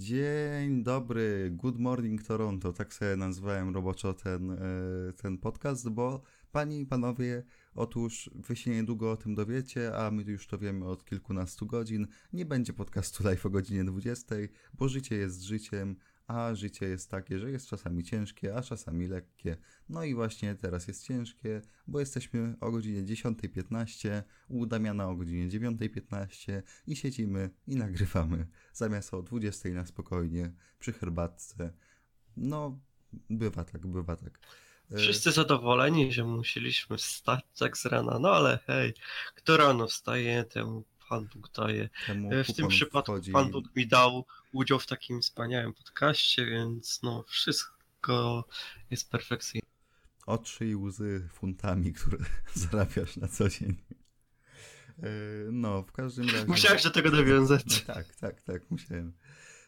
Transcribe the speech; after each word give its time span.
Dzień 0.00 0.82
dobry, 0.82 1.50
good 1.50 1.78
morning 1.78 2.22
Toronto, 2.22 2.72
tak 2.72 2.94
sobie 2.94 3.16
nazwałem 3.16 3.74
roboczo 3.74 4.14
ten, 4.14 4.50
e, 4.50 4.56
ten 5.16 5.38
podcast, 5.38 5.88
bo 5.88 6.22
panie 6.52 6.80
i 6.80 6.86
panowie, 6.86 7.42
otóż 7.74 8.30
wy 8.34 8.56
się 8.56 8.70
niedługo 8.70 9.12
o 9.12 9.16
tym 9.16 9.34
dowiecie, 9.34 9.96
a 9.96 10.10
my 10.10 10.22
już 10.22 10.46
to 10.46 10.58
wiemy 10.58 10.86
od 10.88 11.04
kilkunastu 11.04 11.66
godzin. 11.66 12.06
Nie 12.32 12.44
będzie 12.44 12.72
podcastu 12.72 13.24
live 13.28 13.46
o 13.46 13.50
godzinie 13.50 13.84
20, 13.84 14.34
bo 14.74 14.88
życie 14.88 15.16
jest 15.16 15.42
życiem, 15.42 15.96
a 16.30 16.54
życie 16.54 16.86
jest 16.86 17.10
takie, 17.10 17.38
że 17.38 17.50
jest 17.50 17.68
czasami 17.68 18.04
ciężkie, 18.04 18.56
a 18.56 18.62
czasami 18.62 19.06
lekkie. 19.08 19.56
No 19.88 20.04
i 20.04 20.14
właśnie 20.14 20.54
teraz 20.54 20.88
jest 20.88 21.06
ciężkie, 21.06 21.62
bo 21.86 22.00
jesteśmy 22.00 22.54
o 22.60 22.70
godzinie 22.70 23.02
10.15, 23.02 24.22
u 24.48 24.66
Damiana 24.66 25.08
o 25.08 25.16
godzinie 25.16 25.48
9.15 25.48 26.62
i 26.86 26.96
siedzimy 26.96 27.50
i 27.66 27.76
nagrywamy 27.76 28.46
zamiast 28.72 29.14
o 29.14 29.22
20.00 29.22 29.74
na 29.74 29.86
spokojnie 29.86 30.52
przy 30.78 30.92
herbatce. 30.92 31.72
No, 32.36 32.80
bywa 33.30 33.64
tak, 33.64 33.86
bywa 33.86 34.16
tak. 34.16 34.38
E, 34.90 34.96
Wszyscy 34.96 35.32
zadowoleni, 35.32 36.12
że 36.12 36.24
musieliśmy 36.24 36.96
wstać 36.96 37.44
tak 37.58 37.78
z 37.78 37.86
rana, 37.86 38.18
no 38.18 38.30
ale 38.30 38.58
hej, 38.66 38.94
kto 39.34 39.56
rano 39.56 39.86
wstaje, 39.86 40.44
temu 40.44 40.84
Pan 41.10 41.28
Bóg 41.34 41.50
daje. 41.56 41.88
Temu 42.06 42.32
E, 42.32 42.44
W 42.44 42.54
tym 42.54 42.68
przypadku 42.68 43.12
wchodzi- 43.12 43.32
Pan 43.32 43.50
Bóg 43.50 43.76
mi 43.76 43.86
dał 43.86 44.24
udział 44.52 44.78
w 44.78 44.86
takim 44.86 45.22
wspaniałym 45.22 45.72
podcaście, 45.74 46.46
więc 46.46 47.02
no 47.02 47.22
wszystko 47.28 48.44
jest 48.90 49.10
perfekcyjne. 49.10 49.66
oczy 50.26 50.66
i 50.66 50.76
łzy 50.76 51.28
funtami, 51.32 51.92
które 51.92 52.18
zarabiasz 52.54 53.16
na 53.16 53.28
co 53.28 53.48
dzień. 53.48 53.76
E, 55.02 55.06
No, 55.52 55.82
w 55.82 55.92
każdym 55.92 56.26
razie. 56.30 56.46
Musiałeś 56.46 56.82
do 56.82 56.90
tego 56.90 57.10
nawiązać. 57.10 57.82
Tak, 57.82 58.14
tak, 58.16 58.42
tak, 58.42 58.70
musiałem. 58.70 59.12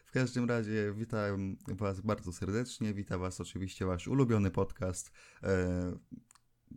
W 0.05 0.11
każdym 0.11 0.49
razie 0.49 0.93
witam 0.95 1.57
Was 1.67 2.01
bardzo 2.01 2.33
serdecznie. 2.33 2.93
Witam 2.93 3.19
Was 3.19 3.41
oczywiście 3.41 3.85
Wasz 3.85 4.07
ulubiony 4.07 4.51
podcast. 4.51 5.11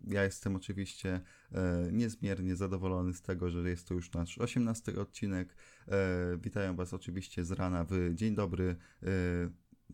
Ja 0.04 0.24
jestem 0.24 0.56
oczywiście 0.56 1.20
e, 1.52 1.88
niezmiernie 1.92 2.56
zadowolony 2.56 3.14
z 3.14 3.22
tego, 3.22 3.50
że 3.50 3.70
jest 3.70 3.88
to 3.88 3.94
już 3.94 4.12
nasz 4.12 4.38
18 4.38 4.96
odcinek. 5.00 5.56
E, 5.88 5.92
Witają 6.38 6.76
Was 6.76 6.94
oczywiście 6.94 7.44
z 7.44 7.52
rana 7.52 7.84
w 7.90 8.14
Dzień 8.14 8.34
Dobry. 8.34 8.76
e, 9.02 9.06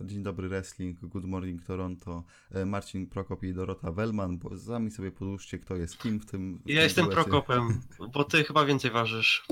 Dzień 0.00 0.22
dobry 0.22 0.48
wrestling, 0.48 1.00
Good 1.00 1.24
Morning 1.24 1.62
Toronto, 1.62 2.24
Marcin 2.66 3.06
Prokop 3.06 3.42
i 3.42 3.54
Dorota 3.54 3.92
Wellman, 3.92 4.38
bo 4.38 4.58
sami 4.58 4.90
sobie 4.90 5.10
podłóżcie 5.12 5.58
kto 5.58 5.76
jest 5.76 5.98
kim 5.98 6.20
w 6.20 6.26
tym. 6.26 6.58
w 6.58 6.68
Ja 6.68 6.74
tym 6.74 6.84
jestem 6.84 7.04
duecie. 7.04 7.22
Prokopem, 7.22 7.80
bo 8.12 8.24
ty 8.24 8.44
chyba 8.44 8.64
więcej 8.64 8.90
ważysz. 8.90 9.46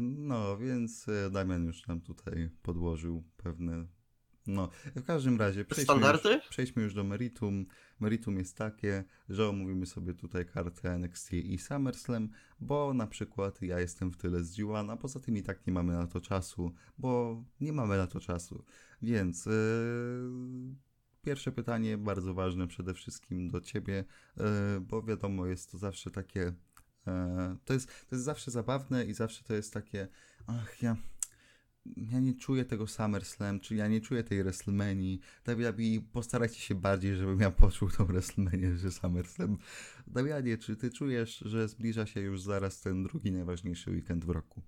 No, 0.00 0.56
więc 0.58 1.06
Damian 1.30 1.64
już 1.64 1.86
nam 1.86 2.00
tutaj 2.00 2.50
podłożył 2.62 3.24
pewne. 3.36 3.86
No, 4.46 4.68
w 4.96 5.04
każdym 5.04 5.38
razie 5.38 5.64
przejdźmy 5.64 5.84
Standardy? 5.94 6.32
już, 6.34 6.48
przejdźmy 6.48 6.82
już 6.82 6.94
do 6.94 7.04
meritum. 7.04 7.66
Meritum 8.00 8.38
jest 8.38 8.56
takie, 8.56 9.04
że 9.28 9.48
omówimy 9.48 9.86
sobie 9.86 10.14
tutaj 10.14 10.46
kartę 10.46 10.90
NXT 10.90 11.32
i 11.32 11.58
SummerSlam, 11.58 12.28
bo 12.60 12.94
na 12.94 13.06
przykład 13.06 13.62
ja 13.62 13.80
jestem 13.80 14.10
w 14.10 14.16
tyle 14.16 14.44
z 14.44 14.56
G1, 14.56 14.92
a 14.92 14.96
poza 14.96 15.20
tym 15.20 15.36
i 15.36 15.42
tak 15.42 15.66
nie 15.66 15.72
mamy 15.72 15.92
na 15.92 16.06
to 16.06 16.20
czasu, 16.20 16.72
bo 16.98 17.42
nie 17.60 17.72
mamy 17.72 17.96
na 17.96 18.06
to 18.06 18.20
czasu. 18.20 18.64
Więc 19.02 19.46
e, 19.46 19.50
pierwsze 21.22 21.52
pytanie, 21.52 21.98
bardzo 21.98 22.34
ważne 22.34 22.66
przede 22.66 22.94
wszystkim 22.94 23.48
do 23.48 23.60
ciebie, 23.60 24.04
e, 24.36 24.80
bo 24.80 25.02
wiadomo, 25.02 25.46
jest 25.46 25.72
to 25.72 25.78
zawsze 25.78 26.10
takie 26.10 26.52
E, 27.06 27.56
To 27.64 27.72
jest, 27.72 27.86
to 27.86 28.16
jest 28.16 28.24
zawsze 28.24 28.50
zabawne 28.50 29.04
i 29.04 29.14
zawsze 29.14 29.44
to 29.44 29.54
jest 29.54 29.72
takie, 29.72 30.08
ach, 30.46 30.82
ja, 30.82 30.96
ja 31.96 32.20
nie 32.20 32.34
czuję 32.34 32.64
tego 32.64 32.86
SummerSlam, 32.86 33.60
czyli 33.60 33.80
ja 33.80 33.88
nie 33.88 34.00
czuję 34.00 34.24
tej 34.24 34.42
WrestleManii. 34.42 35.20
WWE, 35.46 36.00
postarajcie 36.12 36.60
się 36.60 36.74
bardziej, 36.74 37.16
żebym 37.16 37.40
ja 37.40 37.50
poczuł 37.50 37.90
tą 37.90 38.06
WrestleManię, 38.06 38.76
że 38.76 38.92
SummerSlam. 38.92 39.58
Damianie, 40.06 40.58
czy 40.58 40.76
ty 40.76 40.90
czujesz, 40.90 41.38
że 41.38 41.68
zbliża 41.68 42.06
się 42.06 42.20
już 42.20 42.42
zaraz 42.42 42.80
ten 42.80 43.02
drugi 43.02 43.32
najważniejszy 43.32 43.90
weekend 43.90 44.24
w 44.24 44.30
roku? 44.30 44.62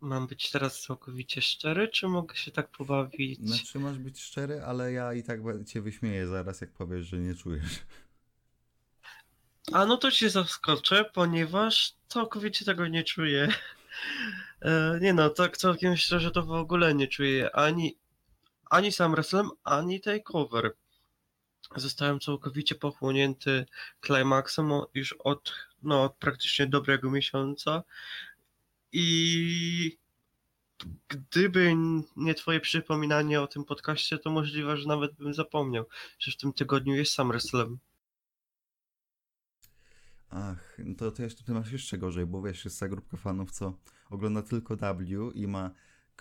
Mam 0.00 0.26
być 0.26 0.50
teraz 0.50 0.82
całkowicie 0.82 1.42
szczery, 1.42 1.88
czy 1.88 2.08
mogę 2.08 2.36
się 2.36 2.50
tak 2.50 2.70
pobawić? 2.70 3.40
Znaczy, 3.40 3.78
masz 3.78 3.98
być 3.98 4.20
szczery, 4.20 4.62
ale 4.62 4.92
ja 4.92 5.14
i 5.14 5.22
tak 5.22 5.40
cię 5.66 5.82
wyśmieję 5.82 6.26
zaraz, 6.26 6.60
jak 6.60 6.72
powiesz, 6.72 7.06
że 7.06 7.18
nie 7.18 7.34
czujesz. 7.34 7.82
A 9.72 9.86
no 9.86 9.96
to 9.96 10.10
cię 10.10 10.30
zaskoczę, 10.30 11.04
ponieważ 11.14 11.94
całkowicie 12.08 12.64
tego 12.64 12.88
nie 12.88 13.04
czuję. 13.04 13.48
E, 14.64 14.98
nie 15.00 15.14
no, 15.14 15.30
tak 15.30 15.56
całkiem 15.56 15.96
szczerze 15.96 16.30
to 16.30 16.42
w 16.42 16.50
ogóle 16.50 16.94
nie 16.94 17.08
czuję 17.08 17.56
ani, 17.56 17.96
ani 18.70 18.92
sam 18.92 19.12
wrestling, 19.12 19.52
ani 19.64 20.00
takeover. 20.00 20.74
Zostałem 21.76 22.20
całkowicie 22.20 22.74
pochłonięty 22.74 23.66
climaxem 24.06 24.70
już 24.94 25.12
od, 25.12 25.52
no, 25.82 26.02
od 26.02 26.16
praktycznie 26.16 26.66
dobrego 26.66 27.10
miesiąca 27.10 27.82
i 28.92 29.98
gdyby 31.08 31.74
nie 32.16 32.34
twoje 32.34 32.60
przypominanie 32.60 33.40
o 33.40 33.46
tym 33.46 33.64
podcaście, 33.64 34.18
to 34.18 34.30
możliwe, 34.30 34.76
że 34.76 34.88
nawet 34.88 35.14
bym 35.14 35.34
zapomniał, 35.34 35.84
że 36.18 36.30
w 36.30 36.36
tym 36.36 36.52
tygodniu 36.52 36.94
jest 36.94 37.12
sam 37.12 37.28
wrestling. 37.28 37.80
Ach, 40.30 40.78
to, 40.98 41.10
to 41.10 41.22
jeszcze 41.22 41.44
ty 41.44 41.52
masz 41.52 41.72
jeszcze 41.72 41.98
gorzej, 41.98 42.26
bo 42.26 42.42
wiesz, 42.42 42.64
jest 42.64 42.80
ta 42.80 42.88
grupka 42.88 43.16
fanów, 43.16 43.50
co 43.50 43.78
ogląda 44.14 44.42
tylko 44.42 44.76
W 44.76 45.32
i 45.32 45.46
ma, 45.46 45.70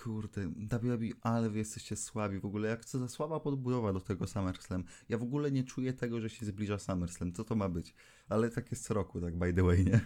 kurde, 0.03 0.47
WWE, 0.47 1.07
ale 1.21 1.49
wy 1.49 1.57
jesteście 1.57 1.95
słabi 1.95 2.39
w 2.39 2.45
ogóle, 2.45 2.69
jak 2.69 2.85
co 2.85 2.99
za 2.99 3.07
słaba 3.07 3.39
podbudowa 3.39 3.93
do 3.93 4.01
tego 4.01 4.27
SummerSlam. 4.27 4.83
Ja 5.09 5.17
w 5.17 5.23
ogóle 5.23 5.51
nie 5.51 5.63
czuję 5.63 5.93
tego, 5.93 6.21
że 6.21 6.29
się 6.29 6.45
zbliża 6.45 6.79
SummerSlam, 6.79 7.33
co 7.33 7.43
to 7.43 7.55
ma 7.55 7.69
być? 7.69 7.93
Ale 8.29 8.49
tak 8.49 8.71
jest 8.71 8.83
co 8.85 8.93
roku, 8.93 9.21
tak 9.21 9.37
by 9.37 9.53
the 9.53 9.63
way, 9.63 9.85
nie? 9.85 9.99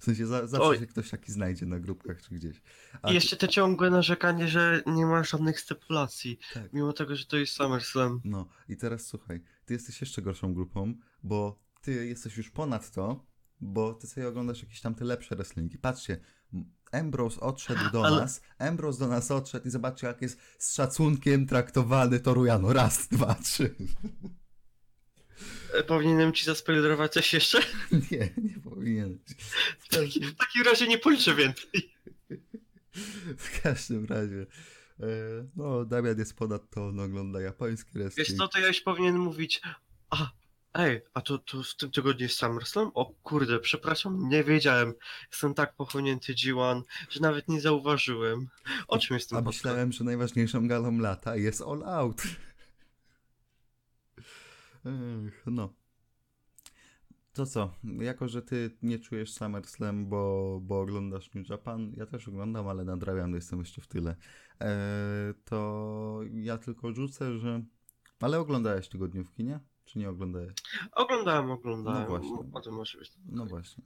W 0.00 0.04
sensie 0.04 0.26
za, 0.26 0.46
zawsze 0.46 0.68
Oj. 0.68 0.78
się 0.78 0.86
ktoś 0.86 1.10
taki 1.10 1.32
znajdzie 1.32 1.66
na 1.66 1.80
grupkach 1.80 2.22
czy 2.22 2.34
gdzieś. 2.34 2.62
A 3.02 3.10
I 3.10 3.14
jeszcze 3.14 3.36
te 3.36 3.48
ciągłe 3.48 3.90
narzekanie, 3.90 4.48
że 4.48 4.82
nie 4.86 5.06
ma 5.06 5.24
żadnych 5.24 5.60
stipulacji, 5.60 6.38
Tak. 6.54 6.72
mimo 6.72 6.92
tego, 6.92 7.16
że 7.16 7.26
to 7.26 7.36
jest 7.36 7.52
SummerSlam. 7.52 8.20
No 8.24 8.48
i 8.68 8.76
teraz 8.76 9.06
słuchaj, 9.06 9.40
ty 9.64 9.74
jesteś 9.74 10.00
jeszcze 10.00 10.22
gorszą 10.22 10.54
grupą, 10.54 10.94
bo 11.22 11.58
ty 11.80 12.06
jesteś 12.06 12.36
już 12.36 12.50
ponad 12.50 12.90
to, 12.90 13.26
bo 13.60 13.94
ty 13.94 14.06
sobie 14.06 14.28
oglądasz 14.28 14.62
jakieś 14.62 14.80
tam 14.80 14.94
te 14.94 15.04
lepsze 15.04 15.36
wrestlingi. 15.36 15.78
Patrzcie, 15.78 16.20
Ambrose 16.92 17.40
odszedł 17.40 17.90
do 17.92 18.04
Ale- 18.06 18.20
nas, 18.20 18.40
Ambrose 18.58 18.98
do 18.98 19.08
nas 19.08 19.30
odszedł 19.30 19.68
i 19.68 19.70
zobaczcie 19.70 20.06
jak 20.06 20.22
jest 20.22 20.38
z 20.58 20.74
szacunkiem 20.74 21.46
traktowany 21.46 22.20
Torujano. 22.20 22.72
Raz, 22.72 23.08
dwa, 23.08 23.34
trzy. 23.34 23.74
E, 25.74 25.82
Powinienem 25.84 26.32
ci 26.32 26.44
zaspoilerować 26.44 27.12
coś 27.12 27.32
jeszcze? 27.32 27.60
Nie, 28.10 28.30
nie 28.36 28.60
powinieneś. 28.64 29.20
W 29.78 29.84
W 29.84 29.88
takim, 29.88 30.04
każdym, 30.06 30.30
w 30.30 30.34
takim 30.36 30.62
razie 30.62 30.88
nie 30.88 30.98
policzę 30.98 31.34
więcej. 31.34 31.94
w 33.38 33.60
każdym 33.62 34.04
razie, 34.04 34.46
e, 35.00 35.06
no 35.56 35.84
Damian 35.84 36.18
jest 36.18 36.34
ponad 36.36 36.70
to, 36.70 36.86
on 36.86 37.00
ogląda 37.00 37.40
japoński 37.40 37.90
Wiesz 37.94 38.14
wrestling. 38.14 38.38
co, 38.40 38.48
to 38.48 38.58
ja 38.58 38.66
już 38.68 38.80
powinien 38.80 39.18
mówić, 39.18 39.60
a, 40.10 40.30
ej, 40.74 41.02
a 41.14 41.20
to, 41.20 41.38
to 41.38 41.62
w 41.62 41.76
tym 41.76 41.90
tygodniu 41.90 42.22
jest 42.22 42.38
SummerSlam? 42.38 42.90
O 42.94 43.14
kurde, 43.22 43.58
przepraszam, 43.58 44.28
nie 44.28 44.44
wiedziałem. 44.44 44.94
Jestem 45.30 45.54
tak 45.54 45.74
pochłonięty 45.74 46.34
G1, 46.34 46.82
że 47.10 47.20
nawet 47.20 47.48
nie 47.48 47.60
zauważyłem. 47.60 48.48
O 48.88 48.98
czym 48.98 49.14
jest 49.14 49.32
A 49.32 49.40
myślałem, 49.40 49.92
że 49.92 50.04
najważniejszą 50.04 50.68
galą 50.68 50.98
lata 50.98 51.36
jest 51.36 51.62
All 51.62 51.82
Out. 51.84 52.22
Ech, 54.86 55.42
no. 55.46 55.74
To 57.32 57.46
co, 57.46 57.74
jako 57.84 58.28
że 58.28 58.42
ty 58.42 58.70
nie 58.82 58.98
czujesz 58.98 59.32
SummerSlam, 59.32 60.08
bo, 60.08 60.58
bo 60.62 60.80
oglądasz 60.80 61.34
New 61.34 61.48
Japan, 61.48 61.92
ja 61.96 62.06
też 62.06 62.28
oglądam, 62.28 62.68
ale 62.68 62.84
nadrabiam, 62.84 63.34
jestem 63.34 63.58
jeszcze 63.58 63.80
w 63.80 63.86
tyle, 63.86 64.16
e, 64.60 65.34
to 65.44 66.20
ja 66.32 66.58
tylko 66.58 66.92
rzucę, 66.92 67.38
że... 67.38 67.62
Ale 68.20 68.38
oglądałeś 68.38 68.88
tygodniówki, 68.88 69.44
nie? 69.44 69.60
Czy 69.84 69.98
nie 69.98 70.08
oglądałeś? 70.10 70.52
Oglądałem, 70.92 71.50
oglądałem. 71.50 72.02
No 72.02 72.08
właśnie. 72.08 72.38
O 72.52 72.60
tym 72.60 72.74
może 72.74 72.98
być. 72.98 73.12
No 73.26 73.46
właśnie. 73.46 73.84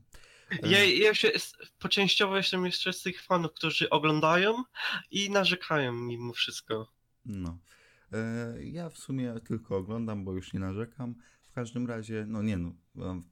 Ja, 0.63 0.83
ja 0.83 1.13
się, 1.13 1.31
poczęściowo 1.79 2.37
jestem 2.37 2.65
jeszcze 2.65 2.93
z 2.93 3.01
tych 3.01 3.23
fanów, 3.23 3.53
którzy 3.53 3.89
oglądają 3.89 4.63
i 5.11 5.29
narzekają 5.29 5.93
mimo 5.93 6.33
wszystko. 6.33 6.91
No. 7.25 7.57
E, 8.13 8.55
ja 8.63 8.89
w 8.89 8.97
sumie 8.97 9.35
tylko 9.47 9.77
oglądam, 9.77 10.25
bo 10.25 10.33
już 10.33 10.53
nie 10.53 10.59
narzekam. 10.59 11.15
W 11.43 11.51
każdym 11.51 11.87
razie, 11.87 12.25
no 12.27 12.41
nie 12.41 12.57
no, 12.57 12.73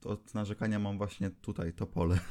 od 0.04 0.34
narzekania 0.34 0.80
mam 0.80 0.98
właśnie 0.98 1.30
tutaj 1.30 1.74
to 1.74 1.88
pole. 1.88 2.20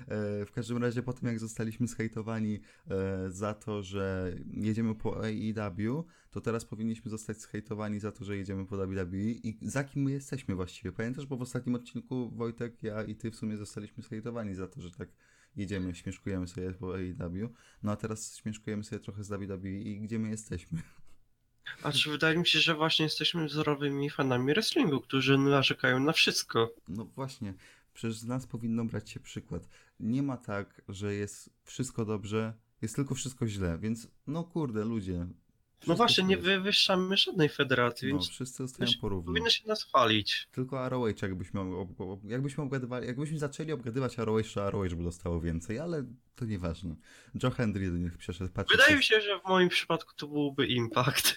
E, 0.00 0.46
W 0.46 0.52
każdym 0.52 0.78
razie 0.78 1.02
po 1.02 1.12
tym 1.12 1.28
jak 1.28 1.38
zostaliśmy 1.38 1.86
zhejtowani 1.86 2.60
e, 2.90 3.30
za 3.30 3.54
to, 3.54 3.82
że 3.82 4.32
jedziemy 4.50 4.94
po 4.94 5.16
AEW, 5.24 6.04
to 6.30 6.40
teraz 6.40 6.64
powinniśmy 6.64 7.10
zostać 7.10 7.40
zhejtowani 7.40 8.00
za 8.00 8.12
to, 8.12 8.24
że 8.24 8.36
jedziemy 8.36 8.66
po 8.66 8.76
WWE 8.76 9.18
i 9.18 9.58
za 9.62 9.84
kim 9.84 10.02
my 10.02 10.10
jesteśmy 10.10 10.54
właściwie. 10.54 10.92
Pamiętasz, 10.92 11.26
bo 11.26 11.36
w 11.36 11.42
ostatnim 11.42 11.74
odcinku 11.74 12.30
Wojtek, 12.30 12.82
ja 12.82 13.02
i 13.02 13.14
ty 13.14 13.30
w 13.30 13.36
sumie 13.36 13.56
zostaliśmy 13.56 14.02
zhejtowani 14.02 14.54
za 14.54 14.68
to, 14.68 14.80
że 14.80 14.90
tak 14.90 15.08
jedziemy, 15.56 15.94
śmieszkujemy 15.94 16.48
sobie 16.48 16.72
po 16.72 16.94
AEW, 16.94 17.48
no 17.82 17.92
a 17.92 17.96
teraz 17.96 18.36
śmieszkujemy 18.36 18.84
sobie 18.84 19.00
trochę 19.00 19.24
z 19.24 19.28
WWE 19.28 19.70
i 19.70 20.00
gdzie 20.00 20.18
my 20.18 20.30
jesteśmy. 20.30 20.82
A 21.82 21.92
czy 21.98 22.10
wydaje 22.10 22.38
mi 22.38 22.46
się, 22.46 22.60
że 22.60 22.74
właśnie 22.74 23.04
jesteśmy 23.04 23.46
wzorowymi 23.46 24.10
fanami 24.10 24.54
wrestlingu, 24.54 25.00
którzy 25.00 25.38
narzekają 25.38 26.00
na 26.00 26.12
wszystko. 26.12 26.74
No 26.88 27.04
właśnie, 27.04 27.54
przecież 27.94 28.18
z 28.18 28.24
nas 28.24 28.46
powinno 28.46 28.84
brać 28.84 29.10
się 29.10 29.20
przykład. 29.20 29.68
Nie 30.00 30.22
ma 30.22 30.36
tak, 30.36 30.82
że 30.88 31.14
jest 31.14 31.50
wszystko 31.64 32.04
dobrze, 32.04 32.54
jest 32.82 32.96
tylko 32.96 33.14
wszystko 33.14 33.46
źle, 33.46 33.78
więc 33.78 34.08
no 34.26 34.44
kurde, 34.44 34.84
ludzie. 34.84 35.26
No 35.86 35.94
właśnie, 35.94 36.24
nie 36.24 36.36
wywyższamy 36.36 37.16
żadnej 37.16 37.48
federacji, 37.48 38.08
No, 38.08 38.14
więc 38.14 38.28
wszyscy 38.30 38.56
zostają 38.62 38.86
wiesz, 38.86 38.96
porówno. 38.96 39.32
powinno 39.32 39.50
się 39.50 39.68
nas 39.68 39.82
chwalić. 39.84 40.48
Tylko 40.52 40.88
ROH 40.88 41.22
jakbyśmy, 41.22 41.60
jakbyśmy, 42.24 42.62
obgadywali, 42.64 43.06
jakbyśmy 43.06 43.38
zaczęli 43.38 43.72
obgadywać 43.72 44.18
ROH, 44.18 44.52
to 44.54 44.70
ROH 44.70 44.94
by 44.94 45.02
dostało 45.04 45.40
więcej, 45.40 45.78
ale 45.78 46.04
to 46.36 46.44
nieważne. 46.44 46.96
Joe 47.42 47.50
Hendry 47.50 47.90
do 47.90 47.96
nich 47.98 48.18
przeszedł. 48.18 48.50
Patrzcie, 48.52 48.76
Wydaje 48.76 48.96
mi 48.96 49.02
się, 49.02 49.20
że 49.20 49.40
w 49.40 49.48
moim 49.48 49.68
przypadku 49.68 50.14
to 50.16 50.28
byłby 50.28 50.66
Impact. 50.66 51.34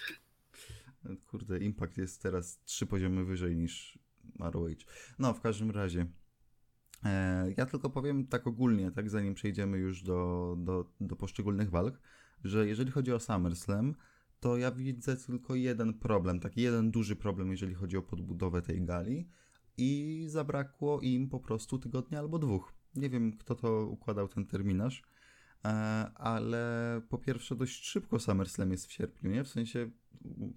Kurde, 1.30 1.58
Impact 1.58 1.98
jest 1.98 2.22
teraz 2.22 2.60
trzy 2.64 2.86
poziomy 2.86 3.24
wyżej 3.24 3.56
niż 3.56 3.98
ROH. 4.40 4.68
No, 5.18 5.34
w 5.34 5.40
każdym 5.40 5.70
razie. 5.70 6.06
E, 7.04 7.52
ja 7.56 7.66
tylko 7.66 7.90
powiem 7.90 8.26
tak 8.26 8.46
ogólnie, 8.46 8.90
tak 8.90 9.10
zanim 9.10 9.34
przejdziemy 9.34 9.78
już 9.78 10.02
do, 10.02 10.54
do, 10.58 10.90
do 11.00 11.16
poszczególnych 11.16 11.70
walk, 11.70 12.00
że 12.44 12.66
jeżeli 12.66 12.90
chodzi 12.90 13.12
o 13.12 13.20
SummerSlam, 13.20 13.94
to 14.42 14.56
ja 14.56 14.70
widzę 14.70 15.16
tylko 15.16 15.54
jeden 15.54 15.94
problem, 15.94 16.40
taki 16.40 16.62
jeden 16.62 16.90
duży 16.90 17.16
problem, 17.16 17.50
jeżeli 17.50 17.74
chodzi 17.74 17.96
o 17.96 18.02
podbudowę 18.02 18.62
tej 18.62 18.84
gali 18.84 19.28
i 19.76 20.24
zabrakło 20.28 21.00
im 21.00 21.28
po 21.28 21.40
prostu 21.40 21.78
tygodnia 21.78 22.18
albo 22.18 22.38
dwóch. 22.38 22.72
Nie 22.94 23.10
wiem, 23.10 23.32
kto 23.32 23.54
to 23.54 23.86
układał 23.86 24.28
ten 24.28 24.46
terminarz, 24.46 25.02
e, 25.64 25.68
ale 26.14 27.00
po 27.08 27.18
pierwsze 27.18 27.56
dość 27.56 27.84
szybko 27.84 28.18
SummerSlam 28.18 28.70
jest 28.70 28.86
w 28.86 28.92
sierpniu, 28.92 29.30
nie? 29.30 29.44
W 29.44 29.48
sensie 29.48 29.90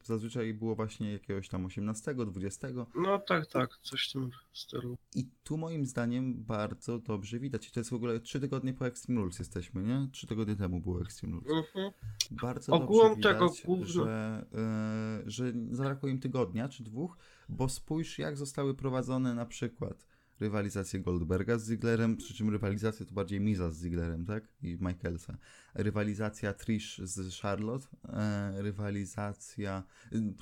zazwyczaj 0.04 0.54
było 0.54 0.76
właśnie 0.76 1.12
jakiegoś 1.12 1.50
tam 1.50 1.66
18, 1.66 2.16
20. 2.16 2.68
No 2.96 3.20
tak, 3.20 3.48
tak, 3.48 3.78
coś 3.82 4.10
w 4.10 4.14
tym 4.14 4.32
stylu. 4.54 4.98
I 5.16 5.26
tu 5.44 5.58
moim 5.58 5.86
zdaniem 5.86 6.44
bardzo 6.44 7.00
dobrze 7.00 7.40
widać. 7.40 7.68
I 7.68 7.72
to 7.72 7.80
jest 7.80 7.90
w 7.90 7.94
ogóle 7.94 8.20
trzy 8.20 8.40
tygodnie 8.40 8.74
po 8.74 8.88
Extreme 8.88 9.22
Rules 9.22 9.40
jesteśmy, 9.40 9.84
nie? 9.84 10.08
Trzy 10.12 10.28
tygodnie 10.28 10.56
temu 10.56 10.80
było 10.80 11.02
Extreme 11.02 11.40
Rules. 11.40 11.68
Mhm. 11.68 11.92
Bardzo 12.32 12.74
Ogółem 12.74 13.10
dobrze 13.14 13.34
tego 13.34 13.50
widać, 13.50 13.90
że, 13.90 14.46
e, 14.54 15.24
że 15.26 15.54
zabrakło 15.72 16.10
im 16.10 16.20
tygodnia 16.20 16.70
czy 16.70 16.84
dwóch, 16.84 17.18
bo 17.50 17.70
spójrz 17.70 18.20
jak 18.20 18.38
zostały 18.38 18.74
prowadzone 18.74 19.36
na 19.36 19.46
przykład 19.46 20.15
rywalizacje 20.40 21.00
Goldberga 21.00 21.58
z 21.58 21.66
Zigglerem, 21.66 22.18
przy 22.18 22.34
czym 22.34 22.50
rywalizacje 22.50 23.06
to 23.06 23.14
bardziej 23.14 23.40
Miza 23.40 23.72
z 23.72 23.82
Zigglerem, 23.82 24.26
tak? 24.26 24.44
I 24.62 24.78
Michaelsa. 24.82 25.38
Rywalizacja 25.74 26.54
Trish 26.54 26.98
z 26.98 27.40
Charlotte, 27.40 27.88
e, 28.04 28.62
rywalizacja... 28.62 29.84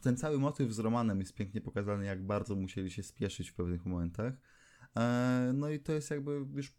Ten 0.02 0.18
cały 0.18 0.40
motyw 0.40 0.72
z 0.72 0.80
Romanem 0.80 1.20
jest 1.20 1.34
pięknie 1.34 1.62
pokazany, 1.62 2.06
jak 2.06 2.26
bardzo 2.26 2.56
musieli 2.56 2.92
się 2.92 3.04
spieszyć 3.04 3.50
w 3.50 3.54
pewnych 3.54 3.86
momentach. 3.86 4.34
E, 4.98 5.52
no 5.54 5.70
i 5.70 5.80
to 5.80 5.94
jest 5.94 6.12
jakby 6.12 6.46
już 6.56 6.74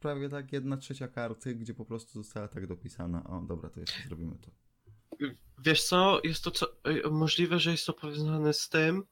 prawie 0.00 0.28
tak 0.28 0.52
jedna 0.52 0.76
trzecia 0.76 1.08
karty, 1.08 1.54
gdzie 1.54 1.74
po 1.74 1.84
prostu 1.84 2.22
została 2.22 2.48
tak 2.48 2.66
dopisana. 2.66 3.24
O, 3.24 3.40
dobra, 3.40 3.70
to 3.70 3.80
jeszcze 3.80 4.02
zrobimy 4.08 4.36
to. 4.38 4.50
Wiesz 5.58 5.84
co, 5.84 6.20
jest 6.24 6.44
to 6.44 6.50
co, 6.50 6.66
y, 6.90 7.10
możliwe, 7.10 7.58
że 7.58 7.70
jest 7.70 7.86
to 7.86 7.92
powiązane 7.92 8.52
z 8.52 8.68
tym, 8.68 9.02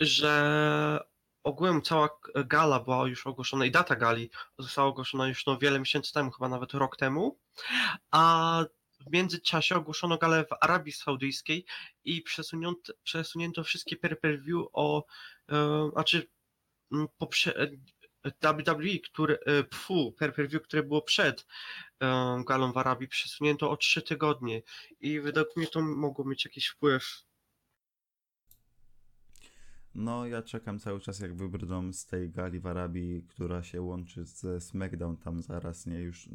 że 0.00 1.00
ogółem 1.44 1.82
cała 1.82 2.08
gala 2.34 2.80
była 2.80 3.08
już 3.08 3.26
ogłoszona 3.26 3.64
i 3.64 3.70
data 3.70 3.96
gali 3.96 4.30
została 4.58 4.88
ogłoszona 4.88 5.28
już 5.28 5.46
no 5.46 5.58
wiele 5.58 5.78
miesięcy 5.78 6.12
temu, 6.12 6.30
chyba 6.30 6.48
nawet 6.48 6.74
rok 6.74 6.96
temu, 6.96 7.38
a 8.10 8.64
w 9.06 9.12
międzyczasie 9.12 9.74
ogłoszono 9.76 10.18
galę 10.18 10.44
w 10.44 10.52
Arabii 10.60 10.92
Saudyjskiej 10.92 11.64
i 12.04 12.22
przesunięto, 12.22 12.92
przesunięto 13.02 13.64
wszystkie 13.64 13.96
pay-per-view 13.96 14.66
o, 14.72 15.04
e, 15.52 15.90
znaczy 15.92 16.28
poprze, 17.18 17.68
WWE, 18.42 18.98
które, 19.04 19.38
e, 19.46 19.64
pfu, 19.64 20.12
pay-per-view, 20.12 20.62
które 20.62 20.82
było 20.82 21.02
przed 21.02 21.46
e, 22.00 22.42
galą 22.46 22.72
w 22.72 22.76
Arabii, 22.76 23.08
przesunięto 23.08 23.70
o 23.70 23.76
trzy 23.76 24.02
tygodnie 24.02 24.62
i 25.00 25.20
według 25.20 25.56
mnie 25.56 25.66
to 25.66 25.80
mogło 25.82 26.24
mieć 26.24 26.44
jakiś 26.44 26.66
wpływ. 26.66 27.24
No, 29.94 30.26
ja 30.26 30.42
czekam 30.42 30.78
cały 30.78 31.00
czas, 31.00 31.20
jak 31.20 31.34
wybrną 31.34 31.92
z 31.92 32.06
tej 32.06 32.30
gali 32.30 32.60
w 32.60 32.66
Arabii, 32.66 33.22
która 33.22 33.62
się 33.62 33.82
łączy 33.82 34.24
ze 34.24 34.60
SmackDown 34.60 35.16
tam 35.16 35.42
zaraz, 35.42 35.86
nie? 35.86 36.00
Już. 36.00 36.28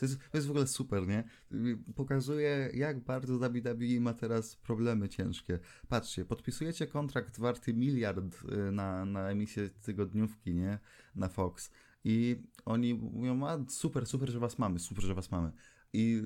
To 0.00 0.06
jest, 0.06 0.18
to 0.30 0.38
jest 0.38 0.46
w 0.46 0.50
ogóle 0.50 0.66
super, 0.66 1.06
nie? 1.08 1.24
Pokazuje, 1.94 2.70
jak 2.74 3.04
bardzo 3.04 3.38
WWE 3.38 4.00
ma 4.00 4.14
teraz 4.14 4.56
problemy 4.56 5.08
ciężkie. 5.08 5.58
Patrzcie, 5.88 6.24
podpisujecie 6.24 6.86
kontrakt 6.86 7.38
warty 7.38 7.74
miliard 7.74 8.24
y, 8.68 8.72
na, 8.72 9.04
na 9.04 9.30
emisję 9.30 9.68
tygodniówki, 9.68 10.54
nie? 10.54 10.78
Na 11.14 11.28
Fox. 11.28 11.70
I 12.04 12.42
oni 12.64 12.94
mówią, 12.94 13.46
a 13.46 13.58
super, 13.68 14.06
super, 14.06 14.30
że 14.30 14.38
was 14.38 14.58
mamy, 14.58 14.78
super, 14.78 15.04
że 15.04 15.14
was 15.14 15.30
mamy. 15.30 15.52
I 15.92 16.22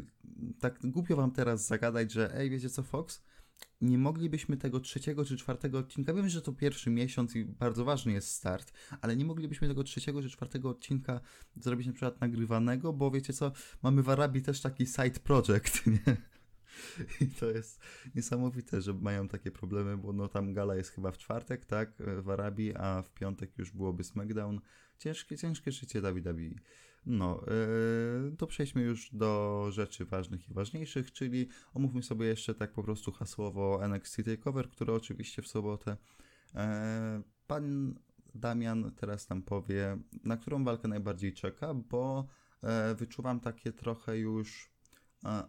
tak 0.61 0.79
głupio 0.85 1.17
wam 1.17 1.31
teraz 1.31 1.67
zagadać, 1.67 2.13
że 2.13 2.37
ej, 2.37 2.51
wiecie 2.51 2.71
co, 2.71 2.83
Fox? 2.83 3.23
Nie 3.81 3.99
moglibyśmy 3.99 4.57
tego 4.57 4.81
trzeciego 4.81 5.25
czy 5.25 5.37
czwartego 5.37 5.79
odcinka, 5.79 6.15
wiem, 6.15 6.29
że 6.29 6.43
to 6.43 6.53
pierwszy 6.53 6.91
miesiąc 6.91 7.37
i 7.37 7.45
bardzo 7.45 7.85
ważny 7.85 8.13
jest 8.13 8.29
start, 8.29 8.73
ale 9.01 9.17
nie 9.17 9.25
moglibyśmy 9.25 9.69
tego 9.69 9.85
trzeciego 9.85 10.23
czy 10.23 10.31
czwartego 10.31 10.69
odcinka 10.69 11.21
zrobić 11.57 11.87
na 11.87 11.93
przykład 11.93 12.21
nagrywanego, 12.21 12.93
bo 12.93 13.11
wiecie 13.11 13.33
co, 13.33 13.53
mamy 13.83 14.03
w 14.03 14.09
Arabii 14.09 14.43
też 14.43 14.61
taki 14.61 14.87
side 14.87 15.21
project, 15.25 15.87
nie? 15.87 16.17
I 17.21 17.27
to 17.27 17.51
jest 17.51 17.81
niesamowite, 18.15 18.81
że 18.81 18.95
mają 18.95 19.29
takie 19.29 19.51
problemy, 19.51 19.97
bo 19.97 20.13
no 20.13 20.29
tam 20.29 20.53
gala 20.53 20.77
jest 20.77 20.91
chyba 20.91 21.11
w 21.11 21.19
czwartek, 21.19 21.67
tak, 21.67 21.93
w 22.23 22.31
Arabii, 22.31 22.77
a 22.77 23.03
w 23.03 23.11
piątek 23.11 23.59
już 23.59 23.71
byłoby 23.71 24.05
SmackDown. 24.05 24.61
Ciężkie, 24.99 25.37
ciężkie 25.39 25.73
życie 25.73 26.01
WWE. 26.01 26.55
No, 27.07 27.41
yy, 28.27 28.37
to 28.37 28.47
przejdźmy 28.47 28.83
już 28.83 29.11
do 29.15 29.67
rzeczy 29.71 30.05
ważnych 30.05 30.49
i 30.51 30.55
ważniejszych, 30.55 31.13
czyli 31.13 31.49
omówmy 31.75 32.03
sobie 32.03 32.27
jeszcze 32.27 32.55
tak 32.55 32.73
po 32.73 32.83
prostu 32.83 33.13
hasłowo 33.13 33.85
NXT 33.85 34.17
TakeOver, 34.25 34.71
które 34.71 34.93
oczywiście 34.93 35.43
w 35.43 35.49
sobotę. 35.49 35.97
E, 36.55 37.23
Pan 37.47 37.95
Damian 38.35 38.93
teraz 38.97 39.29
nam 39.29 39.43
powie, 39.43 39.99
na 40.25 40.37
którą 40.37 40.65
walkę 40.65 40.89
najbardziej 40.89 41.33
czeka, 41.33 41.75
bo 41.75 42.27
e, 42.63 42.95
wyczuwam 42.95 43.41
takie 43.41 43.73
trochę 43.73 44.19
już 44.19 44.74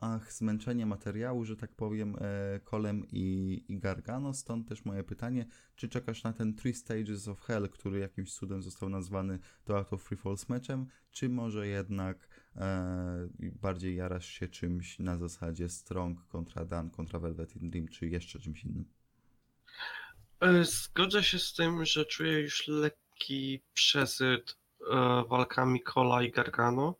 ach, 0.01 0.33
zmęczenie 0.33 0.85
materiału, 0.85 1.45
że 1.45 1.55
tak 1.55 1.75
powiem, 1.75 2.15
e, 2.21 2.59
Kolem 2.59 3.05
i, 3.11 3.63
i 3.67 3.79
Gargano. 3.79 4.33
Stąd 4.33 4.69
też 4.69 4.85
moje 4.85 5.03
pytanie, 5.03 5.45
czy 5.75 5.89
czekasz 5.89 6.23
na 6.23 6.33
ten 6.33 6.55
Three 6.55 6.73
Stages 6.73 7.27
of 7.27 7.41
Hell, 7.41 7.69
który 7.69 7.99
jakimś 7.99 8.33
cudem 8.33 8.63
został 8.63 8.89
nazwany 8.89 9.39
to 9.63 9.77
Out 9.77 9.93
of 9.93 10.03
Free 10.03 10.17
Falls 10.17 10.49
meczem, 10.49 10.87
czy 11.11 11.29
może 11.29 11.67
jednak 11.67 12.27
e, 12.55 13.29
bardziej 13.39 13.95
jarasz 13.95 14.25
się 14.25 14.47
czymś 14.47 14.99
na 14.99 15.17
zasadzie 15.17 15.69
Strong 15.69 16.27
kontra 16.27 16.65
Dan 16.65 16.89
kontra 16.89 17.19
Velvet 17.19 17.55
in 17.55 17.69
Dream, 17.69 17.87
czy 17.87 18.07
jeszcze 18.07 18.39
czymś 18.39 18.63
innym? 18.63 18.85
E, 20.39 20.63
Zgodzę 20.63 21.23
się 21.23 21.39
z 21.39 21.53
tym, 21.53 21.85
że 21.85 22.05
czuję 22.05 22.41
już 22.41 22.67
lekki 22.67 23.61
przesyt 23.73 24.57
e, 24.91 25.23
walkami 25.29 25.81
Kola 25.81 26.23
i 26.23 26.31
Gargano, 26.31 26.99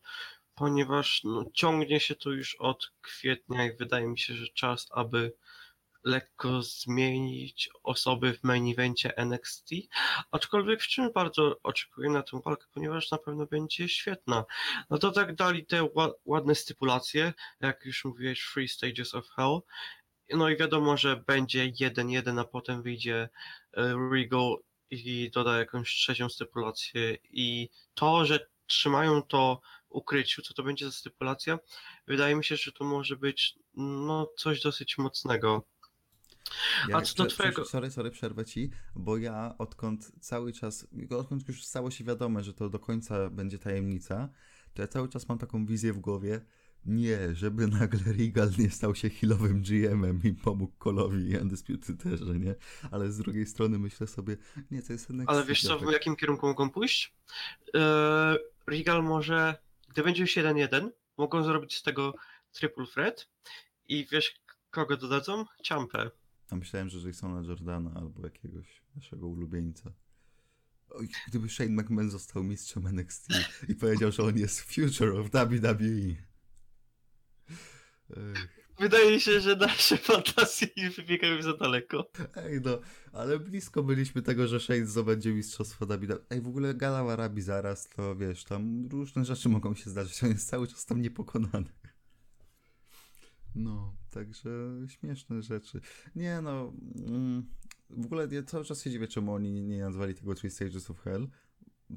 ponieważ 0.56 1.24
no, 1.24 1.44
ciągnie 1.54 2.00
się 2.00 2.14
to 2.14 2.30
już 2.30 2.54
od 2.54 2.92
kwietnia 3.02 3.66
i 3.66 3.76
wydaje 3.76 4.06
mi 4.08 4.18
się, 4.18 4.34
że 4.34 4.46
czas, 4.48 4.88
aby 4.90 5.32
lekko 6.04 6.62
zmienić 6.62 7.70
osoby 7.82 8.34
w 8.34 8.44
main 8.44 8.72
evencie 8.72 9.16
NXT, 9.16 9.70
aczkolwiek 10.30 10.82
wciąż 10.82 11.12
bardzo 11.12 11.56
oczekuję 11.62 12.10
na 12.10 12.22
tę 12.22 12.40
walkę, 12.44 12.66
ponieważ 12.74 13.10
na 13.10 13.18
pewno 13.18 13.46
będzie 13.46 13.88
świetna. 13.88 14.44
No 14.90 14.98
to 14.98 15.10
tak 15.10 15.34
dali 15.34 15.66
te 15.66 15.82
ła- 15.82 16.12
ładne 16.24 16.54
stypulacje, 16.54 17.32
jak 17.60 17.84
już 17.84 18.04
mówiłeś, 18.04 18.50
Three 18.52 18.68
Stages 18.68 19.14
of 19.14 19.28
Hell, 19.28 19.60
no 20.30 20.48
i 20.48 20.56
wiadomo, 20.56 20.96
że 20.96 21.16
będzie 21.16 21.72
1-1, 21.72 22.40
a 22.40 22.44
potem 22.44 22.82
wyjdzie 22.82 23.28
e, 23.76 23.94
Regal 24.12 24.56
i 24.90 25.30
doda 25.34 25.58
jakąś 25.58 25.94
trzecią 25.94 26.28
stypulację. 26.28 27.16
I 27.24 27.68
to, 27.94 28.24
że 28.24 28.46
trzymają 28.66 29.22
to 29.22 29.60
ukryciu, 29.96 30.42
co 30.42 30.54
to 30.54 30.62
będzie 30.62 30.86
za 30.86 30.92
stypulacja, 30.92 31.58
wydaje 32.06 32.36
mi 32.36 32.44
się, 32.44 32.56
że 32.56 32.72
to 32.72 32.84
może 32.84 33.16
być 33.16 33.58
no, 33.74 34.28
coś 34.36 34.62
dosyć 34.62 34.98
mocnego. 34.98 35.66
A 36.92 37.02
co 37.02 37.14
do 37.24 37.30
twojego- 37.30 37.64
Sorry, 37.64 37.90
sorry, 37.90 38.10
przerwę 38.10 38.44
ci, 38.44 38.70
bo 38.94 39.18
ja 39.18 39.54
odkąd 39.58 40.12
cały 40.20 40.52
czas, 40.52 40.86
odkąd 41.10 41.48
już 41.48 41.64
stało 41.64 41.90
się 41.90 42.04
wiadome, 42.04 42.42
że 42.44 42.54
to 42.54 42.70
do 42.70 42.78
końca 42.78 43.30
będzie 43.30 43.58
tajemnica, 43.58 44.28
to 44.74 44.82
ja 44.82 44.88
cały 44.88 45.08
czas 45.08 45.28
mam 45.28 45.38
taką 45.38 45.66
wizję 45.66 45.92
w 45.92 45.98
głowie, 45.98 46.40
nie, 46.84 47.34
żeby 47.34 47.66
nagle 47.80 48.12
Regal 48.12 48.50
nie 48.58 48.70
stał 48.70 48.94
się 48.94 49.10
healowym 49.10 49.62
GM-em 49.62 50.20
i 50.24 50.32
pomógł 50.32 50.72
Kolowi 50.78 51.30
i 51.30 51.36
Undisputed 51.38 52.02
też, 52.02 52.20
nie, 52.20 52.54
ale 52.90 53.12
z 53.12 53.18
drugiej 53.18 53.46
strony 53.46 53.78
myślę 53.78 54.06
sobie, 54.06 54.36
nie, 54.70 54.82
to 54.82 54.92
jest 54.92 55.08
jednak... 55.08 55.30
Ale 55.30 55.44
wiesz 55.44 55.62
co, 55.62 55.78
w 55.78 55.92
jakim 55.92 56.16
kierunku 56.16 56.46
mogą 56.46 56.70
pójść? 56.70 57.14
E, 57.74 58.36
Regal 58.66 59.02
może 59.02 59.65
gdy 59.96 60.02
będzie 60.02 60.22
już 60.22 60.36
1-1, 60.36 60.90
mogą 61.16 61.44
zrobić 61.44 61.76
z 61.76 61.82
tego 61.82 62.14
triple 62.52 62.86
threat 62.86 63.28
i 63.88 64.06
wiesz, 64.12 64.40
kogo 64.70 64.96
dodadzą? 64.96 65.44
Ciampę. 65.62 66.10
A 66.50 66.56
myślałem, 66.56 66.88
że 66.88 67.08
Jasona 67.08 67.48
Jordana 67.48 67.92
albo 67.94 68.24
jakiegoś 68.24 68.82
naszego 68.96 69.28
ulubieńca. 69.28 69.92
Oj, 70.88 71.08
gdyby 71.28 71.48
Shane 71.48 71.70
McMahon 71.70 72.10
został 72.10 72.42
mistrzem 72.44 72.86
NXT 72.86 73.28
i 73.68 73.74
powiedział, 73.74 74.12
że 74.12 74.22
on 74.22 74.38
jest 74.38 74.60
future 74.60 75.16
of 75.16 75.30
WWE. 75.30 76.16
Ech, 78.10 78.65
Wydaje 78.78 79.20
się, 79.20 79.40
że 79.40 79.56
nasze 79.56 79.96
fantazje 80.12 80.68
wybiegają 80.96 81.42
za 81.42 81.56
daleko. 81.56 82.10
Ej 82.36 82.60
no, 82.64 82.78
ale 83.12 83.38
blisko 83.38 83.82
byliśmy 83.82 84.22
tego, 84.22 84.46
że 84.46 84.60
Shane 84.60 84.86
zdobędzie 84.86 85.34
mistrzostwo 85.34 85.86
WWE. 85.86 86.18
Ej, 86.30 86.40
w 86.40 86.48
ogóle 86.48 86.74
Gala 86.74 87.12
Arabi 87.12 87.42
zaraz, 87.42 87.88
to 87.88 88.16
wiesz, 88.16 88.44
tam 88.44 88.88
różne 88.90 89.24
rzeczy 89.24 89.48
mogą 89.48 89.74
się 89.74 89.90
zdarzyć. 89.90 90.22
On 90.24 90.30
jest 90.30 90.48
cały 90.48 90.66
czas 90.66 90.86
tam 90.86 91.02
niepokonany. 91.02 91.72
No, 93.54 93.96
także 94.10 94.50
śmieszne 94.88 95.42
rzeczy. 95.42 95.80
Nie 96.16 96.40
no, 96.40 96.72
mm, 97.08 97.46
w 97.90 98.04
ogóle 98.06 98.28
ja 98.30 98.42
cały 98.42 98.64
czas 98.64 98.82
się 98.82 98.90
dziwię, 98.90 99.08
czemu 99.08 99.32
oni 99.32 99.62
nie 99.62 99.80
nazwali 99.80 100.14
tego 100.14 100.34
Three 100.34 100.50
Stages 100.50 100.90
of 100.90 101.00
Hell, 101.00 101.28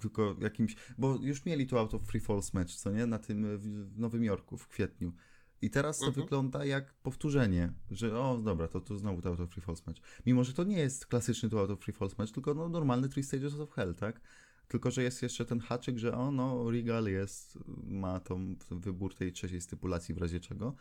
tylko 0.01 0.35
jakimś, 0.41 0.75
bo 0.97 1.15
już 1.21 1.45
mieli 1.45 1.67
tu 1.67 1.77
Out 1.77 1.93
of 1.93 2.01
Free 2.01 2.21
Falls 2.21 2.53
match, 2.53 2.71
co 2.71 2.91
nie, 2.91 3.05
na 3.05 3.19
tym 3.19 3.57
w 3.57 3.99
Nowym 3.99 4.23
Jorku 4.23 4.57
w 4.57 4.67
kwietniu. 4.67 5.13
I 5.61 5.69
teraz 5.69 5.99
to 5.99 6.05
Mhm. 6.05 6.23
wygląda 6.25 6.65
jak 6.65 6.93
powtórzenie, 6.93 7.73
że 7.91 8.19
o, 8.19 8.37
dobra, 8.37 8.67
to, 8.67 8.81
to 8.81 8.97
znowu 8.97 9.21
to 9.21 9.29
Out 9.29 9.39
of 9.39 9.49
Free 9.49 9.61
Falls 9.61 9.87
match. 9.87 9.99
Mimo, 10.25 10.43
że 10.43 10.53
to 10.53 10.63
nie 10.63 10.77
jest 10.77 11.05
klasyczny 11.05 11.49
tu 11.49 11.59
Out 11.59 11.69
of 11.69 11.79
Free 11.79 11.93
Falls 11.93 12.17
match, 12.17 12.31
tylko 12.31 12.53
no, 12.53 12.69
normalny 12.69 13.09
Three 13.09 13.23
Stages 13.23 13.53
of 13.53 13.71
Hell, 13.71 13.95
tak? 13.95 14.21
Tylko, 14.67 14.91
że 14.91 15.03
jest 15.03 15.21
jeszcze 15.23 15.45
ten 15.45 15.59
haczyk, 15.59 15.97
że 15.97 16.17
o, 16.17 16.31
no, 16.31 16.71
Regal 16.71 17.05
jest, 17.05 17.59
ma 17.87 18.19
tą 18.19 18.55
wybór 18.71 19.15
tej 19.15 19.31
trzeciej 19.31 19.61
stypulacji 19.61 20.15
w 20.15 20.17
razie 20.17 20.39
czego. 20.39 20.75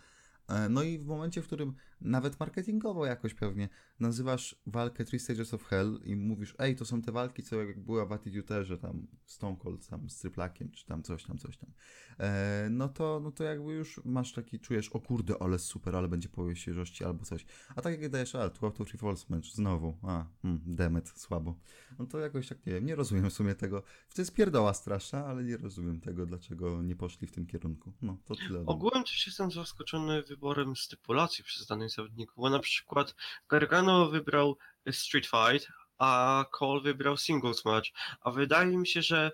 E, 0.49 0.69
No 0.69 0.83
i 0.83 0.99
w 0.99 1.07
momencie, 1.07 1.43
w 1.43 1.47
którym 1.47 1.75
nawet 2.01 2.41
marketingowo 2.41 3.07
jakoś 3.07 3.35
pewnie 3.35 3.69
nazywasz 4.01 4.57
walkę 4.67 5.05
Three 5.05 5.19
Stages 5.19 5.55
of 5.55 5.65
Hell 5.65 6.01
i 6.05 6.17
mówisz, 6.17 6.55
ej, 6.59 6.77
to 6.77 6.85
są 6.85 7.03
te 7.03 7.13
walki, 7.13 7.43
co 7.43 7.57
jak 7.57 7.81
była 7.81 8.07
w 8.07 8.09
Attitude'erze, 8.09 8.79
tam 8.79 9.07
Stone 9.27 9.57
Cold 9.57 9.89
tam 9.89 10.11
z 10.11 10.19
Tryplakiem, 10.19 10.71
czy 10.71 10.87
tam 10.87 11.03
coś 11.03 11.25
tam, 11.25 11.39
coś 11.39 11.57
tam. 11.57 11.71
E, 12.19 12.69
no, 12.71 12.89
to, 12.89 13.21
no 13.21 13.33
to 13.33 13.45
jakby 13.45 13.73
już 13.73 14.01
masz 14.05 14.33
taki, 14.33 14.61
czujesz, 14.61 14.89
o 14.89 15.01
kurde, 15.01 15.35
ale 15.41 15.59
super, 15.59 15.97
ale 15.97 16.09
będzie 16.09 16.29
po 16.29 16.55
świeżości 16.55 17.05
albo 17.05 17.25
coś. 17.25 17.47
A 17.77 17.83
tak 17.83 18.01
jak 18.01 18.11
dajesz, 18.11 18.35
a, 18.35 18.51
tu 18.51 18.67
Out 18.67 18.81
of 18.81 18.89
Falls 18.89 19.31
match, 19.31 19.47
znowu, 19.47 19.99
a, 20.03 20.27
mm, 20.45 20.61
demet, 20.67 21.09
słabo. 21.09 21.59
No 21.99 22.07
to 22.07 22.19
jakoś 22.19 22.49
tak, 22.49 22.67
nie 22.67 22.73
wiem, 22.73 22.87
nie 22.87 22.95
rozumiem 22.95 23.31
w 23.31 23.33
sumie 23.33 23.55
tego. 23.55 23.83
To 24.15 24.23
jest 24.23 24.35
pierdoła 24.35 24.75
straszna, 24.75 25.27
ale 25.27 25.45
nie 25.45 25.57
rozumiem 25.57 26.01
tego, 26.01 26.27
dlaczego 26.27 26.83
nie 26.83 26.97
poszli 26.97 27.27
w 27.27 27.33
tym 27.33 27.47
kierunku. 27.47 27.93
No, 28.03 28.19
to 28.25 28.35
tyle. 28.37 28.67
Ogółem 28.67 29.05
też 29.05 29.27
jestem 29.27 29.51
zaskoczony 29.51 30.23
wyborem 30.39 30.77
stypulacji 30.77 31.45
przez 31.45 31.67
danych 31.67 31.91
zawodników, 31.91 32.37
bo 32.37 32.51
na 32.51 32.59
przykład 32.59 33.15
Gargano 33.49 34.09
wybrał 34.09 34.59
Street 34.91 35.27
Fight, 35.27 35.69
a 35.99 36.45
Cole 36.53 36.81
wybrał 36.81 37.17
Singles 37.17 37.65
Match, 37.65 37.89
a 38.21 38.31
wydaje 38.31 38.77
mi 38.77 38.87
się, 38.87 39.03
że 39.03 39.33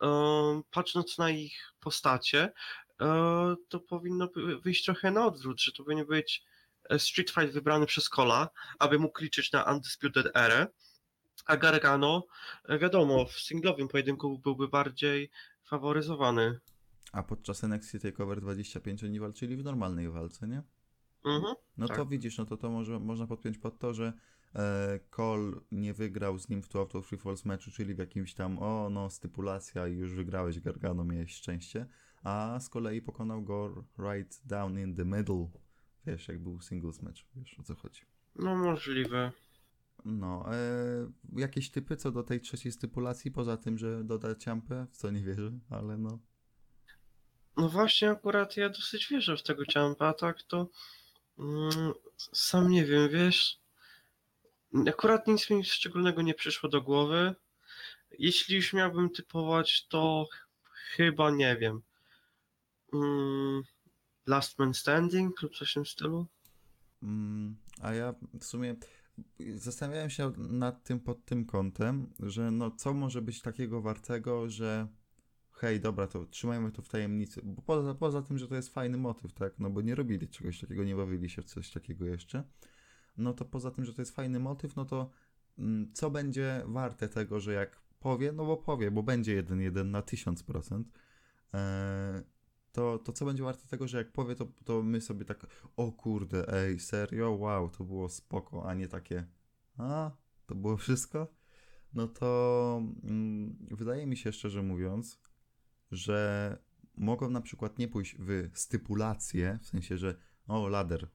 em, 0.00 0.62
patrząc 0.70 1.18
na 1.18 1.30
ich 1.30 1.72
postacie, 1.80 2.52
e, 3.00 3.56
to 3.68 3.80
powinno 3.80 4.28
wyjść 4.62 4.84
trochę 4.84 5.10
na 5.10 5.26
odwrót, 5.26 5.60
że 5.60 5.72
to 5.72 5.84
powinien 5.84 6.06
być 6.06 6.44
e, 6.90 6.98
Street 6.98 7.30
Fight 7.30 7.52
wybrany 7.52 7.86
przez 7.86 8.08
Cola, 8.08 8.48
aby 8.78 8.98
mógł 8.98 9.22
liczyć 9.22 9.52
na 9.52 9.62
Undisputed 9.64 10.36
Era, 10.36 10.66
a 11.46 11.56
Gargano, 11.56 12.26
wiadomo, 12.68 13.24
w 13.24 13.40
singlowym 13.40 13.88
pojedynku 13.88 14.38
byłby 14.38 14.68
bardziej 14.68 15.30
faworyzowany. 15.64 16.60
A 17.16 17.22
podczas 17.22 17.64
NXT 17.64 18.02
TakeOver 18.02 18.40
25 18.40 19.04
oni 19.04 19.20
walczyli 19.20 19.56
w 19.56 19.64
normalnej 19.64 20.10
walce, 20.10 20.48
nie? 20.48 20.62
Mhm. 21.24 21.54
No 21.76 21.88
Tak. 21.88 21.96
to 21.96 22.06
widzisz, 22.06 22.38
no 22.38 22.46
to 22.46 22.56
to 22.56 22.70
może, 22.70 23.00
można 23.00 23.26
podpiąć 23.26 23.58
pod 23.58 23.78
to, 23.78 23.94
że 23.94 24.12
e, 24.54 25.00
Cole 25.10 25.52
nie 25.72 25.94
wygrał 25.94 26.38
z 26.38 26.48
nim 26.48 26.62
w 26.62 26.68
tu 26.68 26.78
Out 26.78 26.96
of 26.96 27.06
Free 27.06 27.18
Falls 27.18 27.44
meczu, 27.44 27.70
czyli 27.70 27.94
w 27.94 27.98
jakimś 27.98 28.34
tam, 28.34 28.58
o 28.58 28.90
no, 28.90 29.10
stypulacja 29.10 29.88
i 29.88 29.96
już 29.96 30.14
wygrałeś 30.14 30.60
Gargano, 30.60 31.04
miałeś 31.04 31.34
szczęście, 31.34 31.86
a 32.22 32.58
z 32.60 32.68
kolei 32.68 33.02
pokonał 33.02 33.42
go 33.42 33.84
right 33.98 34.46
down 34.46 34.78
in 34.78 34.94
the 34.94 35.04
middle, 35.04 35.48
wiesz, 36.06 36.28
jak 36.28 36.38
był 36.38 36.60
singles 36.60 37.02
match, 37.02 37.20
wiesz 37.36 37.58
o 37.58 37.62
co 37.62 37.74
chodzi. 37.74 38.00
No 38.34 38.56
możliwe. 38.56 39.32
No, 40.04 40.54
e, 40.54 41.10
jakieś 41.36 41.70
typy 41.70 41.96
co 41.96 42.12
do 42.12 42.22
tej 42.22 42.40
trzeciej 42.40 42.72
stypulacji, 42.72 43.30
poza 43.30 43.56
tym, 43.56 43.78
że 43.78 44.04
doda 44.04 44.34
ciampę, 44.34 44.86
w 44.90 44.96
co 44.96 45.10
nie 45.10 45.22
wierzę, 45.22 45.52
ale 45.70 45.98
no, 45.98 46.18
No 47.56 47.68
właśnie, 47.68 48.10
akurat 48.10 48.56
ja 48.56 48.68
dosyć 48.68 49.08
wierzę 49.08 49.36
w 49.36 49.42
tego 49.42 49.66
ciampa, 49.66 50.12
tak 50.12 50.42
to 50.42 50.68
mm, 51.38 51.92
sam 52.32 52.70
nie 52.70 52.84
wiem, 52.84 53.08
wiesz. 53.08 53.58
Akurat 54.88 55.26
nic 55.26 55.50
mi 55.50 55.64
szczególnego 55.64 56.22
nie 56.22 56.34
przyszło 56.34 56.68
do 56.68 56.82
głowy. 56.82 57.34
Jeśli 58.18 58.56
już 58.56 58.72
miałbym 58.72 59.10
typować, 59.10 59.86
to 59.86 60.28
chyba 60.96 61.30
nie 61.30 61.56
wiem. 61.56 61.82
Mm, 62.92 63.62
Last 64.26 64.58
Man 64.58 64.74
Standing 64.74 65.42
lub 65.42 65.56
coś 65.56 65.70
w 65.70 65.74
tym 65.74 65.86
stylu. 65.86 66.26
Mm, 67.02 67.56
a 67.80 67.94
ja 67.94 68.14
w 68.40 68.44
sumie 68.44 68.76
zastanawiałem 69.54 70.10
się 70.10 70.32
nad 70.36 70.84
tym 70.84 71.00
pod 71.00 71.24
tym 71.24 71.44
kątem, 71.44 72.12
że 72.20 72.50
no 72.50 72.70
co 72.70 72.94
może 72.94 73.22
być 73.22 73.42
takiego 73.42 73.82
wartego, 73.82 74.50
że 74.50 74.88
hej, 75.56 75.80
dobra, 75.80 76.06
to 76.06 76.26
trzymajmy 76.26 76.72
to 76.72 76.82
w 76.82 76.88
tajemnicy, 76.88 77.40
bo 77.44 77.62
poza, 77.62 77.94
poza 77.94 78.22
tym, 78.22 78.38
że 78.38 78.48
to 78.48 78.54
jest 78.54 78.74
fajny 78.74 78.98
motyw, 78.98 79.32
tak, 79.32 79.58
no 79.58 79.70
bo 79.70 79.80
nie 79.80 79.94
robili 79.94 80.28
czegoś 80.28 80.60
takiego, 80.60 80.84
nie 80.84 80.96
bawili 80.96 81.30
się 81.30 81.42
w 81.42 81.44
coś 81.44 81.70
takiego 81.70 82.04
jeszcze, 82.04 82.44
no 83.16 83.34
to 83.34 83.44
poza 83.44 83.70
tym, 83.70 83.84
że 83.84 83.94
to 83.94 84.02
jest 84.02 84.14
fajny 84.14 84.40
motyw, 84.40 84.76
no 84.76 84.84
to 84.84 85.10
mm, 85.58 85.92
co 85.92 86.10
będzie 86.10 86.62
warte 86.66 87.08
tego, 87.08 87.40
że 87.40 87.52
jak 87.52 87.80
powie, 88.00 88.32
no 88.32 88.46
bo 88.46 88.56
powie, 88.56 88.90
bo 88.90 89.02
będzie 89.02 89.42
1-1 89.42 89.84
na 89.84 90.00
1000%, 90.02 90.84
e, 91.54 92.22
to, 92.72 92.98
to 92.98 93.12
co 93.12 93.24
będzie 93.24 93.42
warte 93.42 93.68
tego, 93.68 93.88
że 93.88 93.98
jak 93.98 94.12
powie, 94.12 94.34
to, 94.34 94.46
to 94.64 94.82
my 94.82 95.00
sobie 95.00 95.24
tak, 95.24 95.46
o 95.76 95.92
kurde, 95.92 96.48
ej, 96.48 96.80
serio, 96.80 97.30
wow, 97.30 97.70
to 97.70 97.84
było 97.84 98.08
spoko, 98.08 98.68
a 98.68 98.74
nie 98.74 98.88
takie, 98.88 99.26
a, 99.78 100.10
to 100.46 100.54
było 100.54 100.76
wszystko? 100.76 101.34
No 101.94 102.08
to 102.08 102.82
mm, 103.04 103.56
wydaje 103.70 104.06
mi 104.06 104.16
się, 104.16 104.32
szczerze 104.32 104.62
mówiąc, 104.62 105.25
że 105.92 106.58
mogą 106.96 107.30
na 107.30 107.40
przykład 107.40 107.78
nie 107.78 107.88
pójść 107.88 108.16
w 108.18 108.50
stypulację, 108.54 109.58
w 109.62 109.66
sensie, 109.66 109.98
że 109.98 110.14
o, 110.48 110.68
ladder, 110.68 111.08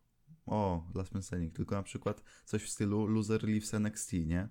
o, 0.46 0.88
last 0.96 1.14
man 1.14 1.24
standing, 1.24 1.56
tylko 1.56 1.76
na 1.76 1.84
przykład 1.84 2.24
coś 2.46 2.64
w 2.64 2.70
stylu 2.70 3.08
loser 3.08 3.44
leaves 3.44 3.74
NXT, 3.74 4.14
nie? 4.14 4.48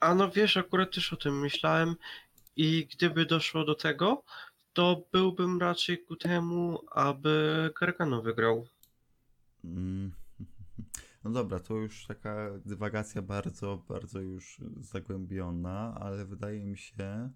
A 0.00 0.14
no 0.14 0.30
wiesz, 0.30 0.56
akurat 0.56 0.94
też 0.94 1.12
o 1.12 1.16
tym 1.16 1.40
myślałem 1.40 1.96
i 2.56 2.88
gdyby 2.92 3.26
doszło 3.26 3.64
do 3.64 3.74
tego, 3.74 4.24
to 4.72 5.02
byłbym 5.12 5.60
raczej 5.60 6.04
ku 6.04 6.16
temu, 6.16 6.80
aby 6.90 7.70
Gargano 7.80 8.22
wygrał. 8.22 8.66
Mm. 9.64 10.12
No 11.24 11.30
dobra, 11.30 11.60
to 11.60 11.74
już 11.74 12.06
taka 12.06 12.50
dywagacja 12.64 13.22
bardzo, 13.22 13.84
bardzo 13.88 14.20
już 14.20 14.60
zagłębiona, 14.80 15.94
ale 16.00 16.24
wydaje 16.24 16.64
mi 16.64 16.78
się, 16.78 17.30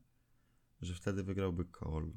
że 0.83 0.95
wtedy 0.95 1.23
wygrałby 1.23 1.65
Cole. 1.65 2.13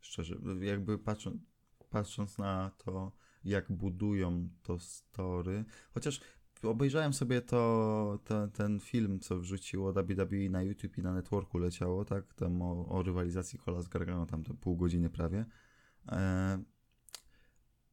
Szczerze, 0.00 0.36
jakby 0.60 0.98
patrząc, 0.98 1.42
patrząc 1.90 2.38
na 2.38 2.70
to, 2.78 3.12
jak 3.44 3.72
budują 3.72 4.48
to 4.62 4.78
story, 4.78 5.64
chociaż 5.94 6.20
obejrzałem 6.62 7.12
sobie 7.12 7.40
to, 7.40 8.18
to, 8.24 8.48
ten 8.48 8.80
film, 8.80 9.20
co 9.20 9.38
wrzuciło 9.38 9.92
WWE 9.92 10.50
na 10.50 10.62
YouTube 10.62 10.98
i 10.98 11.02
na 11.02 11.12
networku 11.12 11.58
leciało, 11.58 12.04
tak, 12.04 12.34
tam 12.34 12.62
o, 12.62 12.88
o 12.88 13.02
rywalizacji 13.02 13.58
Cola 13.58 13.82
z 13.82 13.88
Gargano, 13.88 14.26
tam 14.26 14.44
to 14.44 14.54
pół 14.54 14.76
godziny 14.76 15.10
prawie. 15.10 15.44
E, 16.08 16.62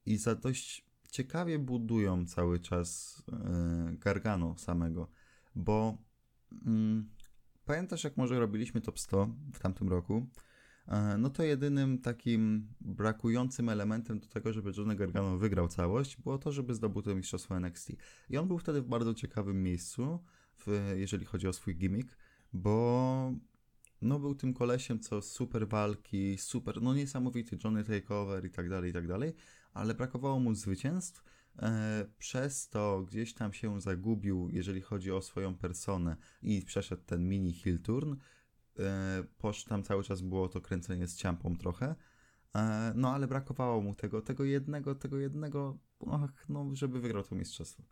I 0.05 0.17
za 0.17 0.35
dość 0.35 0.85
ciekawie 1.11 1.59
budują 1.59 2.25
cały 2.25 2.59
czas 2.59 3.23
e, 3.31 3.95
Gargano 3.99 4.57
samego, 4.57 5.07
bo 5.55 5.97
mm, 6.65 7.09
pamiętasz 7.65 8.03
jak 8.03 8.17
może 8.17 8.39
robiliśmy 8.39 8.82
top 8.82 9.00
100 9.00 9.29
w 9.53 9.60
tamtym 9.60 9.89
roku? 9.89 10.27
E, 10.88 11.17
no 11.17 11.29
to 11.29 11.43
jedynym 11.43 11.98
takim 11.98 12.67
brakującym 12.82 13.70
elementem 13.70 14.20
do 14.20 14.27
tego, 14.27 14.53
żeby 14.53 14.72
Johnny 14.77 14.96
Gargano 14.96 15.38
wygrał 15.38 15.67
całość, 15.67 16.17
było 16.17 16.38
to, 16.38 16.51
żeby 16.51 16.75
zdobył 16.75 17.01
to 17.01 17.15
mistrzostwo 17.15 17.58
NXT. 17.58 17.91
I 18.29 18.38
on 18.38 18.48
był 18.48 18.60
wtedy 18.60 18.82
w 18.82 18.88
bardzo 18.88 19.13
ciekawym 19.13 19.63
miejscu, 19.63 20.20
w, 20.58 20.93
jeżeli 20.96 21.25
chodzi 21.25 21.48
o 21.48 21.53
swój 21.53 21.75
gimmick, 21.75 22.17
bo 22.53 23.34
no 24.01 24.20
był 24.20 24.36
tym 24.36 24.53
kolesiem, 24.53 25.00
co 25.00 25.22
super 25.22 25.67
walki, 25.67 26.38
super, 26.38 26.82
no 26.82 26.93
niesamowity 26.93 27.58
Johnny 27.63 27.84
Takeover 27.84 28.46
i 28.46 28.50
tak 28.50 28.70
dalej, 28.70 28.89
i 28.89 28.93
tak 28.93 29.08
dalej, 29.08 29.34
ale 29.74 29.93
brakowało 29.93 30.39
mu 30.39 30.55
zwycięstw, 30.55 31.24
przez 32.17 32.69
to 32.69 33.03
gdzieś 33.07 33.33
tam 33.33 33.53
się 33.53 33.81
zagubił, 33.81 34.50
jeżeli 34.50 34.81
chodzi 34.81 35.12
o 35.12 35.22
swoją 35.22 35.55
personę 35.55 36.17
i 36.41 36.62
przeszedł 36.62 37.03
ten 37.05 37.29
mini 37.29 37.53
heel 37.53 37.79
turn, 37.79 38.15
e, 38.79 39.24
posz 39.38 39.63
tam 39.63 39.83
cały 39.83 40.03
czas 40.03 40.22
było 40.22 40.50
to 40.50 40.62
kręcenie 40.62 41.07
z 41.07 41.15
ciampą 41.15 41.57
trochę, 41.57 41.95
E, 42.55 42.93
no 42.95 43.13
ale 43.13 43.27
brakowało 43.27 43.81
mu 43.81 43.95
tego, 43.95 44.22
tego 44.22 44.43
jednego, 44.43 44.95
tego 44.95 45.17
jednego, 45.17 45.77
ach, 46.12 46.45
no, 46.50 46.69
żeby 46.74 47.01
wygrał 47.01 47.24
to 47.24 47.36
mistrzostwo. 47.36 47.83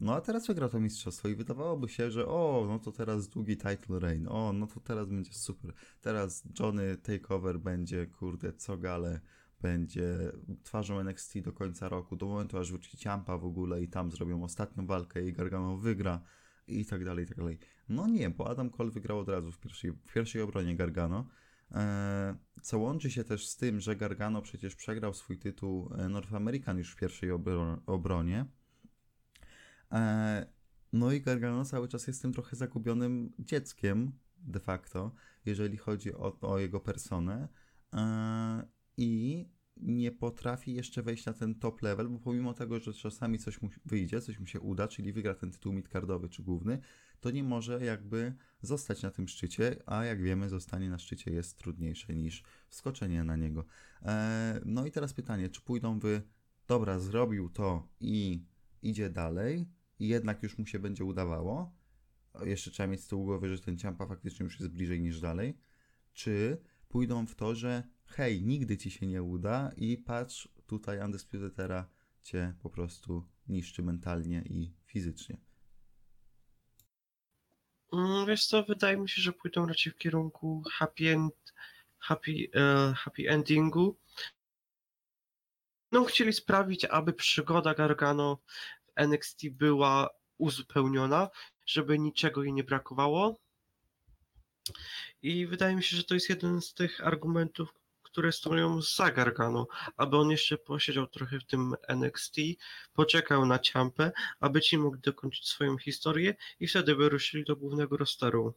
No 0.00 0.14
a 0.14 0.20
teraz 0.20 0.46
wygrał 0.46 0.68
to 0.68 0.80
mistrzostwo 0.80 1.28
i 1.28 1.34
wydawałoby 1.34 1.88
się, 1.88 2.10
że 2.10 2.26
o, 2.26 2.64
no 2.68 2.78
to 2.78 2.92
teraz 2.92 3.28
długi 3.28 3.56
title 3.56 3.98
reign, 3.98 4.26
o, 4.28 4.52
no 4.52 4.66
to 4.66 4.80
teraz 4.80 5.08
będzie 5.08 5.32
super. 5.32 5.72
Teraz 6.00 6.42
Johnny 6.60 6.96
Takeover 6.96 7.60
będzie, 7.60 8.06
kurde, 8.06 8.52
co 8.52 8.76
gale, 8.76 9.20
będzie 9.60 10.32
twarzą 10.62 11.00
NXT 11.00 11.40
do 11.40 11.52
końca 11.52 11.88
roku, 11.88 12.16
do 12.16 12.26
momentu 12.26 12.58
aż 12.58 12.70
wróci 12.72 12.96
Ciampa 12.96 13.38
w 13.38 13.44
ogóle 13.44 13.82
i 13.82 13.88
tam 13.88 14.10
zrobią 14.10 14.44
ostatnią 14.44 14.86
walkę 14.86 15.28
i 15.28 15.32
Gargano 15.32 15.76
wygra 15.76 16.20
i 16.68 16.86
tak 16.86 17.04
dalej, 17.04 17.24
i 17.24 17.28
tak 17.28 17.36
dalej. 17.36 17.58
No 17.88 18.06
nie, 18.06 18.30
bo 18.30 18.50
Adam 18.50 18.70
Cole 18.70 18.90
wygrał 18.90 19.18
od 19.18 19.28
razu 19.28 19.52
w 19.52 19.58
pierwszej, 19.58 19.92
w 19.92 20.12
pierwszej 20.12 20.42
obronie 20.42 20.76
Gargano, 20.76 21.26
e, 21.72 22.36
co 22.62 22.78
łączy 22.78 23.10
się 23.10 23.24
też 23.24 23.48
z 23.48 23.56
tym, 23.56 23.80
że 23.80 23.96
Gargano 23.96 24.42
przecież 24.42 24.76
przegrał 24.76 25.14
swój 25.14 25.38
tytuł 25.38 25.90
e, 25.94 26.08
North 26.08 26.34
American 26.34 26.78
już 26.78 26.92
w 26.92 26.96
pierwszej 26.96 27.30
obro- 27.30 27.78
obronie, 27.86 28.46
E, 29.92 30.46
No 30.92 31.12
i 31.12 31.20
Gargano 31.20 31.64
cały 31.64 31.88
czas 31.88 32.06
jest 32.06 32.22
tym 32.22 32.32
trochę 32.32 32.56
zagubionym 32.56 33.32
dzieckiem, 33.38 34.12
de 34.38 34.60
facto, 34.60 35.12
jeżeli 35.46 35.76
chodzi 35.76 36.14
o, 36.14 36.40
o 36.40 36.58
jego 36.58 36.80
personę. 36.80 37.48
I 38.98 39.44
nie 39.76 40.12
potrafi 40.12 40.74
jeszcze 40.74 41.02
wejść 41.02 41.26
na 41.26 41.32
ten 41.32 41.54
top 41.54 41.82
level, 41.82 42.08
bo 42.08 42.18
pomimo 42.18 42.54
tego, 42.54 42.80
że 42.80 42.92
czasami 42.92 43.38
coś 43.38 43.62
mu 43.62 43.68
wyjdzie, 43.84 44.20
coś 44.20 44.38
mu 44.38 44.46
się 44.46 44.60
uda, 44.60 44.88
czyli 44.88 45.12
wygra 45.12 45.34
ten 45.34 45.50
tytuł 45.50 45.72
midcardowy 45.72 46.28
czy 46.28 46.42
główny, 46.42 46.78
to 47.20 47.30
nie 47.30 47.44
może 47.44 47.84
jakby 47.84 48.34
zostać 48.62 49.02
na 49.02 49.10
tym 49.10 49.28
szczycie, 49.28 49.76
a 49.86 50.04
jak 50.04 50.22
wiemy, 50.22 50.48
zostanie 50.48 50.90
na 50.90 50.98
szczycie 50.98 51.30
jest 51.30 51.58
trudniejsze 51.58 52.14
niż 52.14 52.42
wskoczenie 52.68 53.24
na 53.24 53.36
niego. 53.36 53.64
E, 54.02 54.60
No 54.64 54.86
i 54.86 54.90
teraz 54.90 55.14
pytanie, 55.14 55.48
czy 55.48 55.60
pójdą 55.60 55.98
wy, 55.98 56.22
dobra, 56.66 56.98
zrobił 56.98 57.48
to 57.48 57.88
i 58.00 58.44
idzie 58.82 59.10
dalej, 59.10 59.66
i 59.98 60.08
jednak 60.08 60.42
już 60.42 60.58
mu 60.58 60.66
się 60.66 60.78
będzie 60.78 61.04
udawało. 61.04 61.78
Jeszcze 62.44 62.70
trzeba 62.70 62.86
mieć 62.86 63.00
z 63.00 63.08
tyłu 63.08 63.24
głowy, 63.24 63.48
że 63.48 63.62
ten 63.62 63.78
ciampa 63.78 64.06
faktycznie 64.06 64.44
już 64.44 64.60
jest 64.60 64.72
bliżej 64.72 65.00
niż 65.00 65.20
dalej. 65.20 65.58
Czy 66.12 66.58
pójdą 66.88 67.26
w 67.26 67.34
to, 67.34 67.54
że 67.54 67.82
hej, 68.08 68.42
nigdy 68.42 68.76
ci 68.76 68.90
się 68.90 69.06
nie 69.06 69.22
uda 69.22 69.72
i 69.76 69.98
patrz, 69.98 70.48
tutaj 70.66 71.00
Undisputed 71.00 71.58
Era 71.60 71.88
cię 72.22 72.54
po 72.62 72.70
prostu 72.70 73.28
niszczy 73.48 73.82
mentalnie 73.82 74.42
i 74.46 74.74
fizycznie. 74.84 75.38
Mm, 77.92 78.26
Wiesz 78.26 78.46
co, 78.46 78.62
wydaje 78.62 78.96
mi 78.96 79.08
się, 79.08 79.22
że 79.22 79.32
pójdą 79.32 79.66
raczej 79.66 79.92
w 79.92 79.96
kierunku 79.96 80.62
happy, 80.72 81.12
end, 81.12 81.54
happy, 81.98 82.32
e, 82.54 82.94
happy 82.96 83.30
endingu. 83.30 83.96
No, 85.92 86.04
chcieli 86.04 86.32
sprawić, 86.32 86.84
aby 86.84 87.12
przygoda 87.12 87.74
Gargano 87.74 88.36
w 88.36 88.92
NXT 88.96 89.48
była 89.50 90.10
uzupełniona, 90.38 91.28
żeby 91.66 91.98
niczego 91.98 92.42
jej 92.42 92.52
nie 92.52 92.64
brakowało. 92.64 93.36
I 95.22 95.46
wydaje 95.46 95.76
mi 95.76 95.82
się, 95.82 95.96
że 95.96 96.04
to 96.04 96.14
jest 96.14 96.28
jeden 96.28 96.60
z 96.60 96.74
tych 96.74 97.06
argumentów, 97.06 97.77
które 98.18 98.32
stoją 98.32 98.82
za 98.82 99.10
Gargano, 99.10 99.66
aby 99.96 100.16
on 100.16 100.30
jeszcze 100.30 100.58
posiedział 100.58 101.06
trochę 101.06 101.38
w 101.38 101.44
tym 101.44 101.74
NXT, 101.88 102.36
poczekał 102.92 103.46
na 103.46 103.58
ciampę, 103.58 104.12
aby 104.40 104.60
ci 104.60 104.78
mogli 104.78 105.00
dokończyć 105.00 105.48
swoją 105.48 105.78
historię 105.78 106.34
i 106.60 106.68
wtedy 106.68 106.96
by 106.96 107.08
ruszyli 107.08 107.44
do 107.44 107.56
głównego 107.56 107.96
rosteru. 107.96 108.54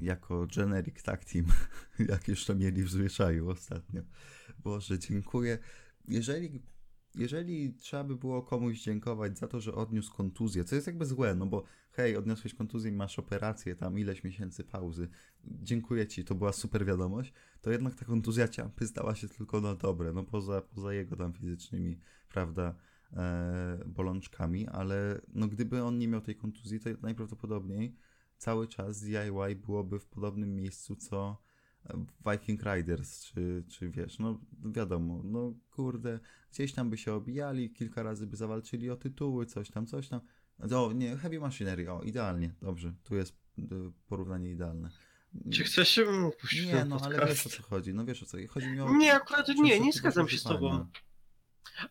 Jako 0.00 0.46
generic 0.56 1.02
tag 1.02 1.24
team, 1.24 1.46
jak 2.12 2.22
to 2.46 2.54
mieli 2.54 2.82
w 2.82 2.90
zwyczaju 2.90 3.50
ostatnio. 3.50 4.02
Boże, 4.58 4.98
dziękuję. 4.98 5.58
Jeżeli 6.08 6.62
jeżeli 7.14 7.74
trzeba 7.74 8.04
by 8.04 8.16
było 8.16 8.42
komuś 8.42 8.80
dziękować 8.80 9.38
za 9.38 9.48
to, 9.48 9.60
że 9.60 9.74
odniósł 9.74 10.12
kontuzję, 10.12 10.64
co 10.64 10.74
jest 10.74 10.86
jakby 10.86 11.06
złe, 11.06 11.34
no 11.34 11.46
bo 11.46 11.64
hej, 11.92 12.16
odniosłeś 12.16 12.54
kontuzję 12.54 12.92
masz 12.92 13.18
operację, 13.18 13.76
tam 13.76 13.98
ileś 13.98 14.24
miesięcy 14.24 14.64
pauzy, 14.64 15.08
dziękuję 15.44 16.06
ci, 16.06 16.24
to 16.24 16.34
była 16.34 16.52
super 16.52 16.86
wiadomość, 16.86 17.32
to 17.60 17.70
jednak 17.70 17.94
ta 17.94 18.04
kontuzja 18.04 18.48
ciampy 18.48 18.86
stała 18.86 19.14
się 19.14 19.28
tylko 19.28 19.60
na 19.60 19.74
dobre, 19.74 20.12
no 20.12 20.24
poza, 20.24 20.60
poza 20.60 20.94
jego 20.94 21.16
tam 21.16 21.32
fizycznymi, 21.32 21.98
prawda, 22.28 22.74
e, 23.12 23.78
bolączkami, 23.86 24.68
ale 24.68 25.20
no 25.34 25.48
gdyby 25.48 25.82
on 25.82 25.98
nie 25.98 26.08
miał 26.08 26.20
tej 26.20 26.36
kontuzji, 26.36 26.80
to 26.80 26.90
najprawdopodobniej 27.02 27.96
cały 28.38 28.68
czas 28.68 29.00
DIY 29.00 29.56
byłoby 29.66 29.98
w 29.98 30.06
podobnym 30.06 30.56
miejscu, 30.56 30.96
co 30.96 31.42
Viking 32.30 32.62
Riders, 32.62 33.24
czy, 33.24 33.64
czy 33.68 33.90
wiesz, 33.90 34.18
no 34.18 34.40
wiadomo, 34.64 35.22
no 35.24 35.54
kurde, 35.70 36.20
gdzieś 36.52 36.72
tam 36.72 36.90
by 36.90 36.98
się 36.98 37.12
obijali, 37.14 37.70
kilka 37.70 38.02
razy 38.02 38.26
by 38.26 38.36
zawalczyli 38.36 38.90
o 38.90 38.96
tytuły, 38.96 39.46
coś 39.46 39.70
tam, 39.70 39.86
coś 39.86 40.08
tam. 40.08 40.20
O, 40.76 40.92
nie, 40.92 41.16
Heavy 41.16 41.40
Machinery, 41.40 41.90
o, 41.90 42.02
idealnie, 42.02 42.54
dobrze, 42.62 42.92
tu 43.04 43.16
jest 43.16 43.36
y, 43.58 43.62
porównanie 44.06 44.50
idealne. 44.50 44.90
Czy 45.52 45.64
chcesz 45.64 45.88
się 45.88 46.30
puścić 46.40 46.66
Nie, 46.66 46.84
no 46.84 47.00
ale 47.02 47.26
wiesz 47.26 47.46
o 47.46 47.50
co 47.50 47.62
chodzi, 47.62 47.94
no 47.94 48.04
wiesz 48.04 48.22
o 48.22 48.26
co, 48.26 48.38
chodzi 48.48 48.66
mi 48.66 48.80
o... 48.80 48.96
Nie, 48.96 49.14
akurat 49.14 49.48
nie, 49.48 49.80
nie 49.80 49.92
zgadzam 49.92 50.28
się 50.28 50.38
z 50.38 50.42
tobą. 50.42 50.86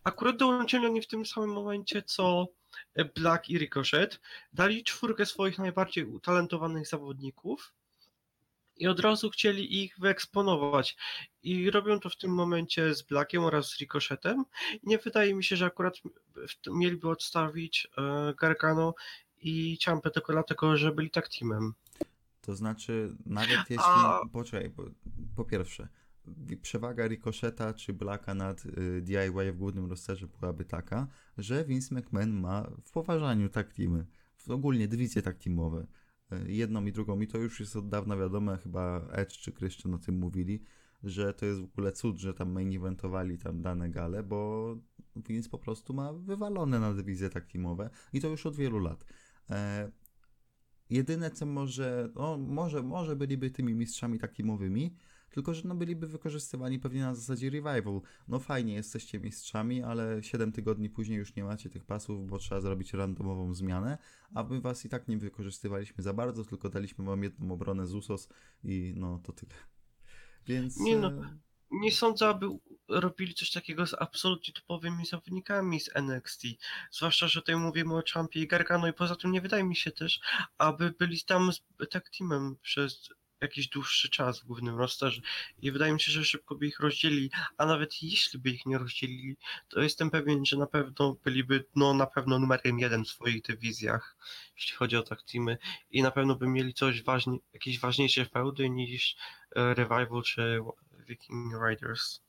Akurat 0.04 0.36
dołączyli 0.36 0.86
oni 0.86 1.02
w 1.02 1.06
tym 1.06 1.26
samym 1.26 1.50
momencie, 1.50 2.02
co 2.02 2.48
Black 3.14 3.48
i 3.48 3.58
Ricochet. 3.58 4.20
Dali 4.52 4.84
czwórkę 4.84 5.26
swoich 5.26 5.58
najbardziej 5.58 6.04
utalentowanych 6.04 6.88
zawodników 6.88 7.74
i 8.82 8.86
od 8.86 9.00
razu 9.00 9.30
chcieli 9.30 9.82
ich 9.84 9.98
wyeksponować. 9.98 10.96
I 11.42 11.70
robią 11.70 12.00
to 12.00 12.08
w 12.10 12.16
tym 12.16 12.30
momencie 12.34 12.94
z 12.94 13.02
Blackiem 13.02 13.44
oraz 13.44 13.70
z 13.70 13.78
Ricochetem. 13.80 14.44
I 14.82 14.88
nie 14.88 14.98
wydaje 14.98 15.34
mi 15.34 15.44
się, 15.44 15.56
że 15.56 15.66
akurat 15.66 15.94
mieliby 16.70 17.08
odstawić 17.08 17.88
e, 17.98 18.34
Gargano 18.40 18.94
i 19.38 19.78
Ciampę 19.78 20.10
tylko 20.10 20.32
dlatego, 20.32 20.76
że 20.76 20.92
byli 20.92 21.10
tak 21.10 21.28
teamem. 21.28 21.74
To 22.40 22.54
znaczy, 22.54 23.16
nawet 23.26 23.58
jeśli. 23.70 23.84
A- 23.86 24.20
Poczekaj, 24.32 24.70
po, 24.70 24.82
po 25.36 25.44
pierwsze, 25.44 25.88
przewaga 26.62 27.06
Ricocheta 27.06 27.74
czy 27.74 27.92
Blacka 27.92 28.34
nad 28.34 28.64
y, 28.66 29.02
DIY 29.02 29.52
w 29.52 29.56
głównym 29.56 29.90
rosterze 29.90 30.26
byłaby 30.40 30.64
taka, 30.64 31.06
że 31.38 31.64
Vince 31.64 31.94
McMahon 31.94 32.30
ma 32.32 32.70
w 32.84 32.90
poważaniu 32.90 33.48
tak 33.48 33.72
teamy, 33.72 34.06
w 34.36 34.50
ogólnie 34.50 34.88
dywizje 34.88 35.22
tak 35.22 35.38
teamowe. 35.38 35.86
Y, 36.32 36.52
jedną 36.52 36.84
i 36.84 36.92
drugą, 36.92 37.20
i 37.20 37.26
to 37.26 37.38
już 37.38 37.60
jest 37.60 37.76
od 37.76 37.88
dawna 37.88 38.16
wiadome, 38.16 38.58
chyba 38.58 39.08
Edge 39.12 39.32
czy 39.32 39.52
Christian 39.52 39.94
o 39.94 39.98
tym 39.98 40.18
mówili, 40.18 40.62
że 41.02 41.34
to 41.34 41.46
jest 41.46 41.60
w 41.60 41.64
ogóle 41.64 41.92
cud, 41.92 42.18
że 42.18 42.34
tam 42.34 42.52
main 42.52 42.76
eventowali 42.76 43.38
tam 43.38 43.62
dane 43.62 43.90
gale, 43.90 44.22
bo 44.22 44.76
Vince 45.16 45.50
po 45.50 45.58
prostu 45.58 45.94
ma 45.94 46.12
wywalone 46.12 46.80
na 46.80 46.94
dywizje 46.94 47.30
tak 47.30 47.46
teamowe 47.46 47.90
i 48.12 48.20
to 48.20 48.28
już 48.28 48.46
od 48.46 48.56
wielu 48.56 48.78
lat. 48.78 49.04
E, 49.50 49.90
Jedyne 50.90 51.30
co 51.30 51.46
może, 51.46 52.08
no 52.14 52.38
może, 52.38 52.82
może 52.82 53.16
byliby 53.16 53.50
tymi 53.50 53.74
mistrzami 53.74 54.18
takimowymi, 54.18 54.96
tylko 55.32 55.54
że 55.54 55.68
no 55.68 55.74
byliby 55.74 56.06
wykorzystywani 56.06 56.78
pewnie 56.78 57.00
na 57.00 57.14
zasadzie 57.14 57.50
revival. 57.50 58.00
No 58.28 58.38
fajnie, 58.38 58.74
jesteście 58.74 59.20
mistrzami, 59.20 59.82
ale 59.82 60.22
7 60.22 60.52
tygodni 60.52 60.90
później 60.90 61.18
już 61.18 61.36
nie 61.36 61.44
macie 61.44 61.70
tych 61.70 61.84
pasów, 61.84 62.26
bo 62.26 62.38
trzeba 62.38 62.60
zrobić 62.60 62.92
randomową 62.92 63.54
zmianę, 63.54 63.98
a 64.34 64.42
my 64.42 64.60
was 64.60 64.84
i 64.84 64.88
tak 64.88 65.08
nie 65.08 65.18
wykorzystywaliśmy 65.18 66.02
za 66.02 66.12
bardzo, 66.12 66.44
tylko 66.44 66.68
daliśmy 66.68 67.04
wam 67.04 67.22
jedną 67.22 67.54
obronę 67.54 67.86
z 67.86 67.94
USOS 67.94 68.28
i 68.64 68.94
no 68.96 69.18
to 69.18 69.32
tyle. 69.32 69.54
Więc... 70.46 70.80
Nie 70.80 70.96
no, 70.96 71.08
e, 71.08 71.38
nie 71.70 71.92
sądzę, 71.92 72.28
aby 72.28 72.46
robili 72.88 73.34
coś 73.34 73.50
takiego 73.50 73.86
z 73.86 73.94
absolutnie 73.94 74.54
topowymi 74.54 75.06
zawodnikami 75.06 75.80
z 75.80 75.90
NXT. 75.96 76.42
Zwłaszcza, 76.90 77.28
że 77.28 77.40
tutaj 77.40 77.56
mówimy 77.56 77.96
o 77.96 78.02
Champie 78.12 78.40
i 78.40 78.46
Gargano 78.46 78.88
i 78.88 78.92
poza 78.92 79.16
tym 79.16 79.32
nie 79.32 79.40
wydaje 79.40 79.64
mi 79.64 79.76
się 79.76 79.90
też, 79.90 80.20
aby 80.58 80.90
byli 80.98 81.22
tam 81.22 81.52
z 81.52 81.60
tag 81.90 82.10
teamem 82.18 82.56
przez 82.62 83.08
jakiś 83.42 83.68
dłuższy 83.68 84.10
czas 84.10 84.40
w 84.40 84.44
głównym 84.44 84.78
rosterze. 84.78 85.22
I 85.62 85.72
wydaje 85.72 85.92
mi 85.92 86.00
się, 86.00 86.12
że 86.12 86.24
szybko 86.24 86.54
by 86.54 86.66
ich 86.66 86.80
rozdzielili, 86.80 87.30
a 87.56 87.66
nawet 87.66 88.02
jeśli 88.02 88.38
by 88.38 88.50
ich 88.50 88.66
nie 88.66 88.78
rozdzielili, 88.78 89.36
to 89.68 89.80
jestem 89.80 90.10
pewien, 90.10 90.44
że 90.44 90.56
na 90.56 90.66
pewno 90.66 91.16
byliby 91.24 91.64
no 91.76 91.94
na 91.94 92.06
pewno 92.06 92.38
numerem 92.38 92.78
jeden 92.78 93.04
w 93.04 93.08
swoich 93.08 93.42
dywizjach, 93.42 94.16
jeśli 94.56 94.76
chodzi 94.76 94.96
o 94.96 95.02
tag 95.02 95.22
teamy 95.22 95.58
i 95.90 96.02
na 96.02 96.10
pewno 96.10 96.34
by 96.34 96.48
mieli 96.48 96.74
coś 96.74 97.02
ważnie, 97.02 97.38
jakieś 97.52 97.80
ważniejsze 97.80 98.24
feudy 98.24 98.70
niż 98.70 99.16
e, 99.56 99.74
Revival 99.74 100.22
czy 100.22 100.60
Viking 101.08 101.54
Riders. 101.68 102.20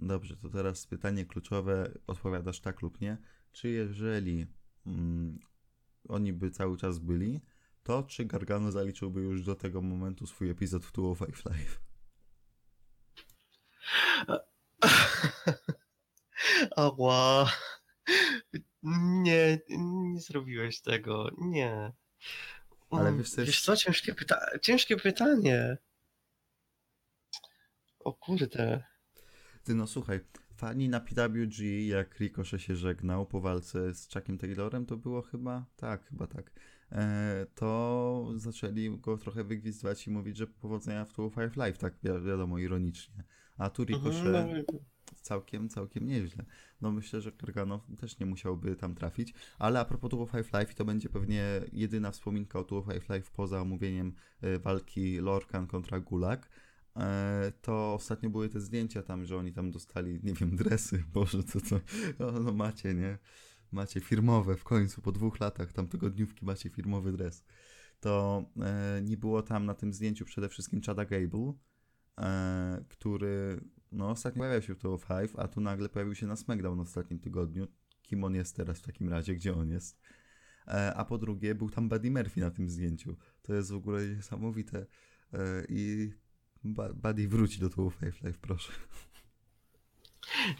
Dobrze, 0.00 0.36
to 0.36 0.48
teraz 0.48 0.86
pytanie 0.86 1.24
kluczowe, 1.24 1.92
odpowiadasz 2.06 2.60
tak 2.60 2.82
lub 2.82 3.00
nie. 3.00 3.18
Czy 3.52 3.68
jeżeli 3.68 4.46
mm, 4.86 5.38
oni 6.08 6.32
by 6.32 6.50
cały 6.50 6.76
czas 6.76 6.98
byli, 6.98 7.40
to 7.82 8.02
czy 8.02 8.24
Gargano 8.24 8.72
zaliczyłby 8.72 9.20
już 9.20 9.44
do 9.44 9.54
tego 9.54 9.82
momentu 9.82 10.26
swój 10.26 10.50
epizod 10.50 10.84
w 10.84 10.92
205 10.92 11.44
Live? 11.44 11.80
Ała. 16.76 17.52
Nie, 19.22 19.58
nie 19.68 20.20
zrobiłeś 20.20 20.80
tego. 20.80 21.30
Nie. 21.38 21.92
Ale 22.90 23.08
Mm, 23.08 23.18
wiesz 23.18 23.36
Wiesz 23.36 23.62
co, 23.62 23.76
ciężkie, 23.76 24.14
pyta- 24.14 24.58
ciężkie 24.62 24.96
pytanie. 24.96 25.78
O 27.98 28.12
kurde. 28.12 28.84
Ty 29.64 29.74
no 29.74 29.86
słuchaj, 29.86 30.20
fani 30.56 30.88
na 30.88 31.00
PWG, 31.00 31.86
jak 31.86 32.18
Ricochet 32.18 32.62
się 32.62 32.76
żegnał 32.76 33.26
po 33.26 33.40
walce 33.40 33.94
z 33.94 34.12
Chuckiem 34.12 34.38
Taylorem, 34.38 34.86
to 34.86 34.96
było 34.96 35.22
chyba, 35.22 35.64
tak, 35.76 36.04
chyba 36.04 36.26
tak, 36.26 36.50
to 37.54 38.32
zaczęli 38.36 38.98
go 38.98 39.18
trochę 39.18 39.44
wygwizdywać 39.44 40.06
i 40.06 40.10
mówić, 40.10 40.36
że 40.36 40.46
powodzenia 40.46 41.04
w 41.04 41.12
205 41.12 41.56
Live, 41.56 41.78
tak 41.78 41.94
wi- 42.02 42.26
wiadomo, 42.26 42.58
ironicznie. 42.58 43.24
A 43.58 43.70
tu 43.70 43.84
Ricochet 43.84 44.26
Mhm, 44.26 44.64
no, 44.72 44.78
całkiem, 45.22 45.68
całkiem 45.68 46.06
nieźle. 46.06 46.44
No 46.80 46.92
myślę, 46.92 47.20
że 47.20 47.32
Gargano 47.32 47.80
też 47.98 48.18
nie 48.18 48.26
musiałby 48.26 48.76
tam 48.76 48.94
trafić, 48.94 49.34
ale 49.58 49.80
a 49.80 49.84
propos 49.84 50.10
205 50.10 50.52
Live, 50.52 50.74
to 50.74 50.84
będzie 50.84 51.08
pewnie 51.08 51.44
jedyna 51.72 52.10
wspominka 52.10 52.58
o 52.58 52.64
205 52.64 53.08
Live 53.08 53.30
poza 53.30 53.60
omówieniem 53.60 54.14
e, 54.40 54.58
walki 54.58 55.18
Lorcan 55.18 55.66
kontra 55.66 56.00
Gulag. 56.00 56.48
E, 56.96 57.52
To 57.62 57.94
ostatnio 57.94 58.30
były 58.30 58.48
te 58.48 58.60
zdjęcia 58.60 59.02
tam, 59.02 59.24
że 59.24 59.36
oni 59.36 59.52
tam 59.52 59.70
dostali, 59.70 60.20
nie 60.22 60.32
wiem, 60.34 60.56
dresy, 60.56 61.04
boże, 61.14 61.44
to 61.44 61.60
co, 61.60 61.80
no, 62.18 62.32
no 62.32 62.52
macie, 62.52 62.94
nie? 62.94 63.18
Macie 63.72 64.00
firmowe 64.00 64.56
w 64.56 64.64
końcu, 64.64 65.02
po 65.02 65.12
dwóch 65.12 65.40
latach 65.40 65.72
tam 65.72 65.88
tygodniówki 65.88 66.44
macie 66.44 66.70
firmowy 66.70 67.12
dres. 67.12 67.44
To 68.00 68.44
e, 68.62 69.02
nie 69.02 69.16
było 69.16 69.42
tam 69.42 69.66
na 69.66 69.74
tym 69.74 69.92
zdjęciu 69.92 70.24
przede 70.24 70.48
wszystkim 70.48 70.82
Chada 70.82 71.04
Gable, 71.04 71.52
e, 72.20 72.84
który 72.88 73.60
no 73.92 74.10
ostatnio 74.10 74.38
pojawiał 74.40 74.62
się 74.62 74.74
w 74.74 74.78
Top 74.78 75.06
5, 75.06 75.30
a 75.36 75.48
tu 75.48 75.60
nagle 75.60 75.88
pojawił 75.88 76.14
się 76.14 76.26
na 76.26 76.36
SmackDown 76.36 76.78
w 76.78 76.80
ostatnim 76.80 77.20
tygodniu. 77.20 77.66
Kim 78.02 78.24
on 78.24 78.34
jest 78.34 78.56
teraz 78.56 78.78
w 78.78 78.82
takim 78.82 79.08
razie, 79.08 79.34
gdzie 79.34 79.54
on 79.54 79.70
jest? 79.70 80.00
E, 80.66 80.94
a 80.94 81.04
po 81.04 81.18
drugie, 81.18 81.54
był 81.54 81.70
tam 81.70 81.88
Buddy 81.88 82.10
Murphy 82.10 82.40
na 82.40 82.50
tym 82.50 82.68
zdjęciu. 82.68 83.16
To 83.42 83.54
jest 83.54 83.70
w 83.70 83.74
ogóle 83.74 84.08
niesamowite. 84.08 84.86
E, 85.32 85.64
I 85.68 86.12
Buddy 86.94 87.28
wróci 87.28 87.60
do 87.60 87.70
Top 87.70 87.96
5 87.98 88.22
Live, 88.22 88.38
proszę. 88.38 88.72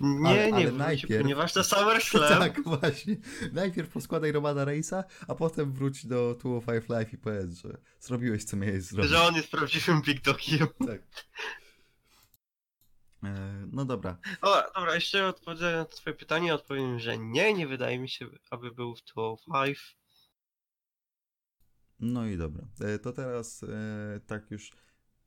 Nie, 0.00 0.28
Ale- 0.28 0.52
nie, 0.52 0.56
ale 0.56 0.72
najpierw- 0.72 1.22
ponieważ 1.22 1.52
to 1.52 1.64
SummerSlam. 1.74 2.38
tak, 2.38 2.62
właśnie. 2.64 3.16
Najpierw 3.52 3.88
poskładaj 3.88 4.32
Romana 4.32 4.64
Reisa, 4.64 5.04
a 5.28 5.34
potem 5.34 5.72
wróć 5.72 6.06
do 6.06 6.34
205 6.34 6.88
Live 6.88 7.12
i 7.12 7.18
powiedz, 7.18 7.54
że 7.54 7.78
zrobiłeś 8.00 8.44
co 8.44 8.56
miałeś 8.56 8.82
zrobić. 8.82 9.10
Że 9.10 9.22
on 9.22 9.34
jest 9.34 9.50
prawdziwym 9.50 10.02
Big 10.02 10.20
Dogiem. 10.22 10.68
Tak. 10.86 11.02
E, 13.24 13.66
no 13.72 13.84
dobra. 13.84 14.18
O, 14.42 14.62
dobra, 14.74 14.94
jeszcze 14.94 15.26
odpowiadając 15.26 15.90
na 15.90 15.96
twoje 15.96 16.16
pytanie, 16.16 16.54
odpowiem, 16.54 16.98
że 16.98 17.18
nie, 17.18 17.54
nie 17.54 17.66
wydaje 17.66 17.98
mi 17.98 18.08
się, 18.08 18.26
aby 18.50 18.70
był 18.70 18.94
w 18.96 19.02
205. 19.02 19.96
No 22.00 22.26
i 22.26 22.36
dobra. 22.36 22.64
E, 22.80 22.98
To 22.98 23.12
teraz 23.12 23.62
e, 23.62 24.20
tak 24.26 24.50
już 24.50 24.70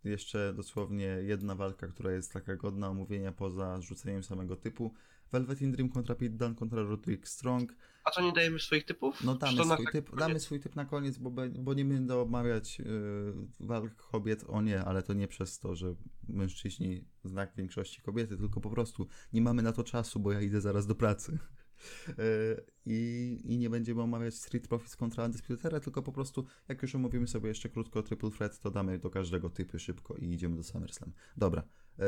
jeszcze 0.04 0.54
dosłownie 0.54 1.06
jedna 1.06 1.56
walka, 1.56 1.88
która 1.88 2.12
jest 2.12 2.34
taka 2.34 2.56
godna 2.56 2.90
omówienia 2.90 3.32
poza 3.32 3.82
rzuceniem 3.82 4.24
samego 4.24 4.56
typu. 4.56 4.94
Velvet 5.32 5.62
in 5.62 5.72
Dream 5.72 5.90
kontra 5.90 6.16
Pete 6.16 6.36
Dunne 6.36 6.56
kontra 6.56 6.84
Roderick 6.84 7.28
Strong. 7.28 7.76
A 8.04 8.12
co, 8.12 8.22
nie 8.22 8.34
dajemy 8.34 8.60
swoich 8.60 8.86
typów? 8.86 9.24
No 9.24 9.36
damy 9.36 9.64
swój, 9.64 9.68
tak 9.68 9.92
typ, 9.92 10.10
koniec? 10.10 10.20
damy 10.20 10.40
swój 10.40 10.60
typ 10.60 10.76
na 10.76 10.86
koniec, 10.86 11.18
bo, 11.18 11.32
bo 11.60 11.74
nie 11.74 11.86
będę 11.86 12.18
omawiać 12.18 12.80
y, 12.80 12.86
walk 13.60 13.96
kobiet. 13.96 14.46
O 14.48 14.62
nie, 14.62 14.82
ale 14.82 15.04
to 15.04 15.14
nie 15.14 15.28
przez 15.28 15.60
to, 15.60 15.76
że 15.76 15.96
mężczyźni 16.28 17.06
znak 17.24 17.56
większości 17.56 18.02
kobiety, 18.02 18.38
tylko 18.38 18.62
po 18.62 18.70
prostu 18.70 19.08
nie 19.34 19.42
mamy 19.42 19.62
na 19.62 19.72
to 19.72 19.84
czasu, 19.84 20.20
bo 20.20 20.32
ja 20.32 20.42
idę 20.42 20.62
zaraz 20.62 20.88
do 20.88 20.96
pracy. 20.96 21.40
Y, 22.10 22.14
I, 22.86 23.40
I 23.44 23.58
nie 23.58 23.70
będziemy 23.70 24.02
omawiać 24.02 24.36
Street 24.36 24.68
Profits 24.68 24.96
kontra 24.96 25.26
Undisputed 25.26 25.66
Era, 25.66 25.80
tylko 25.80 26.02
po 26.02 26.12
prostu, 26.12 26.46
jak 26.68 26.82
już 26.82 26.96
omówimy 26.96 27.28
sobie 27.28 27.48
jeszcze 27.48 27.70
krótko 27.70 28.04
Triple 28.04 28.32
Threat, 28.32 28.60
to 28.60 28.72
damy 28.72 29.00
do 29.00 29.10
każdego 29.10 29.50
typy 29.50 29.80
szybko 29.80 30.16
i 30.16 30.32
idziemy 30.34 30.56
do 30.56 30.64
SummerSlam. 30.64 31.14
Dobra. 31.38 31.64
Y, 32.00 32.04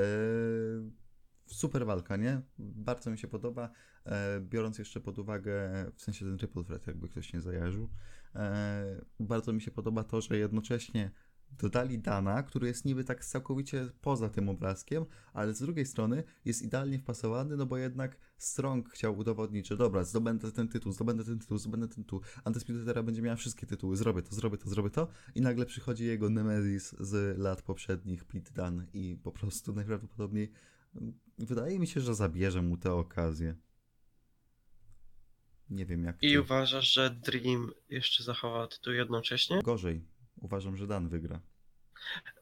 super 1.45 1.85
walka, 1.85 2.17
nie? 2.17 2.41
Bardzo 2.57 3.11
mi 3.11 3.17
się 3.17 3.27
podoba. 3.27 3.69
E, 4.05 4.41
biorąc 4.41 4.79
jeszcze 4.79 5.01
pod 5.01 5.19
uwagę, 5.19 5.85
w 5.95 6.01
sensie 6.01 6.25
ten 6.25 6.38
triple 6.38 6.63
threat, 6.63 6.88
jakby 6.88 7.09
ktoś 7.09 7.33
nie 7.33 7.41
zajarzył, 7.41 7.89
e, 8.35 9.05
bardzo 9.19 9.53
mi 9.53 9.61
się 9.61 9.71
podoba 9.71 10.03
to, 10.03 10.21
że 10.21 10.38
jednocześnie 10.38 11.11
dodali 11.51 11.99
Dana, 11.99 12.43
który 12.43 12.67
jest 12.67 12.86
niby 12.86 13.03
tak 13.03 13.25
całkowicie 13.25 13.89
poza 14.01 14.29
tym 14.29 14.49
obrazkiem, 14.49 15.05
ale 15.34 15.53
z 15.53 15.60
drugiej 15.60 15.86
strony 15.86 16.23
jest 16.45 16.62
idealnie 16.62 16.99
wpasowany, 16.99 17.58
no 17.58 17.65
bo 17.65 17.77
jednak 17.77 18.17
Strong 18.38 18.89
chciał 18.89 19.17
udowodnić, 19.17 19.67
że 19.67 19.77
dobra, 19.77 20.03
zdobędę 20.03 20.51
ten 20.51 20.67
tytuł, 20.67 20.91
zdobędę 20.91 21.23
ten 21.23 21.39
tytuł, 21.39 21.58
zdobędę 21.58 21.88
ten 21.88 22.03
tytuł, 22.03 22.21
Undisputed 22.45 22.88
Era 22.88 23.03
będzie 23.03 23.21
miała 23.21 23.36
wszystkie 23.36 23.67
tytuły, 23.67 23.97
zrobię 23.97 24.21
to, 24.21 24.36
zrobię 24.36 24.58
to, 24.58 24.69
zrobię 24.69 24.89
to 24.89 25.08
i 25.36 25.41
nagle 25.41 25.65
przychodzi 25.65 26.05
jego 26.05 26.29
Nemesis 26.29 26.95
z 26.99 27.38
lat 27.38 27.62
poprzednich, 27.62 28.25
Pete 28.25 28.51
Dunne 28.53 28.86
i 28.93 29.17
po 29.23 29.31
prostu 29.31 29.73
najprawdopodobniej 29.73 30.51
mm, 30.95 31.19
wydaje 31.38 31.79
mi 31.79 31.88
się, 31.88 32.01
że 32.01 32.15
zabierze 32.15 32.62
mu 32.62 32.77
tę 32.77 32.93
okazję. 32.93 33.55
Nie 35.69 35.86
wiem 35.86 36.03
jak 36.03 36.23
I 36.23 36.31
ty. 36.31 36.41
uważasz, 36.41 36.93
że 36.93 37.10
Dream 37.10 37.71
jeszcze 37.89 38.23
zachowa 38.23 38.67
tytuł 38.67 38.93
jednocześnie? 38.93 39.62
Gorzej. 39.62 40.14
Uważam, 40.41 40.77
że 40.77 40.87
Dan 40.87 41.09
wygra. 41.09 41.39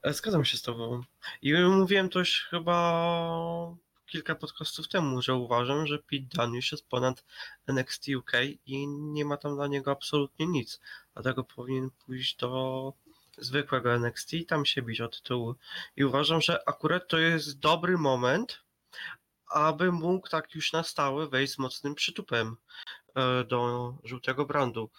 E, 0.04 0.14
Zgadzam 0.14 0.46
się 0.46 0.58
z 0.58 0.62
tobą. 0.62 1.02
I 1.42 1.54
mówiłem 1.54 2.10
to 2.10 2.20
już 2.20 2.48
chyba 2.50 3.76
kilka 4.06 4.36
podcastów 4.36 4.88
temu, 4.88 5.22
że 5.22 5.36
uważam, 5.36 5.88
że 5.88 6.00
Pete 6.00 6.26
Dunne 6.36 6.56
już 6.56 6.72
jest 6.72 6.88
ponad 6.88 7.26
NXT 7.68 8.08
UK 8.18 8.32
i 8.66 8.88
nie 8.88 9.26
ma 9.26 9.38
tam 9.38 9.56
dla 9.56 9.68
niego 9.68 9.92
absolutnie 9.92 10.48
nic. 10.48 10.80
Dlatego 11.14 11.44
powinien 11.44 11.90
pójść 12.06 12.36
do 12.36 12.94
zwykłego 13.38 13.94
NXT 13.94 14.34
i 14.34 14.46
tam 14.46 14.66
się 14.66 14.82
bić 14.82 15.02
o 15.02 15.08
tytuły. 15.08 15.56
I 15.96 16.04
uważam, 16.04 16.42
że 16.42 16.70
akurat 16.70 17.08
to 17.08 17.18
jest 17.18 17.60
dobry 17.60 17.98
moment, 17.98 18.60
aby 19.48 19.92
mógł 19.92 20.30
tak 20.30 20.56
już 20.56 20.74
na 20.74 20.84
stałe 20.84 21.28
wejść 21.28 21.54
z 21.54 21.58
mocnym 21.58 21.96
przytupem 21.96 22.56
e, 23.16 23.44
do 23.44 23.94
żółtego 24.04 24.46
brandu. 24.46 24.90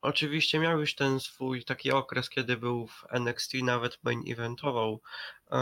Oczywiście 0.00 0.58
miał 0.58 0.80
już 0.80 0.94
ten 0.94 1.20
swój 1.20 1.64
taki 1.64 1.90
okres, 1.90 2.28
kiedy 2.28 2.56
był 2.56 2.86
w 2.86 3.04
NXT, 3.10 3.54
nawet 3.62 3.98
main 4.02 4.32
eventował 4.32 5.00
e, 5.50 5.58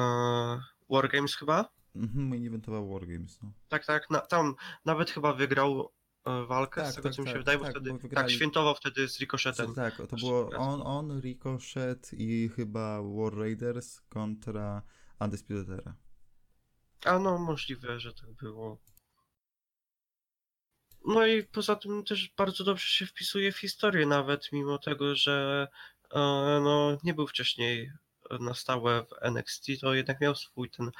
Wargames 0.90 1.36
chyba? 1.36 1.68
Mhm, 1.96 2.28
main 2.28 2.46
eventował 2.46 2.88
Wargames, 2.92 3.42
no. 3.42 3.52
Tak, 3.68 3.86
tak, 3.86 4.10
na, 4.10 4.20
tam 4.20 4.54
nawet 4.84 5.10
chyba 5.10 5.32
wygrał 5.32 5.92
e, 6.24 6.46
walkę, 6.46 6.82
Tak, 6.82 6.92
z 6.92 6.94
tego 6.94 7.08
tak, 7.08 7.16
co 7.16 7.22
mi 7.22 7.28
się 7.28 7.34
tak, 7.34 7.40
wydaje, 7.40 7.58
bo 7.58 7.64
tak, 7.64 7.72
wtedy 7.72 7.92
bo 7.92 8.08
tak 8.08 8.30
świętował 8.30 8.74
wtedy 8.74 9.08
z 9.08 9.20
Ricochetem. 9.20 9.74
Tak, 9.74 9.96
to 9.96 10.02
Jeszcze 10.02 10.16
było 10.16 10.50
on, 10.56 10.82
on, 10.84 11.20
Ricochet 11.20 12.10
i 12.12 12.50
chyba 12.56 13.02
War 13.02 13.34
Raiders 13.34 14.00
kontra 14.00 14.82
Undisputed 15.20 15.68
Era. 15.70 15.94
A 17.04 17.18
no, 17.18 17.38
możliwe, 17.38 18.00
że 18.00 18.14
tak 18.14 18.32
było. 18.32 18.78
No 21.06 21.26
i 21.26 21.42
poza 21.42 21.76
tym 21.76 22.04
też 22.04 22.30
bardzo 22.36 22.64
dobrze 22.64 22.86
się 22.86 23.06
wpisuje 23.06 23.52
w 23.52 23.58
historię, 23.58 24.06
nawet 24.06 24.52
mimo 24.52 24.78
tego, 24.78 25.16
że 25.16 25.68
e, 26.14 26.18
no, 26.64 26.98
nie 27.04 27.14
był 27.14 27.26
wcześniej 27.26 27.92
na 28.40 28.54
stałe 28.54 29.02
w 29.02 29.08
NXT, 29.22 29.66
to 29.80 29.94
jednak 29.94 30.20
miał 30.20 30.34
swój 30.34 30.70
ten 30.70 30.90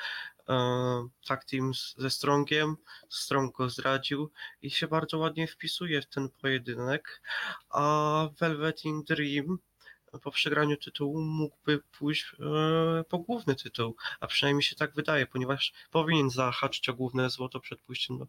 e, 0.49 1.09
tag 1.27 1.45
team 1.45 1.73
ze 1.97 2.11
Strongiem. 2.11 2.77
Strong 3.09 3.57
go 3.57 3.71
zdradził 3.71 4.33
i 4.63 4.71
się 4.71 4.89
bardzo 4.89 5.19
ładnie 5.19 5.47
wpisuje 5.47 6.03
w 6.03 6.07
ten 6.07 6.29
pojedynek. 6.29 7.23
A 7.71 8.29
Velvet 8.39 8.85
in 8.85 9.03
Dream 9.03 9.59
po 10.23 10.31
przegraniu 10.31 10.77
tytułu 10.77 11.21
mógłby 11.21 11.83
pójść 11.99 12.37
e, 12.41 13.05
po 13.05 13.19
główny 13.19 13.55
tytuł, 13.55 13.97
a 14.21 14.27
przynajmniej 14.27 14.63
się 14.63 14.77
tak 14.77 14.95
wydaje, 14.95 15.27
ponieważ 15.27 15.73
powinien 15.91 16.31
zahaczyć 16.31 16.89
o 16.89 16.95
główne 16.95 17.31
złoto 17.31 17.61
przed 17.61 17.81
pójściem 17.81 18.19
do 18.19 18.27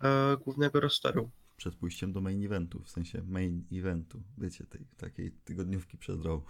e, 0.00 0.36
głównego 0.36 0.80
rosteru. 0.80 1.30
Przed 1.56 1.74
pójściem 1.74 2.12
do 2.12 2.20
main 2.20 2.44
eventu, 2.44 2.82
w 2.82 2.90
sensie 2.90 3.22
main 3.22 3.64
eventu, 3.72 4.22
wiecie, 4.38 4.64
tej 4.64 4.86
takiej 4.96 5.32
tygodniówki 5.32 5.98
przed 5.98 6.24
Raw. 6.24 6.40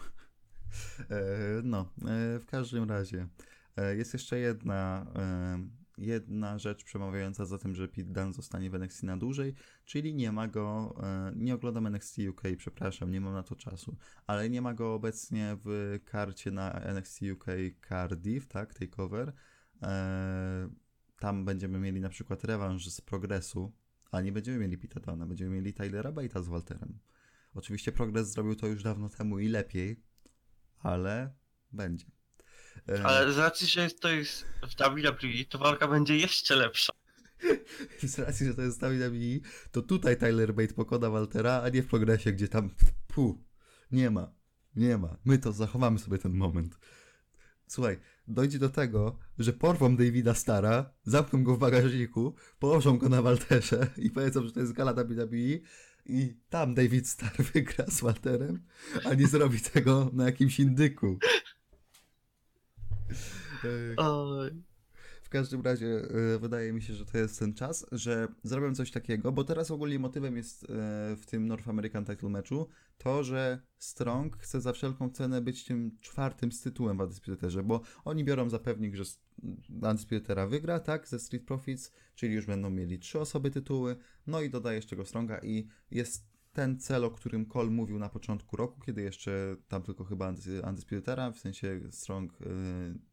E, 1.10 1.18
No, 1.62 1.90
w 2.40 2.44
każdym 2.46 2.88
razie 2.90 3.28
jest 3.96 4.12
jeszcze 4.12 4.38
jedna, 4.38 5.06
jedna 5.98 6.58
rzecz 6.58 6.84
przemawiająca 6.84 7.44
za 7.44 7.58
tym, 7.58 7.74
że 7.74 7.88
Pete 7.88 8.10
Dunne 8.12 8.32
zostanie 8.32 8.70
w 8.70 8.74
NXT 8.74 9.02
na 9.02 9.16
dłużej, 9.16 9.54
czyli 9.84 10.14
nie 10.14 10.32
ma 10.32 10.48
go, 10.48 10.94
e, 11.02 11.32
nie 11.36 11.54
oglądam 11.54 11.86
NXT 11.86 12.18
UK, 12.30 12.42
przepraszam, 12.58 13.10
nie 13.10 13.20
mam 13.20 13.34
na 13.34 13.42
to 13.42 13.56
czasu, 13.56 13.96
ale 14.26 14.50
nie 14.50 14.62
ma 14.62 14.74
go 14.74 14.94
obecnie 14.94 15.56
w 15.64 15.98
karcie 16.04 16.50
na 16.50 16.72
NXT 16.72 17.20
UK 17.32 17.46
Cardiff, 17.88 18.46
tak, 18.46 18.74
takeover. 18.74 19.32
E, 19.82 20.68
Tam 21.18 21.44
będziemy 21.44 21.78
mieli 21.78 22.00
na 22.00 22.08
przykład 22.08 22.44
rewanż 22.44 22.88
z 22.88 23.00
Progresu, 23.00 23.72
a 24.10 24.20
nie 24.20 24.32
będziemy 24.32 24.58
mieli 24.58 24.78
Pita 24.78 25.00
Dunna, 25.00 25.26
będziemy 25.26 25.50
mieli 25.50 25.74
Tylera 25.74 26.12
Bate'a 26.12 26.42
z 26.42 26.48
Walterem. 26.48 26.98
Oczywiście 27.54 27.92
Progress 27.92 28.32
zrobił 28.32 28.54
to 28.54 28.66
już 28.66 28.82
dawno 28.82 29.08
temu 29.08 29.38
i 29.38 29.48
lepiej, 29.48 30.02
ale 30.78 31.34
będzie. 31.72 32.17
Ale 33.04 33.32
z 33.32 33.38
racji, 33.38 33.66
że 33.68 33.90
to 33.90 34.08
jest 34.08 34.44
w 34.62 34.74
WWE, 34.74 35.44
to 35.48 35.58
walka 35.58 35.88
będzie 35.88 36.16
jeszcze 36.16 36.56
lepsza. 36.56 36.92
Z 38.02 38.18
racji, 38.18 38.46
że 38.46 38.54
to 38.54 38.62
jest 38.62 38.80
WWE, 38.80 39.48
to 39.70 39.82
tutaj 39.82 40.16
Tyler 40.16 40.54
Bate 40.54 40.74
pokona 40.74 41.10
Waltera, 41.10 41.62
a 41.64 41.68
nie 41.68 41.82
w 41.82 41.86
progresie, 41.86 42.32
gdzie 42.32 42.48
tam 42.48 42.70
pu, 43.06 43.44
nie 43.90 44.10
ma, 44.10 44.32
nie 44.76 44.98
ma. 44.98 45.16
My 45.24 45.38
to 45.38 45.52
zachowamy 45.52 45.98
sobie 45.98 46.18
ten 46.18 46.32
moment. 46.32 46.78
Słuchaj, 47.66 47.98
dojdzie 48.28 48.58
do 48.58 48.68
tego, 48.68 49.18
że 49.38 49.52
porwą 49.52 49.96
Davida 49.96 50.34
Stara, 50.34 50.90
zamkną 51.04 51.44
go 51.44 51.54
w 51.54 51.58
bagażniku, 51.58 52.34
położą 52.58 52.98
go 52.98 53.08
na 53.08 53.22
Walterze 53.22 53.86
i 53.96 54.10
powiedzą, 54.10 54.44
że 54.44 54.52
to 54.52 54.60
jest 54.60 54.72
gala 54.72 54.94
WWE 54.94 55.58
i 56.06 56.34
tam 56.48 56.74
David 56.74 57.08
Star 57.08 57.32
wygra 57.52 57.86
z 57.86 58.00
Walterem, 58.00 58.64
a 59.04 59.14
nie 59.14 59.26
zrobi 59.26 59.60
tego 59.60 60.10
na 60.12 60.24
jakimś 60.24 60.60
indyku. 60.60 61.18
W 65.22 65.30
każdym 65.30 65.62
razie 65.62 65.86
e, 65.86 66.38
wydaje 66.38 66.72
mi 66.72 66.82
się, 66.82 66.94
że 66.94 67.06
to 67.06 67.18
jest 67.18 67.38
ten 67.38 67.54
czas, 67.54 67.86
że 67.92 68.28
zrobią 68.42 68.74
coś 68.74 68.90
takiego, 68.90 69.32
bo 69.32 69.44
teraz 69.44 69.70
ogólnie 69.70 69.98
motywem 69.98 70.36
jest 70.36 70.64
e, 70.64 70.66
w 71.16 71.26
tym 71.26 71.46
North 71.46 71.68
American 71.68 72.04
Title 72.04 72.28
meczu 72.28 72.68
to, 72.98 73.24
że 73.24 73.60
Strong 73.78 74.36
chce 74.36 74.60
za 74.60 74.72
wszelką 74.72 75.10
cenę 75.10 75.40
być 75.40 75.64
tym 75.64 75.98
czwartym 76.00 76.52
z 76.52 76.60
tytułem 76.60 76.98
w 76.98 77.00
Undisputerze, 77.00 77.62
bo 77.62 77.80
oni 78.04 78.24
biorą 78.24 78.50
za 78.50 78.58
pewnik, 78.58 78.94
że 78.94 79.04
Undisputera 79.82 80.46
wygra, 80.46 80.80
tak, 80.80 81.08
ze 81.08 81.18
Street 81.18 81.44
Profits, 81.44 81.92
czyli 82.14 82.34
już 82.34 82.46
będą 82.46 82.70
mieli 82.70 82.98
trzy 82.98 83.20
osoby 83.20 83.50
tytuły, 83.50 83.96
no 84.26 84.40
i 84.40 84.50
dodajesz 84.50 84.86
tego 84.86 85.04
Stronga 85.04 85.38
i 85.38 85.68
jest 85.90 86.27
ten 86.58 86.78
cel, 86.78 87.04
o 87.04 87.10
którym 87.10 87.46
Cole 87.46 87.70
mówił 87.70 87.98
na 87.98 88.08
początku 88.08 88.56
roku, 88.56 88.80
kiedy 88.80 89.02
jeszcze 89.02 89.56
tam 89.68 89.82
tylko 89.82 90.04
chyba 90.04 90.34
Undisputera, 90.68 91.30
w 91.30 91.38
sensie 91.38 91.80
Strong, 91.90 92.40
yy, 92.40 92.48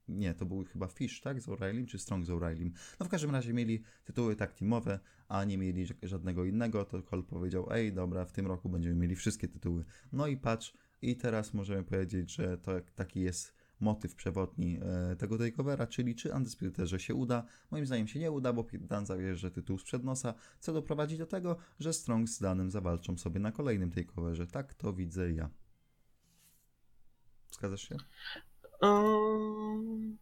nie, 0.07 0.33
to 0.33 0.45
był 0.45 0.65
chyba 0.65 0.87
Fish, 0.87 1.21
tak, 1.21 1.41
z 1.41 1.47
O'Reillym, 1.47 1.85
czy 1.85 1.99
Strong 1.99 2.25
z 2.25 2.29
O'Reillym. 2.29 2.71
No 2.99 3.05
w 3.05 3.09
każdym 3.09 3.31
razie 3.31 3.53
mieli 3.53 3.83
tytuły 4.05 4.35
tak 4.35 4.53
teamowe, 4.53 4.99
a 5.27 5.43
nie 5.43 5.57
mieli 5.57 5.85
ża- 5.85 6.07
żadnego 6.07 6.45
innego, 6.45 6.85
to 6.85 7.03
Cole 7.03 7.23
powiedział, 7.23 7.67
ej, 7.71 7.93
dobra, 7.93 8.25
w 8.25 8.31
tym 8.31 8.47
roku 8.47 8.69
będziemy 8.69 8.95
mieli 8.95 9.15
wszystkie 9.15 9.47
tytuły. 9.47 9.85
No 10.11 10.27
i 10.27 10.37
patrz, 10.37 10.73
i 11.01 11.15
teraz 11.15 11.53
możemy 11.53 11.83
powiedzieć, 11.83 12.35
że 12.35 12.57
to 12.57 12.71
taki 12.95 13.21
jest 13.21 13.54
motyw 13.79 14.15
przewodni 14.15 14.79
e, 14.81 15.15
tego 15.15 15.37
takeovera, 15.37 15.87
czyli 15.87 16.15
czy 16.15 16.33
Undisputerze 16.33 16.99
się 16.99 17.15
uda. 17.15 17.43
Moim 17.71 17.85
zdaniem 17.85 18.07
się 18.07 18.19
nie 18.19 18.31
uda, 18.31 18.53
bo 18.53 18.63
Pete 18.63 18.87
Dunne 18.87 19.05
zabierze 19.05 19.51
tytuł 19.51 19.77
sprzed 19.77 20.03
nosa, 20.03 20.33
co 20.59 20.73
doprowadzi 20.73 21.17
do 21.17 21.25
tego, 21.25 21.57
że 21.79 21.93
Strong 21.93 22.29
z 22.29 22.39
Danem 22.39 22.71
zawalczą 22.71 23.17
sobie 23.17 23.39
na 23.39 23.51
kolejnym 23.51 23.91
takeoverze. 23.91 24.47
Tak 24.47 24.73
to 24.73 24.93
widzę 24.93 25.31
ja. 25.31 25.49
Zgadzasz 27.51 27.89
się? 27.89 27.97
Um, 28.81 30.17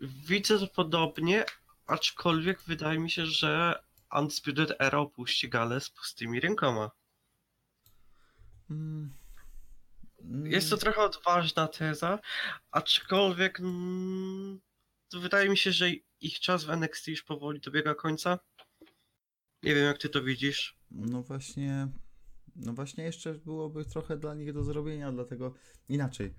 widzę 0.00 0.58
to 0.58 0.66
podobnie, 0.66 1.44
aczkolwiek 1.86 2.62
wydaje 2.62 2.98
mi 2.98 3.10
się, 3.10 3.26
że 3.26 3.82
Undisputed 4.18 4.80
Era 4.80 4.98
opuści 4.98 5.48
galę 5.48 5.80
z 5.80 5.90
pustymi 5.90 6.40
rękoma. 6.40 6.90
Mm. 8.70 9.17
Jest 10.44 10.70
to 10.70 10.76
trochę 10.76 11.00
odważna 11.00 11.68
teza, 11.68 12.18
aczkolwiek 12.70 13.60
mm, 13.60 14.60
wydaje 15.12 15.48
mi 15.48 15.56
się, 15.56 15.72
że 15.72 15.90
ich 16.20 16.40
czas 16.40 16.64
w 16.64 16.70
NXT 16.70 17.08
już 17.08 17.22
powoli 17.22 17.60
dobiega 17.60 17.94
końca. 17.94 18.38
Nie 19.62 19.74
wiem, 19.74 19.84
jak 19.84 19.98
ty 19.98 20.08
to 20.08 20.22
widzisz. 20.22 20.78
No 20.90 21.22
właśnie, 21.22 21.88
no 22.56 22.72
właśnie 22.72 23.04
jeszcze 23.04 23.34
byłoby 23.34 23.84
trochę 23.84 24.16
dla 24.16 24.34
nich 24.34 24.52
do 24.52 24.64
zrobienia, 24.64 25.12
dlatego 25.12 25.54
inaczej. 25.88 26.34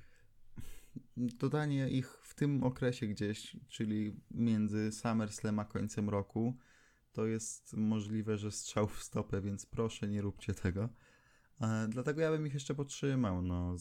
Dodanie 1.17 1.89
ich 1.89 2.07
w 2.23 2.35
tym 2.35 2.63
okresie 2.63 3.07
gdzieś, 3.07 3.57
czyli 3.67 4.15
między 4.31 4.91
SummerSlam 4.91 5.59
a 5.59 5.65
końcem 5.65 6.09
roku, 6.09 6.57
to 7.11 7.25
jest 7.25 7.73
możliwe, 7.73 8.37
że 8.37 8.51
strzał 8.51 8.87
w 8.87 9.03
stopę, 9.03 9.41
więc 9.41 9.65
proszę 9.65 10.07
nie 10.07 10.21
róbcie 10.21 10.53
tego. 10.53 10.89
E, 11.61 11.87
dlatego 11.89 12.21
ja 12.21 12.31
bym 12.31 12.47
ich 12.47 12.53
jeszcze 12.53 12.75
podtrzymał. 12.75 13.41
No. 13.41 13.75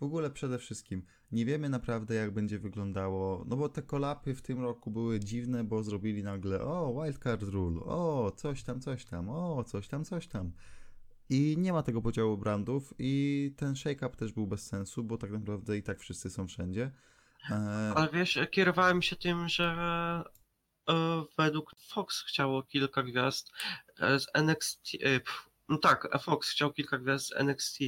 W 0.00 0.02
ogóle 0.02 0.30
przede 0.30 0.58
wszystkim 0.58 1.02
nie 1.32 1.44
wiemy 1.44 1.68
naprawdę 1.68 2.14
jak 2.14 2.30
będzie 2.30 2.58
wyglądało, 2.58 3.44
no 3.48 3.56
bo 3.56 3.68
te 3.68 3.82
kolapy 3.82 4.34
w 4.34 4.42
tym 4.42 4.60
roku 4.60 4.90
były 4.90 5.20
dziwne, 5.20 5.64
bo 5.64 5.82
zrobili 5.82 6.22
nagle 6.22 6.60
o, 6.60 7.02
wildcard 7.02 7.42
rule, 7.42 7.80
o, 7.80 8.32
coś 8.36 8.62
tam, 8.62 8.80
coś 8.80 9.04
tam, 9.04 9.28
o, 9.28 9.64
coś 9.64 9.88
tam, 9.88 10.04
coś 10.04 10.26
tam. 10.26 10.52
I 11.30 11.56
nie 11.58 11.72
ma 11.72 11.82
tego 11.82 12.02
podziału 12.02 12.38
brandów 12.38 12.94
i 12.98 13.54
ten 13.56 13.74
shake-up 13.74 14.16
też 14.16 14.32
był 14.32 14.46
bez 14.46 14.66
sensu, 14.66 15.04
bo 15.04 15.18
tak 15.18 15.30
naprawdę 15.30 15.76
i 15.76 15.82
tak 15.82 16.00
wszyscy 16.00 16.30
są 16.30 16.46
wszędzie. 16.46 16.90
E, 17.50 17.54
Ale 17.96 18.08
wiesz, 18.12 18.38
kierowałem 18.50 19.02
się 19.02 19.16
tym, 19.16 19.48
że 19.48 19.74
e, 20.88 21.24
według 21.38 21.74
Fox 21.88 22.22
chciało 22.22 22.62
kilka 22.62 23.02
gwiazd 23.02 23.52
z 23.98 24.26
NXT. 24.34 24.92
No 25.68 25.78
tak, 25.78 26.08
Fox 26.22 26.50
chciał 26.50 26.72
kilka 26.72 26.98
gwiazd 26.98 27.26
z 27.26 27.32
NXT 27.36 27.78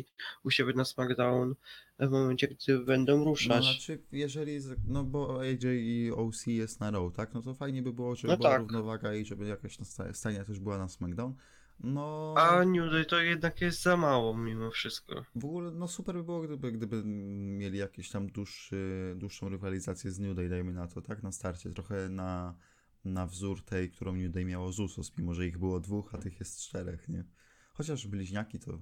u 0.45 0.51
siebie 0.51 0.73
na 0.73 0.85
SmackDown 0.85 1.55
w 1.99 2.11
momencie, 2.11 2.49
gdy 2.49 2.79
będą 2.79 3.19
No, 3.19 3.25
ruszać. 3.25 3.65
znaczy, 3.65 4.03
jeżeli, 4.13 4.59
no 4.87 5.05
bo 5.05 5.41
AJ 5.41 5.59
i 5.65 6.11
OC 6.13 6.47
jest 6.47 6.81
na 6.81 6.91
Raw, 6.91 7.13
tak, 7.13 7.35
no 7.35 7.43
to 7.43 7.55
fajnie 7.55 7.83
by 7.83 7.93
było, 7.93 8.17
żeby 8.17 8.33
No 8.33 8.37
była 8.37 8.51
tak. 8.51 8.61
równowaga 8.61 9.15
i 9.15 9.25
żeby 9.25 9.47
jakaś 9.47 9.79
stania 10.13 10.45
też 10.45 10.61
była 10.61 10.79
na 10.79 10.89
SmackDown. 10.89 11.35
No, 11.81 12.35
A 12.37 12.65
New 12.65 12.91
Day 12.91 13.05
to 13.05 13.21
jednak 13.21 13.61
jest 13.61 13.83
za 13.83 13.97
mało 13.97 14.37
mimo 14.37 14.71
wszystko. 14.71 15.25
w 15.35 15.45
ogóle, 15.45 15.71
no 15.71 15.89
super 15.89 16.15
by 16.15 16.25
było, 16.25 16.41
gdyby, 16.43 16.73
gdyby 16.73 17.03
mieli 17.05 17.79
jakieś 17.79 18.11
tam 18.11 18.27
dłuższy, 18.27 19.15
dłuższą 19.17 19.49
rywalizację 19.49 20.11
z 20.11 20.19
New 20.19 20.37
Day, 20.37 20.49
dajmy 20.49 20.73
na 20.73 20.89
to, 20.89 21.01
tak, 21.03 21.23
na 21.23 21.33
starcie, 21.33 21.71
trochę 21.71 22.09
na, 22.09 22.55
na 23.05 23.27
wzór 23.27 23.63
tej, 23.65 23.91
którą 23.91 24.17
New 24.17 24.33
Day 24.33 24.45
miało 24.45 24.73
z 24.73 24.81
Usos, 24.81 25.13
mimo 25.19 25.35
że 25.35 25.47
ich 25.47 25.59
było 25.59 25.81
dwóch, 25.81 26.15
a 26.15 26.19
tych 26.19 26.41
jest 26.41 26.61
czterech, 26.61 27.09
nie? 27.09 27.25
Chociaż 27.77 28.07
bliźniaki 28.07 28.59
to, 28.59 28.79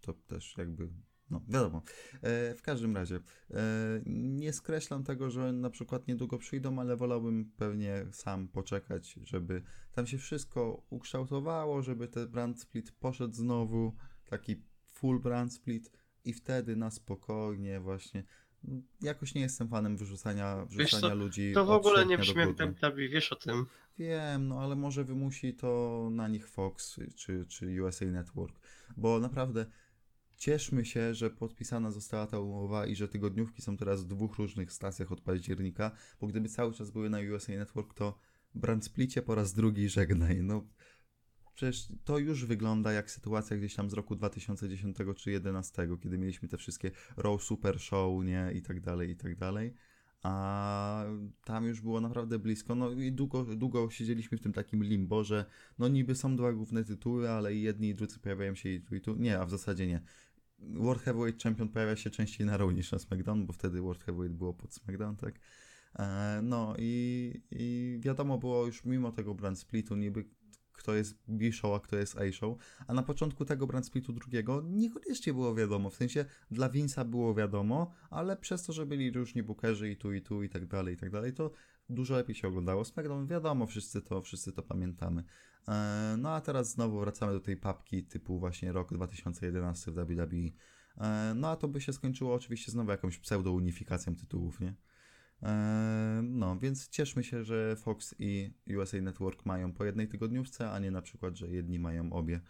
to 0.00 0.12
też 0.12 0.54
jakby, 0.58 0.88
no 1.30 1.42
wiadomo. 1.48 1.82
E, 2.22 2.54
w 2.54 2.62
każdym 2.62 2.96
razie, 2.96 3.16
e, 3.50 3.60
nie 4.06 4.52
skreślam 4.52 5.04
tego, 5.04 5.30
że 5.30 5.52
na 5.52 5.70
przykład 5.70 6.08
niedługo 6.08 6.38
przyjdą, 6.38 6.78
ale 6.78 6.96
wolałbym 6.96 7.52
pewnie 7.56 8.06
sam 8.12 8.48
poczekać, 8.48 9.18
żeby 9.22 9.62
tam 9.92 10.06
się 10.06 10.18
wszystko 10.18 10.86
ukształtowało, 10.90 11.82
żeby 11.82 12.08
ten 12.08 12.28
brand 12.28 12.60
split 12.60 12.92
poszedł 12.92 13.34
znowu, 13.34 13.96
taki 14.26 14.62
full 14.86 15.20
brand 15.20 15.54
split 15.54 15.90
i 16.24 16.32
wtedy 16.32 16.76
na 16.76 16.90
spokojnie 16.90 17.80
właśnie. 17.80 18.24
Jakoś 19.00 19.34
nie 19.34 19.40
jestem 19.40 19.68
fanem 19.68 19.96
wyrzucania, 19.96 20.66
wyrzucania 20.70 21.08
co, 21.08 21.14
ludzi 21.14 21.52
To 21.54 21.64
w 21.64 21.70
ogóle 21.70 22.06
nie 22.06 22.18
brzmi 22.18 22.40
jak. 22.40 22.74
WWE, 22.74 23.08
wiesz 23.08 23.32
o 23.32 23.36
tym. 23.36 23.66
Wiem, 23.98 24.48
no 24.48 24.60
ale 24.60 24.76
może 24.76 25.04
wymusi 25.04 25.54
to 25.54 26.08
na 26.12 26.28
nich 26.28 26.48
Fox 26.48 27.00
czy, 27.16 27.46
czy 27.46 27.82
USA 27.82 28.04
Network, 28.04 28.60
bo 28.96 29.20
naprawdę 29.20 29.66
cieszmy 30.36 30.84
się, 30.84 31.14
że 31.14 31.30
podpisana 31.30 31.90
została 31.90 32.26
ta 32.26 32.38
umowa 32.38 32.86
i 32.86 32.96
że 32.96 33.08
tygodniówki 33.08 33.62
są 33.62 33.76
teraz 33.76 34.04
w 34.04 34.06
dwóch 34.06 34.36
różnych 34.36 34.72
stacjach 34.72 35.12
od 35.12 35.20
października, 35.20 35.90
bo 36.20 36.26
gdyby 36.26 36.48
cały 36.48 36.74
czas 36.74 36.90
były 36.90 37.10
na 37.10 37.18
USA 37.34 37.52
Network, 37.52 37.94
to 37.94 38.18
brand 38.54 38.84
splicie 38.84 39.22
po 39.22 39.34
raz 39.34 39.52
drugi 39.52 39.88
żegnaj. 39.88 40.42
No 40.42 40.66
przecież 41.54 41.88
to 42.04 42.18
już 42.18 42.44
wygląda 42.44 42.92
jak 42.92 43.10
sytuacja 43.10 43.56
gdzieś 43.56 43.74
tam 43.74 43.90
z 43.90 43.92
roku 43.92 44.16
2010 44.16 44.96
czy 44.96 45.04
2011, 45.04 45.88
kiedy 46.02 46.18
mieliśmy 46.18 46.48
te 46.48 46.56
wszystkie 46.56 46.90
Raw 47.16 47.42
Super 47.42 47.80
Show, 47.80 48.24
nie, 48.24 48.50
i 48.54 48.62
tak 48.62 48.80
dalej, 48.80 49.10
i 49.10 49.16
tak 49.16 49.36
dalej. 49.36 49.74
A 50.22 51.04
tam 51.44 51.64
już 51.64 51.80
było 51.80 52.00
naprawdę 52.00 52.38
blisko. 52.38 52.74
No 52.74 52.90
i 52.90 53.12
długo, 53.12 53.44
długo 53.44 53.90
siedzieliśmy 53.90 54.38
w 54.38 54.40
tym 54.40 54.52
takim 54.52 54.84
limbo, 54.84 55.24
że 55.24 55.44
no 55.78 55.88
niby 55.88 56.14
są 56.14 56.36
dwa 56.36 56.52
główne 56.52 56.84
tytuły, 56.84 57.30
ale 57.30 57.54
i 57.54 57.62
jedni 57.62 57.88
i 57.88 57.94
drudzy 57.94 58.18
pojawiają 58.18 58.54
się 58.54 58.68
i 58.68 58.80
tu 58.80 58.94
i 58.94 59.00
tu. 59.00 59.16
Nie, 59.16 59.40
a 59.40 59.46
w 59.46 59.50
zasadzie 59.50 59.86
nie. 59.86 60.00
World 60.58 61.02
Heavyweight 61.02 61.42
Champion 61.42 61.68
pojawia 61.68 61.96
się 61.96 62.10
częściej 62.10 62.46
na 62.46 62.56
Raw 62.56 62.72
niż 62.72 62.92
na 62.92 62.98
SmackDown, 62.98 63.46
bo 63.46 63.52
wtedy 63.52 63.80
World 63.80 64.04
Heavyweight 64.04 64.38
było 64.38 64.54
pod 64.54 64.74
SmackDown, 64.74 65.16
tak? 65.16 65.34
E, 65.98 66.40
no 66.42 66.74
i, 66.78 67.32
i 67.50 67.96
wiadomo 68.00 68.38
było 68.38 68.66
już 68.66 68.84
mimo 68.84 69.12
tego 69.12 69.34
brand 69.34 69.58
splitu 69.58 69.96
niby 69.96 70.24
kto 70.74 70.94
jest 70.94 71.16
B-show, 71.28 71.76
a 71.76 71.80
kto 71.80 71.96
jest 71.96 72.18
A-show, 72.18 72.58
a 72.86 72.94
na 72.94 73.02
początku 73.02 73.44
tego 73.44 73.66
brand 73.66 73.86
splitu 73.86 74.12
drugiego 74.12 74.62
niekoniecznie 74.66 75.32
było 75.32 75.54
wiadomo, 75.54 75.90
w 75.90 75.94
sensie 75.94 76.24
dla 76.50 76.68
Vince'a 76.68 77.04
było 77.04 77.34
wiadomo, 77.34 77.92
ale 78.10 78.36
przez 78.36 78.62
to, 78.62 78.72
że 78.72 78.86
byli 78.86 79.10
różni 79.10 79.42
bookerzy 79.42 79.90
i 79.90 79.96
tu 79.96 80.12
i 80.12 80.22
tu 80.22 80.42
i 80.42 80.48
tak 80.48 80.66
dalej, 80.66 80.94
i 80.94 80.96
tak 80.96 81.10
dalej, 81.10 81.32
to 81.32 81.50
dużo 81.88 82.14
lepiej 82.14 82.34
się 82.34 82.48
oglądało. 82.48 82.84
SmackDown 82.84 83.26
wiadomo, 83.26 83.66
wszyscy 83.66 84.02
to, 84.02 84.22
wszyscy 84.22 84.52
to 84.52 84.62
pamiętamy. 84.62 85.24
E, 85.68 86.16
no 86.18 86.30
a 86.30 86.40
teraz 86.40 86.70
znowu 86.70 87.00
wracamy 87.00 87.32
do 87.32 87.40
tej 87.40 87.56
papki 87.56 88.04
typu 88.04 88.38
właśnie 88.38 88.72
rok 88.72 88.94
2011 88.94 89.92
w 89.92 89.94
WWE. 89.94 90.36
E, 90.98 91.34
no 91.34 91.48
a 91.48 91.56
to 91.56 91.68
by 91.68 91.80
się 91.80 91.92
skończyło 91.92 92.34
oczywiście 92.34 92.72
znowu 92.72 92.90
jakąś 92.90 93.18
pseudo-unifikacją 93.18 94.16
tytułów, 94.16 94.60
nie? 94.60 94.74
E, 95.44 96.20
No, 96.22 96.58
więc 96.58 96.88
cieszmy 96.88 97.24
się, 97.24 97.44
że 97.44 97.76
Fox 97.76 98.14
i 98.18 98.54
USA 98.78 99.00
Network 99.00 99.46
mają 99.46 99.72
po 99.72 99.84
jednej 99.84 100.08
tygodniówce, 100.08 100.70
a 100.70 100.78
nie 100.78 100.90
na 100.90 101.02
przykład, 101.02 101.36
że 101.36 101.48
jedni 101.48 101.78
mają 101.78 102.12
obie, 102.12 102.40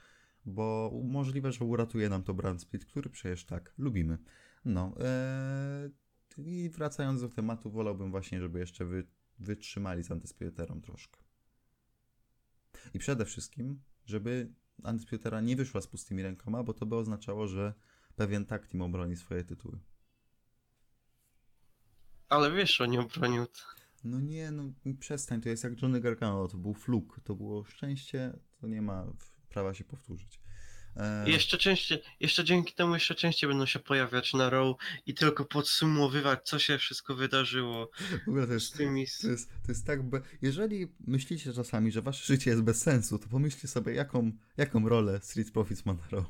bo 0.45 0.93
możliwe, 1.05 1.53
że 1.53 1.65
uratuje 1.65 2.09
nam 2.09 2.23
to 2.23 2.35
brand 2.35 2.63
split, 2.63 2.85
który 2.85 3.11
przecież 3.11 3.45
tak 3.45 3.75
lubimy. 3.79 4.19
No, 4.65 4.95
e, 5.01 5.91
i 6.39 6.71
wracając 6.71 7.21
do 7.21 7.29
tematu, 7.29 7.71
wolałbym 7.71 8.11
właśnie, 8.11 8.41
żeby 8.41 8.59
jeszcze 8.59 8.85
wy, 8.85 9.07
wytrzymali 9.39 10.03
z 10.03 10.11
Antyspioterą 10.11 10.81
troszkę. 10.81 11.21
I 12.95 12.99
przede 12.99 13.25
wszystkim, 13.25 13.81
żeby 14.07 14.53
Antyspiotera 14.83 15.41
nie 15.41 15.57
wyszła 15.57 15.81
z 15.81 15.87
pustymi 15.87 16.23
rękoma, 16.23 16.63
bo 16.63 16.75
to 16.75 16.87
by 16.87 16.97
oznaczało, 16.97 17.47
że 17.47 17.75
pewien 18.17 18.47
tak 18.47 18.67
team 18.67 18.83
obroni 18.83 19.17
swoje 19.17 19.45
tytuły. 19.45 19.79
Ale 22.29 22.53
wiesz, 22.53 22.81
on 22.81 22.91
nie 22.91 23.01
obronił. 23.01 23.47
No 24.05 24.21
nie, 24.21 24.51
no 24.51 24.63
przestań, 25.01 25.41
to 25.41 25.49
jest 25.49 25.65
jak 25.65 25.83
Johnny 25.83 26.01
Gargano, 26.01 26.49
to 26.49 26.57
był 26.57 26.75
fluk, 26.75 27.21
to 27.25 27.35
było 27.35 27.65
szczęście, 27.65 28.33
to 28.61 28.67
nie 28.67 28.83
ma 28.83 29.07
prawa 29.49 29.75
się 29.75 29.85
powtórzyć. 29.85 30.41
E, 30.97 31.31
Jeszcze 31.31 31.59
częściej, 31.59 32.03
jeszcze 32.21 32.45
dzięki 32.45 32.75
temu 32.75 32.95
jeszcze 32.95 33.15
częściej 33.15 33.49
będą 33.49 33.67
się 33.67 33.79
pojawiać 33.79 34.35
na 34.35 34.51
Raw 34.51 34.77
i 35.07 35.15
tylko 35.15 35.45
podsumowywać, 35.45 36.41
co 36.45 36.59
się 36.59 36.79
wszystko 36.79 37.15
wydarzyło 37.15 37.91
w 38.25 38.29
ogóle 38.29 38.47
to 38.47 38.51
z 38.51 38.53
jest, 38.55 38.77
tymi... 38.77 39.07
to 39.23 39.29
jest, 39.29 39.49
to 39.49 39.73
jest 39.73 39.87
tak, 39.87 40.03
be... 40.03 40.21
jeżeli 40.43 40.87
myślicie 41.01 41.53
czasami, 41.53 41.93
że 41.93 42.03
wasze 42.03 42.25
życie 42.27 42.51
jest 42.51 42.63
bez 42.63 42.83
sensu, 42.83 43.19
to 43.19 43.29
pomyślcie 43.29 43.69
sobie, 43.69 43.95
jaką, 43.95 44.33
jaką 44.57 44.89
rolę 44.89 45.21
Street 45.23 45.51
Profits 45.51 45.87
ma 45.87 45.93
na 45.93 46.09
Raw. 46.11 46.25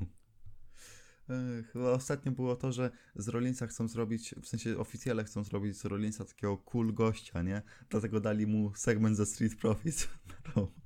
E, 1.30 1.62
Chyba 1.72 1.90
ostatnio 1.90 2.32
było 2.32 2.56
to, 2.56 2.72
że 2.72 2.90
z 3.16 3.28
Rollinsa 3.28 3.66
chcą 3.66 3.88
zrobić, 3.88 4.34
w 4.42 4.46
sensie 4.48 4.78
oficjale 4.78 5.24
chcą 5.24 5.44
zrobić 5.44 5.76
z 5.76 5.84
Rollinsa 5.84 6.24
takiego 6.24 6.56
cool 6.58 6.94
gościa, 6.94 7.42
nie? 7.42 7.62
Dlatego 7.90 8.20
dali 8.20 8.46
mu 8.46 8.74
segment 8.74 9.16
ze 9.16 9.26
Street 9.26 9.56
Profits 9.56 10.08
Raw. 10.56 10.68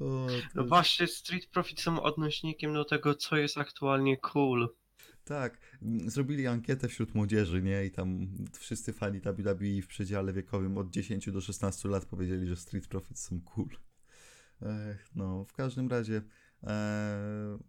O, 0.00 0.26
No 0.54 0.64
właśnie, 0.64 1.06
Street 1.06 1.46
Profit 1.46 1.80
są 1.80 2.02
odnośnikiem 2.02 2.72
do 2.72 2.84
tego, 2.84 3.14
co 3.14 3.36
jest 3.36 3.58
aktualnie 3.58 4.16
cool. 4.16 4.68
Tak, 5.24 5.58
zrobili 6.06 6.46
ankietę 6.46 6.88
wśród 6.88 7.14
młodzieży, 7.14 7.62
nie? 7.62 7.84
I 7.86 7.90
tam 7.90 8.28
wszyscy 8.58 8.92
fani 8.92 9.20
WWE 9.20 9.82
w 9.82 9.86
przedziale 9.86 10.32
wiekowym 10.32 10.78
od 10.78 10.90
10 10.90 11.30
do 11.30 11.40
16 11.40 11.88
lat 11.88 12.04
powiedzieli, 12.04 12.46
że 12.46 12.56
Street 12.56 12.86
Profits 12.86 13.24
są 13.28 13.40
cool. 13.40 13.68
Ech, 14.62 15.10
no, 15.14 15.44
w 15.44 15.52
każdym 15.52 15.88
razie, 15.88 16.22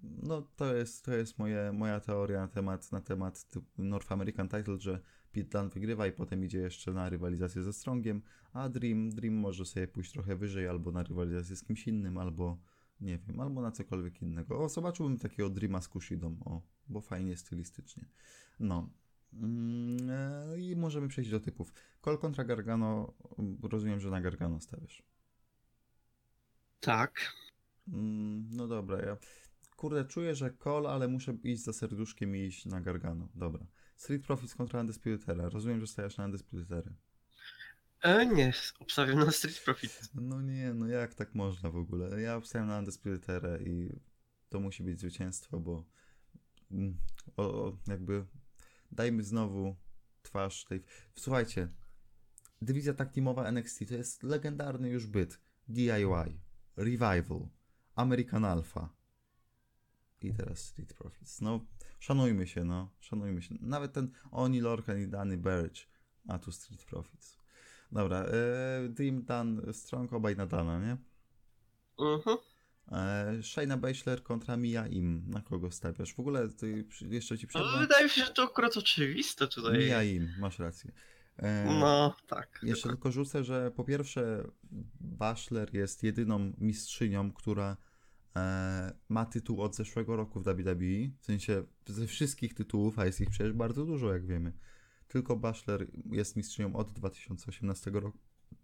no 0.01 0.41
to 0.55 0.75
jest, 0.75 1.05
to 1.05 1.13
jest 1.13 1.39
moje, 1.39 1.71
moja 1.73 1.99
teoria 1.99 2.39
na 2.39 2.47
temat, 2.47 2.91
na 2.91 3.01
temat 3.01 3.45
North 3.77 4.11
American 4.11 4.49
Title, 4.49 4.79
że 4.79 4.99
Dunne 5.33 5.69
wygrywa 5.69 6.07
i 6.07 6.11
potem 6.11 6.43
idzie 6.43 6.59
jeszcze 6.59 6.93
na 6.93 7.09
rywalizację 7.09 7.63
ze 7.63 7.73
Strongiem, 7.73 8.21
a 8.53 8.69
Dream, 8.69 9.09
Dream 9.09 9.35
może 9.35 9.65
sobie 9.65 9.87
pójść 9.87 10.11
trochę 10.11 10.35
wyżej 10.35 10.67
albo 10.67 10.91
na 10.91 11.03
rywalizację 11.03 11.55
z 11.55 11.63
kimś 11.63 11.87
innym, 11.87 12.17
albo 12.17 12.57
nie 13.01 13.17
wiem, 13.17 13.39
albo 13.39 13.61
na 13.61 13.71
cokolwiek 13.71 14.21
innego. 14.21 14.63
O, 14.63 14.69
zobaczyłbym 14.69 15.17
takiego 15.17 15.49
Dreama 15.49 15.81
z 15.81 15.87
Kushidą, 15.87 16.37
o, 16.45 16.61
bo 16.89 17.01
fajnie 17.01 17.37
stylistycznie. 17.37 18.05
No. 18.59 18.89
Mm, 19.33 20.09
e, 20.09 20.59
I 20.59 20.75
możemy 20.75 21.07
przejść 21.07 21.31
do 21.31 21.39
typów. 21.39 21.73
Cole 22.01 22.17
kontra 22.17 22.43
Gargano, 22.43 23.13
rozumiem, 23.63 23.99
że 23.99 24.09
na 24.09 24.21
Gargano 24.21 24.59
stawiasz. 24.59 25.03
Tak. 26.79 27.33
Mm, 27.87 28.49
no 28.51 28.67
dobra, 28.67 29.01
ja 29.01 29.17
kurde 29.75 30.05
czuję, 30.05 30.35
że 30.35 30.51
Cole, 30.51 30.89
ale 30.89 31.07
muszę 31.07 31.37
iść 31.43 31.63
za 31.63 31.73
serduszkiem 31.73 32.35
i 32.35 32.39
iść 32.39 32.65
na 32.65 32.81
Gargano. 32.81 33.29
Dobra. 33.35 33.65
Street 33.95 34.25
Profits 34.25 34.55
kontra 34.55 34.79
Undisputed 34.79 35.29
Era. 35.29 35.49
Rozumiem, 35.49 35.81
że 35.81 35.87
stawiasz 35.87 36.17
na 36.17 36.25
Undisputed 36.25 36.71
Era. 36.71 36.91
E, 38.01 38.25
nie, 38.25 38.53
obstawiam 38.79 39.19
na 39.19 39.31
Street 39.31 39.59
Profit. 39.65 40.01
No 40.13 40.41
nie, 40.41 40.73
no 40.73 40.87
jak 40.87 41.13
tak 41.13 41.35
można 41.35 41.71
w 41.71 41.77
ogóle? 41.77 42.21
Ja 42.21 42.35
obstawiam 42.35 42.67
na 42.67 42.79
Undisputed 42.79 43.29
Era 43.29 43.57
i 43.57 43.99
to 44.49 44.59
musi 44.59 44.83
być 44.83 44.99
zwycięstwo, 44.99 45.59
bo 45.59 45.85
mm, 46.71 46.97
o, 47.37 47.43
o, 47.43 47.77
jakby 47.87 48.25
dajmy 48.91 49.23
znowu 49.23 49.75
twarz 50.21 50.65
tej... 50.65 50.83
Słuchajcie, 51.15 51.67
dywizja 52.61 52.93
tak 52.93 53.11
teamowa 53.11 53.51
NXT 53.51 53.79
to 53.87 53.95
jest 53.95 54.23
legendarny 54.23 54.89
już 54.89 55.07
byt. 55.07 55.39
DIY, 55.67 56.39
Revival, 56.75 57.47
American 57.95 58.45
Alpha 58.45 58.89
i 60.21 60.33
teraz 60.33 60.59
Street 60.59 60.93
Profits. 60.93 61.41
No, 61.41 61.65
szanujmy 61.99 62.47
się, 62.47 62.63
no, 62.63 62.89
szanujmy 62.99 63.41
się. 63.41 63.55
Nawet 63.61 63.93
ten 63.93 64.11
Oni 64.31 64.61
Lorcan 64.61 64.99
i 65.01 65.07
Danny 65.07 65.37
Burch, 65.37 65.77
a 66.27 66.39
tu 66.39 66.51
Street 66.51 66.85
Profits. 66.85 67.37
Dobra, 67.91 68.17
e, 68.25 68.89
Dream 68.89 69.23
Dan 69.23 69.61
Strong, 69.73 70.13
obaj 70.13 70.35
na 70.35 70.45
Dana, 70.45 70.79
nie? 70.79 70.97
Mhm. 71.99 72.37
E, 72.91 73.43
Shayna 73.43 73.77
Baszler 73.77 74.23
kontra 74.23 74.57
Mia 74.57 74.87
Im. 74.87 75.23
Na 75.29 75.41
kogo 75.41 75.71
stawiasz? 75.71 76.13
W 76.13 76.19
ogóle 76.19 76.49
ty, 76.49 76.85
jeszcze 77.01 77.37
ci 77.37 77.45
No, 77.45 77.49
przerwę. 77.49 77.79
wydaje 77.79 78.03
mi 78.03 78.09
się, 78.09 78.25
że 78.25 78.31
to 78.31 78.43
akurat 78.43 78.77
oczywiste 78.77 79.47
tutaj. 79.47 79.77
Mia 79.79 80.03
Im, 80.03 80.29
masz 80.39 80.59
rację. 80.59 80.91
E, 81.37 81.65
No, 81.79 82.15
tak. 82.27 82.59
Jeszcze 82.63 82.89
tylko 82.89 83.11
rzucę, 83.11 83.43
że 83.43 83.71
po 83.71 83.83
pierwsze 83.83 84.47
Baszler 84.99 85.73
jest 85.73 86.03
jedyną 86.03 86.53
mistrzynią, 86.57 87.31
która 87.31 87.77
e, 88.35 88.93
ma 89.09 89.25
tytuł 89.25 89.61
od 89.61 89.75
zeszłego 89.75 90.15
roku 90.15 90.39
w 90.39 90.43
WWE. 90.43 91.09
W 91.19 91.25
sensie 91.25 91.63
ze 91.85 92.07
wszystkich 92.07 92.53
tytułów, 92.53 92.99
a 92.99 93.05
jest 93.05 93.21
ich 93.21 93.29
przecież 93.29 93.53
bardzo 93.53 93.85
dużo, 93.85 94.13
jak 94.13 94.25
wiemy. 94.25 94.53
Tylko 95.07 95.35
Baszler 95.35 95.87
jest 96.11 96.35
mistrzynią 96.35 96.75
od 96.75 96.91
2018 96.91 97.91
roku, 97.91 98.17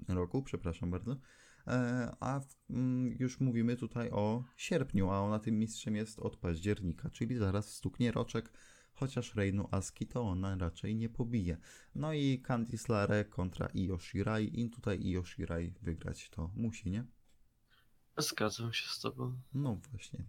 roku 0.08 0.44
przepraszam 0.44 0.92
bardzo. 0.92 1.18
E, 1.68 2.16
a 2.20 2.42
mm, 2.70 3.16
już 3.20 3.40
mówimy 3.40 3.76
tutaj 3.76 4.10
o 4.12 4.44
sierpniu, 4.58 5.10
a 5.10 5.20
ona 5.20 5.40
tym 5.40 5.60
mistrzem 5.60 5.96
jest 5.96 6.20
od 6.20 6.38
października, 6.38 7.10
czyli 7.10 7.38
zaraz 7.38 7.74
stuknie 7.76 8.12
roczek, 8.12 8.52
chociaż 9.00 9.36
Reinu 9.36 9.68
Aski 9.72 10.08
to 10.08 10.22
ona 10.22 10.56
raczej 10.58 10.96
nie 10.96 11.10
pobije. 11.10 11.58
No 11.96 12.14
i 12.14 12.40
Candice 12.40 12.94
LaRe 12.94 13.26
kontra 13.26 13.70
Io 13.76 14.00
Shirai 14.00 14.62
i 14.62 14.70
tutaj 14.70 15.00
Io 15.02 15.24
Shirai 15.24 15.74
wygrać 15.82 16.30
to 16.30 16.52
musi, 16.56 16.92
nie? 16.92 17.06
Zgadzam 18.18 18.74
się 18.74 18.90
z 18.90 19.00
tobą. 19.00 19.40
No 19.54 19.80
właśnie. 19.92 20.26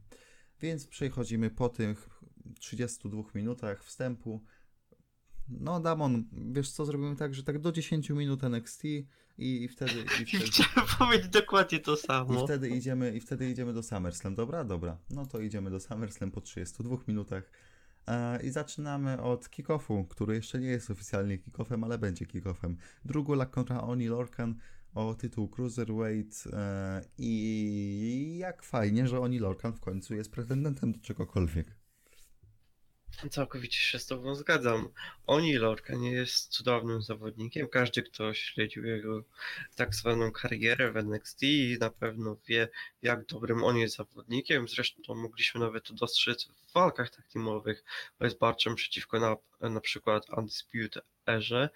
Więc 0.60 0.86
przechodzimy 0.86 1.50
po 1.50 1.68
tych 1.68 2.08
32 2.60 3.22
minutach 3.34 3.84
wstępu. 3.84 4.44
No 5.48 5.80
Damon, 5.80 6.24
wiesz 6.32 6.70
co, 6.70 6.84
zrobimy 6.84 7.16
tak, 7.16 7.34
że 7.34 7.42
tak 7.42 7.58
do 7.58 7.72
10 7.72 8.10
minut 8.10 8.44
NXT 8.44 8.84
i, 8.84 9.04
i 9.38 9.68
wtedy... 9.68 9.92
I 9.92 10.22
I 10.22 10.26
wtedy... 10.26 10.44
chciałem 10.44 10.88
powiedzieć 10.98 11.28
dokładnie 11.28 11.80
to 11.80 11.94
I 11.94 11.98
samo. 11.98 12.44
wtedy 12.44 12.68
idziemy, 12.68 13.16
i 13.16 13.20
wtedy 13.20 13.50
idziemy 13.50 13.72
do 13.72 13.82
SummerSlam. 13.82 14.34
Dobra, 14.34 14.64
dobra. 14.64 14.98
No 15.10 15.26
to 15.26 15.40
idziemy 15.40 15.70
do 15.70 15.80
SummerSlam 15.80 16.30
po 16.30 16.40
32 16.40 16.96
minutach. 17.08 17.50
E, 18.10 18.42
I 18.42 18.50
zaczynamy 18.50 19.22
od 19.22 19.48
kick-offu, 19.48 20.08
który 20.08 20.34
jeszcze 20.34 20.60
nie 20.60 20.68
jest 20.68 20.90
oficjalnie 20.90 21.38
kick-offem, 21.38 21.84
ale 21.84 21.98
będzie 21.98 22.26
kick-offem. 22.26 22.76
Drugulak 23.04 23.50
kontra 23.50 23.82
Oni 23.82 24.08
Lorcan 24.08 24.54
o 24.94 25.14
tytuł 25.14 25.48
Cruiserweight 25.48 26.44
e, 26.52 27.00
i 27.18 28.36
jak 28.38 28.62
fajnie, 28.62 29.08
że 29.08 29.20
Oni 29.20 29.38
Lorcan 29.38 29.72
w 29.72 29.80
końcu 29.80 30.14
jest 30.14 30.32
pretendentem 30.32 30.92
do 30.92 30.98
czegokolwiek. 31.00 31.79
Całkowicie 33.30 33.78
się 33.78 33.98
z 33.98 34.06
tobą 34.06 34.34
zgadzam. 34.34 34.88
Oni 35.26 35.54
Lorca 35.54 35.94
nie 35.94 36.10
jest 36.12 36.48
cudownym 36.48 37.02
zawodnikiem. 37.02 37.68
Każdy, 37.68 38.02
kto 38.02 38.34
śledził 38.34 38.84
jego 38.84 39.24
tak 39.74 39.94
zwaną 39.94 40.32
karierę 40.32 40.92
w 40.92 40.96
NXT 40.96 41.40
na 41.80 41.90
pewno 41.90 42.36
wie, 42.46 42.68
jak 43.02 43.26
dobrym 43.26 43.64
on 43.64 43.76
jest 43.76 43.96
zawodnikiem. 43.96 44.68
Zresztą 44.68 45.14
mogliśmy 45.14 45.60
nawet 45.60 45.84
to 45.84 45.94
dostrzec 45.94 46.44
w 46.44 46.72
walkach 46.72 47.10
tak 47.10 47.26
teamowych 47.28 47.84
z 48.20 48.34
Barczem 48.34 48.74
przeciwko 48.74 49.20
na, 49.20 49.36
na 49.70 49.80
przykład 49.80 50.30
Undisputed 50.30 51.04
Erze. 51.28 51.70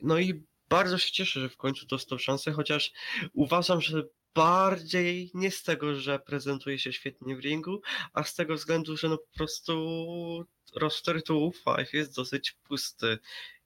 No 0.00 0.18
i 0.18 0.42
bardzo 0.68 0.98
się 0.98 1.12
cieszę, 1.12 1.40
że 1.40 1.48
w 1.48 1.56
końcu 1.56 1.86
dostał 1.86 2.18
szansę, 2.18 2.52
chociaż 2.52 2.92
uważam, 3.32 3.80
że 3.80 4.02
bardziej 4.34 5.30
nie 5.34 5.50
z 5.50 5.62
tego, 5.62 5.94
że 5.94 6.18
prezentuje 6.18 6.78
się 6.78 6.92
świetnie 6.92 7.36
w 7.36 7.40
ringu, 7.40 7.80
a 8.12 8.22
z 8.22 8.34
tego 8.34 8.54
względu, 8.54 8.96
że 8.96 9.08
no 9.08 9.18
po 9.18 9.36
prostu 9.36 10.46
roster 10.76 11.22
tu 11.22 11.52
5 11.76 11.92
jest 11.92 12.16
dosyć 12.16 12.52
pusty 12.52 13.18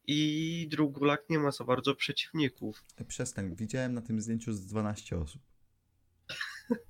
i 0.07 0.69
Drugulak 0.71 1.31
nie 1.31 1.39
ma 1.39 1.51
za 1.51 1.65
bardzo 1.65 1.95
przeciwników. 1.95 2.85
Przestań, 3.09 3.57
widziałem 3.57 3.95
na 3.95 4.03
tym 4.03 4.21
zdjęciu 4.21 4.53
z 4.53 4.67
12 4.67 5.19
osób. 5.19 5.43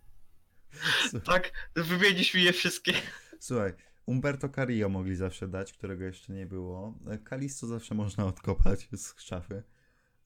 Tak, 1.24 1.70
wymienisz 1.74 2.34
mi 2.34 2.42
je 2.42 2.52
wszystkie. 2.52 2.92
Słuchaj, 3.40 3.72
Umberto 4.06 4.48
Carrillo 4.48 4.88
mogli 4.88 5.16
zawsze 5.16 5.48
dać, 5.48 5.72
którego 5.72 6.04
jeszcze 6.04 6.32
nie 6.32 6.46
było. 6.46 6.98
Kalisto 7.24 7.66
zawsze 7.66 7.94
można 7.94 8.26
odkopać 8.26 8.88
z 8.92 9.20
szafy. 9.20 9.62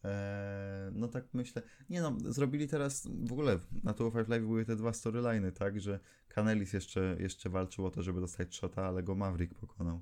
Eee, 0.05 0.93
no 0.93 1.09
tak 1.09 1.25
myślę. 1.33 1.63
Nie 1.91 2.03
no, 2.03 2.17
zrobili 2.25 2.69
teraz 2.69 3.09
w 3.25 3.33
ogóle 3.33 3.59
na 3.83 3.95
Tour 3.95 4.13
Five 4.13 4.29
Live 4.29 4.45
były 4.45 4.65
te 4.65 4.77
dwa 4.77 4.93
storyliny, 4.93 5.53
tak, 5.53 5.81
że 5.81 6.01
Kanelis 6.29 6.73
jeszcze, 6.73 7.17
jeszcze 7.21 7.51
walczył 7.51 7.87
o 7.87 7.91
to, 7.91 8.03
żeby 8.03 8.21
dostać 8.21 8.55
shota, 8.55 8.87
ale 8.87 9.03
go 9.03 9.15
Maverick 9.15 9.55
pokonał. 9.55 10.01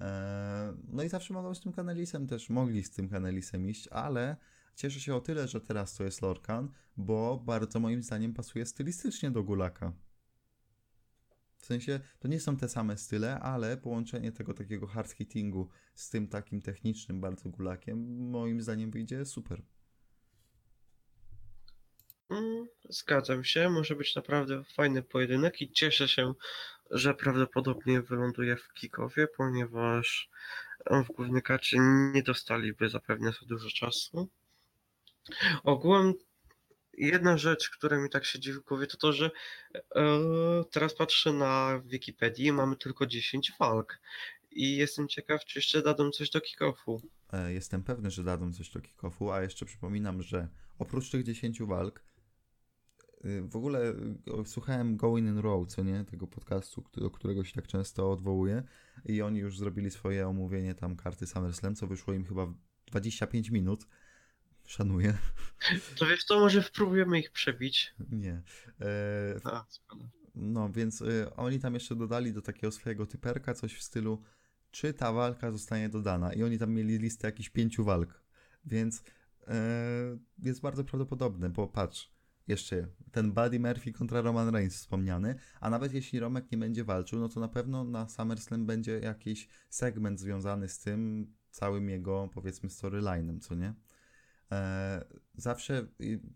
Eee, 0.00 0.74
no 0.88 1.02
i 1.02 1.08
zawsze 1.08 1.34
mogą 1.34 1.54
z 1.54 1.60
tym 1.60 1.72
Kanelisem 1.72 2.26
też, 2.26 2.50
mogli 2.50 2.84
z 2.84 2.90
tym 2.90 3.08
Kanelisem 3.08 3.68
iść, 3.68 3.88
ale 3.88 4.36
cieszę 4.74 5.00
się 5.00 5.14
o 5.14 5.20
tyle, 5.20 5.48
że 5.48 5.60
teraz 5.60 5.94
to 5.94 6.04
jest 6.04 6.22
Lorcan, 6.22 6.68
bo 6.96 7.42
bardzo 7.46 7.80
moim 7.80 8.02
zdaniem 8.02 8.34
pasuje 8.34 8.66
stylistycznie 8.66 9.30
do 9.30 9.42
Gulaka. 9.42 9.92
W 11.64 11.66
sensie, 11.66 12.00
to 12.18 12.28
nie 12.28 12.40
są 12.40 12.56
te 12.56 12.68
same 12.68 12.96
style, 12.96 13.40
ale 13.40 13.76
połączenie 13.76 14.32
tego 14.32 14.54
takiego 14.54 14.86
hard 14.86 15.12
hittingu 15.12 15.68
z 15.94 16.10
tym 16.10 16.28
takim 16.28 16.62
technicznym 16.62 17.20
bardzo 17.20 17.48
gulakiem, 17.48 18.28
moim 18.30 18.60
zdaniem 18.60 18.90
wyjdzie 18.90 19.24
super. 19.24 19.62
Mm, 22.30 22.66
Zgadzam 22.88 23.44
się, 23.44 23.70
może 23.70 23.96
być 23.96 24.14
naprawdę 24.14 24.64
fajny 24.64 25.02
pojedynek 25.02 25.62
i 25.62 25.72
cieszę 25.72 26.08
się, 26.08 26.34
że 26.90 27.14
prawdopodobnie 27.14 28.02
wyląduje 28.02 28.56
w 28.56 28.72
kickoffie, 28.72 29.26
ponieważ 29.36 30.30
w 30.90 31.06
głównej 31.06 31.42
karcie 31.42 31.78
nie 32.14 32.22
dostaliby 32.22 32.88
zapewne 32.88 33.32
za 33.32 33.46
dużo 33.46 33.68
czasu. 33.70 34.28
Ogółem 35.62 36.14
jedna 36.98 37.38
rzecz, 37.38 37.70
która 37.70 37.98
mi 37.98 38.10
tak 38.10 38.24
siedzi 38.24 38.52
w 38.52 38.60
głowie, 38.60 38.86
to 38.86 38.96
to, 38.96 39.12
że 39.12 39.30
e, 39.96 40.00
teraz 40.70 40.94
patrzę 40.94 41.32
na 41.32 41.82
Wikipedii 41.84 42.46
i 42.46 42.52
mamy 42.52 42.76
tylko 42.76 43.06
10 43.06 43.52
walk. 43.60 44.00
I 44.50 44.76
jestem 44.76 45.08
ciekaw, 45.08 45.44
czy 45.44 45.58
jeszcze 45.58 45.82
dadzą 45.82 46.10
coś 46.10 46.30
do 46.30 46.40
kick-offu. 46.40 47.00
E, 47.32 47.52
Jestem 47.52 47.82
pewny, 47.82 48.10
że 48.10 48.24
dadzą 48.24 48.52
coś 48.52 48.70
do 48.70 48.80
kick-offu, 48.80 49.32
a 49.32 49.42
jeszcze 49.42 49.66
przypominam, 49.66 50.22
że 50.22 50.48
oprócz 50.78 51.10
tych 51.10 51.22
10 51.24 51.62
walk, 51.62 52.04
y, 53.24 53.42
w 53.42 53.56
ogóle 53.56 53.90
y, 54.42 54.46
słuchałem 54.46 54.96
Going 54.96 55.28
in 55.28 55.38
Row, 55.38 55.66
co 55.66 55.82
nie, 55.82 56.04
tego 56.04 56.26
podcastu, 56.26 56.84
do 56.92 57.10
którego 57.10 57.44
się 57.44 57.52
tak 57.52 57.66
często 57.66 58.12
odwołuję 58.12 58.62
i 59.04 59.22
oni 59.22 59.38
już 59.38 59.58
zrobili 59.58 59.90
swoje 59.90 60.28
omówienie 60.28 60.74
tam 60.74 60.96
karty 60.96 61.26
SummerSlam, 61.26 61.74
co 61.74 61.86
wyszło 61.86 62.14
im 62.14 62.24
chyba 62.24 62.46
w 62.46 62.54
25 62.86 63.50
minut. 63.50 63.86
Szanuję. 64.66 65.18
To 65.98 66.06
wiesz 66.06 66.24
co, 66.24 66.40
może 66.40 66.62
spróbujemy 66.62 67.18
ich 67.18 67.30
przebić. 67.30 67.94
Nie. 68.10 68.42
E, 68.80 69.40
A. 69.44 69.64
No, 70.34 70.72
więc 70.72 71.00
y, 71.00 71.34
oni 71.36 71.60
tam 71.60 71.74
jeszcze 71.74 71.96
dodali 71.96 72.32
do 72.32 72.42
takiego 72.42 72.72
swojego 72.72 73.06
typerka 73.06 73.54
coś 73.54 73.74
w 73.74 73.82
stylu, 73.82 74.22
czy 74.70 74.94
ta 74.94 75.12
walka 75.12 75.50
zostanie 75.50 75.88
dodana. 75.88 76.32
I 76.32 76.42
oni 76.42 76.58
tam 76.58 76.72
mieli 76.72 76.98
listę 76.98 77.28
jakichś 77.28 77.48
pięciu 77.48 77.84
walk. 77.84 78.22
Więc 78.64 79.02
e, 79.48 79.54
jest 80.38 80.60
bardzo 80.60 80.84
prawdopodobne, 80.84 81.50
bo 81.50 81.68
patrz, 81.68 82.14
jeszcze 82.48 82.86
ten 83.12 83.32
Buddy 83.32 83.60
Murphy 83.60 83.92
kontra 83.92 84.20
Roman 84.20 84.54
Reigns 84.54 84.76
wspomniany, 84.76 85.34
a 85.60 85.70
nawet 85.70 85.94
jeśli 85.94 86.20
Romek 86.20 86.52
nie 86.52 86.58
będzie 86.58 86.84
walczył, 86.84 87.20
no 87.20 87.28
to 87.28 87.40
na 87.40 87.48
pewno 87.48 87.84
na 87.84 88.08
SummerSlam 88.08 88.66
będzie 88.66 88.98
jakiś 88.98 89.48
segment 89.68 90.20
związany 90.20 90.68
z 90.68 90.78
tym 90.78 91.32
całym 91.50 91.88
jego, 91.88 92.28
powiedzmy, 92.34 92.70
storylinem, 92.70 93.40
co 93.40 93.54
nie? 93.54 93.74
E, 94.52 95.04
zawsze, 95.34 95.86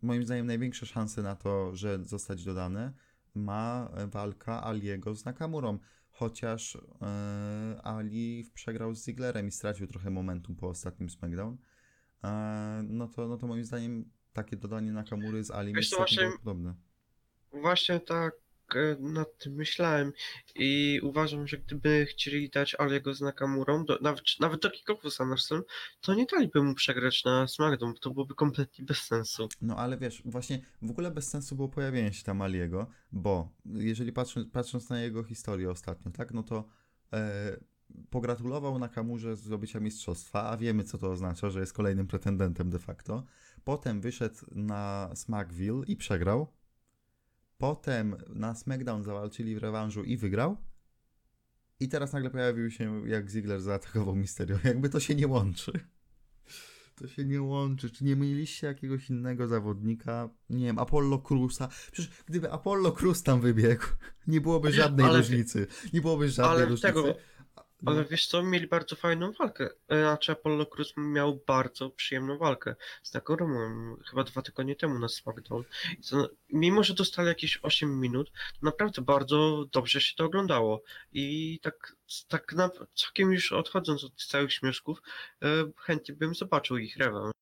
moim 0.03 0.25
zdaniem, 0.25 0.47
największe 0.47 0.87
szanse 0.87 1.23
na 1.23 1.37
to, 1.37 1.77
że 1.77 2.05
zostać 2.05 2.45
dodane, 2.45 2.93
ma 3.35 3.91
walka 4.07 4.67
Aliego 4.67 5.15
z 5.15 5.25
Nakamurą. 5.25 5.79
Chociaż 6.11 6.79
e, 7.03 7.81
Ali 7.83 8.51
przegrał 8.55 8.95
z 8.95 9.05
Zigglerem 9.05 9.49
i 9.49 9.51
stracił 9.51 9.87
trochę 9.87 10.11
momentum 10.11 10.57
po 10.57 10.69
ostatnim 10.69 11.11
SmackDown. 11.11 11.57
E, 12.25 12.81
no, 12.85 13.09
to, 13.09 13.29
no 13.29 13.37
to 13.37 13.47
moim 13.47 13.65
zdaniem 13.65 14.11
takie 14.33 14.57
dodanie 14.57 14.93
Nakamury 14.93 15.45
z 15.45 15.51
Ali 15.51 15.73
jest 15.73 15.97
właśnie- 15.97 16.19
prawdopodobne. 16.19 16.75
Właśnie 17.53 18.01
tak 18.01 18.35
nad 19.01 19.39
tym 19.39 19.53
myślałem 19.53 20.13
i 20.55 21.01
uważam, 21.03 21.47
że 21.47 21.59
gdyby 21.59 22.07
chcieli 22.07 22.51
dać 22.51 22.75
Aliego 22.79 23.15
z 23.15 23.21
Nakamurą, 23.21 23.85
do, 23.85 23.99
nawet, 24.03 24.23
nawet 24.41 24.63
do 24.63 24.71
kick-offu 24.71 25.11
SummerSlam, 25.11 25.63
to 26.01 26.15
nie 26.15 26.27
daliby 26.27 26.63
mu 26.63 26.75
przegrać 26.75 27.25
na 27.25 27.49
SmackDown, 27.49 27.95
to 27.95 28.11
byłoby 28.11 28.35
kompletnie 28.35 28.85
bez 28.85 28.99
sensu. 28.99 29.49
No 29.61 29.77
ale 29.77 29.99
wiesz, 29.99 30.23
właśnie 30.25 30.61
w 30.83 30.91
ogóle 30.91 31.11
bez 31.11 31.31
sensu 31.31 31.57
było 31.57 31.69
pojawienie 31.69 32.13
się 32.13 32.25
tam 32.25 32.43
Aliego, 32.43 32.87
bo 33.13 33.53
jeżeli 33.65 34.13
patrząc, 34.13 34.49
patrząc 34.53 34.89
na 34.89 35.01
jego 35.01 35.25
historię 35.25 35.71
ostatnio, 35.71 36.11
tak, 36.11 36.35
no 36.35 36.43
to 36.43 36.69
e, 37.13 37.57
pogratulował 38.11 38.79
Nakamurze 38.79 39.37
zdobycia 39.37 39.81
mistrzostwa, 39.81 40.51
a 40.51 40.57
wiemy 40.57 40.85
co 40.85 40.99
to 40.99 41.11
oznacza, 41.11 41.51
że 41.51 41.61
jest 41.61 41.73
kolejnym 41.73 42.07
pretendentem 42.07 42.71
de 42.71 42.79
facto. 42.79 43.25
Potem 43.65 44.01
wyszedł 44.01 44.37
na 44.51 45.11
Smackville 45.15 45.83
i 45.87 45.97
przegrał. 45.97 46.58
Potem 47.59 48.17
na 48.29 48.55
SmackDown 48.55 49.03
zawalczyli 49.03 49.55
w 49.55 49.59
rewanżu 49.59 50.05
i 50.05 50.17
wygrał. 50.17 50.57
I 51.81 51.89
teraz 51.89 52.13
nagle 52.13 52.31
pojawił 52.31 52.71
się, 52.71 53.09
jak 53.09 53.31
Ziggler 53.31 53.61
zaatakował 53.61 54.17
Mysterio. 54.17 54.59
Jakby 54.65 54.89
to 54.89 55.01
się 55.01 55.15
nie 55.15 55.27
łączy. 55.29 55.73
To 56.95 57.09
się 57.09 57.25
nie 57.25 57.43
łączy. 57.43 57.91
Czy 57.91 58.05
nie 58.05 58.17
mieliście 58.17 58.67
jakiegoś 58.67 59.11
innego 59.11 59.49
zawodnika? 59.49 60.29
Nie 60.51 60.67
wiem, 60.67 60.79
Apollo 60.79 61.19
Cruza. 61.19 61.69
Przecież 61.93 62.11
gdyby 62.27 62.53
Apollo 62.53 62.93
Cruz 62.93 63.23
tam 63.23 63.41
wybiegł, 63.41 63.85
nie 64.27 64.41
byłoby 64.41 64.73
żadnej 64.73 65.07
Ale- 65.07 65.19
różnicy. 65.19 65.67
Nie 65.93 66.01
byłoby 66.01 66.31
żadnej 66.31 66.57
Ale 66.57 66.65
różnicy. 66.65 66.87
tego, 66.87 67.15
ale 67.87 68.05
wiesz 68.05 68.27
co, 68.27 68.43
mieli 68.43 68.67
bardzo 68.67 68.97
fajną 68.97 69.33
walkę. 69.33 69.69
Znaczy 69.89 70.33
Apollo 70.33 70.67
Cruz 70.67 70.93
miał 70.97 71.41
bardzo 71.47 71.91
przyjemną 71.91 72.39
walkę 72.39 72.75
z 73.03 73.15
Nakamurą 73.15 73.97
chyba 74.11 74.25
dwa 74.25 74.43
tygodnie 74.43 74.77
temu 74.77 74.99
na 74.99 75.09
SmackDown. 75.09 75.65
I 75.99 76.03
to, 76.03 76.29
mimo, 76.49 76.85
że 76.85 76.95
dostali 76.95 77.29
jakieś 77.29 77.59
8 77.63 78.01
minut, 78.01 78.31
to 78.31 78.59
naprawdę 78.63 79.03
bardzo 79.03 79.65
dobrze 79.73 80.01
się 80.01 80.15
to 80.17 80.25
oglądało. 80.25 80.83
I 81.13 81.59
tak, 81.63 81.97
tak 82.29 82.53
na, 82.53 82.71
całkiem 82.95 83.33
już 83.33 83.53
odchodząc 83.53 84.05
od 84.05 84.25
całych 84.25 84.53
śmieszków, 84.53 85.03
e, 85.43 85.47
chętnie 85.77 86.15
bym 86.15 86.35
zobaczył 86.35 86.79
ich 86.79 86.97
rewanż. 86.97 87.33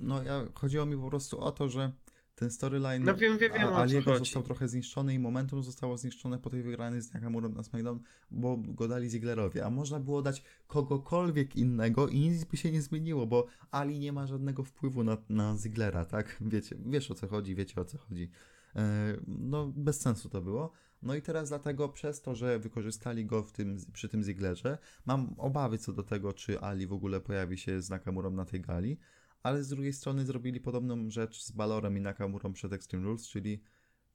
no 0.00 0.22
ja, 0.22 0.44
chodziło 0.54 0.86
mi 0.86 0.96
po 0.96 1.08
prostu 1.08 1.40
o 1.40 1.52
to, 1.52 1.68
że 1.68 1.92
ten 2.36 2.50
storyline 2.50 3.04
No 3.04 3.14
wiem, 3.14 3.38
wiem, 3.38 3.52
wiem, 3.52 3.74
Aliego 3.74 4.18
został 4.18 4.42
trochę 4.42 4.68
zniszczony 4.68 5.14
i 5.14 5.18
momentum 5.18 5.62
zostało 5.62 5.96
zniszczone 5.96 6.38
po 6.38 6.50
tej 6.50 6.62
wygranej 6.62 7.02
z 7.02 7.14
Nakamurą 7.14 7.48
na 7.48 7.62
SmackDown, 7.62 8.00
bo 8.30 8.56
go 8.56 8.88
dali 8.88 9.10
Zigglerowi, 9.10 9.60
a 9.60 9.70
można 9.70 10.00
było 10.00 10.22
dać 10.22 10.42
kogokolwiek 10.66 11.56
innego 11.56 12.08
i 12.08 12.20
nic 12.20 12.44
by 12.44 12.56
się 12.56 12.72
nie 12.72 12.82
zmieniło, 12.82 13.26
bo 13.26 13.46
Ali 13.70 13.98
nie 13.98 14.12
ma 14.12 14.26
żadnego 14.26 14.64
wpływu 14.64 15.04
na, 15.04 15.16
na 15.28 15.56
Ziglera, 15.56 16.04
tak? 16.04 16.36
Wiecie, 16.40 16.76
wiesz 16.86 17.10
o 17.10 17.14
co 17.14 17.28
chodzi, 17.28 17.54
wiecie 17.54 17.80
o 17.80 17.84
co 17.84 17.98
chodzi. 17.98 18.30
E, 18.76 19.16
no, 19.26 19.72
bez 19.76 20.00
sensu 20.00 20.28
to 20.28 20.42
było. 20.42 20.72
No 21.02 21.14
i 21.14 21.22
teraz 21.22 21.48
dlatego 21.48 21.88
przez 21.88 22.20
to, 22.20 22.34
że 22.34 22.58
wykorzystali 22.58 23.26
go 23.26 23.42
w 23.42 23.52
tym, 23.52 23.78
przy 23.92 24.08
tym 24.08 24.22
Ziglerze, 24.22 24.78
mam 25.06 25.34
obawy 25.38 25.78
co 25.78 25.92
do 25.92 26.02
tego, 26.02 26.32
czy 26.32 26.60
Ali 26.60 26.86
w 26.86 26.92
ogóle 26.92 27.20
pojawi 27.20 27.58
się 27.58 27.82
z 27.82 27.90
Nakamurą 27.90 28.30
na 28.30 28.44
tej 28.44 28.60
gali, 28.60 28.98
ale 29.46 29.64
z 29.64 29.68
drugiej 29.68 29.92
strony 29.92 30.24
zrobili 30.24 30.60
podobną 30.60 31.10
rzecz 31.10 31.42
z 31.42 31.50
Balorem 31.50 31.96
i 31.96 32.00
Nakamurą 32.00 32.52
przed 32.52 32.72
Extreme 32.72 33.04
Rules, 33.04 33.28
czyli 33.28 33.62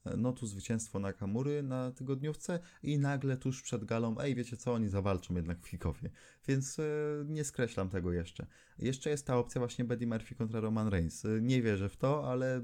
e, 0.05 0.17
no 0.17 0.33
tu 0.33 0.47
zwycięstwo 0.47 0.99
Nakamury 0.99 1.63
na 1.63 1.91
tygodniówce 1.91 2.59
i 2.83 2.99
nagle 2.99 3.37
tuż 3.37 3.61
przed 3.61 3.85
galą, 3.85 4.19
ej 4.19 4.35
wiecie 4.35 4.57
co, 4.57 4.73
oni 4.73 4.89
zawalczą 4.89 5.35
jednak 5.35 5.59
w 5.59 5.69
kickoffie, 5.69 6.09
więc 6.47 6.79
e, 6.79 6.83
nie 7.25 7.43
skreślam 7.43 7.89
tego 7.89 8.13
jeszcze. 8.13 8.47
Jeszcze 8.79 9.09
jest 9.09 9.27
ta 9.27 9.37
opcja 9.37 9.59
właśnie 9.59 9.85
Buddy 9.85 10.07
Murphy 10.07 10.35
kontra 10.35 10.59
Roman 10.59 10.87
Reigns. 10.87 11.25
E, 11.25 11.41
nie 11.41 11.61
wierzę 11.61 11.89
w 11.89 11.97
to, 11.97 12.31
ale 12.31 12.61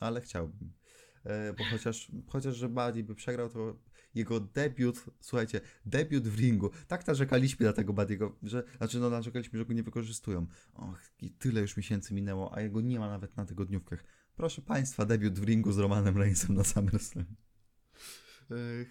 ale 0.00 0.20
chciałbym. 0.20 0.72
Bo 1.58 1.64
chociaż, 1.64 2.12
chociaż, 2.26 2.56
że 2.56 2.68
Buddy 2.68 3.04
by 3.04 3.14
przegrał, 3.14 3.48
to 3.48 3.76
jego 4.18 4.40
debiut, 4.40 5.04
słuchajcie, 5.20 5.60
debiut 5.86 6.28
w 6.28 6.38
ringu, 6.38 6.70
tak 6.88 7.06
narzekaliśmy 7.06 7.66
na 7.66 7.72
tego 7.72 7.92
Buddy'ego, 7.92 8.30
że, 8.42 8.62
znaczy 8.76 8.98
no 8.98 9.10
narzekaliśmy, 9.10 9.58
że 9.58 9.64
go 9.64 9.72
nie 9.72 9.82
wykorzystują. 9.82 10.46
Och, 10.74 11.00
i 11.20 11.30
tyle 11.30 11.60
już 11.60 11.76
miesięcy 11.76 12.14
minęło, 12.14 12.54
a 12.54 12.60
jego 12.60 12.80
nie 12.80 12.98
ma 12.98 13.08
nawet 13.08 13.36
na 13.36 13.44
tygodniówkach. 13.44 14.04
Proszę 14.36 14.62
Państwa, 14.62 15.04
debiut 15.04 15.38
w 15.38 15.44
ringu 15.44 15.72
z 15.72 15.78
Romanem 15.78 16.18
Reignsem 16.18 16.54
na 16.54 16.64
SummerSlam. 16.64 17.24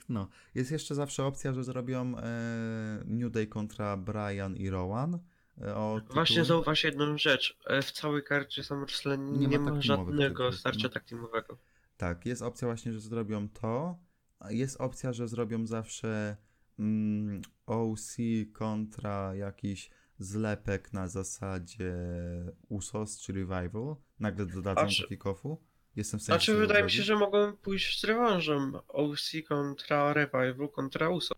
No, 0.10 0.28
jest 0.56 0.72
jeszcze 0.72 0.96
zawsze 0.96 1.26
opcja, 1.26 1.54
że 1.54 1.64
zrobią 1.64 2.18
e, 2.18 3.04
New 3.06 3.32
Day 3.32 3.48
kontra 3.48 3.98
Brian 3.98 4.56
i 4.56 4.70
Rowan. 4.70 5.20
E, 5.62 5.76
o 5.76 6.02
Właśnie 6.14 6.46
zauważ 6.46 6.84
jedną 6.84 7.18
rzecz. 7.18 7.58
E, 7.66 7.82
W 7.82 7.92
całej 7.92 8.24
karcie 8.24 8.64
SummerSlam 8.64 9.40
Nie 9.40 9.48
nie, 9.48 9.60
ma 9.60 9.72
ma, 9.72 9.82
żadnego 9.82 10.52
starcia 10.52 10.90
tak 10.90 11.04
teamowego. 11.04 11.58
Tak, 11.98 12.26
jest 12.26 12.42
opcja 12.42 12.68
właśnie, 12.68 12.94
że 12.94 13.00
zrobią 13.00 13.50
to. 13.50 13.98
Jest 14.50 14.82
opcja, 14.82 15.14
że 15.14 15.28
zrobią 15.28 15.68
zawsze 15.68 16.38
mm, 16.80 17.42
OC 17.66 18.18
kontra 18.54 19.36
jakiś 19.36 19.90
zlepek 20.20 20.94
na 20.94 21.08
zasadzie 21.08 21.94
USOS 22.70 23.20
czy 23.20 23.34
Revival. 23.34 23.96
Nagle 24.20 24.46
dodadzą 24.46 24.82
A 24.82 24.88
czy- 24.88 25.02
do 25.02 25.08
kick-offu. 25.08 25.58
Jestem 25.96 26.20
w 26.20 26.24
stanie 26.24 26.40
Znaczy 26.40 26.56
wydaje 26.56 26.84
mi 26.84 26.92
się, 26.92 27.04
że 27.04 27.16
mogą 27.16 27.54
pójść 27.54 28.02
z 28.02 28.04
rewanżem. 28.04 28.76
OC 28.88 29.32
kontra 29.48 30.14
Revival 30.14 30.70
kontra 30.70 31.10
USO. 31.10 31.36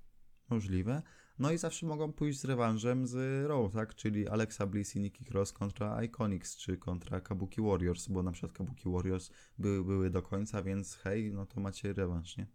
Możliwe. 0.50 1.02
No 1.40 1.52
i 1.52 1.58
zawsze 1.58 1.86
mogą 1.86 2.14
pójść 2.14 2.40
z 2.40 2.46
rewanżem 2.46 3.08
z 3.08 3.46
Raw, 3.48 3.74
tak? 3.74 3.96
Czyli 3.96 4.28
Alexa 4.28 4.68
Bliss 4.68 4.96
i 4.96 5.00
Nikki 5.00 5.26
Cross 5.26 5.54
kontra 5.54 6.04
Iconics, 6.04 6.58
czy 6.58 6.78
kontra 6.78 7.22
Kabuki 7.22 7.62
Warriors, 7.62 8.08
bo 8.08 8.24
na 8.24 8.32
przykład 8.32 8.54
Kabuki 8.54 8.90
Warriors 8.90 9.32
były, 9.58 9.84
były 9.84 10.10
do 10.10 10.22
końca, 10.22 10.64
więc 10.64 10.96
hej, 10.96 11.34
no 11.34 11.46
to 11.46 11.60
macie 11.62 11.94
rewanż, 11.94 12.38
nie? 12.38 12.48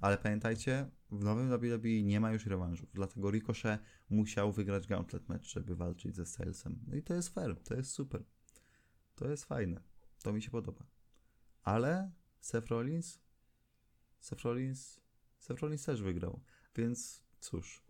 Ale 0.00 0.18
pamiętajcie, 0.18 0.90
w 1.10 1.24
nowym 1.24 1.48
WWE 1.48 2.02
nie 2.02 2.20
ma 2.20 2.32
już 2.32 2.46
rewanżów, 2.46 2.88
dlatego 2.94 3.30
Ricochet 3.30 3.80
musiał 4.10 4.52
wygrać 4.52 4.86
Gauntlet 4.86 5.28
Match, 5.28 5.44
żeby 5.44 5.76
walczyć 5.76 6.16
ze 6.16 6.26
Stylesem. 6.26 6.78
No 6.86 6.96
i 6.96 7.02
to 7.02 7.14
jest 7.14 7.28
fair, 7.28 7.56
to 7.64 7.74
jest 7.74 7.90
super. 7.90 8.24
To 9.14 9.28
jest 9.28 9.44
fajne. 9.44 9.80
To 10.22 10.32
mi 10.32 10.42
się 10.42 10.50
podoba. 10.50 10.86
Ale 11.62 12.12
Seth 12.40 12.68
Rollins? 12.68 13.20
Seth 14.20 14.42
Rollins? 14.42 15.00
Seth 15.38 15.60
Rollins 15.62 15.84
też 15.84 16.02
wygrał. 16.02 16.40
Więc 16.76 17.22
cóż, 17.40 17.82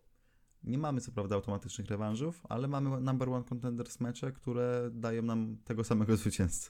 nie 0.63 0.77
mamy 0.77 1.01
co 1.01 1.11
prawda 1.11 1.35
automatycznych 1.35 1.87
rewanżów, 1.87 2.41
ale 2.49 2.67
mamy 2.67 3.01
number 3.01 3.29
one 3.29 3.43
contenders 3.43 3.99
mecze, 3.99 4.31
które 4.31 4.89
dają 4.93 5.21
nam 5.21 5.57
tego 5.63 5.83
samego 5.83 6.17
zwycięzcę. 6.17 6.69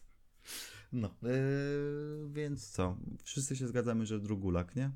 No, 0.91 1.15
yy, 1.21 2.29
więc 2.29 2.71
co? 2.71 2.97
Wszyscy 3.23 3.55
się 3.55 3.67
zgadzamy, 3.67 4.05
że 4.05 4.19
Drugulak, 4.19 4.75
nie? 4.75 4.91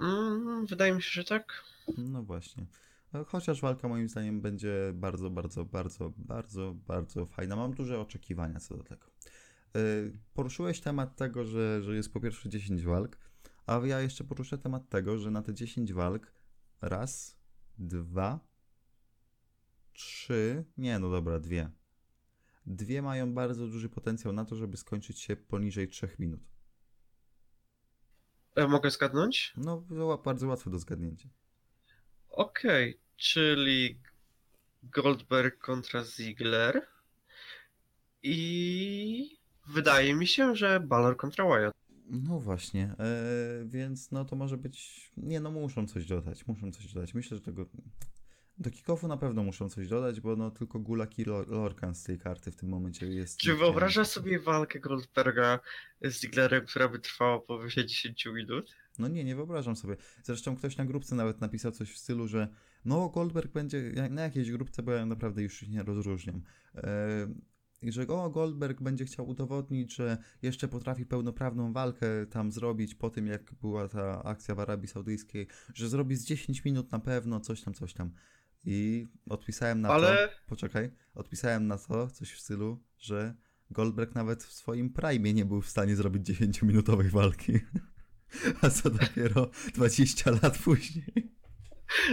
Mm, 0.00 0.66
wydaje 0.66 0.94
mi 0.94 1.02
się, 1.02 1.10
że 1.10 1.24
tak. 1.24 1.64
No 1.98 2.22
właśnie. 2.22 2.66
Chociaż 3.26 3.60
walka 3.60 3.88
moim 3.88 4.08
zdaniem 4.08 4.40
będzie 4.40 4.92
bardzo, 4.94 5.30
bardzo, 5.30 5.64
bardzo, 5.64 6.12
bardzo, 6.16 6.74
bardzo 6.86 7.26
fajna. 7.26 7.56
Mam 7.56 7.74
duże 7.74 8.00
oczekiwania 8.00 8.60
co 8.60 8.76
do 8.76 8.82
tego. 8.82 9.06
E, 9.76 9.80
Poruszyłeś 10.34 10.80
temat 10.80 11.16
tego, 11.16 11.44
że, 11.44 11.82
że 11.82 11.96
jest 11.96 12.12
po 12.12 12.20
pierwsze 12.20 12.48
10 12.48 12.82
walk, 12.82 13.18
a 13.66 13.80
ja 13.84 14.00
jeszcze 14.00 14.24
poruszę 14.24 14.58
temat 14.58 14.88
tego, 14.88 15.18
że 15.18 15.30
na 15.30 15.42
te 15.42 15.54
10 15.54 15.92
walk 15.92 16.32
raz, 16.82 17.36
dwa, 17.78 18.40
trzy, 19.92 20.64
nie 20.76 20.98
no 20.98 21.10
dobra, 21.10 21.40
dwie. 21.40 21.70
Dwie 22.66 23.02
mają 23.02 23.34
bardzo 23.34 23.66
duży 23.66 23.88
potencjał 23.88 24.32
na 24.32 24.44
to, 24.44 24.56
żeby 24.56 24.76
skończyć 24.76 25.20
się 25.20 25.36
poniżej 25.36 25.88
3 25.88 26.08
minut. 26.18 26.40
E, 28.54 28.68
mogę 28.68 28.90
zgadnąć? 28.90 29.54
No, 29.56 29.84
to 29.88 30.18
bardzo 30.18 30.48
łatwe 30.48 30.70
do 30.70 30.78
zgadnięcia. 30.78 31.28
Okej, 32.30 32.98
czyli 33.16 34.00
Goldberg 34.82 35.58
kontra 35.58 36.04
Ziggler 36.04 36.86
i 38.22 39.38
wydaje 39.66 40.14
mi 40.14 40.26
się, 40.26 40.56
że 40.56 40.80
Balor 40.80 41.16
kontra 41.16 41.44
Wyatt. 41.44 41.74
No 42.10 42.40
właśnie, 42.40 42.94
e, 42.98 43.64
więc 43.64 44.10
no 44.10 44.24
to 44.24 44.36
może 44.36 44.56
być. 44.56 45.10
Nie, 45.16 45.40
no 45.40 45.50
muszą 45.50 45.86
coś 45.86 46.06
dodać, 46.06 46.46
muszą 46.46 46.72
coś 46.72 46.92
dodać. 46.92 47.14
Myślę, 47.14 47.36
że 47.36 47.42
tego. 47.42 47.66
Do 48.60 48.70
kick-offu 48.70 49.08
na 49.08 49.16
pewno 49.16 49.42
muszą 49.42 49.68
coś 49.68 49.88
dodać, 49.88 50.20
bo 50.20 50.36
no 50.36 50.50
tylko 50.50 50.78
Gulak 50.78 51.18
i 51.18 51.24
Lor- 51.24 51.48
Lorcan 51.48 51.94
z 51.94 52.04
tej 52.04 52.18
karty 52.18 52.50
w 52.50 52.56
tym 52.56 52.68
momencie 52.68 53.06
jest. 53.06 53.38
Czy 53.38 53.54
wyobrażasz 53.56 54.08
sobie 54.08 54.38
walkę 54.38 54.80
Goldberga 54.80 55.60
z 56.02 56.20
Zigglerem, 56.20 56.66
która 56.66 56.88
by 56.88 56.98
trwała 56.98 57.40
powyżej 57.40 57.86
10 57.86 58.26
minut? 58.26 58.76
No 58.98 59.08
nie, 59.08 59.24
nie 59.24 59.36
wyobrażam 59.36 59.76
sobie. 59.76 59.96
Zresztą 60.22 60.56
ktoś 60.56 60.76
na 60.76 60.84
grupce 60.84 61.14
nawet 61.14 61.40
napisał 61.40 61.72
coś 61.72 61.92
w 61.92 61.98
stylu, 61.98 62.28
że 62.28 62.48
no 62.84 63.08
Goldberg 63.08 63.52
będzie 63.52 63.92
na 64.10 64.22
jakiejś 64.22 64.50
grupce, 64.50 64.82
bo 64.82 64.92
ja 64.92 65.06
naprawdę 65.06 65.42
już 65.42 65.68
nie 65.68 65.82
rozróżniam. 65.82 66.42
E, 66.74 67.28
I 67.82 67.92
że 67.92 68.06
o, 68.06 68.30
Goldberg 68.30 68.82
będzie 68.82 69.04
chciał 69.04 69.28
udowodnić, 69.28 69.94
że 69.94 70.18
jeszcze 70.42 70.68
potrafi 70.68 71.06
pełnoprawną 71.06 71.72
walkę 71.72 72.26
tam 72.30 72.52
zrobić 72.52 72.94
po 72.94 73.10
tym, 73.10 73.26
jak 73.26 73.54
była 73.54 73.88
ta 73.88 74.22
akcja 74.24 74.54
w 74.54 74.60
Arabii 74.60 74.88
Saudyjskiej, 74.88 75.46
że 75.74 75.88
zrobi 75.88 76.16
z 76.16 76.24
10 76.24 76.64
minut 76.64 76.92
na 76.92 76.98
pewno, 76.98 77.40
coś 77.40 77.62
tam, 77.62 77.74
coś 77.74 77.94
tam. 77.94 78.10
I 78.64 79.08
odpisałem 79.30 79.80
na 79.80 79.88
Ale- 79.88 80.28
to, 80.28 80.34
poczekaj, 80.46 80.90
odpisałem 81.14 81.66
na 81.66 81.78
to 81.78 82.08
coś 82.10 82.32
w 82.32 82.40
stylu, 82.40 82.82
że 82.98 83.34
Goldberg 83.70 84.14
nawet 84.14 84.44
w 84.44 84.52
swoim 84.52 84.92
prime 84.92 85.32
nie 85.32 85.44
był 85.44 85.60
w 85.62 85.68
stanie 85.68 85.96
zrobić 85.96 86.28
10-minutowej 86.30 87.10
walki. 87.10 87.52
A 88.62 88.70
co 88.70 88.90
dopiero 88.90 89.50
20 89.74 90.30
lat 90.30 90.58
później. 90.58 91.32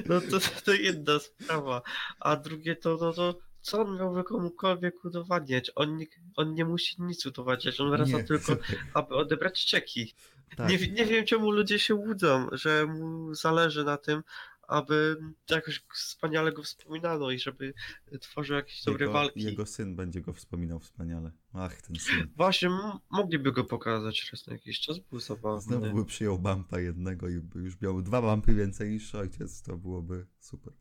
No 0.05 0.21
to, 0.21 0.39
to 0.65 0.73
jedna 0.73 1.19
sprawa. 1.19 1.81
A 2.19 2.35
drugie 2.35 2.75
to, 2.75 2.97
no 3.01 3.13
to 3.13 3.39
co 3.61 3.81
on 3.81 3.97
miałby 3.97 4.23
komukolwiek 4.23 5.05
udowadniać? 5.05 5.71
On 5.75 5.97
nie, 5.97 6.05
on 6.35 6.53
nie 6.53 6.65
musi 6.65 6.95
nic 7.01 7.25
udowadniać, 7.25 7.81
on 7.81 7.89
wraca 7.89 8.17
Nie, 8.17 8.23
tylko, 8.23 8.57
aby 8.93 9.15
odebrać 9.15 9.65
czeki. 9.65 10.13
tak. 10.57 10.69
Nie, 10.69 10.77
nie 10.87 11.05
wiem, 11.05 11.25
czemu 11.25 11.51
ludzie 11.51 11.79
się 11.79 11.95
łudzą, 11.95 12.47
że 12.51 12.85
mu 12.85 13.33
zależy 13.33 13.83
na 13.83 13.97
tym, 13.97 14.23
aby 14.67 15.17
jakoś 15.49 15.85
wspaniale 15.93 16.51
go 16.51 16.63
wspominano 16.63 17.31
i 17.31 17.39
żeby 17.39 17.73
tworzył 18.21 18.55
jakieś 18.55 18.83
dobre 18.83 19.05
jego, 19.05 19.13
walki. 19.13 19.43
Jego 19.43 19.65
syn 19.65 19.95
będzie 19.95 20.21
go 20.21 20.33
wspominał 20.33 20.79
wspaniale. 20.79 21.31
Ach, 21.53 21.81
ten 21.81 21.95
syn. 21.95 22.27
Właśnie, 22.35 22.69
mogliby 23.11 23.51
go 23.51 23.63
pokazać 23.63 24.29
raz 24.31 24.47
na 24.47 24.53
jakiś 24.53 24.79
czas, 24.79 24.99
był 24.99 25.19
Znowu 25.19 25.61
zabawny. 25.61 25.93
by 25.93 26.05
przyjął 26.05 26.39
bumpa 26.39 26.79
jednego 26.79 27.29
i 27.29 27.41
już 27.55 27.81
miał 27.81 28.01
dwa 28.01 28.21
bumpy 28.21 28.53
więcej 28.53 28.89
niż 28.89 29.15
ojciec. 29.15 29.61
To 29.61 29.77
byłoby 29.77 30.25
super. 30.39 30.73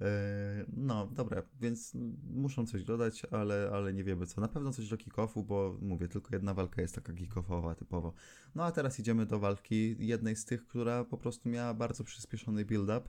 E, 0.00 0.64
No, 0.76 1.06
dobra, 1.06 1.42
więc 1.60 1.96
muszą 2.30 2.66
coś 2.66 2.84
dodać, 2.84 3.24
ale, 3.30 3.70
ale 3.72 3.92
nie 3.92 4.04
wiemy 4.04 4.26
co. 4.26 4.40
Na 4.40 4.48
pewno 4.48 4.72
coś 4.72 4.88
do 4.88 4.96
kick-offu, 4.96 5.44
bo 5.44 5.78
mówię, 5.80 6.08
tylko 6.08 6.28
jedna 6.32 6.54
walka 6.54 6.82
jest 6.82 6.94
taka 6.94 7.12
kick-offowa 7.12 7.74
typowo. 7.74 8.14
No 8.54 8.64
a 8.64 8.72
teraz 8.72 9.00
idziemy 9.00 9.26
do 9.26 9.38
walki 9.38 9.96
jednej 9.98 10.36
z 10.36 10.44
tych, 10.44 10.66
która 10.66 11.04
po 11.04 11.18
prostu 11.18 11.48
miała 11.48 11.74
bardzo 11.74 12.04
przyspieszony 12.04 12.64
build-up 12.64 13.08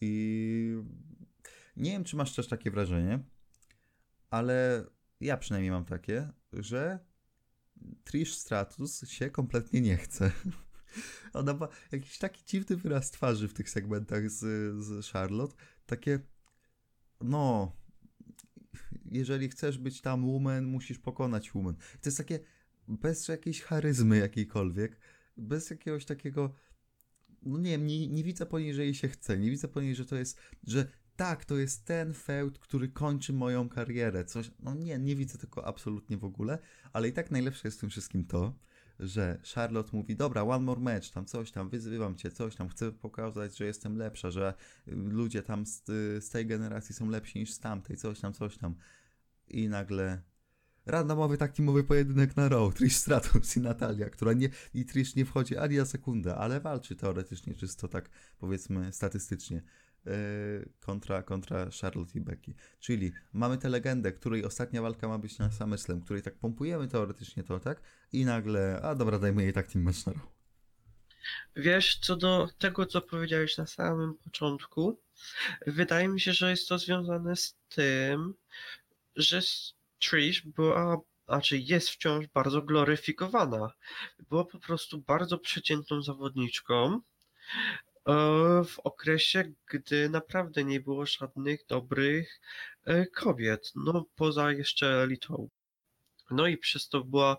i 0.00 0.82
nie 1.76 1.90
wiem, 1.90 2.04
czy 2.04 2.16
masz 2.16 2.34
też 2.34 2.48
takie 2.48 2.70
wrażenie, 2.70 3.20
ale 4.30 4.84
ja 5.20 5.36
przynajmniej 5.36 5.70
mam 5.70 5.84
takie, 5.84 6.28
że 6.52 6.98
Trish 8.04 8.34
Stratus 8.34 9.08
się 9.08 9.30
kompletnie 9.30 9.80
nie 9.80 9.96
chce. 9.96 10.30
Ona 11.32 11.54
ma 11.54 11.68
jakiś 11.92 12.18
taki 12.18 12.44
dziwny 12.44 12.76
wyraz 12.76 13.10
twarzy 13.10 13.48
w 13.48 13.54
tych 13.54 13.70
segmentach 13.70 14.30
z, 14.30 14.38
z 14.84 15.06
Charlotte. 15.06 15.56
Takie, 15.86 16.20
no, 17.20 17.72
jeżeli 19.10 19.48
chcesz 19.48 19.78
być 19.78 20.00
tam 20.00 20.24
woman, 20.24 20.64
musisz 20.64 20.98
pokonać 20.98 21.54
woman. 21.54 21.74
To 21.74 22.08
jest 22.08 22.18
takie 22.18 22.40
bez 22.88 23.28
jakiejś 23.28 23.62
charyzmy 23.62 24.18
jakiejkolwiek, 24.18 24.98
bez 25.36 25.70
jakiegoś 25.70 26.04
takiego, 26.04 26.54
no 27.42 27.58
nie 27.58 27.70
wiem, 27.70 27.86
nie, 27.86 28.08
nie 28.08 28.24
widzę 28.24 28.46
po 28.46 28.58
niej, 28.58 28.74
że 28.74 28.84
jej 28.84 28.94
się 28.94 29.08
chce, 29.08 29.38
nie 29.38 29.50
widzę 29.50 29.68
po 29.68 29.80
niej, 29.80 29.94
że 29.94 30.06
to 30.06 30.16
jest, 30.16 30.38
że 30.66 30.86
tak, 31.16 31.44
to 31.44 31.56
jest 31.56 31.84
ten 31.84 32.14
feud, 32.14 32.58
który 32.58 32.88
kończy 32.88 33.32
moją 33.32 33.68
karierę, 33.68 34.24
coś, 34.24 34.50
no 34.60 34.74
nie, 34.74 34.98
nie 34.98 35.16
widzę 35.16 35.38
tego 35.38 35.66
absolutnie 35.66 36.16
w 36.16 36.24
ogóle, 36.24 36.58
ale 36.92 37.08
i 37.08 37.12
tak 37.12 37.30
najlepsze 37.30 37.68
jest 37.68 37.76
w 37.78 37.80
tym 37.80 37.90
wszystkim 37.90 38.24
to, 38.24 38.58
że 39.00 39.38
Charlotte 39.54 39.96
mówi, 39.96 40.16
dobra, 40.16 40.42
one 40.42 40.64
more 40.64 40.80
match, 40.80 41.10
tam 41.10 41.26
coś 41.26 41.50
tam, 41.50 41.68
wyzywam 41.68 42.16
cię, 42.16 42.30
coś 42.30 42.56
tam, 42.56 42.68
chcę 42.68 42.92
pokazać, 42.92 43.56
że 43.56 43.66
jestem 43.66 43.96
lepsza, 43.96 44.30
że 44.30 44.54
y, 44.88 44.92
ludzie 44.96 45.42
tam 45.42 45.66
z, 45.66 45.88
y, 45.88 46.20
z 46.20 46.30
tej 46.30 46.46
generacji 46.46 46.94
są 46.94 47.10
lepsi 47.10 47.38
niż 47.38 47.52
z 47.52 47.58
tamtej, 47.58 47.96
coś 47.96 48.20
tam, 48.20 48.32
coś 48.32 48.58
tam. 48.58 48.74
I 49.48 49.68
nagle 49.68 50.22
randomowy 50.86 51.38
takimowy 51.38 51.84
pojedynek 51.84 52.36
na 52.36 52.48
Raw, 52.48 52.74
Trish 52.74 52.96
Stratus 52.96 53.56
i 53.56 53.60
Natalia, 53.60 54.10
która 54.10 54.32
nie, 54.32 54.48
i 54.74 54.84
Trish 54.84 55.16
nie 55.16 55.24
wchodzi 55.24 55.56
ani 55.56 55.76
na 55.76 55.84
sekundę, 55.84 56.36
ale 56.36 56.60
walczy 56.60 56.96
teoretycznie, 56.96 57.54
czysto 57.54 57.88
tak 57.88 58.10
powiedzmy 58.38 58.92
statystycznie. 58.92 59.62
Yy, 60.06 60.68
Kontra, 60.80 61.22
kontra 61.22 61.68
Charlotte 61.80 62.18
i 62.18 62.20
Becky. 62.20 62.54
Czyli 62.80 63.12
mamy 63.32 63.58
tę 63.58 63.68
legendę, 63.68 64.12
której 64.12 64.44
ostatnia 64.44 64.82
walka 64.82 65.08
ma 65.08 65.18
być 65.18 65.38
na 65.38 65.52
SummerSlam, 65.52 66.00
której 66.00 66.22
tak 66.22 66.38
pompujemy 66.38 66.88
teoretycznie 66.88 67.42
to, 67.42 67.60
tak? 67.60 67.82
I 68.12 68.24
nagle, 68.24 68.80
a 68.82 68.94
dobra, 68.94 69.18
dajmy 69.18 69.42
jej 69.42 69.52
tak 69.52 69.66
team 69.66 69.84
match. 69.84 69.98
Wiesz, 71.56 71.98
co 71.98 72.16
do 72.16 72.48
tego, 72.58 72.86
co 72.86 73.00
powiedziałeś 73.00 73.58
na 73.58 73.66
samym 73.66 74.14
początku, 74.14 75.00
wydaje 75.66 76.08
mi 76.08 76.20
się, 76.20 76.32
że 76.32 76.50
jest 76.50 76.68
to 76.68 76.78
związane 76.78 77.36
z 77.36 77.56
tym, 77.68 78.34
że 79.16 79.40
Trish 79.98 80.46
była, 80.46 81.00
znaczy 81.28 81.58
jest 81.58 81.90
wciąż 81.90 82.26
bardzo 82.26 82.62
gloryfikowana. 82.62 83.70
Była 84.28 84.44
po 84.44 84.58
prostu 84.58 84.98
bardzo 84.98 85.38
przeciętną 85.38 86.02
zawodniczką 86.02 87.00
w 88.64 88.78
okresie, 88.84 89.52
gdy 89.66 90.08
naprawdę 90.08 90.64
nie 90.64 90.80
było 90.80 91.06
żadnych 91.06 91.66
dobrych 91.66 92.40
e, 92.84 93.06
kobiet, 93.06 93.72
no 93.74 94.04
poza 94.14 94.52
jeszcze 94.52 95.02
elitą. 95.02 95.48
No 96.30 96.46
i 96.46 96.58
przez 96.58 96.88
to 96.88 97.04
była 97.04 97.36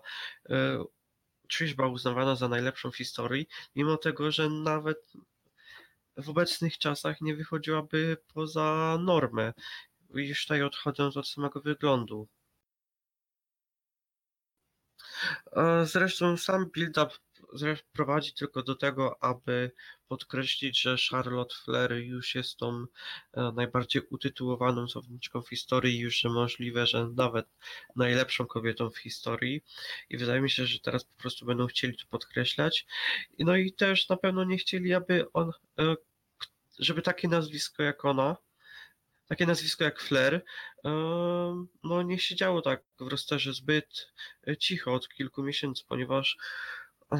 e, 0.50 0.84
Trish 1.48 1.74
była 1.74 1.88
uznawana 1.88 2.36
za 2.36 2.48
najlepszą 2.48 2.90
w 2.90 2.96
historii, 2.96 3.48
mimo 3.76 3.96
tego, 3.96 4.32
że 4.32 4.50
nawet 4.50 5.12
w 6.16 6.28
obecnych 6.28 6.78
czasach 6.78 7.20
nie 7.20 7.34
wychodziłaby 7.34 8.16
poza 8.34 8.98
normę, 9.00 9.52
już 10.14 10.42
tutaj 10.42 10.62
odchodząc 10.62 11.16
od 11.16 11.28
samego 11.28 11.60
wyglądu. 11.60 12.28
E, 15.52 15.86
Zresztą 15.86 16.36
sam 16.36 16.70
build-up 16.70 17.10
prowadzi 17.92 18.32
tylko 18.32 18.62
do 18.62 18.74
tego, 18.74 19.22
aby 19.22 19.70
podkreślić, 20.08 20.80
że 20.80 20.96
Charlotte 21.10 21.54
Flair 21.64 21.92
już 21.92 22.34
jest 22.34 22.56
tą 22.56 22.84
e, 23.32 23.52
najbardziej 23.52 24.02
utytułowaną 24.10 24.88
zawodniczką 24.88 25.42
w 25.42 25.48
historii, 25.48 25.98
już 25.98 26.24
możliwe, 26.24 26.86
że 26.86 27.08
nawet 27.08 27.46
najlepszą 27.96 28.46
kobietą 28.46 28.90
w 28.90 28.98
historii. 28.98 29.64
I 30.10 30.18
wydaje 30.18 30.40
mi 30.40 30.50
się, 30.50 30.66
że 30.66 30.80
teraz 30.80 31.04
po 31.04 31.22
prostu 31.22 31.46
będą 31.46 31.66
chcieli 31.66 31.96
to 31.96 32.04
podkreślać. 32.10 32.86
No 33.38 33.56
i 33.56 33.72
też 33.72 34.08
na 34.08 34.16
pewno 34.16 34.44
nie 34.44 34.58
chcieli, 34.58 34.94
aby 34.94 35.32
on, 35.32 35.50
e, 35.78 35.96
żeby 36.78 37.02
takie 37.02 37.28
nazwisko 37.28 37.82
jak 37.82 38.04
ona, 38.04 38.36
takie 39.28 39.46
nazwisko 39.46 39.84
jak 39.84 40.00
Flair, 40.00 40.34
e, 40.34 40.42
no 41.84 42.02
nie 42.02 42.18
siedziało 42.18 42.62
tak 42.62 42.82
w 43.00 43.06
rosterze 43.06 43.52
zbyt 43.52 44.12
e, 44.48 44.56
cicho 44.56 44.94
od 44.94 45.08
kilku 45.08 45.42
miesięcy, 45.42 45.84
ponieważ 45.88 46.38
e, 47.12 47.16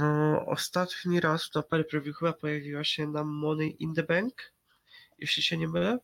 ostatni 0.47 1.21
raz 1.21 1.55
na 1.55 1.63
pay 1.63 1.85
per 1.85 2.03
chyba 2.03 2.33
pojawiła 2.33 2.85
się 2.85 3.07
na 3.07 3.25
Money 3.25 3.77
in 3.83 3.95
the 3.95 4.03
Bank, 4.03 4.53
jeśli 5.19 5.43
się 5.43 5.57
nie 5.57 5.69
mylę. 5.69 5.99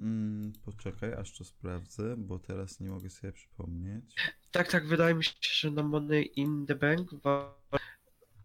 Mm, 0.00 0.52
poczekaj, 0.64 1.14
aż 1.14 1.32
to 1.38 1.44
sprawdzę, 1.44 2.14
bo 2.16 2.38
teraz 2.38 2.80
nie 2.80 2.90
mogę 2.90 3.10
sobie 3.10 3.32
przypomnieć. 3.32 4.14
Tak, 4.50 4.70
tak, 4.70 4.86
wydaje 4.86 5.14
mi 5.14 5.24
się, 5.24 5.32
że 5.40 5.70
na 5.70 5.82
Money 5.82 6.32
in 6.36 6.66
the 6.66 6.74
Bank 6.74 7.10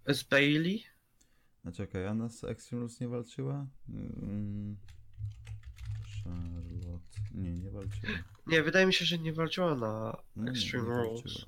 z 0.08 0.24
Bailey. 0.24 0.84
A 1.66 1.72
czekaj, 1.72 2.08
a 2.08 2.14
nas 2.14 2.44
Extreme 2.44 2.80
Rules 2.80 3.00
nie 3.00 3.08
walczyła? 3.08 3.68
Mm, 3.90 4.78
Charlotte. 6.26 7.06
Nie, 7.32 7.54
nie 7.54 7.72
walczyła. 7.72 8.14
Nie, 8.48 8.64
wydaje 8.64 8.86
mi 8.86 8.94
się, 8.94 9.06
że 9.06 9.18
nie 9.18 9.34
walczyła 9.34 9.76
na 9.76 10.18
No 10.36 10.44
nie, 10.44 10.52
Extreme 10.52 10.86
Rules. 10.86 11.46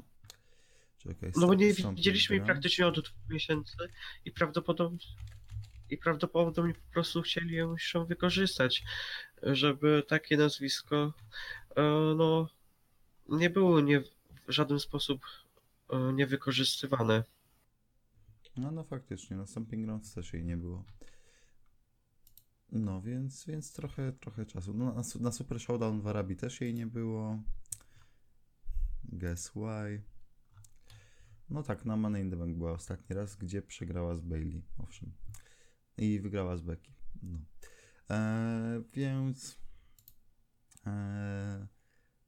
Czekaj, 0.97 1.31
No 1.35 1.47
bo 1.47 1.53
nie 1.53 1.73
widzieliśmy 1.73 2.35
jej 2.35 2.45
praktycznie 2.45 2.87
od 2.87 2.99
dwóch 2.99 3.29
miesięcy 3.29 3.77
i 4.25 4.31
prawdopodobnie 4.31 5.05
i 5.89 5.97
prawdopodobnie 5.97 6.73
po 6.73 6.93
prostu 6.93 7.21
chcieli 7.21 7.55
ją 7.55 7.75
wykorzystać, 8.07 8.83
żeby 9.43 10.03
takie 10.07 10.37
nazwisko 10.37 11.13
e, 11.75 11.81
no 12.17 12.49
nie 13.29 13.49
było 13.49 13.81
nie, 13.81 13.99
w 13.99 14.09
żaden 14.47 14.79
sposób 14.79 15.21
e, 15.89 16.13
niewykorzystywane. 16.13 17.23
No, 18.57 18.71
no 18.71 18.83
faktycznie, 18.83 19.37
na 19.37 19.45
Stomping 19.45 19.85
Grounds 19.85 20.13
też 20.13 20.33
jej 20.33 20.45
nie 20.45 20.57
było. 20.57 20.83
No, 22.71 23.01
więc, 23.01 23.45
więc 23.45 23.73
trochę, 23.73 24.11
trochę 24.11 24.45
czasu. 24.45 24.73
No, 24.73 24.93
na, 24.93 25.01
na 25.19 25.31
Super 25.31 25.59
Showdown 25.59 26.01
w 26.01 26.07
Arabii 26.07 26.35
też 26.35 26.61
jej 26.61 26.73
nie 26.73 26.87
było. 26.87 27.43
Guess 29.03 29.49
why? 29.49 30.01
No 31.49 31.63
tak, 31.63 31.85
na 31.85 31.97
Money 31.97 32.21
in 32.21 32.29
the 32.29 32.35
Bank 32.35 32.57
była 32.57 32.71
ostatni 32.71 33.15
raz, 33.15 33.35
gdzie 33.35 33.61
przegrała 33.61 34.15
z 34.15 34.21
Bailey, 34.21 34.63
owszem. 34.77 35.11
I 35.97 36.19
wygrała 36.19 36.57
z 36.57 36.61
Becky. 36.61 36.91
No. 37.23 37.39
Eee, 38.09 38.83
więc... 38.93 39.59
Eee, 40.85 41.67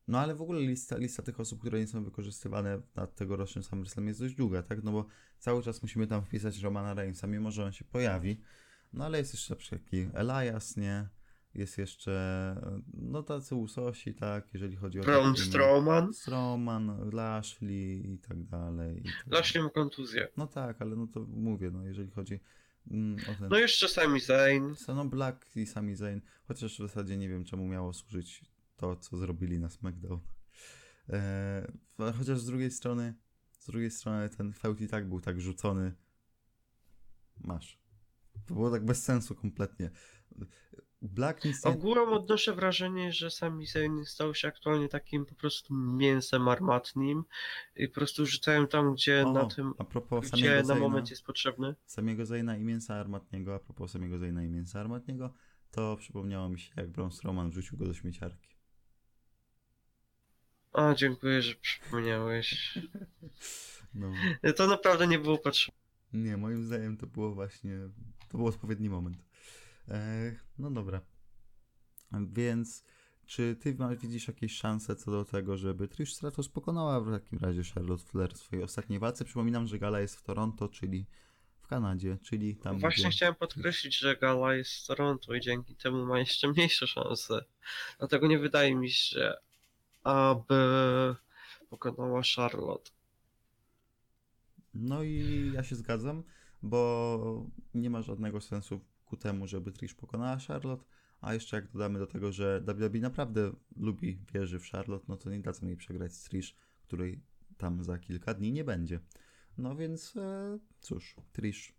no 0.07 0.19
ale 0.19 0.35
w 0.35 0.41
ogóle 0.41 0.61
lista, 0.61 0.97
lista 0.97 1.23
tych 1.23 1.39
osób, 1.39 1.59
które 1.59 1.79
nie 1.79 1.87
są 1.87 2.03
wykorzystywane 2.03 2.81
na 2.95 3.07
tegorocznym 3.07 3.63
SummerSlam 3.63 4.07
jest 4.07 4.19
dość 4.19 4.35
długa, 4.35 4.63
tak? 4.63 4.83
No 4.83 4.91
bo 4.91 5.05
cały 5.39 5.63
czas 5.63 5.81
musimy 5.81 6.07
tam 6.07 6.25
wpisać 6.25 6.59
Romana 6.59 6.93
Reignsa, 6.93 7.27
mimo 7.27 7.51
że 7.51 7.65
on 7.65 7.71
się 7.71 7.85
pojawi. 7.85 8.41
No 8.93 9.05
ale 9.05 9.17
jest 9.17 9.33
jeszcze 9.33 9.53
na 9.53 9.57
przykład 9.57 9.83
taki 9.83 10.09
Elias, 10.13 10.77
nie? 10.77 11.09
Jest 11.53 11.77
jeszcze, 11.77 12.55
no 12.93 13.23
tacy 13.23 13.55
usosi, 13.55 14.13
tak? 14.13 14.53
Jeżeli 14.53 14.75
chodzi 14.75 14.99
o... 14.99 15.03
Braun. 15.03 15.37
Strowman, 15.37 16.13
Strowman, 16.13 17.09
Lashley 17.13 18.13
i 18.13 18.19
tak 18.19 18.43
dalej. 18.43 18.99
I 18.99 19.03
tak 19.03 19.27
Lashley 19.27 19.63
ma 19.63 19.69
kontuzję. 19.69 20.27
No 20.37 20.47
tak, 20.47 20.81
ale 20.81 20.95
no 20.95 21.07
to 21.07 21.19
mówię, 21.19 21.71
no 21.71 21.85
jeżeli 21.85 22.11
chodzi 22.11 22.39
mm, 22.91 23.17
o 23.31 23.39
ten... 23.39 23.49
No 23.49 23.57
jeszcze 23.57 23.87
Sami 23.87 24.19
Zayn. 24.19 24.75
No 24.87 25.05
Black 25.05 25.55
i 25.55 25.65
Sami 25.65 25.95
Zayn, 25.95 26.21
chociaż 26.47 26.75
w 26.75 26.77
zasadzie 26.77 27.17
nie 27.17 27.29
wiem 27.29 27.45
czemu 27.45 27.67
miało 27.67 27.93
służyć 27.93 28.45
to, 28.77 28.95
co 28.95 29.17
zrobili 29.17 29.59
na 29.59 29.69
SmackDown. 29.69 30.19
Eee, 31.09 32.13
chociaż 32.17 32.39
z 32.39 32.45
drugiej 32.45 32.71
strony, 32.71 33.13
z 33.59 33.65
drugiej 33.65 33.91
strony 33.91 34.29
ten 34.29 34.53
feud 34.53 34.81
i 34.81 34.87
tak 34.87 35.09
był 35.09 35.21
tak 35.21 35.41
rzucony. 35.41 35.93
Masz. 37.37 37.79
To 38.47 38.53
było 38.53 38.71
tak 38.71 38.85
bez 38.85 39.03
sensu 39.03 39.35
kompletnie. 39.35 39.91
Black 41.01 41.45
nic 41.45 41.65
nie... 41.65 41.71
Ogółem 41.71 42.09
odnoszę 42.13 42.53
wrażenie, 42.53 43.11
że 43.11 43.31
Sami 43.31 43.67
Zayn 43.67 44.05
stał 44.05 44.35
się 44.35 44.47
aktualnie 44.47 44.89
takim 44.89 45.25
po 45.25 45.35
prostu 45.35 45.73
mięsem 45.73 46.47
armatnim 46.47 47.23
i 47.75 47.87
po 47.87 47.93
prostu 47.93 48.25
rzucają 48.25 48.67
tam, 48.67 48.93
gdzie 48.93 49.27
O, 49.27 49.31
na 49.33 49.45
tym, 49.45 49.73
a 49.77 49.83
propos 49.83 50.31
gdzie 50.31 50.55
na 50.55 50.63
Zayna, 50.63 50.81
moment 50.81 51.09
jest 51.09 51.23
potrzebny. 51.23 51.75
samego 51.85 52.25
Zayna 52.25 52.57
i 52.57 52.63
mięsa 52.63 52.95
armatniego, 52.95 53.55
a 53.55 53.59
propos 53.59 53.91
samego 53.91 54.19
Zayna 54.19 54.43
i 54.43 54.49
mięsa 54.49 54.79
armatniego, 54.79 55.33
to 55.71 55.97
przypomniało 55.97 56.49
mi 56.49 56.59
się, 56.59 56.73
jak 56.77 56.89
Braun 56.89 57.11
Strowman 57.11 57.49
wrzucił 57.49 57.77
go 57.77 57.85
do 57.85 57.93
śmieciarki. 57.93 58.49
A, 60.73 60.93
dziękuję, 60.93 61.41
że 61.41 61.55
przypomniałeś. 61.55 62.79
No. 63.93 64.11
To 64.55 64.67
naprawdę 64.67 65.07
nie 65.07 65.19
było 65.19 65.37
potrzebne. 65.37 65.79
Nie, 66.13 66.37
moim 66.37 66.63
zdaniem 66.63 66.97
to 66.97 67.07
było 67.07 67.31
właśnie, 67.31 67.79
to 68.29 68.37
był 68.37 68.47
odpowiedni 68.47 68.89
moment. 68.89 69.25
No 70.59 70.71
dobra. 70.71 71.01
Więc, 72.11 72.83
czy 73.25 73.55
ty 73.55 73.77
widzisz 74.01 74.27
jakieś 74.27 74.55
szanse 74.55 74.95
co 74.95 75.11
do 75.11 75.25
tego, 75.25 75.57
żeby 75.57 75.87
Trish 75.87 76.13
Stratus 76.13 76.49
pokonała 76.49 77.01
w 77.01 77.11
takim 77.11 77.39
razie 77.39 77.63
Charlotte 77.63 78.03
Flair 78.03 78.33
w 78.33 78.37
swojej 78.37 78.63
ostatniej 78.63 78.99
walce? 78.99 79.25
Przypominam, 79.25 79.67
że 79.67 79.79
gala 79.79 79.99
jest 79.99 80.15
w 80.15 80.21
Toronto, 80.21 80.69
czyli 80.69 81.05
w 81.59 81.67
Kanadzie, 81.67 82.17
czyli 82.23 82.55
tam, 82.55 82.79
Właśnie 82.79 83.03
gdzie... 83.03 83.11
chciałem 83.11 83.35
podkreślić, 83.35 83.97
że 83.97 84.17
Gala 84.17 84.55
jest 84.55 84.71
z 84.71 84.85
Toronto 84.85 85.33
i 85.33 85.41
dzięki 85.41 85.75
temu 85.75 86.05
ma 86.05 86.19
jeszcze 86.19 86.47
mniejsze 86.47 86.87
szanse. 86.87 87.45
Dlatego 87.97 88.27
nie 88.27 88.39
wydaje 88.39 88.75
mi 88.75 88.91
się, 88.91 89.33
aby 90.03 90.55
pokonała 91.69 92.21
Charlotte. 92.35 92.91
No 94.73 95.03
i 95.03 95.51
ja 95.53 95.63
się 95.63 95.75
zgadzam, 95.75 96.23
bo 96.61 97.49
nie 97.73 97.89
ma 97.89 98.01
żadnego 98.01 98.41
sensu 98.41 98.81
ku 99.05 99.17
temu, 99.17 99.47
żeby 99.47 99.71
Trish 99.71 99.93
pokonała 99.93 100.37
Charlotte, 100.37 100.85
a 101.21 101.33
jeszcze 101.33 101.55
jak 101.55 101.71
dodamy 101.71 101.99
do 101.99 102.07
tego, 102.07 102.31
że 102.31 102.61
WWE 102.61 102.99
naprawdę 102.99 103.51
lubi, 103.75 104.19
wierzy 104.33 104.59
w 104.59 104.65
Charlotte, 104.65 105.05
no 105.07 105.17
to 105.17 105.29
nie 105.29 105.39
dadzą 105.39 105.67
jej 105.67 105.77
przegrać 105.77 106.13
z 106.13 106.23
Trish, 106.23 106.55
której 106.81 107.23
tam 107.57 107.83
za 107.83 107.97
kilka 107.97 108.33
dni 108.33 108.51
nie 108.51 108.63
będzie. 108.63 108.99
No 109.57 109.75
więc 109.75 110.17
e, 110.17 110.59
cóż, 110.79 111.15
Trish, 111.31 111.73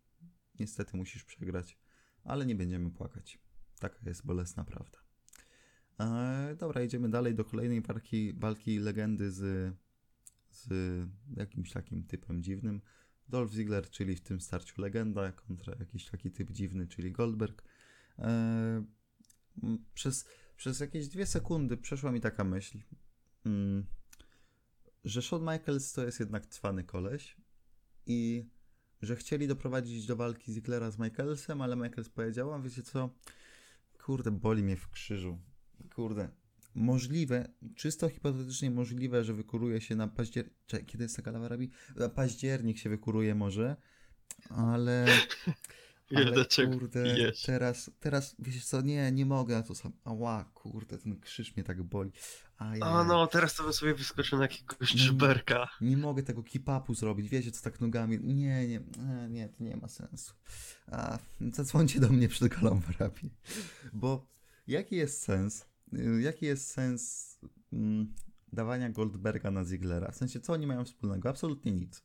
niestety 0.59 0.97
musisz 0.97 1.25
przegrać, 1.25 1.79
ale 2.25 2.47
nie 2.47 2.55
będziemy 2.55 2.91
płakać. 2.91 3.39
Taka 3.79 3.99
jest 4.07 4.27
bolesna 4.27 4.65
prawda. 4.65 4.99
E, 6.01 6.57
dobra, 6.59 6.83
idziemy 6.83 7.09
dalej 7.09 7.35
do 7.35 7.45
kolejnej 7.45 7.81
walki, 7.81 8.33
walki 8.33 8.79
legendy 8.79 9.31
z, 9.31 9.75
z 10.51 10.69
jakimś 11.37 11.73
takim 11.73 12.05
typem 12.05 12.43
dziwnym. 12.43 12.81
Dolph 13.31 13.53
Ziggler, 13.53 13.91
czyli 13.91 14.17
w 14.17 14.21
tym 14.21 14.41
starciu 14.41 14.83
legenda, 14.83 15.33
kontra 15.33 15.75
jakiś 15.81 16.07
taki 16.07 16.31
typ 16.31 16.51
dziwny, 16.51 16.87
czyli 16.87 17.13
Goldberg. 17.13 17.63
E, 18.19 18.85
m, 19.63 19.85
przez, 19.95 20.25
przez 20.57 20.81
jakieś 20.81 21.09
dwie 21.09 21.27
sekundy 21.27 21.77
przeszła 21.77 22.13
mi 22.13 22.21
taka 22.21 22.45
myśl, 22.45 22.79
mm, 23.47 23.87
że 25.05 25.23
Shawn 25.23 25.43
Michaels 25.43 25.93
to 25.93 26.05
jest 26.05 26.21
jednak 26.21 26.47
cwany 26.47 26.85
koleś 26.85 27.37
i 28.07 28.49
że 29.03 29.17
chcieli 29.17 29.49
doprowadzić 29.49 30.07
do 30.07 30.17
walki 30.17 30.53
Zigglera 30.53 30.91
z 30.91 30.99
Michaelsem, 30.99 31.63
ale 31.63 31.77
Michaels 31.77 32.09
powiedział, 32.09 32.63
wiecie 32.63 32.83
co, 32.83 33.11
kurde, 34.05 34.31
boli 34.31 34.63
mnie 34.63 34.77
w 34.77 34.89
krzyżu. 34.89 35.39
Kurde, 35.95 36.29
możliwe, 36.75 37.49
czysto 37.77 38.09
hipotetycznie 38.09 38.71
możliwe, 38.71 39.25
że 39.25 39.35
wykuruje 39.35 39.81
się 39.81 39.97
na 39.97 40.09
październik. 40.09 40.55
Kiedy 40.87 41.05
jest 41.05 41.17
taka 41.17 41.31
Arabii? 41.31 41.71
Na 41.97 42.09
październik 42.09 42.79
się 42.79 42.91
wykuruje 42.91 43.35
może, 43.35 43.77
ale. 44.49 45.07
Ale 46.15 46.45
kurde, 46.71 47.33
teraz, 47.47 47.91
teraz, 48.01 48.37
wiecie 48.39 48.61
co, 48.61 48.81
nie, 48.81 49.13
nie 49.13 49.27
mogę 49.27 49.55
na 49.55 49.63
to 49.63 49.75
sam. 49.75 49.93
Ała, 50.05 50.45
kurde, 50.45 50.99
ten 50.99 51.21
krzyż 51.21 51.57
mnie 51.57 51.65
tak 51.65 51.83
boli. 51.83 52.13
Ajaj. 52.59 52.81
A 52.83 53.05
no, 53.05 53.27
teraz 53.27 53.55
to 53.55 53.63
bym 53.63 53.73
sobie 53.73 53.95
wyskoczył 53.95 54.39
na 54.39 54.45
jakiegoś 54.45 54.95
No, 54.95 55.01
żeberka. 55.01 55.69
Nie 55.81 55.97
mogę 55.97 56.23
tego 56.23 56.43
keep-upu 56.43 56.95
zrobić, 56.95 57.29
wiecie, 57.29 57.51
co 57.53 57.63
tak 57.63 57.81
nogami. 57.81 58.19
Nie, 58.23 58.35
nie, 58.35 58.69
nie, 58.69 59.29
nie, 59.29 59.49
to 59.49 59.65
nie 59.65 59.77
ma 59.77 59.89
sensu. 59.89 60.35
A, 60.87 61.19
zadzwońcie 61.53 62.01
do 62.01 62.09
mnie 62.09 62.29
przed 62.29 62.49
galą 62.49 62.81
w. 62.81 62.91
Bo 63.93 64.27
jaki 64.67 64.97
jest 64.97 65.23
sens, 65.23 65.67
jaki 66.21 66.47
jest 66.47 66.71
sens 66.71 67.39
mm, 67.73 68.15
dawania 68.53 68.91
Goldberga 68.91 69.51
na 69.51 69.65
Ziglera? 69.65 70.11
W 70.11 70.17
sensie, 70.17 70.41
co 70.41 70.53
oni 70.53 70.67
mają 70.67 70.85
wspólnego? 70.85 71.29
Absolutnie 71.29 71.73
nic. 71.73 72.03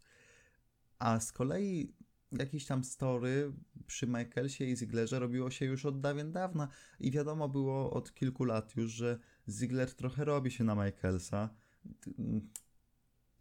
A 0.99 1.19
z 1.19 1.31
kolei 1.31 1.93
jakiś 2.31 2.65
tam 2.65 2.83
story 2.83 3.53
przy 3.87 4.07
Michaelsie 4.07 4.65
i 4.65 4.75
Ziglerze 4.75 5.19
robiło 5.19 5.51
się 5.51 5.65
już 5.65 5.85
od 5.85 6.01
dawien 6.01 6.31
dawna 6.31 6.67
i 6.99 7.11
wiadomo 7.11 7.49
było 7.49 7.91
od 7.91 8.13
kilku 8.13 8.43
lat 8.43 8.75
już, 8.75 8.91
że 8.91 9.19
Ziggler 9.49 9.93
trochę 9.93 10.25
robi 10.25 10.51
się 10.51 10.63
na 10.63 10.75
Michaelsa. 10.75 11.49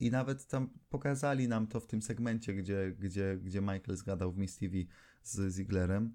I 0.00 0.10
nawet 0.10 0.46
tam 0.46 0.70
pokazali 0.88 1.48
nam 1.48 1.66
to 1.66 1.80
w 1.80 1.86
tym 1.86 2.02
segmencie, 2.02 2.54
gdzie, 2.54 2.96
gdzie, 2.98 3.38
gdzie 3.42 3.60
Michael 3.60 3.96
zgadał 3.96 4.32
w 4.32 4.38
Miss 4.38 4.56
TV 4.56 4.74
z 5.22 5.54
Zigglerem, 5.54 6.14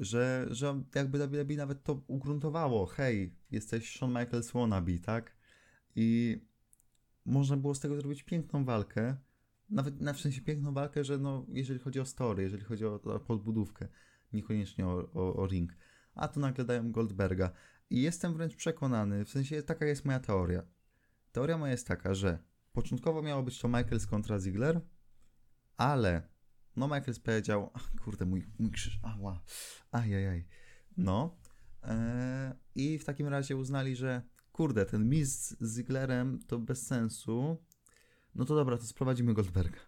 że, 0.00 0.46
że 0.50 0.82
jakby 0.94 1.18
WWE 1.18 1.56
nawet 1.56 1.82
to 1.82 2.02
ugruntowało. 2.06 2.86
Hej, 2.86 3.34
jesteś 3.50 3.96
Shawn 3.96 4.10
Michaels 4.10 4.52
wannabe, 4.52 4.98
tak? 4.98 5.36
I 5.96 6.40
można 7.24 7.56
było 7.56 7.74
z 7.74 7.80
tego 7.80 7.96
zrobić 7.96 8.22
piękną 8.22 8.64
walkę. 8.64 9.16
Nawet 9.70 10.00
na 10.00 10.12
w 10.12 10.20
sensie 10.20 10.42
piękną 10.42 10.74
walkę, 10.74 11.04
że 11.04 11.18
no, 11.18 11.46
jeżeli 11.48 11.80
chodzi 11.80 12.00
o 12.00 12.04
story, 12.04 12.42
jeżeli 12.42 12.64
chodzi 12.64 12.86
o, 12.86 13.02
o 13.02 13.20
podbudówkę, 13.20 13.88
niekoniecznie 14.32 14.86
o, 14.86 15.10
o, 15.14 15.36
o 15.36 15.46
ring. 15.46 15.72
A 16.14 16.28
tu 16.28 16.40
nagle 16.40 16.64
dają 16.64 16.92
Goldberga. 16.92 17.52
I 17.90 18.02
jestem 18.02 18.34
wręcz 18.34 18.56
przekonany, 18.56 19.24
w 19.24 19.30
sensie 19.30 19.62
taka 19.62 19.86
jest 19.86 20.04
moja 20.04 20.20
teoria. 20.20 20.62
Teoria 21.32 21.58
moja 21.58 21.72
jest 21.72 21.86
taka, 21.86 22.14
że 22.14 22.38
początkowo 22.72 23.22
miało 23.22 23.42
być 23.42 23.58
to 23.58 23.68
Michaels 23.68 24.06
kontra 24.06 24.38
Ziggler, 24.38 24.80
ale 25.76 26.28
no 26.76 26.86
Michaels 26.86 27.20
powiedział, 27.20 27.70
"Ach, 27.74 27.90
kurde, 28.04 28.26
mój, 28.26 28.46
mój 28.58 28.70
krzyż, 28.70 29.00
ała, 29.02 29.42
ajajaj. 29.90 30.46
No. 30.96 31.36
Eee, 31.82 32.52
I 32.74 32.98
w 32.98 33.04
takim 33.04 33.28
razie 33.28 33.56
uznali, 33.56 33.96
że 33.96 34.22
kurde, 34.52 34.86
ten 34.86 35.08
mistrz 35.08 35.56
z 35.60 35.74
Zigglerem 35.74 36.38
to 36.46 36.58
bez 36.58 36.86
sensu. 36.86 37.56
No 38.34 38.44
to 38.44 38.54
dobra, 38.54 38.78
to 38.78 38.84
sprowadzimy 38.84 39.34
Goldberga. 39.34 39.78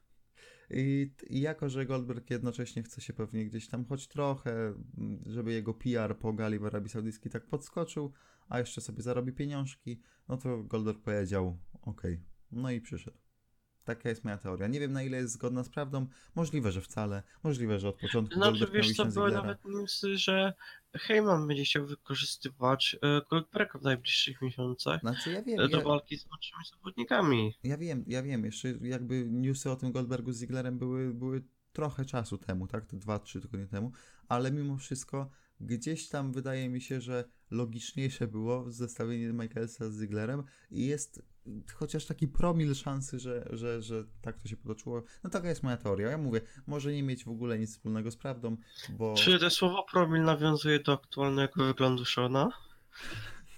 I, 0.71 1.11
I 1.27 1.41
jako, 1.41 1.69
że 1.69 1.87
Goldberg 1.87 2.31
jednocześnie 2.31 2.83
chce 2.83 3.01
się 3.01 3.13
pewnie 3.13 3.47
gdzieś 3.47 3.69
tam 3.69 3.85
choć 3.85 4.09
trochę, 4.09 4.75
m, 4.99 5.23
żeby 5.27 5.53
jego 5.53 5.75
PR 5.75 6.19
po 6.19 6.33
gali 6.33 6.59
w 6.59 6.65
Arabii 6.65 6.91
Saudyjskiej 6.91 7.33
tak 7.33 7.47
podskoczył, 7.47 8.13
a 8.49 8.59
jeszcze 8.59 8.81
sobie 8.81 9.03
zarobi 9.03 9.33
pieniążki, 9.33 10.01
no 10.29 10.37
to 10.37 10.63
Goldberg 10.63 11.01
powiedział, 11.01 11.59
okej, 11.83 12.21
no 12.53 12.71
i 12.71 12.81
przyszedł. 12.81 13.22
Taka 13.85 14.09
jest 14.09 14.25
moja 14.25 14.39
teoria. 14.39 14.67
Nie 14.67 14.81
wiem 14.81 14.93
na 14.93 15.03
ile 15.03 15.17
jest 15.17 15.33
zgodna 15.33 15.65
z 15.65 15.69
prawdą. 15.69 16.07
Możliwe, 16.35 16.73
że 16.73 16.81
wcale. 16.81 17.23
Możliwe, 17.43 17.79
że 17.79 17.89
od 17.89 17.97
początku 17.97 18.35
Znaczy, 18.35 18.67
wiesz 18.73 18.99
na 18.99 19.05
były 19.05 19.33
nawet 19.33 19.65
newsy, 19.65 20.19
że 20.19 20.53
Heyman 20.95 21.49
będzie 21.49 21.65
chciał 21.65 21.87
wykorzystywać 21.87 22.97
e, 23.03 23.21
Goldberga 23.31 23.79
w 23.79 23.83
najbliższych 23.83 24.43
miesiącach 24.43 25.01
Znaczy 25.01 25.31
ja 25.31 25.43
wiem, 25.43 25.61
e, 25.61 25.69
do 25.69 25.79
ja, 25.79 25.85
walki 25.85 26.19
z 26.19 26.27
młodszymi 26.27 26.65
zawodnikami. 26.71 27.55
ja 27.65 27.79
wiem, 27.79 28.05
ja 28.07 28.23
wiem. 28.23 28.45
Jeszcze 28.45 28.69
jakby 28.81 29.27
newsy 29.31 29.71
o 29.71 29.77
tym 29.77 29.93
Goldbergu 29.93 30.33
z 30.33 30.39
Zigglerem 30.39 30.79
były, 30.79 31.15
były 31.15 31.43
trochę 31.73 32.05
czasu 32.05 32.39
temu, 32.39 32.67
tak? 32.67 32.87
To 32.87 32.97
dwa, 32.97 33.19
trzy 33.19 33.41
tygodnie 33.41 33.67
temu. 33.67 33.93
Ale 34.29 34.53
mimo 34.53 34.77
wszystko 34.77 35.31
gdzieś 35.61 36.09
tam 36.09 36.33
wydaje 36.33 36.69
mi 36.69 36.81
się, 36.81 37.01
że 37.01 37.25
logiczniejsze 37.51 38.27
było 38.27 38.73
zestawienie 38.73 39.33
Michaelsa 39.33 39.91
z 39.91 39.99
Zigglerem 39.99 40.43
i 40.71 40.87
jest 40.87 41.23
chociaż 41.75 42.07
taki 42.07 42.29
promil 42.29 42.75
szansy, 42.75 43.19
że, 43.19 43.49
że, 43.51 43.83
że 43.83 44.05
tak 44.23 44.39
to 44.39 44.49
się 44.49 44.57
potoczyło. 44.57 45.03
No 45.25 45.31
taka 45.31 45.49
jest 45.49 45.63
moja 45.63 45.77
teoria. 45.77 46.11
Ja 46.11 46.19
mówię, 46.19 46.41
może 46.67 46.93
nie 46.93 47.03
mieć 47.03 47.25
w 47.25 47.29
ogóle 47.29 47.59
nic 47.59 47.71
wspólnego 47.71 48.11
z 48.11 48.17
prawdą, 48.17 48.57
bo... 48.89 49.15
Czy 49.15 49.39
to 49.39 49.51
słowo 49.51 49.87
promil 49.93 50.23
nawiązuje 50.23 50.81
do 50.81 50.93
aktualnego 50.93 51.65
wyglądu 51.65 52.05
Shona? 52.05 52.51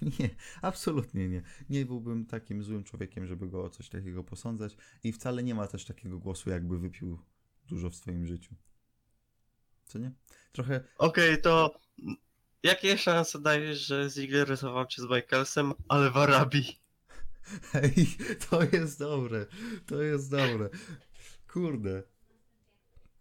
Nie, 0.19 0.29
absolutnie 0.61 1.29
nie. 1.29 1.41
Nie 1.69 1.85
byłbym 1.85 2.25
takim 2.25 2.63
złym 2.63 2.83
człowiekiem, 2.83 3.27
żeby 3.27 3.47
go 3.47 3.63
o 3.63 3.69
coś 3.69 3.89
takiego 3.89 4.23
posądzać 4.23 4.77
i 5.03 5.11
wcale 5.11 5.43
nie 5.43 5.55
ma 5.55 5.67
też 5.67 5.85
takiego 5.85 6.19
głosu, 6.19 6.49
jakby 6.49 6.79
wypił 6.79 7.19
dużo 7.69 7.89
w 7.89 7.95
swoim 7.95 8.25
życiu. 8.25 8.55
Co 9.85 9.99
nie? 9.99 10.11
Trochę, 10.51 10.83
Okej, 10.97 11.41
to 11.41 11.79
jakie 12.63 12.97
szanse 12.97 13.41
dajesz, 13.41 13.85
że 13.85 14.09
Ziggler 14.09 14.57
zawalczy 14.57 15.01
z 15.01 15.05
Michaelsem, 15.09 15.73
ale 15.87 16.11
w 16.11 16.17
Arabii? 16.17 16.84
hej, 17.71 18.17
to 18.49 18.63
jest 18.63 18.99
dobre, 18.99 19.45
to 19.85 20.01
jest 20.01 20.31
dobre. 20.31 20.69
Kurde. 21.53 22.03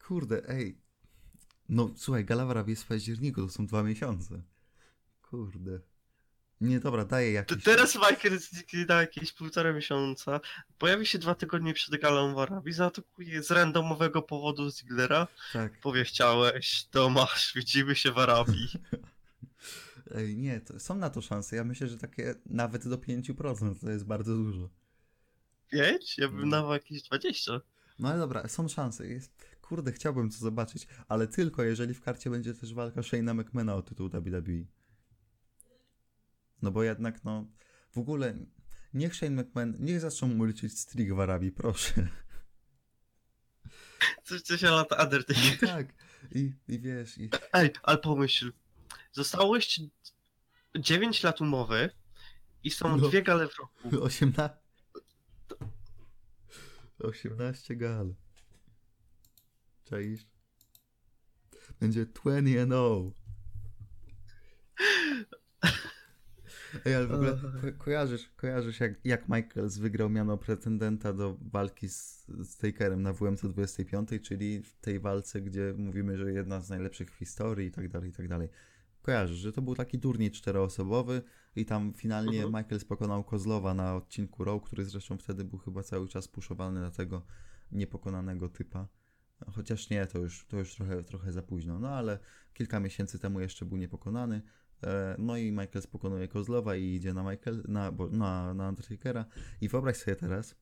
Kurde, 0.07 0.49
ej. 0.49 0.79
No 1.69 1.91
słuchaj, 1.97 2.25
Gala 2.25 2.47
w 2.47 2.51
Arabii 2.51 2.71
jest 2.73 2.83
w 2.83 2.87
październiku, 2.87 3.43
to 3.47 3.49
są 3.53 3.67
dwa 3.67 3.83
miesiące. 3.83 4.43
Kurde. 5.23 5.81
Nie, 6.61 6.81
dobra, 6.81 7.05
daję 7.05 7.45
To 7.45 7.55
jakiś... 7.55 7.65
teraz 7.65 7.95
Michael 7.95 8.39
zniknie 8.39 8.85
na 8.89 9.01
jakieś 9.01 9.33
półtora 9.33 9.73
miesiąca, 9.73 10.41
pojawi 10.79 11.07
się 11.07 11.19
dwa 11.19 11.35
tygodnie 11.35 11.75
przed 11.75 12.01
galą 12.01 12.35
w 12.35 12.39
Arabii, 12.39 12.73
zaatakuje 12.73 13.43
z 13.43 13.51
randomowego 13.51 14.23
powodu 14.23 14.71
Ziglera, 14.71 15.27
Tak. 15.53 15.81
powie 15.81 16.05
chciałeś, 16.05 16.85
to 16.91 17.11
masz, 17.11 17.53
widzimy 17.55 17.97
się 17.97 18.13
w 18.13 18.19
Arabii. 18.19 18.69
Ej, 20.11 20.37
nie, 20.37 20.61
to 20.61 20.81
są 20.81 20.95
na 20.95 21.11
to 21.11 21.21
szanse. 21.21 21.57
Ja 21.57 21.65
myślę, 21.65 21.89
że 21.89 21.99
takie 21.99 22.35
nawet 22.47 22.89
do 22.89 22.97
5% 22.99 23.81
to 23.81 23.91
jest 23.91 24.05
bardzo 24.05 24.37
dużo. 24.37 24.71
Pięć? 25.73 26.19
Ja 26.19 26.29
bym 26.29 26.45
No. 26.45 26.51
dawał 26.57 26.73
jakieś 26.73 27.03
20. 27.03 27.61
No 27.99 28.09
ale 28.09 28.19
dobra, 28.19 28.49
są 28.49 28.69
szanse. 28.69 29.07
Jest... 29.07 29.45
Kurde, 29.61 29.93
chciałbym 29.93 30.31
to 30.31 30.37
zobaczyć, 30.37 30.87
ale 31.09 31.27
tylko 31.29 31.63
jeżeli 31.63 31.95
w 31.95 32.01
karcie 32.01 32.31
będzie 32.31 32.55
też 32.55 32.75
walka 32.75 33.01
Shane'a 33.01 33.35
McMahona 33.35 33.75
o 33.75 33.83
tytuł 33.83 34.09
WWE. 34.09 34.65
No 36.63 36.71
bo 36.71 36.83
jednak, 36.83 37.25
no, 37.25 37.47
w 37.93 37.99
ogóle 37.99 38.39
niech 38.95 39.15
Shane 39.15 39.43
McMahon, 39.43 39.77
niech 39.81 40.01
zaczną 40.01 40.29
mu 40.29 40.45
liczyć 40.45 40.79
strik 40.79 41.15
w 41.15 41.21
Arabii, 41.21 41.53
proszę. 41.53 42.09
Coś, 44.25 44.43
coś 44.43 44.63
lata 44.63 44.97
No 44.99 45.05
Undertaker. 45.05 45.69
tak, 45.69 45.95
i, 46.35 46.53
i 46.69 46.79
wiesz, 46.81 47.19
i... 47.19 47.31
Ej, 47.53 47.71
ale 47.83 47.99
pomyśl, 47.99 48.53
zostało 49.15 49.57
jeszcze 49.57 49.83
9 50.79 51.23
lat 51.23 51.41
umowy 51.41 51.91
i 52.65 52.71
są 52.71 52.97
No. 52.97 53.09
dwie 53.09 53.23
gale 53.23 53.49
w 53.49 53.59
roku. 53.59 53.75
18... 54.07 54.57
18 56.99 57.77
gal. 57.77 58.15
Czaisz? 59.85 60.27
Będzie 61.81 62.07
20 62.07 62.63
and 62.63 62.71
0. 62.71 63.13
Ej, 66.85 66.95
ale 66.95 67.07
w 67.07 67.13
ogóle 67.13 67.33
ko- 67.33 67.85
kojarzysz, 67.85 68.29
kojarzysz 68.37 68.81
jak, 68.81 68.93
jak 69.05 69.29
Michaels 69.29 69.79
wygrał 69.79 70.11
miano 70.11 70.39
pretendenta 70.39 71.13
do 71.13 71.37
walki 71.41 71.89
z, 71.89 72.27
z 72.29 72.57
Takerem 72.57 73.03
na 73.03 73.13
WMC 73.13 73.49
25, 73.49 74.09
czyli 74.23 74.63
w 74.63 74.77
tej 74.81 75.01
walce, 75.01 75.41
gdzie 75.41 75.75
mówimy, 75.77 76.19
że 76.19 76.33
jedna 76.33 76.61
z 76.61 76.71
najlepszych 76.71 77.11
w 77.11 77.15
historii 77.15 77.69
i 77.69 77.71
tak 77.71 77.89
dalej, 77.89 78.11
i 78.11 78.13
tak 78.13 78.29
dalej. 78.29 78.49
Kojarzysz, 79.05 79.39
że 79.39 79.53
to 79.53 79.63
był 79.63 79.75
taki 79.75 79.99
turniej 80.01 80.31
czteroosobowy 80.31 81.23
i 81.57 81.65
tam 81.65 81.93
finalnie 81.95 82.45
Mhm. 82.45 82.63
Michaels 82.65 82.85
pokonał 82.85 83.25
Kozlowa 83.25 83.75
na 83.75 83.97
odcinku 83.97 84.45
Raw, 84.45 84.63
który 84.63 84.85
zresztą 84.85 85.19
wtedy 85.19 85.45
był 85.45 85.59
chyba 85.59 85.83
cały 85.83 86.09
czas 86.09 86.29
puszowany 86.29 86.81
na 86.81 86.91
tego 86.91 87.23
niepokonanego 87.73 88.49
typa. 88.49 88.89
Chociaż 89.53 89.91
nie, 89.91 90.07
to 90.07 90.19
już, 90.19 90.47
to 90.47 90.59
już 90.59 90.75
trochę, 90.75 91.03
trochę 91.03 91.33
za 91.33 91.43
późno. 91.43 91.79
No 91.79 91.89
ale 91.89 92.19
kilka 92.55 92.81
miesięcy 92.81 93.19
temu 93.19 93.41
jeszcze 93.41 93.65
był 93.65 93.77
niepokonany. 93.77 94.43
E, 94.83 95.17
No 95.19 95.37
i 95.37 95.51
Michaels 95.53 95.87
pokonuje 95.87 96.29
Kozlowa 96.29 96.77
i 96.77 96.85
idzie 96.95 97.15
na 97.15 97.31
Michael, 97.31 97.65
na, 97.69 97.93
na, 98.11 98.55
na 98.55 98.69
Undertakera. 98.69 99.25
I 99.61 99.69
wyobraź 99.69 99.97
sobie 99.97 100.17
teraz, 100.17 100.57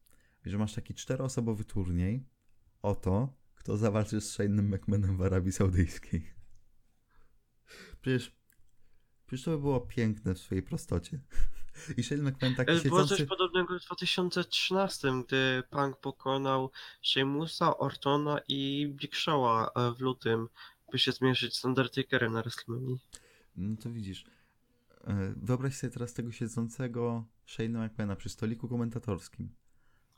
że 0.44 0.58
masz 0.58 0.74
taki 0.74 0.94
czteroosobowy 0.94 1.64
turniej 1.64 2.26
o 2.82 2.94
to, 2.94 3.34
kto 3.54 3.76
zawalczy 3.76 4.20
z 4.20 4.38
Shane'em 4.38 4.62
McMahonem 4.62 5.16
w 5.16 5.22
Arabii 5.22 5.52
Saudyjskiej. 5.52 6.41
Przecież, 8.02 8.32
przecież 9.26 9.44
to 9.44 9.50
by 9.50 9.58
było 9.58 9.80
piękne 9.80 10.34
w 10.34 10.38
swojej 10.38 10.62
prostocie. 10.62 11.20
I 11.96 12.02
Shane 12.02 12.22
McMahon 12.22 12.54
taki 12.56 12.70
E, 12.70 12.74
Było 12.74 13.00
siedzący... 13.00 13.16
coś 13.16 13.28
podobnego 13.28 13.78
w 13.78 13.84
2013, 13.84 15.12
gdy 15.26 15.62
Punk 15.70 15.96
pokonał 15.96 16.70
Sheamusa, 17.02 17.78
Ortona 17.78 18.40
i 18.48 18.92
Big 18.96 19.12
Show'a 19.14 19.66
e, 19.76 19.94
w 19.94 20.00
lutym, 20.00 20.48
by 20.92 20.98
się 20.98 21.12
zmierzyć 21.12 21.56
z 21.56 21.64
Undertakerem 21.64 22.32
na 22.32 22.42
WrestleMania. 22.42 22.96
No 23.56 23.76
to 23.76 23.90
widzisz. 23.90 24.24
E, 25.04 25.34
Wyobraź 25.36 25.74
sobie 25.74 25.90
teraz 25.92 26.14
tego 26.14 26.32
siedzącego 26.32 27.24
Shane'a 27.46 27.86
McMahona 27.86 28.16
przy 28.16 28.28
stoliku 28.28 28.68
komentatorskim. 28.68 29.48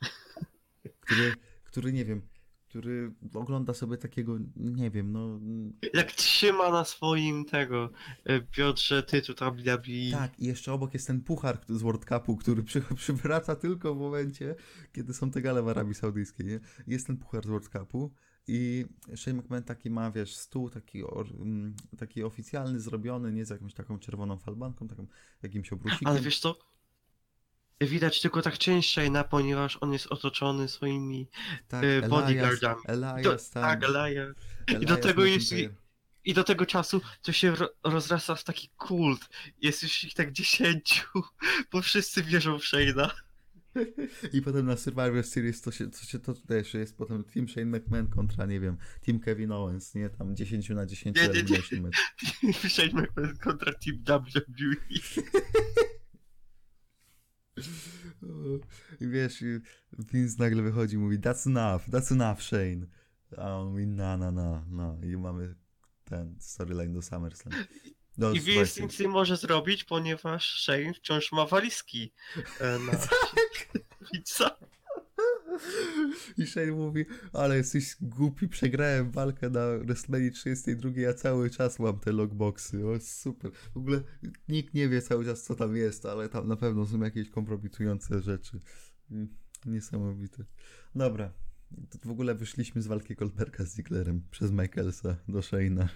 Który, 1.00 1.34
który 1.64 1.92
nie 1.92 2.04
wiem, 2.04 2.28
który 2.74 3.12
ogląda 3.34 3.74
sobie 3.74 3.96
takiego, 3.96 4.38
nie 4.56 4.90
wiem, 4.90 5.12
no. 5.12 5.40
Jak 5.94 6.12
trzyma 6.12 6.70
na 6.70 6.84
swoim 6.84 7.44
tego 7.44 7.90
e, 8.24 8.40
biodrze 8.40 9.02
tytuł 9.02 9.34
WWE. 9.34 10.10
Tak, 10.12 10.40
i 10.40 10.46
jeszcze 10.46 10.72
obok 10.72 10.94
jest 10.94 11.06
ten 11.06 11.20
puchar 11.20 11.58
z 11.68 11.82
World 11.82 12.04
Cupu, 12.04 12.36
który 12.36 12.62
przy, 12.62 12.80
przywraca 12.96 13.56
tylko 13.56 13.94
w 13.94 13.98
momencie, 13.98 14.54
kiedy 14.92 15.14
są 15.14 15.30
te 15.30 15.42
gale 15.42 15.62
w 15.62 15.68
Arabii 15.68 15.94
Saudyjskiej, 15.94 16.46
nie? 16.46 16.60
Jest 16.86 17.06
ten 17.06 17.16
puchar 17.16 17.44
z 17.44 17.46
World 17.46 17.68
Cupu 17.68 18.12
i 18.46 18.84
Shane 19.16 19.36
McMahon 19.36 19.64
taki 19.64 19.90
ma, 19.90 20.10
wiesz, 20.10 20.36
stół 20.36 20.70
taki, 20.70 21.04
or, 21.04 21.26
mm, 21.26 21.74
taki 21.98 22.22
oficjalny, 22.22 22.80
zrobiony, 22.80 23.32
nie 23.32 23.44
z 23.44 23.50
jakąś 23.50 23.74
taką 23.74 23.98
czerwoną 23.98 24.38
falbanką, 24.38 24.88
taką 24.88 25.06
jakimś 25.42 25.72
obrusikiem. 25.72 26.08
Ale 26.08 26.20
wiesz 26.20 26.40
co? 26.40 26.73
Widać 27.86 28.20
tylko 28.20 28.42
tak 28.42 28.58
część 28.58 28.98
Shane'a, 28.98 29.24
ponieważ 29.24 29.78
on 29.80 29.92
jest 29.92 30.06
otoczony 30.06 30.68
swoimi 30.68 31.28
tak, 31.68 31.84
e, 31.84 32.08
bodyguardami. 32.08 32.80
Elias, 32.86 33.22
Do, 33.22 33.60
tam, 33.60 33.62
tak, 33.62 33.84
Elias. 33.84 34.36
Elias 34.66 34.84
do 34.84 34.96
tego 34.96 35.22
McIntyre. 35.22 35.74
I 36.24 36.34
do 36.34 36.44
tego 36.44 36.66
czasu 36.66 37.00
to 37.22 37.32
się 37.32 37.54
ro 37.54 37.68
rozrasta 37.84 38.34
w 38.34 38.44
taki 38.44 38.68
kult. 38.76 39.28
Jest 39.60 39.82
już 39.82 40.04
ich 40.04 40.14
tak 40.14 40.32
dziesięciu, 40.32 41.06
bo 41.72 41.82
wszyscy 41.82 42.22
wierzą 42.22 42.58
w 42.58 42.62
Shane'a. 42.62 43.10
I 44.32 44.42
potem 44.42 44.66
na 44.66 44.76
Survivor 44.76 45.24
Series 45.24 45.60
to 45.60 45.72
się, 45.72 45.90
to 45.90 45.98
się 45.98 46.18
to 46.18 46.34
też 46.34 46.74
jest 46.74 46.96
potem 46.96 47.24
Team 47.24 47.48
Shane 47.48 47.66
McMahon 47.66 48.06
kontra, 48.06 48.46
nie 48.46 48.60
wiem, 48.60 48.76
Team 49.06 49.20
Kevin 49.20 49.52
Owens, 49.52 49.94
nie? 49.94 50.10
Tam 50.10 50.36
10 50.36 50.68
na 50.68 50.86
10 50.86 51.16
Nie, 51.16 51.28
nie, 51.28 51.42
nie. 51.42 52.52
Shane 52.70 53.02
McMahon 53.02 53.36
kontra 53.36 53.72
Team 53.72 53.98
WWE. 54.06 54.76
I 59.00 59.08
wiesz, 59.08 59.42
i 59.42 59.60
Vince 59.98 60.36
nagle 60.38 60.62
wychodzi 60.62 60.94
i 60.94 60.98
mówi 60.98 61.18
that's 61.18 61.46
enough, 61.46 61.88
that's 61.88 62.12
enough 62.12 62.42
Shane. 62.42 62.86
A 63.38 63.56
on 63.56 63.68
mówi 63.68 63.86
na, 63.86 64.16
na, 64.16 64.30
na, 64.30 64.64
na. 64.70 64.96
I 65.02 65.16
mamy 65.16 65.54
ten 66.04 66.36
storyline 66.40 66.92
do 66.92 67.02
SummerSlam. 67.02 67.54
Do 68.18 68.32
I 68.32 68.38
Survivor 68.38 68.64
Vince 68.64 68.82
nic 68.82 69.00
nie 69.00 69.08
może 69.08 69.36
zrobić, 69.36 69.84
ponieważ 69.84 70.62
Shane 70.62 70.94
wciąż 70.94 71.32
ma 71.32 71.46
walizki 71.46 72.12
e, 72.60 72.78
na 72.78 72.92
Vince'a. 74.14 74.50
I 76.38 76.46
Shane 76.46 76.72
mówi, 76.72 77.04
ale 77.32 77.56
jesteś 77.56 77.96
głupi, 78.00 78.48
przegrałem 78.48 79.10
walkę 79.10 79.50
na 79.50 79.78
WrestleMania 79.78 80.30
32, 80.30 80.90
ja 80.96 81.14
cały 81.14 81.50
czas 81.50 81.78
mam 81.78 82.00
te 82.00 82.12
logboxy, 82.12 82.86
o 82.86 83.00
super. 83.00 83.50
W 83.74 83.76
ogóle 83.76 84.02
nikt 84.48 84.74
nie 84.74 84.88
wie 84.88 85.02
cały 85.02 85.24
czas 85.24 85.42
co 85.42 85.54
tam 85.54 85.76
jest, 85.76 86.06
ale 86.06 86.28
tam 86.28 86.48
na 86.48 86.56
pewno 86.56 86.86
są 86.86 87.00
jakieś 87.00 87.30
kompromitujące 87.30 88.22
rzeczy. 88.22 88.60
Mm, 89.10 89.28
Niesamowite. 89.66 90.44
Dobra, 90.94 91.32
W 92.04 92.10
ogóle 92.10 92.34
wyszliśmy 92.34 92.82
z 92.82 92.86
walki 92.86 93.14
Goldberga 93.14 93.64
z 93.64 93.74
Zigglerem 93.76 94.22
przez 94.30 94.50
Michaelsa 94.50 95.16
do 95.28 95.38
Shane'a. 95.38 95.88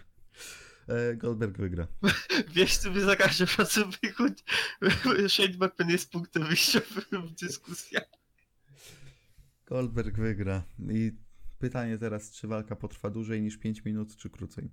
E, 0.88 1.16
Goldberg 1.16 1.56
wygra. 1.56 1.88
Wiesz, 2.54 2.76
sobie 2.76 3.00
za 3.00 3.16
każdym 3.16 3.48
razem 3.58 3.90
wychodzi. 4.02 4.44
Shane 5.28 5.48
McMahon 5.48 5.90
jest 5.90 6.10
punktem 6.10 6.46
wyjściowym 6.46 7.26
w 7.26 7.34
dyskusjach. 7.34 8.04
Goldberg 9.68 10.16
wygra. 10.16 10.62
I 10.90 11.12
pytanie 11.58 11.98
teraz, 11.98 12.32
czy 12.32 12.48
walka 12.48 12.76
potrwa 12.76 13.10
dłużej 13.10 13.42
niż 13.42 13.56
5 13.58 13.84
minut, 13.84 14.16
czy 14.16 14.30
krócej? 14.30 14.70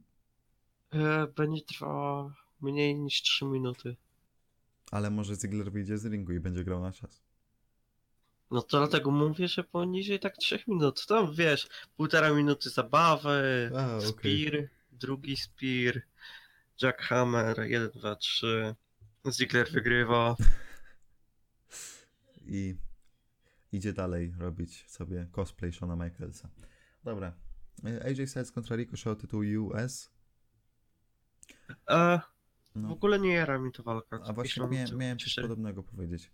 E, 0.94 1.28
Będzie 1.28 1.62
trwała 1.62 2.36
mniej 2.62 2.96
niż 2.96 3.22
3 3.22 3.46
minuty. 3.46 3.96
Ale 4.92 5.10
może 5.10 5.36
Ziggler 5.36 5.72
wyjdzie 5.72 5.98
z 5.98 6.06
ringu 6.06 6.34
i 6.34 6.40
będzie 6.40 6.64
grał 6.64 6.82
na 6.82 6.92
czas. 6.92 7.22
No 8.52 8.62
to 8.62 8.78
dlatego 8.78 9.12
mówię, 9.12 9.48
że 9.48 9.64
poniżej 9.64 10.20
tak 10.20 10.38
3 10.38 10.60
minut. 10.68 11.06
Tam 11.08 11.34
wiesz, 11.36 11.68
półtora 11.98 12.34
minuty 12.34 12.70
zabawy, 12.70 13.72
A, 13.78 13.98
okej. 13.98 14.46
spear, 14.48 14.70
drugi 14.92 15.38
spear, 15.38 16.02
jackhammer, 16.82 17.60
1, 17.60 17.90
2, 17.90 18.16
3. 18.16 18.76
Ziggler 19.32 19.72
wygrywa. 19.72 20.36
I 22.48 22.76
idzie 23.76 23.94
dalej 23.94 24.34
robić 24.38 24.86
sobie 24.90 25.28
cosplay 25.32 25.74
Shona 25.74 25.96
Michaelsa. 25.96 26.50
Dobra. 27.04 27.34
E, 27.86 28.06
AJ 28.06 28.28
Styles 28.28 28.52
kontra 28.52 28.76
Ricochet 28.76 29.08
o 29.08 29.16
tytuł 29.16 29.42
US. 29.60 30.12
E, 31.90 32.20
w 32.76 32.80
No. 32.80 32.92
ogóle 32.92 33.20
nie 33.20 33.34
jara 33.34 33.60
mi 33.60 33.72
to 33.72 33.84
walka. 33.84 34.20
A 34.28 34.34
właśnie 34.34 34.68
miałem, 34.68 34.98
miałem 34.98 35.18
coś 35.20 35.36
podobnego 35.36 35.84
powiedzieć. 35.84 36.32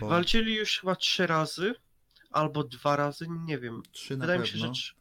Bo 0.00 0.08
Walczyli 0.08 0.54
już 0.56 0.80
chyba 0.80 0.96
trzy 0.96 1.26
razy, 1.26 1.74
albo 2.30 2.64
dwa 2.64 2.96
razy, 2.96 3.26
nie 3.28 3.58
wiem. 3.58 3.82
trzy 3.92 4.16
na 4.16 4.20
Wydaje 4.20 4.40
mi 4.40 4.46
pewno. 4.46 4.60
się, 4.74 4.74
że 4.74 4.94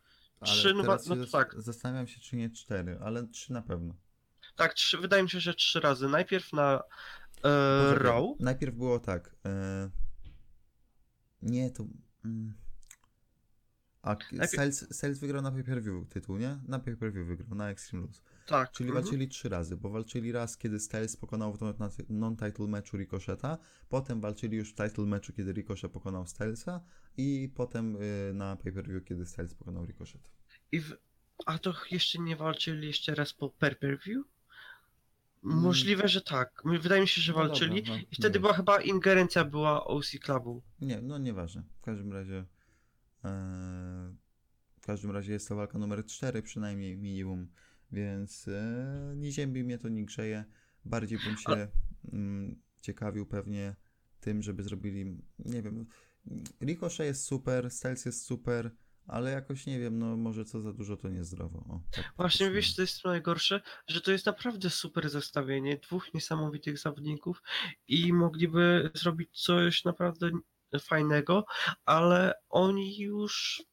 trzy, 0.45 0.73
no, 0.73 0.83
no 1.15 1.25
tak. 1.31 1.55
Zastanawiam 1.57 2.07
się, 2.07 2.19
czy 2.19 2.35
nie 2.35 2.49
cztery, 2.49 2.99
ale 3.01 3.27
trzy 3.27 3.53
na 3.53 3.61
pewno. 3.61 3.95
tak, 4.55 4.73
trzy, 4.73 4.97
wydaje 4.97 5.23
mi 5.23 5.29
się, 5.29 5.39
że 5.39 5.53
trzy 5.53 5.79
razy. 5.79 6.09
Najpierw 6.09 6.53
na 6.53 6.83
e, 7.43 7.95
Raw. 7.95 8.25
Najpierw 8.39 8.75
było 8.75 8.99
tak. 8.99 9.35
E... 9.45 9.89
Nie, 11.43 11.71
to. 11.71 11.87
Mm. 12.25 12.53
A 14.03 14.15
Styles, 14.47 14.95
Styles 14.95 15.19
wygrał 15.19 15.41
na 15.41 15.51
pay-per-view 15.51 16.09
tytuł, 16.09 16.37
nie? 16.37 16.59
Na 16.67 16.79
pay-per-view 16.79 17.27
wygrał, 17.27 17.55
na 17.55 17.69
Extreme 17.69 18.01
Rules. 18.01 18.21
Tak. 18.45 18.71
Czyli 18.71 18.89
mhm. 18.89 19.03
walczyli 19.03 19.27
trzy 19.27 19.49
razy, 19.49 19.77
bo 19.77 19.89
walczyli 19.89 20.31
raz, 20.31 20.57
kiedy 20.57 20.79
Styles 20.79 21.17
pokonał 21.17 21.53
w 21.53 21.61
non- 21.61 21.73
non-title 22.09 22.67
meczu 22.67 22.97
Ricocheta, 22.97 23.57
potem 23.89 24.21
walczyli 24.21 24.57
już 24.57 24.71
w 24.71 24.75
title 24.75 25.05
meczu, 25.05 25.33
kiedy 25.33 25.53
Ricochet 25.53 25.91
pokonał 25.91 26.27
Stylesa 26.27 26.81
i 27.17 27.51
potem 27.55 27.95
y, 27.95 28.31
na 28.33 28.55
pay-per-view, 28.55 29.03
kiedy 29.05 29.25
Styles 29.25 29.55
pokonał 29.55 29.85
Ricochet. 29.85 30.29
I 30.71 30.79
w... 30.79 30.93
A 31.45 31.57
to 31.57 31.73
jeszcze 31.91 32.19
nie 32.19 32.35
walczyli 32.35 32.87
jeszcze 32.87 33.15
raz 33.15 33.33
po 33.33 33.49
per-per-view? 33.49 34.32
Mm. 35.45 35.57
Możliwe, 35.57 36.07
że 36.07 36.21
tak. 36.21 36.61
Wydaje 36.65 37.01
mi 37.01 37.07
się, 37.07 37.21
że 37.21 37.31
No 37.33 37.37
dobra, 37.37 37.49
walczyli. 37.49 37.83
no, 37.87 37.95
I 38.11 38.15
wtedy 38.15 38.39
była 38.39 38.53
chyba 38.53 38.81
ingerencja 38.81 39.45
była 39.45 39.85
OC 39.85 40.11
Clubu. 40.21 40.63
Nie, 40.81 41.01
no 41.01 41.17
nieważne. 41.17 41.63
W 41.77 41.81
każdym 41.81 42.13
razie 42.13 42.45
e, 43.25 44.15
w 44.81 44.85
każdym 44.85 45.11
razie 45.11 45.33
jest 45.33 45.47
to 45.47 45.55
walka 45.55 45.77
numer 45.77 46.05
4 46.05 46.41
przynajmniej 46.41 46.97
minimum, 46.97 47.47
więc 47.91 48.47
e, 48.47 49.13
nie 49.15 49.31
ziębi 49.31 49.63
mnie 49.63 49.77
to, 49.77 49.89
nie 49.89 50.05
grzeje. 50.05 50.45
Bardziej 50.85 51.19
bym 51.25 51.37
się 51.37 51.67
mm, 52.13 52.61
ciekawił 52.81 53.25
pewnie 53.25 53.75
tym, 54.19 54.41
żeby 54.41 54.63
zrobili, 54.63 55.17
nie 55.39 55.61
wiem, 55.61 55.85
Ricochet 56.61 57.07
jest 57.07 57.23
super, 57.23 57.71
Styles 57.71 58.05
jest 58.05 58.25
super, 58.25 58.71
ale 59.07 59.31
jakoś 59.31 59.65
nie 59.65 59.79
wiem, 59.79 59.99
no 59.99 60.17
może 60.17 60.45
co 60.45 60.61
za 60.61 60.73
dużo 60.73 60.97
to 60.97 61.09
niezdrowo. 61.09 61.59
O, 61.59 61.81
tak 61.91 62.13
Właśnie 62.17 62.47
powiedzmy. 62.47 62.55
wiesz, 62.55 62.75
co 62.75 62.81
jest 62.81 63.05
najgorsze? 63.05 63.61
Że 63.87 64.01
to 64.01 64.11
jest 64.11 64.25
naprawdę 64.25 64.69
super 64.69 65.09
zestawienie 65.09 65.77
dwóch 65.77 66.13
niesamowitych 66.13 66.79
zawodników 66.79 67.43
i 67.87 68.13
mogliby 68.13 68.91
zrobić 68.93 69.43
coś 69.43 69.83
naprawdę 69.85 70.31
fajnego, 70.79 71.45
ale 71.85 72.33
oni 72.49 72.97
już 72.99 73.63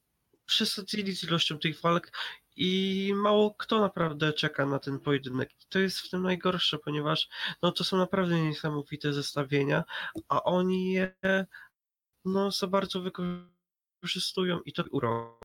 przesadzili 0.45 1.15
z 1.15 1.23
ilością 1.23 1.59
tych 1.59 1.81
walk 1.81 2.11
i 2.55 3.13
mało 3.15 3.55
kto 3.55 3.81
naprawdę 3.81 4.33
czeka 4.33 4.65
na 4.65 4.79
ten 4.79 4.99
pojedynek. 4.99 5.51
I 5.51 5.65
to 5.69 5.79
jest 5.79 5.99
w 5.99 6.09
tym 6.09 6.21
najgorsze, 6.23 6.77
ponieważ 6.77 7.29
no 7.61 7.71
to 7.71 7.83
są 7.83 7.97
naprawdę 7.97 8.41
niesamowite 8.41 9.13
zestawienia, 9.13 9.83
a 10.27 10.43
oni 10.43 10.93
je 10.93 11.15
no 12.25 12.51
za 12.51 12.67
bardzo 12.67 13.01
wykorzystują 13.01 13.50
i 14.65 14.73
to 14.73 14.83
urok. 14.91 15.41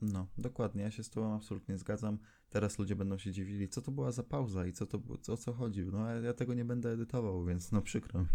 No, 0.00 0.26
dokładnie, 0.38 0.82
ja 0.82 0.90
się 0.90 1.04
z 1.04 1.10
Tobą 1.10 1.34
absolutnie 1.34 1.78
zgadzam. 1.78 2.18
Teraz 2.50 2.78
ludzie 2.78 2.96
będą 2.96 3.18
się 3.18 3.32
dziwili, 3.32 3.68
co 3.68 3.82
to 3.82 3.90
była 3.92 4.12
za 4.12 4.22
pauza 4.22 4.66
i 4.66 4.72
co 4.72 4.86
to 4.86 4.98
było, 4.98 5.18
o 5.28 5.36
co 5.36 5.52
chodzi. 5.52 5.84
No, 5.84 6.10
ja 6.10 6.34
tego 6.34 6.54
nie 6.54 6.64
będę 6.64 6.90
edytował, 6.90 7.44
więc 7.44 7.72
no 7.72 7.82
przykro 7.82 8.20
mi. 8.20 8.28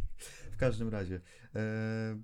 W 0.51 0.57
każdym 0.57 0.89
razie, 0.89 1.21
e, 1.55 2.21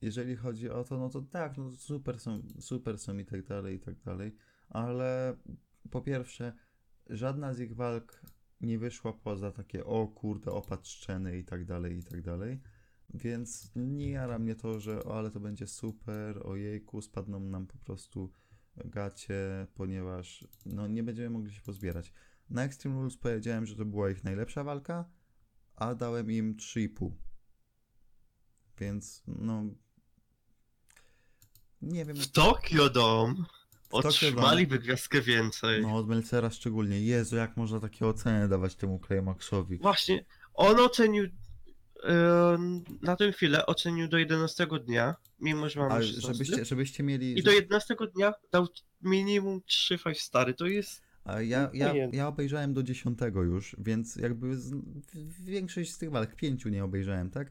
jeżeli 0.00 0.36
chodzi 0.36 0.70
o 0.70 0.84
to, 0.84 0.98
no 0.98 1.08
to 1.08 1.22
tak, 1.22 1.56
no 1.58 1.72
super 1.76 2.20
są, 2.20 2.42
super 2.60 2.98
są 2.98 3.18
i 3.18 3.24
tak 3.24 3.46
dalej, 3.46 3.76
i 3.76 3.80
tak 3.80 4.00
dalej, 4.00 4.36
ale 4.68 5.36
po 5.90 6.00
pierwsze, 6.02 6.52
żadna 7.10 7.54
z 7.54 7.60
ich 7.60 7.74
walk 7.74 8.20
nie 8.60 8.78
wyszła 8.78 9.12
poza 9.12 9.52
takie, 9.52 9.84
o 9.84 10.08
kurde, 10.08 10.50
opad 10.50 10.88
szczeny 10.88 11.38
i 11.38 11.44
tak 11.44 11.64
dalej, 11.64 11.98
i 11.98 12.02
tak 12.02 12.22
dalej. 12.22 12.60
Więc 13.14 13.72
nie 13.76 14.10
jara 14.10 14.38
mnie 14.38 14.54
to, 14.54 14.80
że 14.80 15.04
o, 15.04 15.18
ale 15.18 15.30
to 15.30 15.40
będzie 15.40 15.66
super, 15.66 16.46
ojejku, 16.46 17.02
spadną 17.02 17.40
nam 17.40 17.66
po 17.66 17.78
prostu 17.78 18.32
gacie, 18.76 19.66
ponieważ 19.74 20.48
no, 20.66 20.86
nie 20.86 21.02
będziemy 21.02 21.30
mogli 21.30 21.52
się 21.52 21.62
pozbierać. 21.62 22.12
Na 22.50 22.64
Extreme 22.64 22.96
Rules 22.96 23.16
powiedziałem, 23.16 23.66
że 23.66 23.76
to 23.76 23.84
była 23.84 24.10
ich 24.10 24.24
najlepsza 24.24 24.64
walka, 24.64 25.10
a 25.76 25.94
dałem 25.94 26.30
im 26.30 26.56
3,5. 26.56 27.10
Więc 28.78 29.22
no. 29.26 29.64
Nie 31.82 32.04
wiem. 32.04 32.16
W 32.16 32.32
Tokio 32.32 32.90
Dome 32.90 33.34
otrzymaliby 33.90 34.78
gwiazdkę 34.78 35.20
więcej. 35.20 35.82
No 35.82 35.96
od 35.96 36.08
Melcera 36.08 36.50
szczególnie. 36.50 37.00
Jezu, 37.00 37.36
jak 37.36 37.56
można 37.56 37.80
takie 37.80 38.06
oceny 38.06 38.48
dawać 38.48 38.74
temu 38.74 39.00
Climaxowi. 39.06 39.78
Właśnie, 39.78 40.24
on 40.54 40.80
ocenił 40.80 41.24
e, 42.04 42.58
na 43.02 43.16
tę 43.16 43.32
chwilę 43.32 43.66
ocenił 43.66 44.08
do 44.08 44.18
11 44.18 44.66
dnia, 44.86 45.14
mimo 45.40 45.68
że 45.68 45.80
mamy 45.80 45.92
Ale 45.92 46.04
16. 46.04 46.32
żebyście, 46.32 46.64
żebyście 46.64 47.02
mieli. 47.02 47.38
I 47.38 47.42
do 47.42 47.50
11 47.50 47.96
dnia 48.14 48.32
dał 48.52 48.66
minimum 49.02 49.60
3 49.66 49.98
5 49.98 50.20
stary, 50.20 50.54
to 50.54 50.66
jest 50.66 51.02
A 51.24 51.40
ja, 51.40 51.70
ja, 51.74 51.94
ja 52.12 52.28
obejrzałem 52.28 52.74
do 52.74 52.82
10 52.82 53.18
już, 53.34 53.76
więc 53.78 54.16
jakby 54.16 54.56
z, 54.56 54.74
większość 55.44 55.92
z 55.92 55.98
tych 55.98 56.10
walk, 56.10 56.34
pięciu 56.34 56.68
nie 56.68 56.84
obejrzałem, 56.84 57.30
tak? 57.30 57.50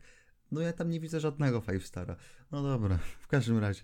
No 0.52 0.62
ja 0.62 0.74
tam 0.74 0.90
nie 0.90 1.00
widzę 1.00 1.20
żadnego 1.20 1.62
five 1.62 1.88
stara. 1.88 2.16
No 2.52 2.64
dobra, 2.64 3.00
w 3.20 3.28
każdym 3.28 3.58
razie. 3.58 3.82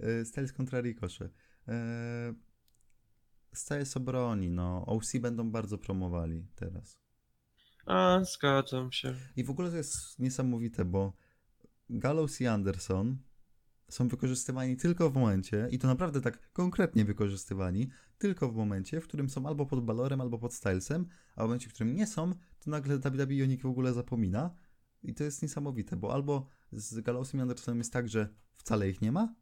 E, 0.00 0.24
Styles 0.24 0.52
kontra 0.52 0.80
Ricochet. 0.80 1.32
E, 1.68 2.34
Styles 3.52 3.96
obroni, 3.96 4.50
no. 4.50 4.86
OC 4.86 5.16
będą 5.20 5.50
bardzo 5.50 5.78
promowali 5.78 6.46
teraz. 6.54 6.98
A, 7.86 8.20
zgadzam 8.24 8.92
się. 8.92 9.14
I 9.36 9.44
w 9.44 9.50
ogóle 9.50 9.70
to 9.70 9.76
jest 9.76 10.18
niesamowite, 10.18 10.84
bo 10.84 11.12
Gallows 11.90 12.40
i 12.40 12.46
Anderson 12.46 13.18
są 13.88 14.08
wykorzystywani 14.08 14.76
tylko 14.76 15.10
w 15.10 15.14
momencie, 15.14 15.68
i 15.70 15.78
to 15.78 15.88
naprawdę 15.88 16.20
tak 16.20 16.52
konkretnie 16.52 17.04
wykorzystywani, 17.04 17.90
tylko 18.18 18.48
w 18.48 18.54
momencie, 18.54 19.00
w 19.00 19.04
którym 19.04 19.30
są 19.30 19.46
albo 19.46 19.66
pod 19.66 19.84
Balorem, 19.84 20.20
albo 20.20 20.38
pod 20.38 20.54
Stylesem, 20.54 21.06
a 21.36 21.42
w 21.42 21.46
momencie, 21.46 21.68
w 21.68 21.72
którym 21.72 21.94
nie 21.94 22.06
są, 22.06 22.32
to 22.32 22.70
nagle 22.70 22.98
WWE 22.98 23.42
o 23.42 23.46
nich 23.46 23.62
w 23.62 23.66
ogóle 23.66 23.92
zapomina. 23.92 24.54
I 25.02 25.14
to 25.14 25.24
jest 25.24 25.42
niesamowite, 25.42 25.96
bo 25.96 26.12
albo 26.12 26.46
z 26.72 27.00
Gallowsem 27.00 27.40
i 27.40 27.42
Andersonem 27.42 27.78
jest 27.78 27.92
tak, 27.92 28.08
że 28.08 28.28
wcale 28.56 28.90
ich 28.90 29.00
nie 29.00 29.12
ma, 29.12 29.34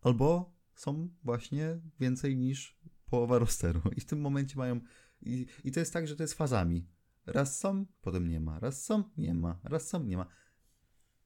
albo 0.00 0.59
są 0.80 1.08
właśnie 1.24 1.80
więcej 2.00 2.36
niż 2.36 2.76
połowa 3.06 3.38
rosteru. 3.38 3.80
I 3.96 4.00
w 4.00 4.04
tym 4.04 4.20
momencie 4.20 4.56
mają. 4.56 4.80
I, 5.22 5.46
I 5.64 5.72
to 5.72 5.80
jest 5.80 5.92
tak, 5.92 6.08
że 6.08 6.16
to 6.16 6.22
jest 6.22 6.34
fazami. 6.34 6.86
Raz 7.26 7.58
są, 7.58 7.86
potem 8.02 8.28
nie 8.28 8.40
ma. 8.40 8.58
Raz 8.58 8.84
są, 8.84 9.04
nie 9.16 9.34
ma. 9.34 9.58
Raz 9.64 9.88
są, 9.88 10.04
nie 10.04 10.16
ma. 10.16 10.26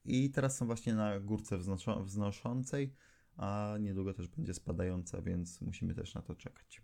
I 0.05 0.29
teraz 0.29 0.57
są 0.57 0.65
właśnie 0.65 0.93
na 0.93 1.19
górce 1.19 1.57
wznoszo- 1.57 2.03
wznoszącej, 2.03 2.93
a 3.37 3.75
niedługo 3.79 4.13
też 4.13 4.27
będzie 4.27 4.53
spadająca, 4.53 5.21
więc 5.21 5.61
musimy 5.61 5.95
też 5.95 6.13
na 6.13 6.21
to 6.21 6.35
czekać. 6.35 6.81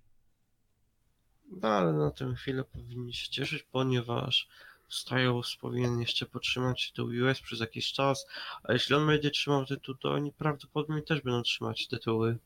No 1.61 1.67
ale 1.67 1.93
na 1.93 2.11
tę 2.11 2.33
chwilę 2.35 2.63
powinni 2.63 3.13
się 3.13 3.29
cieszyć, 3.29 3.63
ponieważ 3.63 4.49
Styles 4.89 5.55
powinien 5.61 5.99
jeszcze 5.99 6.25
potrzymać 6.25 6.91
tytuł 6.91 7.07
US 7.07 7.41
przez 7.41 7.59
jakiś 7.59 7.93
czas, 7.93 8.27
a 8.63 8.73
jeśli 8.73 8.95
on 8.95 9.07
będzie 9.07 9.31
trzymał 9.31 9.65
tytuł, 9.65 9.95
to 9.95 10.11
oni 10.11 10.33
prawdopodobnie 10.33 11.01
też 11.01 11.21
będą 11.21 11.41
trzymać 11.41 11.87
tytuły. 11.87 12.37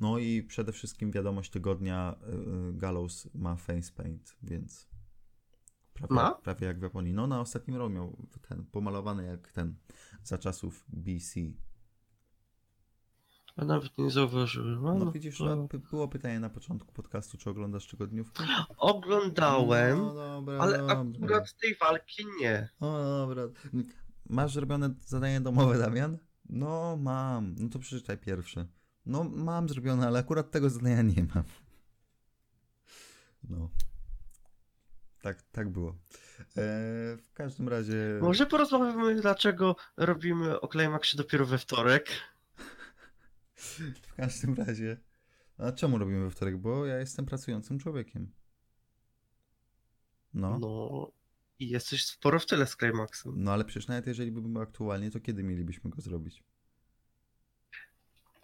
No 0.00 0.18
i 0.18 0.42
przede 0.42 0.72
wszystkim 0.72 1.10
wiadomość 1.10 1.50
tygodnia 1.50 2.14
y, 2.70 2.72
Gallows 2.78 3.28
ma 3.34 3.56
face 3.56 3.92
paint, 3.92 4.36
więc 4.42 4.88
prawie, 5.94 6.14
Ma? 6.14 6.34
prawie 6.34 6.66
jak 6.66 6.78
w 6.78 6.82
Japonii. 6.82 7.12
No 7.12 7.26
na 7.26 7.40
ostatnim 7.40 7.76
roku 7.76 7.90
miał 7.94 8.16
ten 8.48 8.64
pomalowany 8.66 9.26
jak 9.26 9.52
ten 9.52 9.74
za 10.22 10.38
czasów 10.38 10.84
BC. 10.88 11.40
A 13.56 13.64
nawet 13.64 13.98
nie 13.98 14.10
zauważyłem. 14.10 14.86
A, 14.86 14.94
No 14.94 15.12
widzisz, 15.12 15.38
to- 15.38 15.56
no, 15.56 15.68
było 15.90 16.08
pytanie 16.08 16.40
na 16.40 16.50
początku 16.50 16.92
podcastu, 16.92 17.38
czy 17.38 17.50
oglądasz 17.50 17.86
tygodniówkę? 17.86 18.44
Oglądałem, 18.76 19.98
No 19.98 20.14
dobra, 20.14 20.58
ale 20.58 20.78
dobra. 20.78 21.04
akurat 21.16 21.54
tej 21.60 21.74
walki 21.76 22.24
nie. 22.40 22.68
O, 22.80 22.98
dobra. 23.26 23.42
Masz 24.28 24.52
zrobione 24.52 24.94
zadanie 25.06 25.40
domowe, 25.40 25.78
Damian? 25.78 26.18
No, 26.48 26.96
mam. 26.96 27.54
No 27.58 27.68
to 27.68 27.78
przeczytaj 27.78 28.18
pierwsze. 28.18 28.66
No, 29.06 29.24
mam 29.24 29.68
zrobione, 29.68 30.06
ale 30.06 30.18
akurat 30.18 30.50
tego 30.50 30.70
zadania 30.70 31.02
nie 31.02 31.26
mam. 31.34 31.44
No. 33.48 33.70
Tak, 35.22 35.42
tak 35.42 35.68
było. 35.68 35.90
E, 36.40 36.54
w 37.16 37.32
każdym 37.34 37.68
razie. 37.68 38.18
Może 38.22 38.46
porozmawiamy, 38.46 39.20
dlaczego 39.20 39.76
robimy 39.96 40.60
o 40.60 40.68
Climaxie 40.68 41.16
dopiero 41.16 41.46
we 41.46 41.58
wtorek. 41.58 42.08
W 44.02 44.14
każdym 44.16 44.54
razie. 44.54 44.96
A 45.58 45.72
czemu 45.72 45.98
robimy 45.98 46.24
we 46.24 46.30
wtorek? 46.30 46.56
Bo 46.58 46.86
ja 46.86 46.98
jestem 46.98 47.26
pracującym 47.26 47.78
człowiekiem. 47.78 48.32
No. 50.34 50.58
No 50.58 51.12
i 51.58 51.68
jesteś 51.68 52.06
sporo 52.06 52.38
w 52.38 52.46
tyle 52.46 52.66
z 52.66 52.76
Climaxem. 52.76 53.32
No 53.36 53.52
ale 53.52 53.64
przecież 53.64 53.88
nawet 53.88 54.06
jeżeli 54.06 54.32
by 54.32 54.42
było 54.42 54.62
aktualnie, 54.62 55.10
to 55.10 55.20
kiedy 55.20 55.42
mielibyśmy 55.42 55.90
go 55.90 56.00
zrobić? 56.02 56.44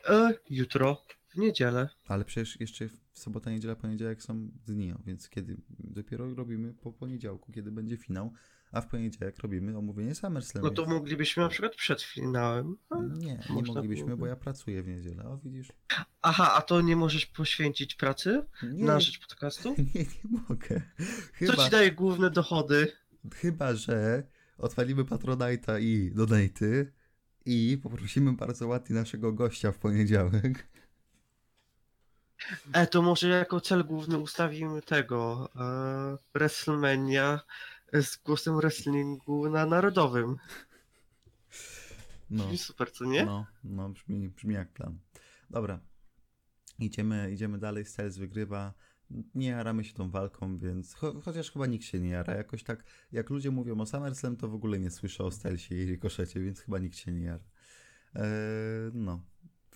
E, 0.08 0.34
jutro, 0.50 1.02
w 1.28 1.36
niedzielę. 1.36 1.88
Ale 2.08 2.24
przecież 2.24 2.60
jeszcze 2.60 2.88
w 2.88 3.18
sobota, 3.18 3.50
niedziela, 3.50 3.76
poniedziałek 3.76 4.22
są 4.22 4.48
dni, 4.66 4.92
o, 4.92 4.98
więc 5.06 5.28
kiedy 5.28 5.56
dopiero 5.68 6.34
robimy 6.34 6.74
po 6.74 6.92
poniedziałku, 6.92 7.52
kiedy 7.52 7.72
będzie 7.72 7.96
finał, 7.96 8.32
a 8.72 8.80
w 8.80 8.86
poniedziałek 8.86 9.38
robimy 9.38 9.78
omówienie 9.78 10.14
SummerSlam. 10.14 10.64
No 10.64 10.70
to 10.70 10.86
moglibyśmy 10.86 11.42
na 11.42 11.48
przykład 11.48 11.74
przed 11.74 12.02
finałem. 12.02 12.76
Nie, 13.18 13.38
nie 13.50 13.62
moglibyśmy, 13.62 14.16
bo 14.16 14.26
ja 14.26 14.36
pracuję 14.36 14.82
w 14.82 14.88
niedzielę. 14.88 15.24
O, 15.24 15.38
widzisz? 15.38 15.72
Aha, 16.22 16.52
a 16.54 16.62
to 16.62 16.80
nie 16.80 16.96
możesz 16.96 17.26
poświęcić 17.26 17.94
pracy 17.94 18.42
Nie, 18.62 18.84
na 18.84 19.00
rzecz 19.00 19.18
podcastu? 19.18 19.74
nie, 19.94 20.00
nie 20.00 20.40
mogę. 20.48 20.82
Co 20.98 21.04
Chyba, 21.32 21.64
ci 21.64 21.70
daje 21.70 21.92
główne 21.92 22.30
dochody? 22.30 22.92
chyba, 23.34 23.74
że 23.74 24.22
odpalimy 24.58 25.04
Patronite'a 25.04 25.80
i 25.80 26.10
Donaty 26.14 26.92
i 27.46 27.78
poprosimy 27.82 28.32
bardzo 28.32 28.66
ładnie 28.66 28.96
naszego 28.96 29.32
gościa 29.32 29.72
w 29.72 29.78
poniedziałek. 29.78 30.66
E, 32.72 32.86
to 32.86 33.02
może 33.02 33.28
jako 33.28 33.60
cel 33.60 33.84
główny 33.84 34.18
ustawimy 34.18 34.82
tego 34.82 35.50
e, 35.56 36.18
WrestleMania 36.34 37.40
z 37.92 38.16
głosem 38.16 38.56
wrestlingu 38.56 39.50
na 39.50 39.66
narodowym. 39.66 40.36
No. 42.30 42.44
Brzmi 42.44 42.58
super, 42.58 42.92
co 42.92 43.04
nie? 43.04 43.24
No, 43.24 43.46
no 43.64 43.88
brzmi, 43.88 44.28
brzmi 44.28 44.54
jak 44.54 44.72
plan. 44.72 44.98
Dobra. 45.50 45.80
Idziemy, 46.78 47.30
idziemy 47.32 47.58
dalej. 47.58 47.84
Styles 47.84 48.18
wygrywa. 48.18 48.74
Nie 49.34 49.48
jaramy 49.48 49.84
się 49.84 49.94
tą 49.94 50.10
walką, 50.10 50.58
więc 50.58 50.94
cho 50.94 51.20
chociaż 51.20 51.50
chyba 51.50 51.66
nikt 51.66 51.84
się 51.84 52.00
nie 52.00 52.08
jara. 52.08 52.34
Jakoś 52.34 52.62
tak, 52.62 52.84
jak 53.12 53.30
ludzie 53.30 53.50
mówią 53.50 53.80
o 53.80 53.86
SummerSlam, 53.86 54.36
to 54.36 54.48
w 54.48 54.54
ogóle 54.54 54.78
nie 54.78 54.90
słyszę 54.90 55.24
o 55.24 55.30
Stylesie 55.30 55.74
i 55.74 55.86
Rikoszecie, 55.86 56.40
więc 56.40 56.60
chyba 56.60 56.78
nikt 56.78 56.96
się 56.96 57.12
nie 57.12 57.24
jara. 57.24 57.44
Eee, 58.14 58.22
no, 58.94 59.24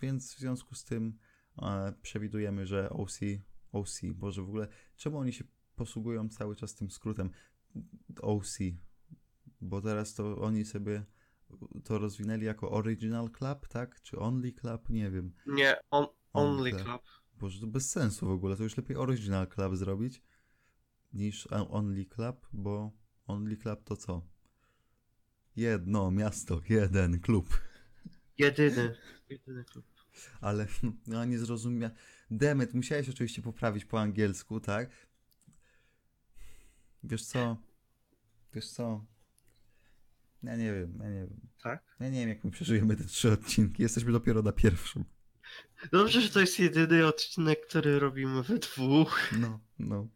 więc 0.02 0.34
w 0.34 0.38
związku 0.38 0.74
z 0.74 0.84
tym 0.84 1.18
e, 1.62 1.92
przewidujemy, 2.02 2.66
że 2.66 2.90
OC, 2.90 3.20
OC, 3.72 4.00
Boże 4.14 4.42
w 4.42 4.48
ogóle, 4.48 4.68
czemu 4.96 5.18
oni 5.18 5.32
się 5.32 5.44
posługują 5.76 6.28
cały 6.28 6.56
czas 6.56 6.74
tym 6.74 6.90
skrótem 6.90 7.30
OC? 8.20 8.58
Bo 9.60 9.80
teraz 9.80 10.14
to 10.14 10.38
oni 10.38 10.64
sobie 10.64 11.04
to 11.84 11.98
rozwinęli 11.98 12.44
jako 12.44 12.70
Original 12.70 13.30
Club, 13.30 13.68
tak? 13.68 14.02
Czy 14.02 14.18
Only 14.18 14.52
Club? 14.52 14.88
Nie 14.88 15.10
wiem. 15.10 15.32
Nie, 15.46 15.76
on, 15.90 16.06
Only 16.32 16.70
Club. 16.70 16.84
Club. 16.84 17.02
Boże, 17.40 17.60
to 17.60 17.66
bez 17.66 17.90
sensu 17.90 18.26
w 18.26 18.30
ogóle. 18.30 18.56
To 18.56 18.62
już 18.62 18.76
lepiej 18.76 18.96
Original 18.96 19.48
Club 19.48 19.76
zrobić 19.76 20.22
niż 21.12 21.48
Only 21.50 22.04
Club, 22.06 22.46
bo 22.52 22.92
Only 23.26 23.56
Club 23.56 23.84
to 23.84 23.96
co? 23.96 24.26
Jedno 25.56 26.10
miasto, 26.10 26.60
jeden 26.68 27.20
klub. 27.20 27.60
Jedyny. 28.38 28.96
Jedyny 29.28 29.64
klub. 29.64 29.86
Ale 30.40 30.66
no 31.06 31.24
nie 31.24 31.38
zrozumia. 31.38 31.90
Demet, 32.30 32.74
musiałeś 32.74 33.08
oczywiście 33.08 33.42
poprawić 33.42 33.84
po 33.84 34.00
angielsku, 34.00 34.60
tak? 34.60 34.90
Wiesz 37.04 37.24
co? 37.24 37.56
Wiesz 38.54 38.68
co? 38.68 39.06
Ja 40.42 40.56
nie 40.56 40.72
wiem, 40.72 40.98
ja 41.02 41.10
nie 41.10 41.20
wiem. 41.20 41.40
Tak? 41.62 41.96
Ja 42.00 42.08
nie 42.08 42.20
wiem, 42.20 42.28
jak 42.28 42.44
my 42.44 42.50
przeżyjemy 42.50 42.96
te 42.96 43.04
trzy 43.04 43.32
odcinki. 43.32 43.82
Jesteśmy 43.82 44.12
dopiero 44.12 44.42
na 44.42 44.52
pierwszym. 44.52 45.04
Dobrze, 45.92 46.20
że 46.20 46.30
to 46.30 46.40
jest 46.40 46.58
jedyny 46.58 47.06
odcinek, 47.06 47.66
który 47.66 47.98
robimy 47.98 48.42
we 48.42 48.58
dwóch. 48.58 49.30
No, 49.40 49.60
no. 49.78 50.08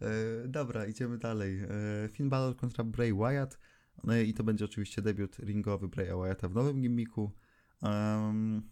E, 0.00 0.48
dobra, 0.48 0.86
idziemy 0.86 1.18
dalej. 1.18 1.60
E, 1.60 1.68
Finn 2.08 2.28
Balor 2.28 2.56
kontra 2.56 2.84
Bray 2.84 3.14
Wyatt. 3.14 3.58
No 4.04 4.16
i 4.16 4.34
to 4.34 4.44
będzie 4.44 4.64
oczywiście 4.64 5.02
debiut 5.02 5.38
ringowy 5.38 5.88
Braya 5.88 6.16
Wyatta 6.16 6.48
w 6.48 6.54
nowym 6.54 6.80
gimmiku. 6.80 7.34
Em, 7.82 8.62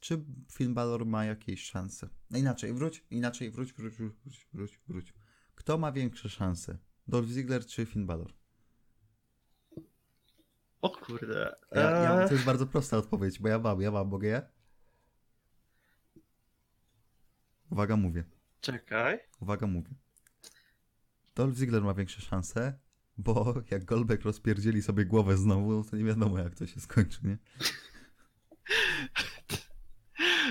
czy 0.00 0.24
Finn 0.52 0.74
Balor 0.74 1.06
ma 1.06 1.24
jakieś 1.24 1.62
szanse? 1.62 2.08
No 2.30 2.38
inaczej, 2.38 2.74
wróć, 2.74 3.04
inaczej, 3.10 3.50
wróć, 3.50 3.72
wróć, 3.72 3.94
wróć, 3.94 4.46
wróć, 4.52 4.80
wróć. 4.88 5.14
Kto 5.54 5.78
ma 5.78 5.92
większe 5.92 6.28
szanse? 6.28 6.78
Dolph 7.08 7.28
Ziggler 7.28 7.66
czy 7.66 7.86
Finn 7.86 8.06
Balor? 8.06 8.32
O 10.82 10.90
kurde. 10.90 11.54
Ja, 11.72 11.80
ja, 11.80 12.20
Eee, 12.20 12.28
to 12.28 12.34
jest 12.34 12.46
bardzo 12.46 12.66
prosta 12.66 12.96
odpowiedź, 12.96 13.38
bo 13.38 13.48
ja 13.48 13.58
mam, 13.58 13.80
ja 13.80 13.90
mam, 13.90 14.08
mogę 14.08 14.28
ja? 14.28 14.42
Uwaga, 17.70 17.96
mówię. 17.96 18.24
Czekaj. 18.60 19.18
Uwaga, 19.40 19.66
mówię. 19.66 19.90
Dolph 21.34 21.56
Ziggler 21.56 21.82
ma 21.82 21.94
większe 21.94 22.20
szanse, 22.20 22.78
bo 23.18 23.54
jak 23.70 23.84
Goldberg 23.84 24.22
rozpierdzieli 24.22 24.82
sobie 24.82 25.04
głowę 25.04 25.36
znowu, 25.36 25.72
no 25.72 25.84
to 25.84 25.96
nie 25.96 26.04
wiadomo 26.04 26.38
jak 26.38 26.54
to 26.54 26.66
się 26.66 26.80
skończy, 26.80 27.20
nie? 27.24 27.38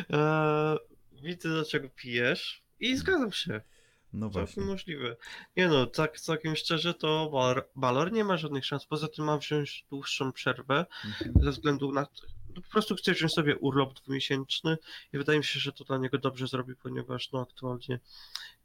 Eee, 0.09 0.77
widzę, 1.23 1.49
dlaczego 1.49 1.89
pijesz. 1.89 2.63
I 2.79 2.97
zgadzam 2.97 3.31
się. 3.31 3.61
No 4.13 4.29
właśnie. 4.29 4.55
Całkiem 4.55 4.71
możliwe. 4.71 5.15
Nie 5.57 5.67
no, 5.67 5.85
tak 5.85 6.19
całkiem 6.19 6.55
szczerze 6.55 6.93
to 6.93 7.31
Balor, 7.75 8.11
nie 8.11 8.23
ma 8.23 8.37
żadnych 8.37 8.65
szans. 8.65 8.85
Poza 8.85 9.07
tym 9.07 9.25
ma 9.25 9.37
wziąć 9.37 9.85
dłuższą 9.89 10.31
przerwę 10.31 10.85
Mhm. 11.05 11.33
ze 11.43 11.51
względu 11.51 11.91
na. 11.91 12.07
No, 12.55 12.61
po 12.61 12.69
prostu 12.69 12.95
chce 12.95 13.11
wziąć 13.13 13.33
sobie 13.33 13.57
urlop 13.57 13.93
dwumiesięczny 13.93 14.77
i 15.13 15.17
wydaje 15.17 15.39
mi 15.39 15.45
się, 15.45 15.59
że 15.59 15.71
to 15.71 15.83
dla 15.83 15.97
niego 15.97 16.17
dobrze 16.17 16.47
zrobi, 16.47 16.75
ponieważ 16.75 17.31
no 17.31 17.41
aktualnie 17.41 17.99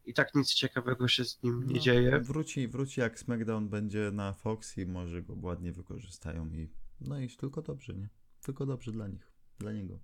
i 0.07 0.15
tak 0.15 0.35
nic 0.35 0.55
ciekawego 0.55 1.09
się 1.09 1.25
z 1.25 1.43
nim 1.43 1.67
nie 1.67 1.75
No, 1.75 1.81
dzieje. 1.81 2.21
Wróci, 2.21 2.69
wróci 2.69 3.01
jak 3.01 3.19
SmackDown 3.19 3.69
będzie 3.69 4.11
na 4.13 4.33
Fox 4.33 4.79
i 4.79 4.87
może 4.87 5.23
go 5.23 5.35
ładnie 5.43 5.73
wykorzystają 5.73 6.47
i 6.53 6.69
no 7.01 7.21
i 7.21 7.29
tylko 7.29 7.63
dobrze, 7.63 7.95
nie? 7.95 8.09
Tylko 8.43 8.67
dobrze 8.67 8.93
dla 8.93 9.09
nich, 9.09 9.31
dla 9.59 9.73
niego. 9.73 9.99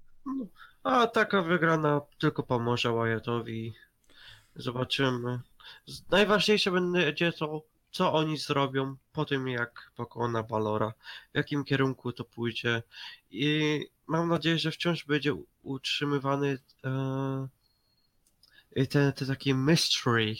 A 0.82 1.06
taka 1.06 1.42
wygrana 1.42 2.00
tylko 2.18 2.42
pomoże 2.42 2.92
Wyattowi. 2.92 3.74
Zobaczymy. 4.56 5.40
Najważniejsze 6.10 6.70
będzie 6.70 7.32
to, 7.32 7.62
co 7.90 8.12
oni 8.12 8.38
zrobią 8.38 8.96
po 9.12 9.24
tym, 9.24 9.48
jak 9.48 9.90
pokona 9.96 10.42
Valora, 10.42 10.92
w 11.32 11.36
jakim 11.36 11.64
kierunku 11.64 12.12
to 12.12 12.24
pójdzie. 12.24 12.82
I 13.30 13.80
mam 14.06 14.28
nadzieję, 14.28 14.58
że 14.58 14.70
wciąż 14.70 15.04
będzie 15.04 15.34
utrzymywany 15.62 16.58
e, 16.84 17.48
ten, 18.86 19.12
ten 19.12 19.28
taki 19.28 19.54
mystery 19.54 20.34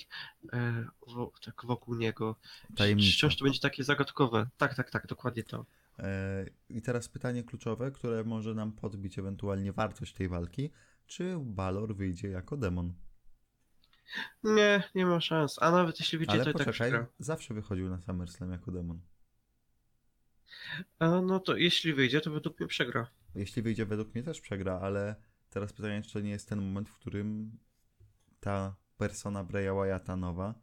e, 0.52 0.84
wo, 1.06 1.32
tak 1.44 1.64
wokół 1.64 1.94
niego. 1.94 2.36
Tajemnica. 2.76 3.12
Wciąż 3.12 3.36
to 3.36 3.44
będzie 3.44 3.60
takie 3.60 3.84
zagadkowe. 3.84 4.48
Tak, 4.58 4.74
tak, 4.74 4.90
tak, 4.90 5.06
dokładnie 5.06 5.42
to. 5.42 5.66
E, 5.98 6.46
I 6.68 6.82
teraz 6.82 7.08
pytanie 7.08 7.44
kluczowe, 7.44 7.90
które 7.90 8.24
może 8.24 8.54
nam 8.54 8.72
podbić 8.72 9.18
ewentualnie 9.18 9.72
wartość 9.72 10.12
tej 10.12 10.28
walki. 10.28 10.70
Czy 11.06 11.36
Balor 11.40 11.96
wyjdzie 11.96 12.28
jako 12.28 12.56
demon? 12.56 12.92
Nie, 14.44 14.82
nie 14.94 15.06
ma 15.06 15.20
szans. 15.20 15.62
A 15.62 15.70
nawet 15.70 16.00
jeśli 16.00 16.18
wyjdzie, 16.18 16.32
Ale 16.32 16.44
to 16.44 16.52
tak 16.58 16.66
poczekaj, 16.66 16.90
przegra. 16.90 17.06
zawsze 17.18 17.54
wychodził 17.54 17.88
na 17.88 18.00
SummerSlam 18.00 18.52
jako 18.52 18.70
demon. 18.70 19.00
A, 20.98 21.20
no 21.20 21.40
to 21.40 21.56
jeśli 21.56 21.94
wyjdzie, 21.94 22.20
to 22.20 22.30
według 22.30 22.60
mnie 22.60 22.68
przegra. 22.68 23.06
Jeśli 23.34 23.62
wyjdzie, 23.62 23.86
według 23.86 24.14
mnie 24.14 24.22
też 24.22 24.40
przegra, 24.40 24.80
ale 24.82 25.14
teraz 25.50 25.72
pytanie, 25.72 26.02
czy 26.02 26.12
to 26.12 26.20
nie 26.20 26.30
jest 26.30 26.48
ten 26.48 26.58
moment, 26.62 26.88
w 26.88 26.94
którym 26.94 27.58
ta 28.40 28.76
persona 28.96 29.44
Breya 29.44 29.74
Wyatta 29.74 30.16
nowa 30.16 30.54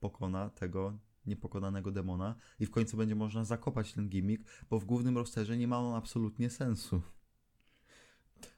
pokona 0.00 0.50
tego 0.50 0.98
niepokonanego 1.26 1.90
demona 1.90 2.34
i 2.60 2.66
w 2.66 2.70
końcu 2.70 2.96
będzie 2.96 3.14
można 3.14 3.44
zakopać 3.44 3.92
ten 3.92 4.08
gimmick, 4.08 4.44
bo 4.70 4.78
w 4.78 4.84
głównym 4.84 5.18
rosterze 5.18 5.56
nie 5.56 5.68
ma 5.68 5.78
on 5.78 5.94
absolutnie 5.94 6.50
sensu. 6.50 7.02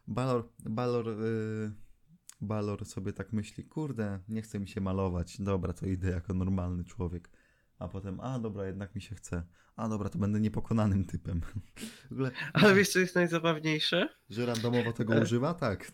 Balor, 0.06 0.48
Balor, 0.58 1.06
yy, 1.06 1.72
Balor 2.44 2.84
sobie 2.84 3.12
tak 3.12 3.32
myśli, 3.32 3.64
kurde, 3.64 4.20
nie 4.28 4.42
chce 4.42 4.60
mi 4.60 4.68
się 4.68 4.80
malować, 4.80 5.40
dobra, 5.40 5.72
to 5.72 5.86
idę 5.86 6.10
jako 6.10 6.34
normalny 6.34 6.84
człowiek. 6.84 7.30
A 7.78 7.88
potem, 7.88 8.20
a 8.20 8.38
dobra, 8.38 8.66
jednak 8.66 8.94
mi 8.94 9.00
się 9.02 9.14
chce. 9.14 9.42
A 9.76 9.88
dobra, 9.88 10.08
to 10.08 10.18
będę 10.18 10.40
niepokonanym 10.40 11.04
typem. 11.04 11.40
Ogóle, 12.12 12.30
Ale 12.52 12.74
wiesz 12.74 12.88
co 12.88 12.98
jest 12.98 13.14
najzabawniejsze? 13.14 14.08
że 14.30 14.46
randomowo 14.46 14.92
tego 14.92 15.14
E. 15.14 15.22
używa? 15.22 15.54
Tak. 15.54 15.92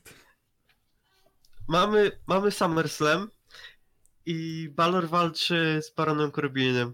Mamy, 1.69 2.11
mamy 2.27 2.51
SummerSlam 2.51 3.29
i 4.27 4.69
Balor 4.77 5.09
walczy 5.09 5.81
z 5.83 5.95
Baronem 5.95 6.33
Corbinem. 6.33 6.93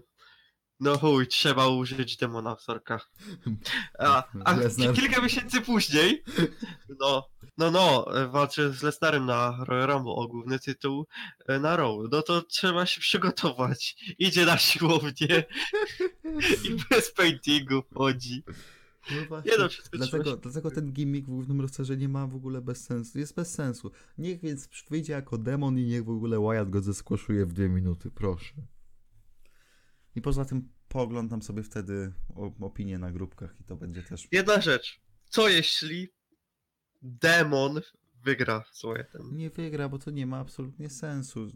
No 0.79 0.97
chuj, 0.97 1.27
trzeba 1.27 1.67
użyć 1.67 2.17
demona 2.17 2.55
w 2.55 2.61
sorkach. 2.61 3.09
A, 3.99 4.23
a 4.45 4.55
Lesnar. 4.55 4.95
kilka 4.95 5.21
miesięcy 5.21 5.61
później, 5.61 6.23
no, 6.99 7.29
no, 7.57 7.71
no, 7.71 8.15
e, 8.21 8.27
walczy 8.27 8.73
z 8.73 8.83
Lesnarem 8.83 9.25
na 9.25 9.57
Royal 9.65 9.87
Rumble 9.87 10.11
o 10.11 10.27
główny 10.27 10.59
tytuł 10.59 11.07
e, 11.47 11.59
na 11.59 11.75
Raw. 11.75 11.91
No 12.11 12.21
to 12.21 12.41
trzeba 12.41 12.85
się 12.85 13.01
przygotować. 13.01 13.95
Idzie 14.19 14.45
na 14.45 14.57
siłownię 14.57 15.43
i 16.63 16.75
bez 16.89 17.11
paintingu 17.11 17.83
chodzi. 17.93 18.43
No 19.11 19.25
właśnie. 19.27 19.51
Nie 19.51 19.57
no, 19.57 19.69
wszystko 19.69 19.97
Dlatego, 19.97 20.37
dlatego 20.37 20.71
ten 20.71 20.93
gimmick 20.93 21.27
w 21.27 21.31
głównym 21.31 21.61
rosterze 21.61 21.97
nie 21.97 22.09
ma 22.09 22.27
w 22.27 22.35
ogóle 22.35 22.61
bez 22.61 22.83
sensu. 22.83 23.19
Jest 23.19 23.35
bez 23.35 23.53
sensu. 23.53 23.91
Niech 24.17 24.41
więc 24.41 24.69
wyjdzie 24.89 25.13
jako 25.13 25.37
demon 25.37 25.79
i 25.79 25.85
niech 25.85 26.05
w 26.05 26.09
ogóle 26.09 26.39
Wyatt 26.39 26.69
go 26.69 26.81
zeskłoszuje 26.81 27.45
w 27.45 27.53
dwie 27.53 27.69
minuty, 27.69 28.11
proszę. 28.11 28.53
I 30.17 30.21
poza 30.21 30.45
tym 30.45 30.69
pooglądam 30.87 31.41
sobie 31.41 31.63
wtedy 31.63 32.13
opinie 32.61 32.99
na 32.99 33.11
grupkach 33.11 33.61
i 33.61 33.63
to 33.63 33.75
będzie 33.75 34.03
też... 34.03 34.27
Jedna 34.31 34.61
rzecz. 34.61 35.01
Co 35.29 35.49
jeśli 35.49 36.09
demon 37.01 37.81
wygra 38.23 38.63
z 38.71 38.81
Wyattem? 38.81 39.37
Nie 39.37 39.49
wygra, 39.49 39.89
bo 39.89 39.99
to 39.99 40.11
nie 40.11 40.25
ma 40.25 40.39
absolutnie 40.39 40.89
sensu. 40.89 41.47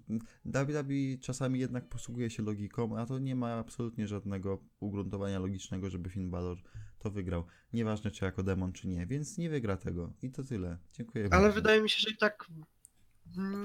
WWE 0.46 1.18
czasami 1.22 1.60
jednak 1.60 1.90
posługuje 1.90 2.30
się 2.30 2.44
logiką, 2.44 2.98
a 2.98 3.06
to 3.06 3.20
nie 3.20 3.36
ma 3.36 3.54
absolutnie 3.54 4.08
żadnego 4.08 4.64
ugruntowania 4.80 5.40
logicznego, 5.40 5.90
żeby 5.90 6.10
Finn 6.10 6.32
Balor 6.32 6.58
to 7.00 7.12
wygrał. 7.12 7.46
Nieważne 7.74 8.12
czy 8.12 8.26
jako 8.26 8.44
demon, 8.44 8.74
czy 8.74 8.88
nie, 8.88 9.06
więc 9.06 9.38
nie 9.38 9.50
wygra 9.50 9.78
tego. 9.78 10.14
I 10.22 10.32
to 10.32 10.44
tyle. 10.44 10.78
Dziękuję 10.94 11.24
Ale 11.24 11.42
bardzo. 11.42 11.56
wydaje 11.56 11.82
mi 11.82 11.90
się, 11.90 12.00
że 12.00 12.10
i 12.10 12.18
tak 12.18 12.48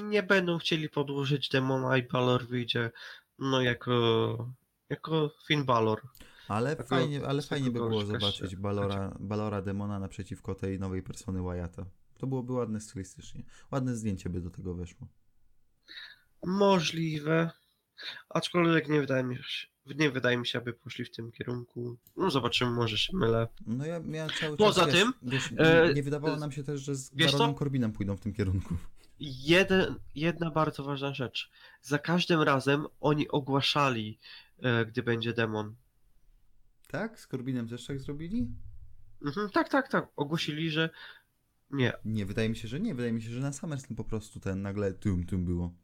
nie 0.08 0.22
będą 0.22 0.58
chcieli 0.58 0.88
podłożyć 0.88 1.48
demona 1.48 1.98
i 1.98 2.02
Balor 2.02 2.46
wyjdzie 2.46 2.90
no 3.38 3.62
jako, 3.62 4.52
jako 4.90 5.30
Finn 5.46 5.64
Balor. 5.64 6.02
Ale 6.48 6.70
Jako 6.70 6.82
fajnie, 6.84 7.26
ale 7.26 7.42
fajnie 7.42 7.70
by 7.70 7.78
było 7.78 8.04
zobaczyć. 8.04 8.56
Balora, 8.56 9.16
Balora 9.20 9.62
Demona 9.62 9.98
naprzeciwko 9.98 10.54
tej 10.54 10.78
nowej 10.78 11.02
persony 11.02 11.42
Wyatta. 11.42 11.86
To 12.18 12.26
byłoby 12.26 12.52
ładne 12.52 12.80
stylistycznie. 12.80 13.42
Ładne 13.70 13.96
zdjęcie 13.96 14.30
by 14.30 14.40
do 14.40 14.50
tego 14.50 14.74
weszło. 14.74 15.08
Możliwe. 16.46 17.50
Aczkolwiek 18.28 18.88
nie 18.88 19.00
wydaje 19.00 19.24
mi 19.24 19.36
się, 19.36 19.66
nie 19.86 20.10
wydaje 20.10 20.36
mi 20.36 20.46
się, 20.46 20.58
aby 20.58 20.72
poszli 20.72 21.04
w 21.04 21.10
tym 21.10 21.32
kierunku. 21.32 21.96
No 22.16 22.30
zobaczymy, 22.30 22.70
może 22.70 22.98
się 22.98 23.16
mylę. 23.16 23.48
No 23.66 23.86
ja, 23.86 24.00
ja 24.08 24.26
cały 24.40 24.56
Poza 24.56 24.84
czas, 24.84 24.94
tym, 24.94 25.12
wiesz, 25.22 25.50
e, 25.58 25.94
nie 25.94 26.02
wydawało 26.02 26.36
nam 26.36 26.52
się 26.52 26.62
też, 26.62 26.80
że 26.80 26.94
z? 26.94 27.10
Baronem 27.10 27.54
Corbinem 27.54 27.92
pójdą 27.92 28.16
w 28.16 28.20
tym 28.20 28.32
kierunku. 28.32 28.74
Jeden, 29.20 29.94
jedna 30.14 30.50
bardzo 30.50 30.84
ważna 30.84 31.14
rzecz. 31.14 31.50
Za 31.82 31.98
każdym 31.98 32.42
razem 32.42 32.86
oni 33.00 33.28
ogłaszali, 33.28 34.18
e, 34.58 34.86
gdy 34.86 35.02
będzie 35.02 35.32
demon. 35.32 35.74
Tak? 36.88 37.20
Z 37.20 37.26
Corbinem 37.26 37.68
też 37.68 37.86
tak 37.86 38.00
zrobili? 38.00 38.48
Mhm, 39.24 39.50
tak, 39.50 39.68
tak, 39.68 39.88
tak. 39.88 40.08
Ogłosili, 40.16 40.70
że 40.70 40.90
nie. 41.70 41.92
Nie, 42.04 42.26
wydaje 42.26 42.48
mi 42.48 42.56
się, 42.56 42.68
że 42.68 42.80
nie. 42.80 42.94
Wydaje 42.94 43.12
mi 43.12 43.22
się, 43.22 43.30
że 43.30 43.40
na 43.40 43.52
SummerSlam 43.52 43.96
po 43.96 44.04
prostu 44.04 44.40
ten 44.40 44.62
nagle 44.62 44.92
tum 44.92 45.26
tum 45.26 45.44
było. 45.44 45.74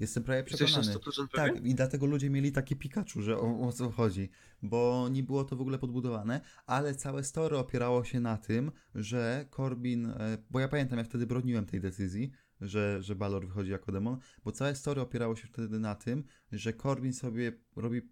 Jestem 0.00 0.22
prawie 0.22 0.44
przekonany. 0.44 0.94
100% 0.94 1.28
pewien? 1.28 1.28
Tak, 1.30 1.64
i 1.66 1.74
dlatego 1.74 2.06
ludzie 2.06 2.30
mieli 2.30 2.52
takie 2.52 2.76
Pikachu, 2.76 3.22
że 3.22 3.38
o, 3.38 3.60
o 3.60 3.72
co 3.72 3.90
chodzi, 3.90 4.30
bo 4.62 5.08
nie 5.10 5.22
było 5.22 5.44
to 5.44 5.56
w 5.56 5.60
ogóle 5.60 5.78
podbudowane, 5.78 6.40
ale 6.66 6.94
całe 6.94 7.24
story 7.24 7.58
opierało 7.58 8.04
się 8.04 8.20
na 8.20 8.36
tym, 8.36 8.72
że 8.94 9.46
Corbin, 9.56 10.06
e, 10.06 10.38
bo 10.50 10.60
ja 10.60 10.68
pamiętam, 10.68 10.98
jak 10.98 11.08
wtedy 11.08 11.26
broniłem 11.26 11.66
tej 11.66 11.80
decyzji, 11.80 12.30
że, 12.60 13.02
że 13.02 13.14
Balor 13.14 13.46
wychodzi 13.46 13.70
jako 13.70 13.92
demon, 13.92 14.18
bo 14.44 14.52
całe 14.52 14.74
story 14.74 15.00
opierało 15.00 15.36
się 15.36 15.46
wtedy 15.46 15.78
na 15.78 15.94
tym, 15.94 16.24
że 16.52 16.72
Corbin 16.72 17.12
sobie 17.12 17.52
robi 17.76 18.02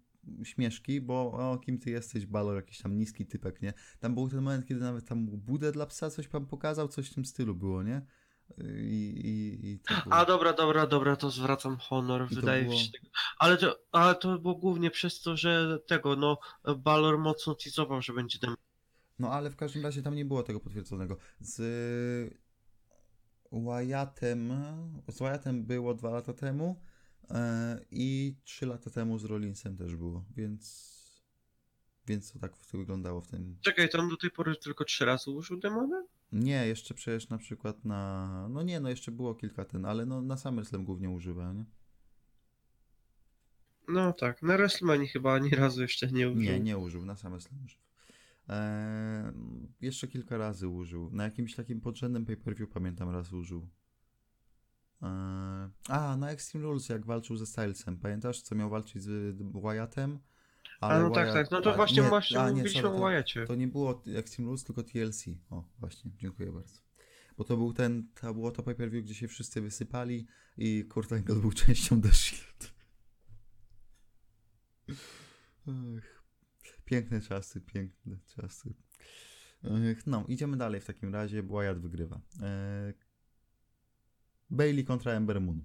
śmieszki, 0.43 1.01
bo 1.01 1.31
o, 1.31 1.57
kim 1.57 1.79
ty 1.79 1.89
jesteś, 1.89 2.25
Balor, 2.25 2.55
jakiś 2.55 2.77
tam 2.77 2.97
niski 2.97 3.25
typek, 3.25 3.61
nie? 3.61 3.73
Tam 3.99 4.13
był 4.13 4.29
ten 4.29 4.41
moment, 4.41 4.65
kiedy 4.65 4.81
nawet 4.81 5.05
tam 5.05 5.25
budę 5.25 5.71
dla 5.71 5.85
psa 5.85 6.09
coś 6.09 6.27
pan 6.27 6.45
pokazał, 6.45 6.87
coś 6.87 7.11
w 7.11 7.13
tym 7.13 7.25
stylu 7.25 7.55
było, 7.55 7.83
nie? 7.83 8.01
I, 8.57 9.13
i, 9.25 9.67
i 9.69 9.79
było... 10.03 10.15
A 10.15 10.25
dobra, 10.25 10.53
dobra, 10.53 10.87
dobra, 10.87 11.15
to 11.15 11.31
zwracam 11.31 11.77
honor, 11.77 12.27
I 12.31 12.35
wydaje 12.35 12.63
było- 12.63 12.73
mi 12.73 12.79
się. 12.79 12.91
Ale 13.37 13.57
to, 13.57 13.79
ale 13.91 14.15
to 14.15 14.39
było 14.39 14.55
głównie 14.55 14.91
przez 14.91 15.21
to, 15.21 15.37
że 15.37 15.79
tego, 15.87 16.15
no, 16.15 16.37
Balor 16.77 17.17
mocno 17.19 17.55
teasował, 17.55 18.01
że 18.01 18.13
będzie 18.13 18.39
demon. 18.39 18.57
No 19.19 19.31
ale 19.31 19.49
w 19.49 19.55
każdym 19.55 19.83
razie 19.83 20.01
tam 20.01 20.15
nie 20.15 20.25
było 20.25 20.43
tego 20.43 20.59
potwierdzonego. 20.59 21.17
Z 21.39 21.61
Wyattem, 23.51 24.53
z 25.07 25.19
Wyattem 25.19 25.65
było 25.65 25.93
dwa 25.93 26.09
lata 26.09 26.33
temu 26.33 26.81
e, 27.29 27.79
i 27.91 28.35
trzy 28.43 28.65
lata 28.65 28.89
temu 28.89 29.17
z 29.17 29.25
Rollinsem 29.25 29.77
też 29.77 29.95
było, 29.95 30.25
więc 30.35 30.91
więc 32.07 32.33
to 32.33 32.39
tak 32.39 32.53
wyglądało 32.73 33.21
w 33.21 33.27
tym. 33.27 33.57
Czekaj, 33.61 33.89
to 33.89 33.99
on 33.99 34.09
do 34.09 34.17
tej 34.17 34.31
pory 34.31 34.55
tylko 34.55 34.85
trzy 34.85 35.05
razy 35.05 35.31
użył 35.31 35.59
demona? 35.59 36.03
Nie, 36.31 36.67
jeszcze 36.67 36.93
przecież 36.93 37.29
na 37.29 37.37
przykład 37.37 37.85
na, 37.85 38.47
no 38.49 38.63
nie, 38.63 38.79
no 38.79 38.89
jeszcze 38.89 39.11
było 39.11 39.35
kilka 39.35 39.65
ten, 39.65 39.85
ale 39.85 40.05
no 40.05 40.21
na 40.21 40.37
SummerSlam 40.37 40.85
głównie 40.85 41.09
używa, 41.09 41.53
nie? 41.53 41.65
No 43.87 44.13
tak, 44.13 44.41
na 44.41 44.57
WrestleMania 44.57 45.07
chyba 45.07 45.33
ani 45.33 45.49
razu 45.49 45.81
jeszcze 45.81 46.11
nie 46.11 46.29
użył. 46.29 46.41
Nie, 46.41 46.59
nie 46.59 46.77
użył, 46.77 47.05
na 47.05 47.15
SummerSlam 47.15 47.65
użył. 47.65 47.79
Eee, 48.47 49.33
jeszcze 49.81 50.07
kilka 50.07 50.37
razy 50.37 50.67
użył. 50.67 51.09
Na 51.11 51.23
jakimś 51.23 51.55
takim 51.55 51.81
podrzędnym 51.81 52.25
pay-per-view 52.25 52.69
pamiętam 52.69 53.09
raz 53.09 53.33
użył. 53.33 53.67
Eee, 55.01 55.69
a, 55.89 56.17
na 56.17 56.31
Extreme 56.31 56.65
Rules 56.65 56.89
jak 56.89 57.05
walczył 57.05 57.37
ze 57.37 57.45
Stylesem. 57.45 57.97
Pamiętasz, 57.97 58.41
co 58.41 58.55
miał 58.55 58.69
walczyć 58.69 59.03
z 59.03 59.37
Wyattem? 59.61 60.19
A 60.81 60.99
no 60.99 61.09
tak, 61.09 61.27
Wyatt- 61.27 61.33
tak, 61.33 61.51
no 61.51 61.61
to 61.61 61.73
a, 61.73 61.75
właśnie, 61.75 62.03
nie, 62.03 62.09
właśnie 62.09 62.39
a, 62.39 62.45
nie, 62.49 62.51
mówiliśmy 62.51 62.81
sorry, 62.81 62.95
o 62.95 62.99
to, 62.99 63.05
Wyacie. 63.05 63.45
to 63.45 63.55
nie 63.55 63.67
było 63.67 64.03
Extreme 64.15 64.47
Rules, 64.47 64.63
tylko 64.63 64.83
TLC. 64.83 65.25
O, 65.49 65.63
właśnie, 65.79 66.11
dziękuję 66.17 66.51
bardzo. 66.51 66.79
Bo 67.37 67.43
to 67.43 67.57
był 67.57 67.73
ten, 67.73 68.07
to 68.21 68.33
było 68.33 68.51
to 68.51 68.63
pay-per-view, 68.63 69.05
gdzie 69.05 69.15
się 69.15 69.27
wszyscy 69.27 69.61
wysypali 69.61 70.27
i 70.57 70.85
Kurt 70.89 71.13
Angle 71.13 71.35
był 71.35 71.51
częścią 71.51 72.01
The 72.01 72.13
Shield. 72.13 72.73
Ech, 75.97 76.23
piękne 76.85 77.21
czasy, 77.21 77.61
piękne 77.61 78.17
czasy. 78.35 78.73
Ech, 79.63 80.07
no, 80.07 80.25
idziemy 80.27 80.57
dalej 80.57 80.81
w 80.81 80.85
takim 80.85 81.13
razie, 81.13 81.43
bo 81.43 81.57
Wyatt 81.57 81.79
wygrywa. 81.79 82.21
Bailey 84.49 84.85
kontra 84.85 85.11
Ember 85.11 85.41
Moon. 85.41 85.63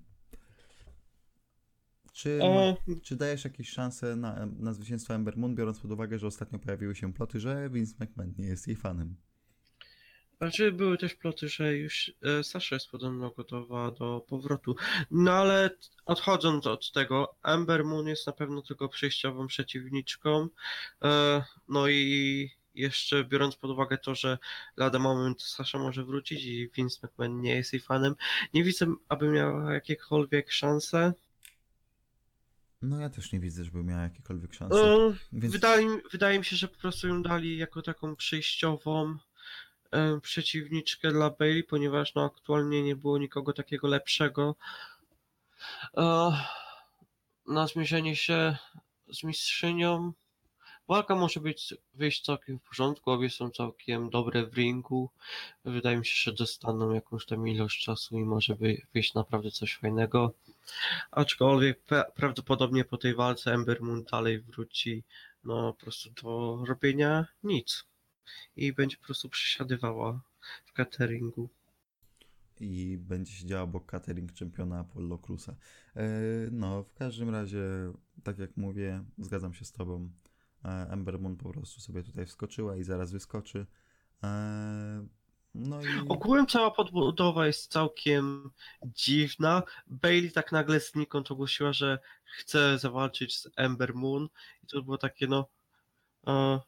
Czy, 2.17 2.39
O, 2.43 2.77
czy 3.03 3.17
dajesz 3.17 3.45
jakieś 3.45 3.71
szanse 3.71 4.17
na, 4.17 4.47
na 4.59 4.73
zwycięstwo 4.73 5.15
Ember 5.15 5.37
Moon, 5.37 5.55
biorąc 5.55 5.81
pod 5.81 5.91
uwagę, 5.91 6.19
że 6.19 6.27
ostatnio 6.27 6.59
pojawiły 6.59 6.95
się 6.95 7.13
ploty, 7.13 7.41
że 7.41 7.71
Vince 7.71 7.95
McMahon 8.01 8.35
nie 8.39 8.47
jest 8.47 8.67
jej 8.67 8.77
fanem? 8.77 9.17
Znaczy 10.39 10.73
były 10.73 10.99
też 10.99 11.15
ploty, 11.15 11.49
że 11.49 11.77
już 11.77 12.13
e, 12.23 12.45
Sasha 12.45 12.77
jest 12.77 12.91
podobno 12.91 13.31
gotowa 13.31 13.91
do 13.91 14.25
powrotu. 14.29 14.77
No 15.11 15.33
ale 15.33 15.71
odchodząc 16.05 16.67
od 16.67 16.93
tego, 16.93 17.37
Amber 17.43 17.85
Moon 17.85 18.07
jest 18.07 18.27
na 18.27 18.33
pewno 18.33 18.63
tylko 18.63 18.89
przejściową 18.89 19.47
przeciwniczką. 19.47 20.49
E, 21.05 21.45
no 21.69 21.89
i 21.89 22.51
jeszcze 22.75 23.25
biorąc 23.25 23.57
pod 23.57 23.71
uwagę 23.71 23.99
to, 23.99 24.15
że 24.15 24.39
lada 24.77 24.99
moment 24.99 25.43
Sasha 25.43 25.79
może 25.79 26.05
wrócić 26.05 26.45
i 26.45 26.71
Vince 26.77 27.07
McMahon 27.07 27.41
nie 27.41 27.55
jest 27.55 27.73
jej 27.73 27.81
fanem, 27.81 28.15
nie 28.55 28.65
widzę, 28.65 28.87
aby 29.09 29.29
miała 29.29 29.75
jakiekolwiek 29.75 30.53
szanse. 30.53 31.13
No 32.87 33.01
ja 33.01 33.11
też 33.11 33.33
nie 33.33 33.41
widzę, 33.41 33.65
żeby 33.65 33.85
miała 33.85 34.03
jakiekolwiek 34.03 34.55
szanse. 34.55 34.77
E, 34.95 35.15
Więc 35.33 35.53
Wydaje, 35.53 35.87
mi- 35.87 36.01
wydaje 36.13 36.39
mi 36.39 36.45
się, 36.45 36.57
że 36.57 36.69
po 36.69 36.79
prostu 36.79 37.09
ją 37.09 37.23
dali 37.23 37.59
jako 37.59 37.83
taką 37.83 38.17
przejściową 38.17 39.17
e, 39.91 40.21
przeciwniczkę 40.21 41.13
dla 41.13 41.31
Bailey, 41.31 41.65
ponieważ 41.65 42.15
no, 42.15 42.25
aktualnie 42.25 42.83
nie 42.83 42.97
było 42.97 43.19
nikogo 43.19 43.53
takiego 43.53 43.89
lepszego. 43.89 44.55
E, 45.97 46.33
na 47.47 47.67
zmierzenie 47.67 48.17
się 48.17 48.57
z 49.13 49.25
mistrzynią. 49.25 50.13
Walka 50.89 51.15
może 51.15 51.41
być 51.41 51.75
wyjść 51.95 52.25
całkiem 52.25 52.59
w 52.59 52.63
porządku, 52.63 53.11
obie 53.11 53.31
są 53.31 53.51
całkiem 53.51 54.11
dobre 54.11 54.47
w 54.47 54.55
ringu. 54.55 55.11
Wydaje 55.65 55.97
mi 55.97 56.07
się, 56.07 56.15
że 56.17 56.33
dostaną 56.33 56.93
jakąś 56.93 57.27
tam 57.27 57.49
ilość 57.49 57.85
czasu 57.85 58.19
i 58.19 58.25
może 58.25 58.55
wy, 58.55 58.83
wyjść 58.95 59.15
naprawdę 59.15 59.51
coś 59.51 59.77
fajnego. 59.77 60.33
Aczkolwiek 61.11 61.85
pra- 61.85 62.13
prawdopodobnie 62.15 62.85
po 62.85 62.97
tej 62.99 63.15
walce 63.15 63.53
Ember 63.55 63.83
Moon 63.83 64.05
dalej 64.05 64.41
wróci 64.41 65.05
no 65.45 65.73
po 65.73 65.81
prostu 65.81 66.11
do 66.23 66.65
robienia 66.67 67.27
nic. 67.43 67.85
I 68.57 68.73
będzie 68.73 68.97
po 68.97 69.05
prostu 69.05 69.29
przesiadywała 69.29 70.21
w 70.65 70.73
cateringu. 70.73 71.49
i 72.61 72.99
będzie 72.99 73.33
siedziała 73.33 73.63
obok 73.63 73.87
catering 73.87 74.33
czempiona 74.33 74.79
Apollo 74.79 75.19
Cruza. 75.19 75.57
E, 75.97 76.03
no, 76.51 76.83
w 76.83 76.93
każdym 76.95 77.31
razie, 77.31 77.63
tak 78.23 78.39
jak 78.39 78.57
mówię, 78.57 79.05
zgadzam 79.19 79.55
się 79.55 79.65
z 79.65 79.73
tobą. 79.73 80.11
E, 80.65 80.69
Ember 80.91 81.19
Moon 81.19 81.37
po 81.37 81.51
prostu 81.53 81.81
sobie 81.81 82.03
tutaj 82.03 82.27
wskoczyła 82.27 82.77
i 82.77 82.83
zaraz 82.83 83.13
wyskoczy. 83.13 83.67
No 85.59 85.83
i... 85.83 85.87
Ogółem 86.09 86.47
cała 86.47 86.71
podbudowa 86.71 87.47
jest 87.47 87.73
całkiem 87.73 88.51
dziwna. 88.85 89.63
Bailey 89.87 90.33
tak 90.33 90.53
nagle 90.53 90.81
znikąd 90.81 91.31
ogłosiła, 91.31 91.73
że 91.73 91.99
chce 92.25 92.79
zawalczyć 92.79 93.39
z 93.39 93.49
Ember 93.57 93.95
Moon 93.95 94.29
i 94.65 94.67
to 94.67 94.83
było 94.83 94.99
takie 94.99 95.27
no 95.27 95.47
e, 96.27 96.61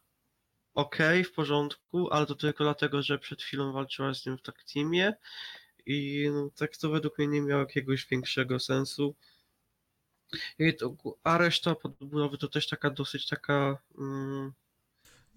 okej, 0.74 1.24
w 1.24 1.32
porządku, 1.32 2.10
ale 2.10 2.26
to 2.26 2.34
tylko 2.34 2.64
dlatego, 2.64 3.02
że 3.02 3.18
przed 3.18 3.42
chwilą 3.42 3.72
walczyła 3.72 4.14
z 4.14 4.26
nim 4.26 4.38
w 4.38 4.42
tak 4.42 4.64
teamie 4.74 5.14
i 5.86 6.28
no, 6.32 6.50
tak 6.56 6.76
to 6.76 6.90
według 6.90 7.18
mnie 7.18 7.28
nie 7.28 7.40
miało 7.40 7.60
jakiegoś 7.60 8.06
większego 8.06 8.60
sensu. 8.60 9.14
I 10.58 10.74
to, 10.74 10.94
a 11.22 11.38
reszta 11.38 11.74
podbudowy 11.74 12.38
to 12.38 12.48
też 12.48 12.68
taka 12.68 12.90
dosyć 12.90 13.28
taka 13.28 13.78
mm, 13.98 14.52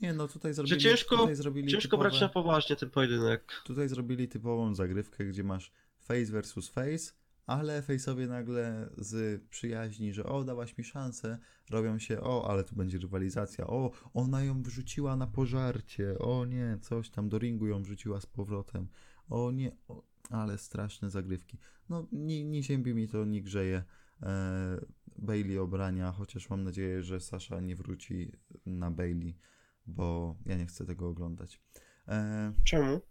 Nie, 0.01 0.13
no 0.13 0.27
tutaj 0.27 0.53
zrobili, 0.53 0.81
ciężko- 0.81 1.17
tutaj 1.17 1.35
zrobili 1.35 1.67
ciężko 1.71 1.97
brać 1.97 2.13
typowe- 2.13 2.21
na 2.21 2.29
poważnie 2.29 2.75
ten 2.75 2.89
pojedynek. 2.89 3.61
Tutaj 3.65 3.89
zrobili 3.89 4.27
typową 4.27 4.75
zagrywkę, 4.75 5.25
gdzie 5.25 5.43
masz 5.43 5.71
face 5.99 6.31
versus 6.31 6.69
face, 6.69 7.13
ale 7.47 7.81
face'owie 7.81 8.27
nagle 8.27 8.89
z 8.97 9.41
przyjaźni, 9.49 10.13
że 10.13 10.23
o, 10.25 10.43
dałaś 10.43 10.77
mi 10.77 10.83
szansę, 10.83 11.37
robią 11.69 11.99
się, 11.99 12.21
o, 12.21 12.49
ale 12.49 12.63
tu 12.63 12.75
będzie 12.75 12.97
rywalizacja, 12.97 13.67
o, 13.67 13.91
ona 14.13 14.43
ją 14.43 14.63
wrzuciła 14.63 15.15
na 15.15 15.27
pożarcie, 15.27 16.19
o 16.19 16.45
nie, 16.45 16.77
coś 16.81 17.09
tam 17.09 17.29
do 17.29 17.37
ringu 17.39 17.67
ją 17.67 17.83
wrzuciła 17.83 18.21
z 18.21 18.25
powrotem, 18.25 18.87
o 19.29 19.51
nie, 19.51 19.71
o, 19.87 20.03
ale 20.29 20.57
straszne 20.57 21.09
zagrywki. 21.09 21.57
No, 21.89 22.07
nie, 22.11 22.43
nie 22.43 22.63
ziębi 22.63 22.93
mi 22.93 23.07
to, 23.07 23.25
nie 23.25 23.41
grzeje. 23.41 23.83
E, 24.23 24.81
Bailey 25.17 25.57
obrania, 25.57 26.11
chociaż 26.11 26.49
mam 26.49 26.63
nadzieję, 26.63 27.03
że 27.03 27.19
Sasha 27.19 27.59
nie 27.59 27.75
wróci 27.75 28.31
na 28.65 28.91
Bailey, 28.91 29.37
bo 29.85 30.35
ja 30.45 30.57
nie 30.57 30.65
chcę 30.65 30.85
tego 30.85 31.09
oglądać. 31.09 31.61
E, 32.07 32.53
Czemu? 32.63 33.01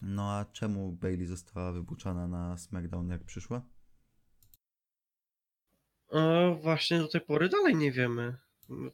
no 0.00 0.32
a 0.32 0.44
czemu 0.44 0.92
Bailey 0.92 1.26
została 1.26 1.72
wybuczana 1.72 2.28
na 2.28 2.56
SmackDown 2.58 3.08
jak 3.08 3.24
przyszła? 3.24 3.62
E, 6.12 6.54
właśnie 6.62 6.98
do 6.98 7.08
tej 7.08 7.20
pory 7.20 7.48
dalej 7.48 7.76
nie 7.76 7.92
wiemy. 7.92 8.36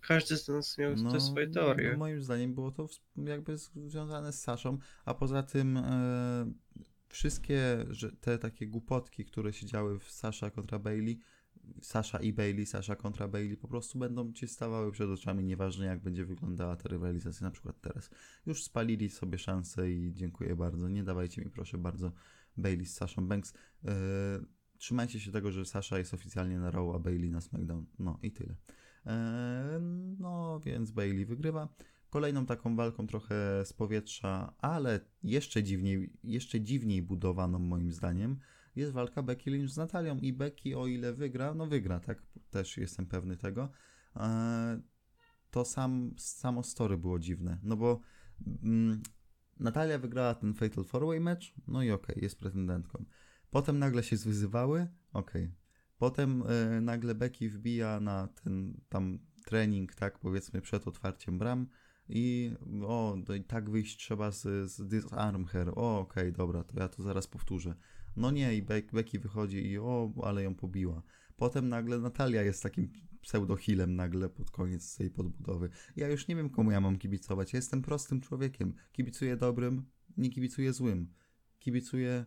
Każdy 0.01 0.37
z 0.37 0.49
nas 0.49 0.79
miał 0.79 0.95
te 1.13 1.21
swoje 1.21 1.51
teorie. 1.51 1.93
No, 1.93 1.99
moim 1.99 2.23
zdaniem 2.23 2.55
było 2.55 2.71
to 2.71 2.87
jakby 3.17 3.57
związane 3.59 4.33
z 4.33 4.43
Saszą, 4.43 4.79
a 5.05 5.15
poza 5.15 5.43
tym 5.43 5.77
e, 5.77 6.53
wszystkie 7.09 7.87
te 8.21 8.39
takie 8.39 8.67
głupotki, 8.67 9.25
które 9.25 9.53
się 9.53 9.67
działy 9.67 9.99
w 9.99 10.11
Sasha 10.11 10.51
kontra 10.51 10.79
Bailey, 10.79 11.21
Sasha 11.81 12.19
i 12.19 12.33
Bailey, 12.33 12.67
Sasha 12.67 12.97
kontra 12.97 13.29
Bailey 13.29 13.57
po 13.57 13.69
prostu 13.69 13.99
będą 13.99 14.33
ci 14.33 14.49
stawały 14.49 14.93
przed 14.93 15.11
oczami, 15.11 15.45
nieważne 15.45 15.87
jak 15.87 16.03
będzie 16.03 16.25
wyglądała 16.25 16.77
ta 16.77 16.89
rywalizacja 16.89 17.45
na 17.45 17.51
przykład 17.51 17.81
teraz. 17.81 18.11
Już 18.47 18.63
spalili 18.63 19.09
sobie 19.09 19.39
szansę 19.39 19.91
i 19.91 20.13
dziękuję 20.15 20.57
bardzo. 20.57 20.89
Nie 20.89 21.05
dawajcie 21.05 21.43
mi 21.43 21.51
proszę 21.51 21.79
bardzo 21.79 22.13
Bailey 22.57 22.87
z 22.87 22.95
Sashą 22.95 23.27
Banks. 23.29 23.55
E, 23.85 23.93
trzymajcie 24.79 25.21
się 25.21 25.33
tego, 25.33 25.53
że 25.53 25.65
Sasha 25.65 25.99
jest 25.99 26.15
oficjalnie 26.15 26.59
na 26.59 26.71
Raw, 26.71 26.95
a 26.95 26.99
Bailey 26.99 27.31
na 27.31 27.41
SmackDown. 27.41 27.87
No 27.99 28.19
i 28.23 28.33
tyle. 28.33 28.55
E, 29.07 29.81
no 30.19 30.61
więc 30.61 30.91
Bailey 30.91 31.27
wygrywa. 31.27 31.69
Kolejną 32.11 32.47
taką 32.47 32.77
walką 32.77 33.07
trochę 33.07 33.65
z 33.65 33.73
powietrza, 33.73 34.55
ale 34.59 35.01
jeszcze 35.23 35.63
dziwniej, 35.63 36.13
jeszcze 36.25 36.61
dziwniej 36.61 37.03
budowaną 37.03 37.59
moim 37.59 37.93
zdaniem, 37.93 38.39
jest 38.77 38.93
walka 38.93 39.23
Becky 39.23 39.51
Lynch 39.51 39.69
z 39.69 39.77
Natalią 39.77 40.19
i 40.19 40.33
Becky 40.33 40.79
o 40.79 40.87
ile 40.87 41.13
wygra, 41.13 41.55
no 41.55 41.67
wygra, 41.67 42.01
tak? 42.01 42.23
Też 42.51 42.77
jestem 42.77 43.07
pewny 43.07 43.37
tego. 43.37 43.69
E, 44.17 44.81
to 45.51 45.65
sam, 45.65 46.15
samo 46.19 46.63
story 46.63 46.99
było 46.99 47.19
dziwne, 47.19 47.59
no 47.63 47.77
bo 47.77 48.01
mm, 48.63 49.03
Natalia 49.61 49.99
wygrała 49.99 50.35
ten 50.35 50.55
Fatal 50.55 50.85
4-Way 50.85 51.21
match, 51.21 51.47
no 51.67 51.83
i 51.83 51.91
okej, 51.91 52.19
jest 52.23 52.39
pretendentką. 52.39 53.05
Potem 53.51 53.79
nagle 53.79 54.03
się 54.03 54.17
zwyzywały, 54.17 54.89
okej. 55.13 55.55
Potem 55.99 56.43
e, 56.47 56.81
nagle 56.81 57.15
Becky 57.15 57.51
wbija 57.51 58.01
na 58.01 58.29
ten 58.29 58.81
tam 58.89 59.19
trening, 59.45 59.95
tak 59.95 60.19
powiedzmy 60.19 60.61
przed 60.61 60.89
otwarciem 60.89 61.39
bram 61.39 61.67
i 62.09 62.53
o, 62.87 63.17
to 63.27 63.35
i 63.35 63.45
tak 63.45 63.71
wyjść 63.71 63.99
trzeba 63.99 64.31
z, 64.31 64.71
z 64.71 64.89
disarm 64.89 65.45
her. 65.45 65.73
O, 65.75 65.99
okej, 65.99 66.33
dobra, 66.33 66.65
to 66.65 66.81
ja 66.81 66.89
to 66.89 67.03
zaraz 67.03 67.27
powtórzę. 67.27 67.75
No 68.17 68.31
nie, 68.31 68.55
i 68.57 68.63
Be- 68.63 68.83
Becky 68.93 69.19
wychodzi 69.19 69.67
i 69.67 69.79
o, 69.79 70.13
ale 70.23 70.43
ją 70.43 70.55
pobiła. 70.55 71.03
Potem 71.37 71.69
nagle 71.69 71.99
Natalia 71.99 72.43
jest 72.43 72.63
takim 72.63 72.93
pseudohilem 73.21 73.97
nagle 73.97 74.29
pod 74.29 74.51
koniec 74.51 74.97
tej 74.97 75.11
podbudowy. 75.11 75.71
Ja 75.97 76.09
już 76.09 76.29
nie 76.29 76.37
wiem, 76.37 76.51
komu 76.51 76.71
ja 76.71 76.81
mam 76.81 76.99
kibicować. 76.99 77.53
Ja 77.53 77.57
jestem 77.57 77.83
prostym 77.83 78.21
człowiekiem. 78.21 78.75
Kibicuję 78.93 79.37
dobrym, 79.37 79.85
nie 80.17 80.31
kibicuję 80.31 80.73
złym. 80.73 81.13
Kibicuję 81.59 82.25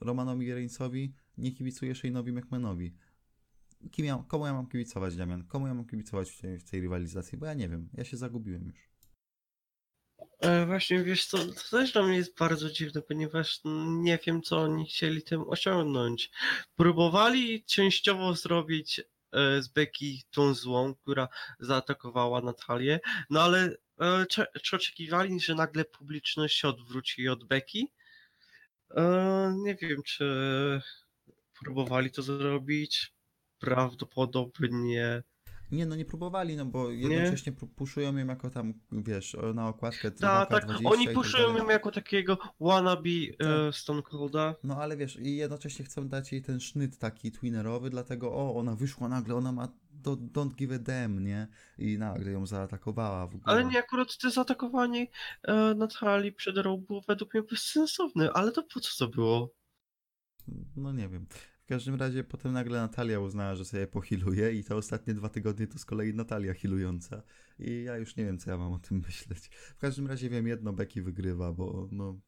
Romanowi 0.00 0.52
Reignsowi, 0.52 1.14
nie 1.38 1.52
kibicuję 1.52 1.92
Shane'owi 1.92 2.32
McMahonowi. 2.32 2.94
Kim 3.90 4.06
ja, 4.06 4.24
komu 4.28 4.46
ja 4.46 4.52
mam 4.52 4.66
kibicować, 4.66 5.16
Damian? 5.16 5.44
Komu 5.44 5.66
ja 5.66 5.74
mam 5.74 5.84
kibicować 5.84 6.30
w 6.30 6.40
tej, 6.40 6.58
w 6.58 6.64
tej 6.64 6.80
rywalizacji? 6.80 7.38
Bo 7.38 7.46
ja 7.46 7.54
nie 7.54 7.68
wiem. 7.68 7.88
Ja 7.94 8.04
się 8.04 8.16
zagubiłem 8.16 8.66
już. 8.66 8.93
E, 10.44 10.66
właśnie 10.66 11.04
wiesz 11.04 11.28
to 11.28 11.38
też 11.70 11.92
dla 11.92 12.02
mnie 12.02 12.16
jest 12.16 12.38
bardzo 12.38 12.70
dziwne, 12.70 13.02
ponieważ 13.02 13.60
nie 13.86 14.18
wiem 14.26 14.42
co 14.42 14.60
oni 14.60 14.86
chcieli 14.86 15.22
tym 15.22 15.48
osiągnąć. 15.48 16.30
Próbowali 16.76 17.64
częściowo 17.64 18.34
zrobić 18.34 19.00
e, 19.00 19.62
z 19.62 19.68
Becky 19.68 20.06
tą 20.30 20.54
złą, 20.54 20.94
która 20.94 21.28
zaatakowała 21.60 22.40
Natalię, 22.40 23.00
no 23.30 23.42
ale 23.42 23.76
e, 24.00 24.26
czy, 24.26 24.46
czy 24.62 24.76
oczekiwali, 24.76 25.40
że 25.40 25.54
nagle 25.54 25.84
publiczność 25.84 26.58
się 26.58 26.68
odwróci 26.68 27.28
od 27.28 27.44
Becky? 27.44 27.86
Nie 29.64 29.74
wiem, 29.74 30.02
czy 30.02 30.24
próbowali 31.60 32.10
to 32.10 32.22
zrobić. 32.22 33.12
Prawdopodobnie 33.58 35.22
Nie, 35.72 35.86
no 35.86 35.96
nie 35.96 36.04
próbowali, 36.04 36.56
no 36.56 36.66
bo 36.66 36.90
jednocześnie 36.90 37.52
nie? 37.62 37.68
puszują 37.68 38.16
ją 38.16 38.26
jako 38.26 38.50
tam, 38.50 38.74
wiesz, 38.92 39.36
na 39.54 39.68
okładkę 39.68 40.10
Tak, 40.10 40.50
tak. 40.50 40.66
2K20 40.66 40.80
Oni 40.84 41.04
tak 41.06 41.14
puszują 41.14 41.56
ją 41.56 41.70
jako 41.70 41.90
takiego 41.90 42.38
wannabe 42.60 43.10
e, 43.10 43.36
Tak. 43.36 43.74
Stone 43.74 44.02
Colda. 44.02 44.54
No 44.64 44.76
ale 44.76 44.96
wiesz, 44.96 45.16
i 45.16 45.36
jednocześnie 45.36 45.84
chcą 45.84 46.08
dać 46.08 46.32
jej 46.32 46.42
ten 46.42 46.60
sznyt 46.60 46.98
taki 46.98 47.32
twinerowy, 47.32 47.90
dlatego 47.90 48.32
o, 48.32 48.56
ona 48.56 48.76
wyszła 48.76 49.08
nagle, 49.08 49.34
ona 49.34 49.52
ma 49.52 49.68
do, 49.90 50.16
don't 50.16 50.54
give 50.54 50.72
a 50.72 50.78
damn, 50.78 51.24
nie? 51.24 51.48
I 51.78 51.98
nagle 51.98 52.32
ją 52.32 52.46
zaatakowała 52.46 53.26
w 53.26 53.34
ogóle. 53.34 53.42
Ale 53.44 53.64
nie, 53.64 53.78
akurat 53.78 54.16
to 54.16 54.30
zaatakowanie 54.30 55.06
e, 55.42 55.74
Natalii 55.74 56.32
przed 56.32 56.56
Raw 56.56 56.80
było 56.80 57.00
według 57.08 57.34
mnie 57.34 57.42
bezsensowne, 57.42 58.32
ale 58.32 58.52
to 58.52 58.62
po 58.62 58.80
co 58.80 59.06
to 59.06 59.08
było? 59.12 59.50
No 60.76 60.92
nie 60.92 61.08
wiem. 61.08 61.26
W 61.64 61.66
każdym 61.66 61.94
razie 61.94 62.24
potem 62.24 62.52
nagle 62.52 62.78
Natalia 62.78 63.20
uznała, 63.20 63.54
że 63.54 63.64
sobie 63.64 63.86
pohiluje 63.86 64.52
i 64.52 64.64
te 64.64 64.76
ostatnie 64.76 65.14
dwa 65.14 65.28
tygodnie 65.28 65.66
to 65.66 65.78
z 65.78 65.84
kolei 65.84 66.14
Natalia 66.14 66.54
hilująca. 66.54 67.22
I 67.58 67.82
ja 67.82 67.96
już 67.96 68.16
nie 68.16 68.24
wiem, 68.24 68.38
co 68.38 68.50
ja 68.50 68.58
mam 68.58 68.72
o 68.72 68.78
tym 68.78 69.02
myśleć. 69.06 69.48
W 69.48 69.78
każdym 69.78 70.06
razie 70.06 70.30
wiem 70.30 70.46
jedno, 70.46 70.72
Becky 70.72 71.02
wygrywa, 71.02 71.52
bo 71.52 71.88
no 71.92 72.20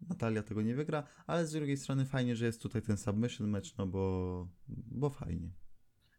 Natalia 0.00 0.42
tego 0.42 0.62
nie 0.62 0.74
wygra, 0.74 1.06
ale 1.26 1.46
z 1.46 1.52
drugiej 1.52 1.76
strony 1.76 2.04
fajnie, 2.04 2.36
że 2.36 2.46
jest 2.46 2.62
tutaj 2.62 2.82
ten 2.82 2.96
submission 2.96 3.48
match, 3.48 3.78
no 3.78 3.86
bo, 3.86 4.48
bo 4.68 5.10
fajnie. 5.10 5.50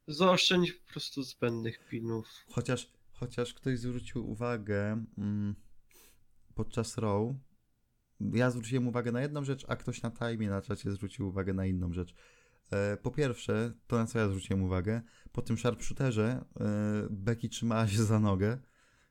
Zaoszczędź 0.08 0.72
po 0.72 0.92
prostu 0.92 1.24
zbędnych 1.24 1.88
pinów. 1.88 2.28
Chociaż, 2.50 2.92
chociaż 3.12 3.54
ktoś 3.54 3.80
zwrócił 3.80 4.30
uwagę 4.30 5.06
mm, 5.18 5.56
podczas 6.56 6.98
Raw, 6.98 7.34
ja 8.20 8.52
zwróciłem 8.52 8.88
uwagę 8.88 9.12
na 9.12 9.22
jedną 9.22 9.44
rzecz, 9.44 9.66
a 9.68 9.76
ktoś 9.76 10.02
na 10.02 10.12
tajmie 10.12 10.50
na 10.50 10.62
czacie 10.62 10.92
zwrócił 10.92 11.28
uwagę 11.28 11.54
na 11.54 11.66
inną 11.66 11.94
rzecz. 11.94 12.16
E, 12.72 12.98
Po 12.98 13.12
pierwsze, 13.12 13.74
to 13.88 13.98
na 13.98 14.06
co 14.06 14.20
ja 14.20 14.28
zwróciłem 14.28 14.64
uwagę, 14.64 15.02
po 15.32 15.42
tym 15.42 15.58
sharpshooterze 15.58 16.46
e, 16.60 17.08
Becky 17.10 17.50
trzymała 17.50 17.88
się 17.88 18.04
za 18.04 18.20
nogę. 18.20 18.58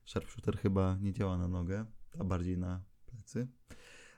Sharpshooter 0.05 0.57
chyba 0.57 0.97
nie 1.01 1.13
działa 1.13 1.37
na 1.37 1.47
nogę, 1.47 1.85
a 2.19 2.23
bardziej 2.23 2.57
na 2.57 2.83
plecy. 3.05 3.47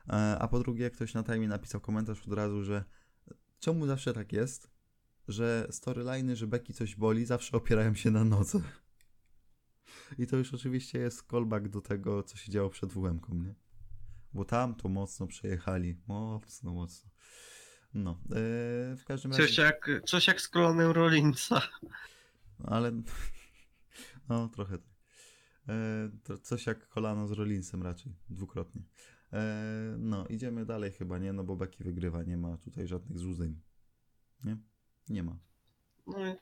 E, 0.10 0.14
A 0.40 0.48
po 0.48 0.60
drugie, 0.60 0.90
ktoś 0.90 1.14
na 1.14 1.24
tajmie 1.24 1.48
napisał 1.48 1.82
komentarz 1.82 2.28
od 2.28 2.34
razu, 2.34 2.64
że 2.64 2.84
czemu 3.60 3.88
zawsze 3.88 4.14
tak 4.14 4.34
jest, 4.34 4.72
że 5.28 5.68
storyline, 5.72 6.36
że 6.36 6.48
Becky 6.48 6.74
coś 6.74 6.96
boli, 6.96 7.26
zawsze 7.26 7.58
opierają 7.58 7.96
się 7.96 8.12
na 8.12 8.24
nodze. 8.24 8.60
I 10.18 10.28
to 10.28 10.38
już 10.38 10.54
oczywiście 10.54 11.00
jest 11.00 11.24
callback 11.24 11.68
do 11.68 11.82
tego, 11.82 12.24
co 12.24 12.38
się 12.38 12.52
działo 12.52 12.70
przed 12.70 12.94
WM-ką, 12.94 13.34
nie? 13.36 13.56
Bo 14.34 14.46
tam 14.46 14.76
to 14.76 14.90
mocno 14.90 15.28
przejechali. 15.28 16.02
Mocno, 16.08 16.74
mocno. 16.74 17.10
No, 17.94 18.18
yy, 18.30 18.36
w 18.98 19.04
każdym 19.06 19.32
razie. 19.32 19.44
Coś 19.44 19.58
jak, 19.58 19.90
coś 20.06 20.28
jak 20.28 20.42
z 20.42 20.48
kolonem 20.48 20.92
Rollinsa. 20.92 21.62
Ale. 22.64 22.92
No, 24.30 24.48
trochę 24.50 24.78
tak. 24.78 24.92
E, 25.70 26.38
coś 26.42 26.66
jak 26.66 26.88
kolano 26.88 27.28
z 27.28 27.32
Rollinsem 27.32 27.84
raczej, 27.84 28.14
dwukrotnie. 28.30 28.82
E, 29.34 29.96
no, 30.00 30.28
idziemy 30.28 30.66
dalej 30.66 30.92
chyba, 30.92 31.18
nie? 31.18 31.34
No 31.34 31.44
bo 31.44 31.56
Becky 31.56 31.84
wygrywa, 31.84 32.24
nie 32.24 32.38
ma 32.38 32.58
tutaj 32.58 32.88
żadnych 32.88 33.20
złudzeń. 33.20 33.62
Nie? 34.44 34.58
Nie 35.10 35.24
ma. 35.24 35.38
No 36.08 36.36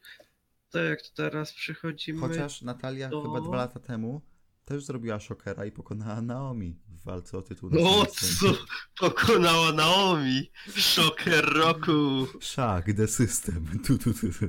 tak 0.70 0.84
jak 0.84 1.00
teraz 1.16 1.54
przychodzimy. 1.54 2.20
Chociaż 2.20 2.62
Natalia 2.62 3.10
to- 3.10 3.22
chyba 3.22 3.42
dwa 3.42 3.56
lata 3.56 3.80
temu 3.80 4.22
też 4.70 4.86
zrobiła 4.86 5.20
szokera 5.20 5.66
i 5.66 5.72
pokonała 5.72 6.22
Naomi 6.22 6.80
w 6.88 7.04
walce 7.04 7.38
o 7.38 7.42
tytuł. 7.42 7.70
No 7.74 8.00
na 8.00 8.06
co? 8.06 8.54
Pokonała 9.00 9.72
Naomi. 9.74 10.52
Szoker 10.76 11.46
roku. 11.46 12.28
Szak, 12.42 12.94
the 12.94 13.08
system. 13.08 13.66
Tu, 13.86 13.98
tu, 13.98 14.14
tu, 14.14 14.28
tu. 14.34 14.46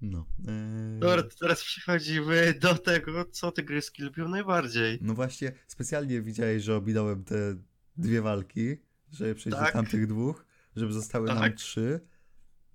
No. 0.00 0.26
e, 0.48 0.98
Dobra, 0.98 1.22
teraz 1.40 1.64
przechodzimy 1.64 2.54
do 2.60 2.74
tego, 2.74 3.24
co 3.24 3.52
tygryski 3.52 4.02
lubią 4.02 4.28
najbardziej. 4.28 4.98
No 5.02 5.14
właśnie, 5.14 5.52
specjalnie 5.66 6.22
widziałeś, 6.22 6.62
że 6.62 6.76
ominąłem 6.76 7.24
te 7.24 7.56
dwie 7.96 8.22
walki, 8.22 8.76
żeby 9.12 9.34
przejść 9.34 9.58
do 9.58 9.64
Tak. 9.64 9.72
tamtych 9.72 10.06
dwóch, 10.06 10.44
żeby 10.76 10.92
zostały 10.92 11.26
nam 11.28 11.38
Tak. 11.38 11.54
trzy. 11.56 12.00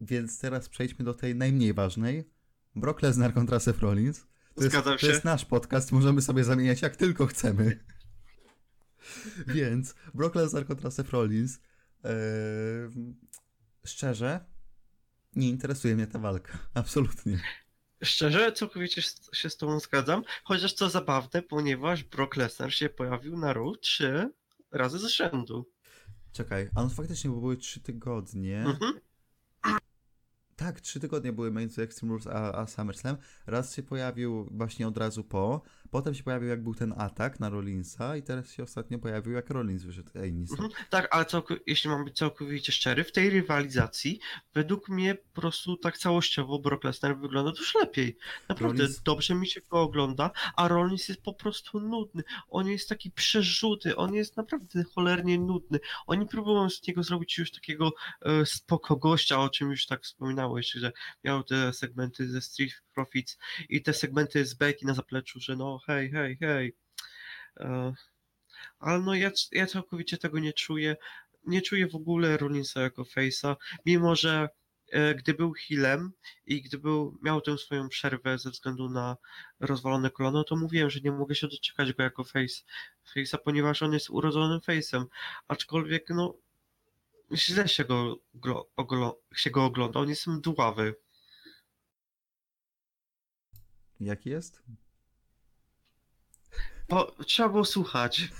Więc 0.02 0.40
teraz 0.40 0.70
przejdźmy 0.70 1.06
do 1.06 1.14
tej 1.14 1.36
najmniej 1.36 1.74
ważnej. 1.74 2.30
Brock 2.76 3.02
Lesnar 3.02 3.34
kontra 3.34 3.60
Seth 3.60 3.80
Rollins. 3.80 4.28
To 4.58 4.64
jest, 4.64 4.74
Zgadzam 4.74 4.94
to 4.94 4.98
się. 5.00 5.08
jest 5.08 5.26
nasz 5.26 5.46
podcast, 5.46 5.92
możemy 5.92 6.22
sobie 6.22 6.44
zamieniać 6.44 6.82
jak 6.82 6.96
tylko 6.96 7.28
chcemy. 7.28 7.80
Więc 9.48 9.96
Brock 10.14 10.36
Lesnar 10.36 10.68
kontra 10.68 10.92
Seth 10.92 11.10
Rollins. 11.10 11.60
Eee, 12.04 12.12
szczerze, 13.86 14.46
nie 15.36 15.50
interesuje 15.50 15.96
mnie 15.96 16.08
ta 16.08 16.20
walka. 16.20 16.58
Absolutnie. 16.74 17.40
Szczerze, 18.04 18.52
całkowicie 18.52 19.02
się 19.34 19.50
z 19.50 19.58
tobą 19.58 19.80
zgadzam. 19.80 20.24
Chociaż 20.44 20.74
co 20.74 20.90
zabawne, 20.90 21.42
ponieważ 21.42 22.04
Brock 22.04 22.36
Lesnar 22.36 22.74
się 22.74 22.90
pojawił 22.90 23.38
na 23.38 23.54
Raw 23.54 23.80
trzy 23.82 24.30
razy 24.72 25.00
z 25.00 25.08
rzędu. 25.08 25.66
Czekaj, 26.32 26.70
a 26.76 26.84
no 26.84 26.90
faktycznie, 26.90 27.30
bo 27.30 27.40
były 27.40 27.58
trzy 27.58 27.80
tygodnie. 27.82 28.60
Mhm. 28.66 29.00
Tak, 30.58 30.82
trzy 30.82 31.00
tygodnie 31.00 31.34
były 31.34 31.52
Main 31.52 31.70
to 31.70 31.82
Extreme 31.82 32.12
Rules, 32.14 32.28
a, 32.28 32.52
a 32.56 32.68
SummerSlam. 32.68 33.18
Raz 33.48 33.76
się 33.76 33.84
pojawił 33.84 34.48
właśnie 34.52 34.88
od 34.88 34.98
razu 34.98 35.24
po, 35.24 35.62
potem 35.92 36.14
się 36.16 36.24
pojawił 36.24 36.50
jak 36.50 36.64
był 36.64 36.76
ten 36.76 36.94
atak 36.98 37.40
na 37.40 37.50
Rollinsa 37.50 38.18
i 38.18 38.24
teraz 38.24 38.54
się 38.54 38.64
ostatnio 38.64 39.00
pojawił 39.00 39.34
jak 39.34 39.50
Rollins 39.50 39.84
wyszedł. 39.84 40.10
Ej. 40.16 40.30
Mhm. 40.30 40.70
Tak, 40.90 41.08
ale 41.16 41.26
całko- 41.26 41.56
jeśli 41.68 41.90
mam 41.90 42.06
być 42.06 42.18
całkowicie 42.18 42.72
szczery, 42.72 43.04
w 43.04 43.12
tej 43.12 43.30
rywalizacji 43.30 44.20
według 44.54 44.90
mnie 44.90 45.16
po 45.16 45.42
prostu 45.42 45.78
tak 45.78 45.98
całościowo 45.98 46.60
Brock 46.60 46.84
Lesnar 46.84 47.18
wygląda 47.20 47.52
już 47.60 47.76
lepiej. 47.76 48.18
Naprawdę 48.50 48.84
Rollins- 48.84 49.02
dobrze 49.04 49.36
mi 49.36 49.48
się 49.48 49.62
go 49.62 49.82
ogląda, 49.82 50.32
a 50.56 50.68
Rollins 50.68 51.10
jest 51.10 51.22
po 51.22 51.34
prostu 51.34 51.80
nudny. 51.80 52.24
On 52.50 52.68
jest 52.68 52.90
taki 52.90 53.12
przerzuty, 53.12 53.96
on 53.96 54.14
jest 54.14 54.38
naprawdę 54.38 54.84
cholernie 54.84 55.40
nudny. 55.40 55.80
Oni 56.08 56.26
próbują 56.26 56.70
z 56.70 56.88
niego 56.88 57.04
zrobić 57.04 57.38
już 57.38 57.52
takiego 57.52 57.92
e, 58.22 58.46
spoko 58.46 58.96
gościa, 58.96 59.40
o 59.42 59.50
czym 59.50 59.72
już 59.72 59.86
tak 59.86 60.04
wspominałeś, 60.04 60.72
że 60.72 60.92
miał 61.24 61.44
te 61.44 61.74
segmenty 61.74 62.30
ze 62.30 62.42
Street 62.42 62.74
Profits 62.98 63.38
i 63.70 63.82
te 63.82 63.94
segmenty 63.94 64.46
z 64.46 64.54
Becky 64.54 64.86
na 64.86 64.94
zapleczu, 64.94 65.40
że 65.40 65.56
no 65.56 65.80
hej, 65.88 66.12
hej, 66.12 66.38
hej. 66.42 66.76
E, 67.60 67.94
ale 68.80 69.00
no 69.00 69.16
ja, 69.16 69.32
ja 69.52 69.68
całkowicie 69.68 70.18
tego 70.18 70.40
nie 70.40 70.54
czuję. 70.54 70.96
Nie 71.46 71.62
czuję 71.62 71.88
w 71.88 71.96
ogóle 71.96 72.38
Rollinsa 72.38 72.82
jako 72.82 73.04
face'a, 73.04 73.56
mimo 73.86 74.16
że 74.16 74.50
e, 74.92 75.16
gdy 75.16 75.34
był 75.34 75.54
healem 75.54 76.12
i 76.46 76.62
gdy 76.62 76.78
był, 76.78 77.18
miał 77.24 77.42
tę 77.42 77.58
swoją 77.58 77.90
przerwę 77.90 78.38
ze 78.40 78.50
względu 78.50 78.90
na 78.90 79.18
rozwalone 79.60 80.10
kolano, 80.12 80.44
to 80.44 80.56
mówiłem, 80.56 80.90
że 80.90 81.00
nie 81.00 81.12
mogę 81.12 81.36
się 81.36 81.48
doczekać 81.48 81.94
go 81.94 82.04
jako 82.04 82.24
face, 82.24 82.64
face'a, 83.16 83.38
ponieważ 83.38 83.84
on 83.84 83.94
jest 83.94 84.10
urodzonym 84.10 84.60
face'em. 84.60 85.06
Aczkolwiek 85.48 86.10
no 86.10 86.34
źle 87.34 87.68
się 87.68 87.86
go, 87.86 88.18
glo, 88.34 88.68
oglo, 88.76 89.20
się 89.36 89.50
go 89.50 89.66
ogląda, 89.66 90.00
on 90.00 90.10
jest 90.10 90.28
mdławy. 90.28 90.96
Jaki 94.00 94.30
jest? 94.30 94.64
Bo 96.90 97.16
trzeba 97.26 97.50
było 97.50 97.66
słuchać. 97.66 98.32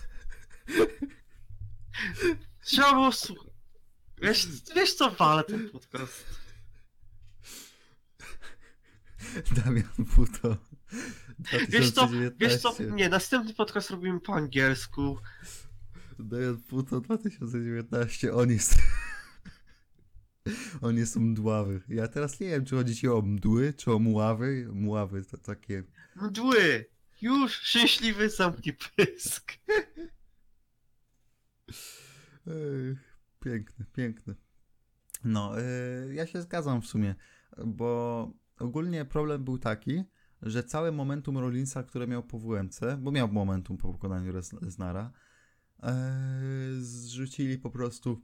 Trzeba 2.64 2.94
było 2.94 3.12
słuchać. 3.12 3.54
Wiesz, 4.22 4.48
wiesz 4.76 4.94
co 4.94 5.12
wale 5.12 5.44
ten 5.44 5.70
podcast. 5.70 6.26
Damian 9.52 10.06
Puto. 10.16 10.58
Wiesz 11.70 11.92
co, 11.92 12.08
2019. 12.08 12.38
wiesz 12.40 12.62
co, 12.62 12.84
nie, 12.84 13.10
następny 13.10 13.54
podcast 13.54 13.90
robimy 13.90 14.20
po 14.20 14.34
angielsku. 14.34 15.20
Damian 16.20 16.58
Puto 16.58 17.02
2019, 17.02 18.34
on 18.34 18.52
jest... 18.52 18.76
on 20.82 20.98
jest 20.98 21.16
mdławy. 21.16 21.82
Ja 21.90 22.08
teraz 22.08 22.40
nie 22.40 22.48
wiem, 22.48 22.66
czy 22.66 22.76
chodzi 22.76 22.96
ci 22.96 23.08
o 23.08 23.22
mdły, 23.22 23.74
czy 23.74 23.92
o 23.92 24.00
muławy. 24.00 24.70
Muławy 24.74 25.26
to 25.26 25.38
takie... 25.38 25.84
Mdły! 26.16 26.86
Już 27.22 27.54
szczęśliwy 27.54 28.30
zamknij 28.30 28.78
pysk. 28.96 29.54
Piękny, 33.40 33.86
piękny. 33.94 34.36
No, 35.24 35.62
y, 35.62 36.14
ja 36.14 36.28
się 36.28 36.42
zgadzam 36.42 36.82
w 36.82 36.88
sumie, 36.88 37.16
bo 37.66 38.32
ogólnie 38.60 39.06
problem 39.06 39.44
był 39.44 39.58
taki, 39.58 40.04
że 40.42 40.64
całe 40.64 40.92
momentum 40.92 41.38
Rollinsa, 41.38 41.84
które 41.84 42.08
miał 42.08 42.24
po 42.24 42.40
WMC, 42.40 42.80
bo 43.00 43.12
miał 43.12 43.28
momentum 43.28 43.78
po 43.78 43.94
pokonaniu 43.94 44.34
Lesnara, 44.62 45.12
e, 45.84 45.94
zrzucili 46.80 47.58
po 47.58 47.72
prostu 47.72 48.22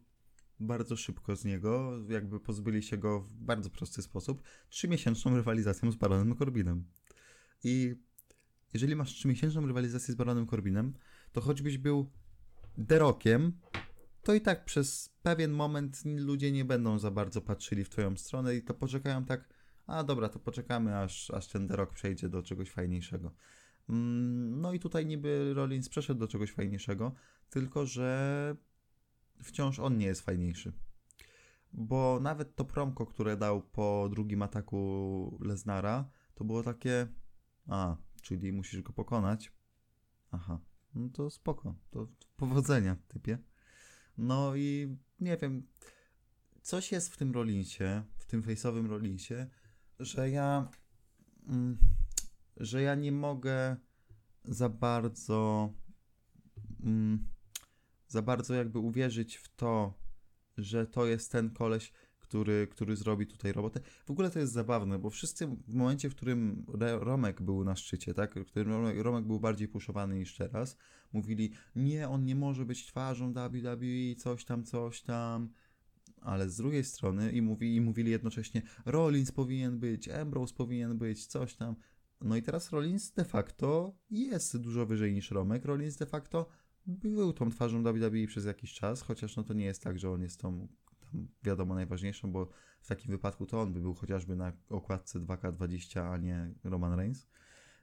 bardzo 0.60 0.98
szybko 0.98 1.36
z 1.36 1.46
niego, 1.46 2.00
jakby 2.10 2.40
pozbyli 2.40 2.84
się 2.84 2.98
go 2.98 3.20
w 3.20 3.34
bardzo 3.34 3.70
prosty 3.70 4.02
sposób, 4.02 4.44
trzymiesięczną 4.70 5.36
rywalizacją 5.36 5.92
z 5.92 5.96
Baronem 5.96 6.36
Corbinem. 6.36 6.84
I 7.64 7.96
jeżeli 8.74 8.96
masz 8.96 9.14
trzymiesięczną 9.14 9.68
rywalizację 9.68 10.14
z 10.14 10.18
Baronem 10.18 10.48
Corbinem, 10.48 10.94
to 11.32 11.42
choćbyś 11.42 11.78
był 11.78 12.12
Derokiem, 12.78 13.60
to 14.24 14.34
i 14.34 14.42
tak 14.42 14.66
przez 14.66 15.16
pewien 15.24 15.52
moment 15.52 16.04
ludzie 16.06 16.52
nie 16.52 16.66
będą 16.66 17.00
za 17.00 17.12
bardzo 17.12 17.42
patrzyli 17.42 17.84
w 17.84 17.90
twoją 17.90 18.18
stronę 18.18 18.56
i 18.56 18.62
to 18.62 18.74
poczekają 18.74 19.26
tak, 19.26 19.50
a 19.88 20.04
dobra, 20.04 20.30
to 20.30 20.40
poczekamy 20.40 20.98
aż, 20.98 21.32
aż 21.32 21.48
ten 21.48 21.72
rok 21.72 21.94
przejdzie 21.94 22.30
do 22.30 22.44
czegoś 22.44 22.72
fajniejszego. 22.72 23.32
Mm, 23.90 24.62
No 24.62 24.74
i 24.74 24.80
tutaj 24.80 25.06
niby 25.06 25.54
Rollins 25.54 25.90
przeszedł 25.90 26.20
do 26.20 26.28
czegoś 26.28 26.52
fajniejszego, 26.52 27.14
tylko 27.50 27.86
że 27.86 28.56
wciąż 29.44 29.80
on 29.80 29.98
nie 29.98 30.06
jest 30.06 30.22
fajniejszy. 30.22 30.74
Bo 31.74 32.20
nawet 32.22 32.56
to 32.56 32.66
promko, 32.66 33.06
które 33.06 33.38
dał 33.38 33.62
po 33.62 34.10
drugim 34.12 34.42
ataku 34.42 35.38
Lesnara, 35.42 36.10
to 36.36 36.44
było 36.44 36.64
takie, 36.64 37.08
a, 37.68 37.98
czyli 38.22 38.54
musisz 38.54 38.82
go 38.82 38.94
pokonać. 38.94 39.52
Aha, 40.32 40.60
no 40.96 41.10
to 41.10 41.30
spoko, 41.30 41.76
to 41.92 42.08
powodzenia, 42.38 42.96
typie. 43.08 43.38
No 44.18 44.56
i 44.56 44.98
nie 45.20 45.38
wiem, 45.38 45.68
coś 46.62 46.92
jest 46.92 47.14
w 47.14 47.18
tym 47.18 47.32
Rollinsie, 47.32 48.04
w 48.18 48.26
tym 48.26 48.42
face'owym 48.42 48.88
Rollinsie, 48.88 49.48
że 50.00 50.30
ja, 50.30 50.70
mm, 51.48 51.78
że 52.58 52.82
ja 52.82 52.96
nie 52.96 53.12
mogę 53.12 53.78
za 54.46 54.70
bardzo, 54.70 55.70
mm, 56.84 57.33
za 58.14 58.22
bardzo 58.22 58.54
jakby 58.54 58.80
uwierzyć 58.80 59.36
w 59.36 59.56
to, 59.56 59.94
że 60.58 60.88
to 60.88 61.06
jest 61.06 61.32
ten 61.32 61.50
koleś, 61.50 61.92
który, 62.20 62.68
który 62.68 62.96
zrobi 62.96 63.28
tutaj 63.28 63.52
robotę. 63.52 63.80
W 64.06 64.12
ogóle 64.12 64.30
to 64.30 64.40
jest 64.40 64.54
zabawne, 64.54 65.00
bo 65.00 65.10
wszyscy 65.10 65.48
w 65.68 65.74
momencie, 65.74 66.10
w 66.10 66.16
którym 66.16 66.66
Romek 67.00 67.42
był 67.42 67.64
na 67.64 67.76
szczycie, 67.76 68.14
tak, 68.14 68.36
w 68.36 68.46
którym 68.46 69.02
Romek 69.02 69.26
był 69.26 69.40
bardziej 69.40 69.68
puszowany 69.68 70.16
niż 70.16 70.38
teraz, 70.38 70.78
mówili, 71.14 71.52
nie, 71.76 72.10
on 72.10 72.26
nie 72.26 72.36
może 72.36 72.66
być 72.66 72.86
twarzą 72.86 73.34
WWE, 73.34 74.16
coś 74.18 74.46
tam, 74.46 74.64
coś 74.64 75.02
tam. 75.02 75.50
Ale 76.22 76.50
z 76.50 76.58
drugiej 76.58 76.84
strony 76.84 77.32
i, 77.32 77.42
mówi, 77.42 77.76
i 77.76 77.82
mówili 77.82 78.12
jednocześnie, 78.12 78.62
Rollins 78.86 79.32
powinien 79.32 79.80
być, 79.80 80.10
Ambrose 80.10 80.54
powinien 80.54 80.98
być, 80.98 81.26
coś 81.28 81.56
tam. 81.56 81.76
No 82.22 82.36
i 82.36 82.42
teraz 82.42 82.72
Rollins 82.72 83.12
de 83.12 83.26
facto 83.26 83.96
jest 84.10 84.58
dużo 84.58 84.86
wyżej 84.86 85.14
niż 85.14 85.32
Romek. 85.32 85.66
Rollins 85.66 85.98
de 85.98 86.06
facto 86.06 86.48
był 86.86 87.34
tą 87.34 87.52
twarzą 87.52 87.84
WWE 87.84 88.28
przez 88.28 88.46
jakiś 88.46 88.74
czas, 88.74 89.02
chociaż 89.02 89.36
no 89.36 89.44
to 89.44 89.54
nie 89.54 89.66
jest 89.66 89.84
tak, 89.84 90.00
że 90.00 90.12
on 90.12 90.22
jest 90.22 90.40
tą 90.40 90.68
tam 91.00 91.28
wiadomo 91.44 91.76
najważniejszą, 91.76 92.32
bo 92.32 92.50
w 92.82 92.88
takim 92.88 93.12
wypadku 93.12 93.46
to 93.46 93.62
on 93.62 93.74
by 93.74 93.80
był 93.80 93.94
chociażby 93.94 94.36
na 94.36 94.52
okładce 94.70 95.20
2K20, 95.20 96.00
a 96.00 96.18
nie 96.18 96.54
Roman 96.64 96.94
Reigns. 97.00 97.28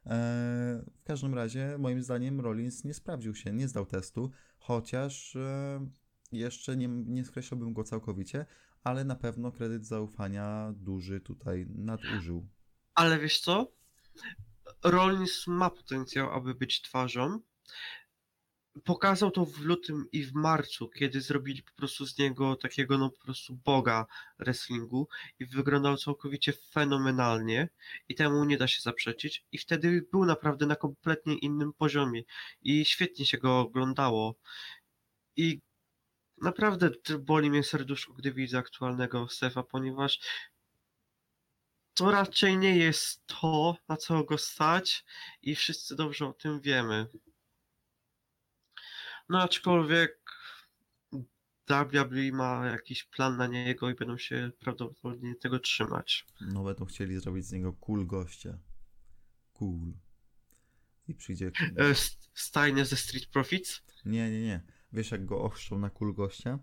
Eee, 0.07 0.83
w 1.01 1.05
każdym 1.05 1.35
razie, 1.35 1.77
moim 1.79 2.03
zdaniem, 2.03 2.41
Rollins 2.41 2.85
nie 2.85 2.95
sprawdził 2.95 3.35
się, 3.35 3.53
nie 3.53 3.69
zdał 3.69 3.87
testu, 3.87 4.31
chociaż 4.59 5.37
e, 5.37 5.87
jeszcze 6.33 6.77
nie, 6.77 6.89
nie 6.89 7.25
skreślałbym 7.25 7.73
go 7.73 7.85
całkowicie, 7.85 8.47
ale 8.85 9.05
na 9.05 9.17
pewno 9.17 9.53
kredyt 9.53 9.87
zaufania 9.87 10.73
duży 10.77 11.21
tutaj 11.21 11.67
nadużył. 11.69 12.49
Ale 12.95 13.19
wiesz 13.19 13.41
co? 13.41 13.73
Rollins 14.85 15.47
ma 15.47 15.71
potencjał, 15.71 16.33
aby 16.33 16.55
być 16.55 16.83
twarzą. 16.83 17.41
Pokazał 18.85 19.31
to 19.31 19.45
w 19.45 19.61
lutym 19.61 20.07
i 20.13 20.25
w 20.25 20.35
marcu, 20.35 20.89
kiedy 20.89 21.21
zrobili 21.21 21.63
po 21.63 21.73
prostu 21.73 22.07
z 22.07 22.19
niego 22.19 22.57
takiego 22.57 22.99
no 22.99 23.11
po 23.11 23.25
prostu 23.25 23.55
boga 23.65 24.07
wrestlingu 24.39 25.09
i 25.39 25.47
wyglądał 25.47 25.97
całkowicie 25.97 26.53
fenomenalnie 26.53 27.69
i 28.09 28.15
temu 28.15 28.45
nie 28.45 28.57
da 28.57 28.67
się 28.67 28.83
zaprzeczyć 28.83 29.45
i 29.53 29.59
wtedy 29.59 30.07
był 30.13 30.25
naprawdę 30.25 30.67
na 30.67 30.77
kompletnie 30.77 31.39
innym 31.39 31.73
poziomie 31.73 32.23
i 32.63 32.85
świetnie 32.85 33.27
się 33.27 33.39
go 33.39 33.61
oglądało 33.61 34.35
i 35.37 35.61
naprawdę 36.43 36.91
boli 37.19 37.51
mnie 37.51 37.63
serduszko, 37.63 38.13
gdy 38.13 38.33
widzę 38.33 38.59
aktualnego 38.59 39.29
Stefa, 39.29 39.63
ponieważ 39.63 40.21
to 41.95 42.11
raczej 42.11 42.59
nie 42.59 42.77
jest 42.77 43.27
to, 43.27 43.77
na 43.89 43.97
co 43.97 44.25
go 44.25 44.39
stać 44.39 45.05
i 45.43 45.55
wszyscy 45.55 45.97
dobrze 45.97 46.27
o 46.27 46.33
tym 46.33 46.61
wiemy. 46.61 47.07
No 49.31 49.43
aczkolwiek 49.43 50.21
WWE 51.69 52.33
ma 52.33 52.67
jakiś 52.67 53.05
plan 53.05 53.37
na 53.37 53.47
niego 53.47 53.91
i 53.91 53.95
będą 53.95 54.19
się 54.19 54.51
prawdopodobnie 54.61 55.35
tego 55.35 55.59
trzymać. 55.59 56.27
No 56.41 56.65
będą 56.65 56.85
chcieli 56.85 57.21
zrobić 57.21 57.47
z 57.47 57.53
niego 57.53 57.73
cool 57.73 58.07
gościa. 58.07 58.59
Cool. 59.53 59.93
I 61.09 61.15
przyjdzie... 61.15 61.51
E, 61.77 61.95
Stajnie 62.35 62.85
ze 62.85 62.97
Street 62.97 63.27
Profits? 63.27 63.83
Nie, 64.05 64.31
nie, 64.31 64.41
nie. 64.43 64.61
Wiesz 64.93 65.11
jak 65.11 65.25
go 65.25 65.43
ochrzczą 65.43 65.79
na 65.79 65.91
cool 65.91 66.15
gościa? 66.15 66.59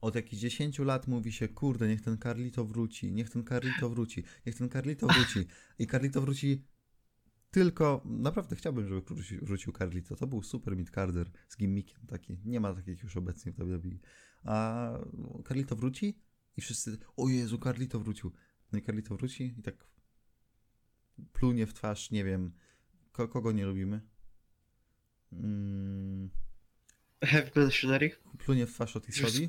Od 0.00 0.14
jakichś 0.14 0.42
10 0.42 0.78
lat 0.78 1.06
mówi 1.06 1.32
się, 1.32 1.48
kurde, 1.48 1.88
niech 1.88 2.00
ten 2.00 2.18
Carlito 2.18 2.64
wróci, 2.64 3.12
niech 3.12 3.30
ten 3.30 3.44
Carlito 3.44 3.88
wróci, 3.90 4.24
niech 4.46 4.54
ten 4.54 4.70
Carlito 4.70 5.06
wróci. 5.06 5.46
I 5.78 5.86
Carlito 5.86 6.20
wróci 6.20 6.64
tylko, 7.58 8.02
naprawdę 8.04 8.56
chciałbym, 8.56 8.88
żeby 8.88 9.00
wróci- 9.00 9.44
wrócił 9.44 9.72
Carlito. 9.72 10.16
To 10.16 10.26
był 10.26 10.42
super 10.42 10.76
midcarder 10.76 11.30
z 11.48 11.56
gimmickiem 11.56 12.06
taki. 12.06 12.38
Nie 12.44 12.60
ma 12.60 12.74
takich 12.74 13.02
już 13.02 13.16
obecnie 13.16 13.52
w 13.52 13.56
WWE. 13.56 13.98
A 14.44 14.90
Carlito 15.48 15.76
wróci 15.76 16.18
i 16.56 16.60
wszyscy, 16.60 16.98
o 17.16 17.28
Jezu, 17.28 17.58
Carlito 17.58 18.00
wrócił. 18.00 18.32
No 18.72 18.78
i 18.78 18.82
Carlito 18.82 19.16
wróci 19.16 19.54
i 19.58 19.62
tak 19.62 19.86
plunie 21.32 21.66
w 21.66 21.74
twarz, 21.74 22.10
nie 22.10 22.24
wiem, 22.24 22.52
ko- 23.12 23.28
kogo 23.28 23.52
nie 23.52 23.66
lubimy? 23.66 24.00
Mm, 25.32 26.30
Have 27.24 27.50
Machinery? 27.56 28.10
plunie 28.38 28.66
w 28.66 28.72
twarz 28.72 28.96
Otisowi, 28.96 29.48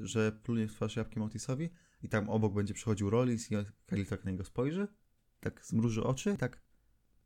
że 0.00 0.32
plunie 0.32 0.68
w 0.68 0.72
twarz 0.72 0.96
jabłkiem 0.96 1.22
Otisowi 1.22 1.70
i 2.02 2.08
tam 2.08 2.30
obok 2.30 2.54
będzie 2.54 2.74
przechodził 2.74 3.10
Rollins 3.10 3.50
i 3.52 3.54
Kali 3.86 4.06
tak 4.06 4.24
na 4.24 4.30
niego 4.30 4.44
spojrzy, 4.44 4.88
tak 5.40 5.66
zmruży 5.66 6.04
oczy, 6.04 6.36
tak 6.36 6.60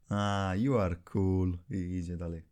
a, 0.09 0.52
you 0.56 0.78
are 0.78 0.97
cool 0.97 1.59
i 1.70 1.74
idzie 1.74 2.16
dalej. 2.16 2.43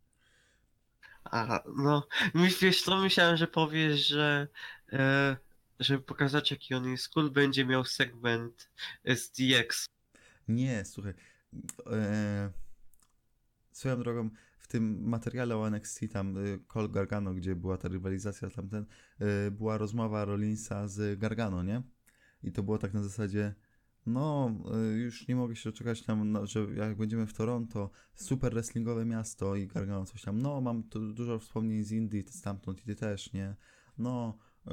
A, 1.24 1.62
no, 1.77 2.07
mi- 2.35 2.49
wiesz 2.61 2.83
co, 2.83 2.97
myślałem, 2.97 3.37
że 3.37 3.47
powiesz, 3.47 4.07
że 4.07 4.49
e, 4.93 5.37
żeby 5.81 6.03
pokazać 6.03 6.51
jaki 6.51 6.74
on 6.74 6.91
jest 6.91 7.09
cool, 7.09 7.31
będzie 7.31 7.65
miał 7.65 7.85
segment 7.85 8.70
z 9.05 9.31
DX. 9.31 9.87
Nie, 10.49 10.85
słuchaj, 10.85 11.15
e, 11.87 12.51
swoją 13.73 13.99
drogą 13.99 14.31
w 14.59 14.66
tym 14.69 15.09
materiale 15.09 15.57
o 15.57 15.66
NXT 15.66 16.01
tam 16.12 16.37
y, 16.37 16.59
Cole 16.66 16.89
Gargano, 16.89 17.35
gdzie 17.35 17.57
była 17.57 17.77
ta 17.77 17.89
rywalizacja 17.89 18.51
tamten, 18.51 18.87
y, 19.47 19.51
była 19.51 19.79
rozmowa 19.79 20.24
Rollinsa 20.24 20.89
z 20.89 21.19
Gargano, 21.19 21.62
nie? 21.62 21.83
I 22.43 22.53
to 22.53 22.62
było 22.62 22.79
tak 22.79 22.95
na 22.95 23.03
zasadzie, 23.03 23.55
no 24.07 24.51
y, 24.95 24.99
już 24.99 25.29
nie 25.29 25.37
mogę 25.37 25.57
się 25.57 25.70
doczekać 25.70 26.03
tam, 26.03 26.33
no, 26.33 26.47
że 26.47 26.66
jak 26.77 26.97
będziemy 26.97 27.27
w 27.27 27.33
Toronto, 27.33 27.91
super 28.15 28.53
wrestlingowe 28.53 29.05
miasto 29.05 29.57
i 29.57 29.66
Gargano 29.66 30.05
coś 30.05 30.23
tam, 30.23 30.43
no 30.43 30.61
mam 30.61 30.83
tu 30.83 31.12
dużo 31.12 31.39
wspomnień 31.39 31.85
z 31.85 31.93
Indii, 31.93 32.24
stamtąd 32.29 32.81
i 32.81 32.85
ty 32.85 32.97
też, 32.97 33.33
nie? 33.33 33.57
No, 33.99 34.39
y, 34.66 34.70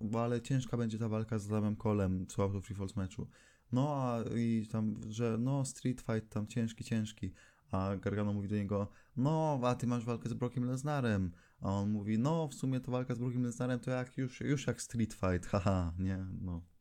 bo 0.00 0.24
ale 0.24 0.40
ciężka 0.40 0.76
będzie 0.76 0.98
ta 0.98 1.08
walka 1.08 1.38
z 1.38 1.46
Adamem 1.46 1.76
Colem, 1.76 2.26
co 2.26 2.48
to 2.48 2.60
Free 2.60 2.76
Falls 2.76 2.96
meczu. 2.96 3.28
No 3.72 3.94
a 3.96 4.22
i 4.36 4.66
tam, 4.72 5.00
że 5.08 5.38
no 5.38 5.64
street 5.64 6.00
fight 6.00 6.28
tam 6.28 6.46
ciężki, 6.46 6.84
ciężki. 6.84 7.32
A 7.70 7.96
Gargano 7.96 8.32
mówi 8.32 8.48
do 8.48 8.54
niego, 8.54 8.88
no 9.16 9.60
a 9.62 9.74
ty 9.74 9.86
masz 9.86 10.04
walkę 10.04 10.28
z 10.28 10.34
Brockiem 10.34 10.64
Lesnarem. 10.64 11.32
A 11.60 11.70
on 11.72 11.90
mówi, 11.90 12.18
no 12.18 12.48
w 12.48 12.54
sumie 12.54 12.80
to 12.80 12.92
walka 12.92 13.14
z 13.14 13.18
Brockiem 13.18 13.42
Lesnarem 13.42 13.80
to 13.80 13.90
jak 13.90 14.18
już, 14.18 14.40
już 14.40 14.66
jak 14.66 14.82
street 14.82 15.14
fight, 15.14 15.46
haha, 15.50 15.92
nie, 15.98 16.26
no. 16.40 16.71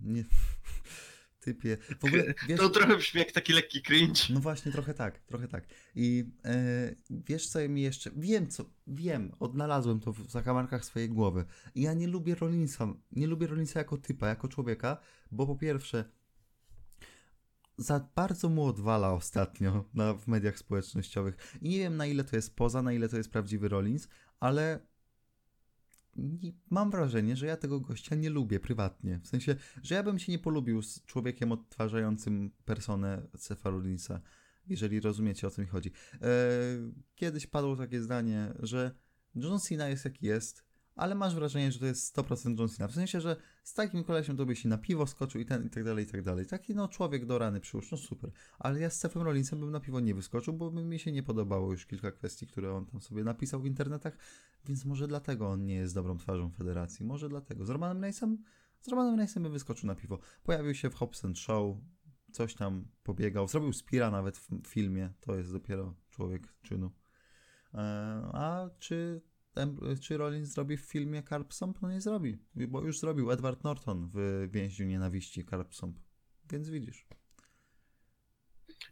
Nie, 0.00 0.24
typie. 1.40 1.76
W 2.00 2.04
ogóle, 2.04 2.34
wiesz, 2.48 2.60
To 2.60 2.70
trochę 2.70 2.96
brzmi 2.96 3.18
jak 3.20 3.32
taki 3.32 3.52
lekki 3.52 3.82
cringe. 3.82 4.20
no 4.30 4.40
właśnie, 4.40 4.72
trochę 4.72 4.94
tak, 4.94 5.18
trochę 5.20 5.48
tak. 5.48 5.66
I 5.94 6.24
e, 6.44 6.94
wiesz 7.10 7.46
co 7.48 7.68
mi 7.68 7.82
jeszcze, 7.82 8.10
wiem 8.16 8.48
co, 8.48 8.64
wiem, 8.86 9.32
odnalazłem 9.40 10.00
to 10.00 10.12
w 10.12 10.30
zakamarkach 10.30 10.84
swojej 10.84 11.08
głowy. 11.08 11.44
I 11.74 11.82
ja 11.82 11.94
nie 11.94 12.06
lubię 12.06 12.34
Rollinsa, 12.34 12.94
nie 13.12 13.26
lubię 13.26 13.46
Rollinsa 13.46 13.78
jako 13.78 13.96
typa, 13.96 14.28
jako 14.28 14.48
człowieka, 14.48 14.96
bo 15.30 15.46
po 15.46 15.56
pierwsze, 15.56 16.04
za 17.78 18.08
bardzo 18.14 18.48
mu 18.48 18.64
odwala 18.64 19.12
ostatnio 19.12 19.84
na, 19.94 20.14
w 20.14 20.26
mediach 20.28 20.58
społecznościowych. 20.58 21.58
I 21.60 21.68
nie 21.68 21.78
wiem 21.78 21.96
na 21.96 22.06
ile 22.06 22.24
to 22.24 22.36
jest 22.36 22.56
poza, 22.56 22.82
na 22.82 22.92
ile 22.92 23.08
to 23.08 23.16
jest 23.16 23.30
prawdziwy 23.30 23.68
Rollins, 23.68 24.08
ale 24.40 24.86
mam 26.70 26.90
wrażenie, 26.90 27.36
że 27.36 27.46
ja 27.46 27.56
tego 27.56 27.80
gościa 27.80 28.14
nie 28.16 28.30
lubię 28.30 28.60
prywatnie. 28.60 29.20
W 29.22 29.28
sensie, 29.28 29.56
że 29.82 29.94
ja 29.94 30.02
bym 30.02 30.18
się 30.18 30.32
nie 30.32 30.38
polubił 30.38 30.82
z 30.82 31.04
człowiekiem 31.04 31.52
odtwarzającym 31.52 32.50
personę 32.64 33.26
Sefa 33.36 33.70
Rollinsa, 33.70 34.20
jeżeli 34.66 35.00
rozumiecie 35.00 35.46
o 35.46 35.50
co 35.50 35.62
mi 35.62 35.68
chodzi. 35.68 35.90
E, 36.14 36.28
kiedyś 37.14 37.46
padło 37.46 37.76
takie 37.76 38.02
zdanie, 38.02 38.54
że 38.58 38.94
John 39.34 39.60
Cena 39.60 39.88
jest 39.88 40.04
jaki 40.04 40.26
jest, 40.26 40.64
ale 40.96 41.14
masz 41.14 41.34
wrażenie, 41.34 41.72
że 41.72 41.78
to 41.78 41.86
jest 41.86 42.16
100% 42.16 42.58
John 42.58 42.68
Cena. 42.68 42.88
W 42.88 42.94
sensie, 42.94 43.20
że 43.20 43.36
z 43.64 43.74
takim 43.74 44.04
kolesiem 44.04 44.36
to 44.36 44.46
byś 44.46 44.64
i 44.64 44.68
na 44.68 44.78
piwo 44.78 45.06
skoczył 45.06 45.40
i 45.40 45.44
ten 45.44 45.66
i 45.66 45.70
tak 45.70 45.84
dalej, 45.84 46.04
i 46.04 46.08
tak 46.08 46.22
dalej. 46.22 46.46
Taki 46.46 46.74
no 46.74 46.88
człowiek 46.88 47.26
do 47.26 47.38
rany 47.38 47.60
przyłóż, 47.60 47.90
no 47.90 47.98
super. 47.98 48.30
Ale 48.58 48.80
ja 48.80 48.90
z 48.90 48.98
Sefem 48.98 49.22
Rollinsem 49.22 49.60
bym 49.60 49.70
na 49.70 49.80
piwo 49.80 50.00
nie 50.00 50.14
wyskoczył, 50.14 50.54
bo 50.54 50.70
by 50.70 50.84
mi 50.84 50.98
się 50.98 51.12
nie 51.12 51.22
podobało 51.22 51.72
już 51.72 51.86
kilka 51.86 52.12
kwestii, 52.12 52.46
które 52.46 52.74
on 52.74 52.86
tam 52.86 53.02
sobie 53.02 53.24
napisał 53.24 53.60
w 53.60 53.66
internetach, 53.66 54.16
więc 54.64 54.84
może 54.84 55.08
dlatego 55.08 55.48
on 55.48 55.64
nie 55.64 55.74
jest 55.74 55.94
dobrą 55.94 56.18
twarzą 56.18 56.50
federacji. 56.50 57.06
Może 57.06 57.28
dlatego. 57.28 57.64
Z 57.64 57.70
Romanem 57.70 58.02
Reignsem, 58.02 58.38
z 58.80 58.88
Romanem 58.88 59.16
Reignsem 59.16 59.42
by 59.42 59.50
wyskoczył 59.50 59.86
na 59.86 59.94
piwo. 59.94 60.18
Pojawił 60.42 60.74
się 60.74 60.90
w 60.90 60.94
Hobbs 60.94 61.22
Show, 61.34 61.76
coś 62.32 62.54
tam 62.54 62.88
pobiegał, 63.02 63.48
zrobił 63.48 63.72
Spira 63.72 64.10
nawet 64.10 64.38
w 64.38 64.66
filmie, 64.66 65.12
to 65.20 65.36
jest 65.36 65.52
dopiero 65.52 65.94
człowiek 66.10 66.54
czynu. 66.62 66.90
E, 67.74 67.78
a 68.32 68.70
czy, 68.78 69.22
em, 69.54 69.78
czy 70.00 70.16
Rollins 70.16 70.48
zrobi 70.48 70.76
w 70.76 70.80
filmie 70.80 71.22
Carp 71.22 71.52
Stomp? 71.54 71.82
No 71.82 71.90
nie 71.90 72.00
zrobi, 72.00 72.38
bo 72.54 72.80
już 72.82 72.98
zrobił 73.00 73.30
Edward 73.30 73.64
Norton 73.64 74.10
w 74.14 74.48
Więźniu 74.50 74.86
Nienawiści 74.86 75.44
Carp 75.44 75.74
Stomp. 75.74 75.98
Więc 76.50 76.68
widzisz. 76.68 77.06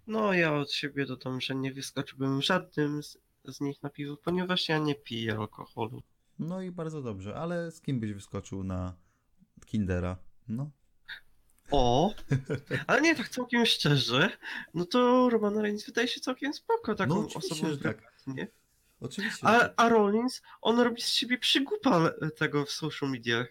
No 0.07 0.33
ja 0.33 0.55
od 0.55 0.73
siebie 0.73 1.07
dodam, 1.07 1.41
że 1.41 1.55
nie 1.55 1.73
wyskoczyłbym 1.73 2.43
żadnym 2.43 3.03
z, 3.03 3.19
z 3.45 3.61
nich 3.61 3.83
na 3.83 3.91
piwo, 3.91 4.17
ponieważ 4.17 4.69
ja 4.69 4.79
nie 4.79 4.95
piję 4.95 5.37
alkoholu. 5.37 6.03
No 6.39 6.63
i 6.63 6.71
bardzo 6.71 7.03
dobrze, 7.03 7.35
ale 7.37 7.71
z 7.71 7.81
kim 7.81 8.01
byś 8.01 8.13
wyskoczył 8.13 8.65
na 8.65 8.97
Kindera? 9.67 10.17
No. 10.49 10.71
O, 11.71 12.15
ale 12.87 13.01
nie 13.01 13.17
tak 13.17 13.29
całkiem 13.29 13.67
szczerze, 13.67 14.31
no 14.75 14.85
to 14.85 15.31
Roman 15.31 15.59
Reigns 15.59 15.87
wydaje 15.87 16.09
się 16.09 16.21
całkiem 16.21 16.55
spoko 16.55 16.95
taką 16.95 17.15
No 17.15 17.29
osobą 17.35 17.71
że 17.71 17.79
tak. 17.79 17.97
prywatnie. 17.97 18.49
Oczywiście. 19.01 19.47
A, 19.47 19.61
tak. 19.61 19.73
a 19.77 19.89
Rollins, 19.89 20.43
on 20.61 20.81
robi 20.81 21.03
z 21.03 21.09
siebie 21.09 21.39
przygłupa 21.39 22.11
tego 22.37 22.65
w 22.65 22.71
social 22.71 23.11
mediach. 23.11 23.49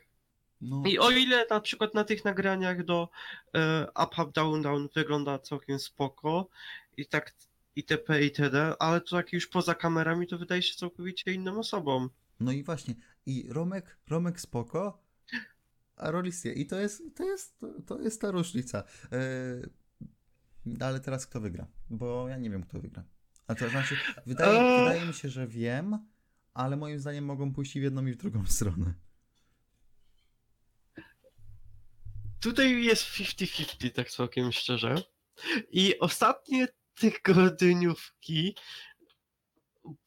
No, 0.61 0.83
I 0.85 0.99
o 0.99 1.11
ile 1.11 1.45
na 1.49 1.59
przykład 1.61 1.93
na 1.93 2.03
tych 2.03 2.25
nagraniach 2.25 2.85
do 2.85 3.09
e, 3.55 3.87
Up, 4.03 4.23
Up, 4.23 4.31
Down, 4.33 4.61
Down 4.61 4.89
wygląda 4.95 5.39
całkiem 5.39 5.79
spoko 5.79 6.49
i 6.97 7.05
tak 7.05 7.33
itp. 7.75 8.23
itd., 8.23 8.75
ale 8.79 9.01
to 9.01 9.15
tak 9.15 9.33
już 9.33 9.47
poza 9.47 9.75
kamerami 9.75 10.27
to 10.27 10.37
wydaje 10.37 10.61
się 10.61 10.75
całkowicie 10.75 11.33
inną 11.33 11.59
osobą. 11.59 12.09
no 12.39 12.51
i 12.51 12.63
właśnie. 12.63 12.95
I 13.25 13.47
Romek, 13.49 13.97
Romek 14.09 14.41
spoko, 14.41 15.03
a 15.95 16.11
Rollins 16.11 16.45
nie. 16.45 16.53
I 16.53 16.65
to 16.65 16.79
jest, 16.79 17.03
to 17.15 17.23
jest, 17.23 17.65
to, 17.85 17.99
jest 17.99 18.21
ta 18.21 18.31
różnica. 18.31 18.83
Yy, 20.65 20.77
ale 20.79 20.99
teraz 20.99 21.27
kto 21.27 21.41
wygra? 21.41 21.67
Bo 21.89 22.27
ja 22.27 22.37
nie 22.37 22.49
wiem, 22.49 22.63
kto 22.63 22.79
wygra. 22.79 23.03
A 23.49 23.55
to 23.55 23.69
znaczy, 23.69 23.97
wydaje, 24.25 24.79
wydaje 24.79 25.05
mi 25.05 25.13
się, 25.13 25.29
że 25.29 25.47
wiem, 25.47 26.07
ale 26.53 26.77
moim 26.77 26.99
zdaniem 26.99 27.25
mogą 27.25 27.53
pójść 27.53 27.75
i 27.75 27.79
w 27.79 27.83
jedną 27.83 28.05
i 28.05 28.11
w 28.13 28.17
drugą 28.17 28.45
stronę. 28.55 28.93
Tutaj 32.39 32.83
jest 32.83 33.03
50-50, 33.03 33.91
tak 33.91 34.11
całkiem 34.11 34.51
szczerze. 34.51 34.95
I 35.71 35.99
ostatnie 35.99 36.67
tygodniówki 36.99 38.55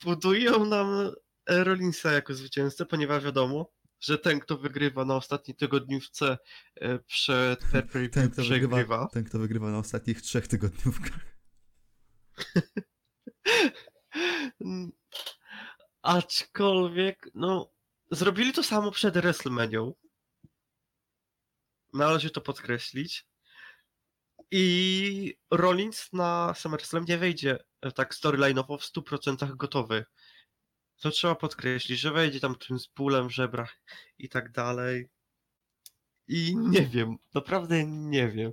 budują 0.05 0.65
nam 0.65 1.13
Rollinsa 1.49 2.13
jako 2.13 2.35
zwycięzcę, 2.35 2.87
ponieważ 2.87 3.25
wiadomo, 3.25 3.73
że 4.01 4.19
ten, 4.19 4.41
kto 4.41 4.59
wygrywa 4.59 5.05
na 5.05 5.17
ostatniej 5.17 5.57
tygodniówce 5.57 6.39
e, 6.75 6.99
przed 6.99 7.61
Ten, 7.73 7.89
pay-per-view 7.89 8.33
kto 8.33 8.43
przegrywa. 8.43 8.77
wygrywa, 8.77 9.09
ten, 9.13 9.25
kto 9.25 9.39
wygrywa 9.39 9.71
na 9.71 9.79
ostatnich 9.79 10.23
trzech 10.23 10.49
tygodniówkach. 10.49 11.21
Aczkolwiek, 16.03 17.29
no, 17.35 17.73
zrobili 18.11 18.53
to 18.53 18.63
samo 18.63 18.91
przed 18.91 19.15
WrestleManią. 19.15 19.95
Należy 21.93 22.31
to 22.31 22.41
podkreślić. 22.41 23.27
I 24.51 25.39
Rollins 25.51 26.13
na 26.13 26.55
SummerSlam 26.55 27.05
nie 27.09 27.19
wejdzie 27.19 27.59
e, 27.81 27.93
tak 27.93 28.15
storyline'owo 28.15 28.79
w 28.79 28.93
100% 28.93 29.57
gotowy. 29.57 30.05
To 31.01 31.11
trzeba 31.11 31.35
podkreślić, 31.35 32.01
że 32.01 32.13
wejdzie 32.13 32.41
tam 32.41 32.55
tym 32.55 32.79
z 32.79 32.87
bólem 32.87 33.29
w 33.29 33.33
żebrach 33.33 33.81
i 34.19 34.29
tak 34.29 34.53
dalej. 34.53 35.09
I 36.29 36.57
nie 36.57 36.87
wiem, 36.87 37.17
naprawdę 37.35 37.85
nie 37.87 38.29
wiem. 38.29 38.53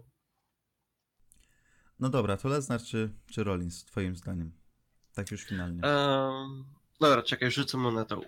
No 1.99 2.09
dobra, 2.09 2.37
to 2.37 2.49
Lesnar 2.49 2.81
czy, 2.81 3.13
czy 3.31 3.43
Rollins, 3.43 3.85
twoim 3.85 4.15
zdaniem? 4.15 4.58
Tak 5.19 5.31
już 5.31 5.43
finalnie. 5.43 5.83
Em, 5.83 6.65
dobra, 6.99 7.23
czekaj, 7.23 7.51
rzucę 7.51 7.77
monetą. 7.77 8.21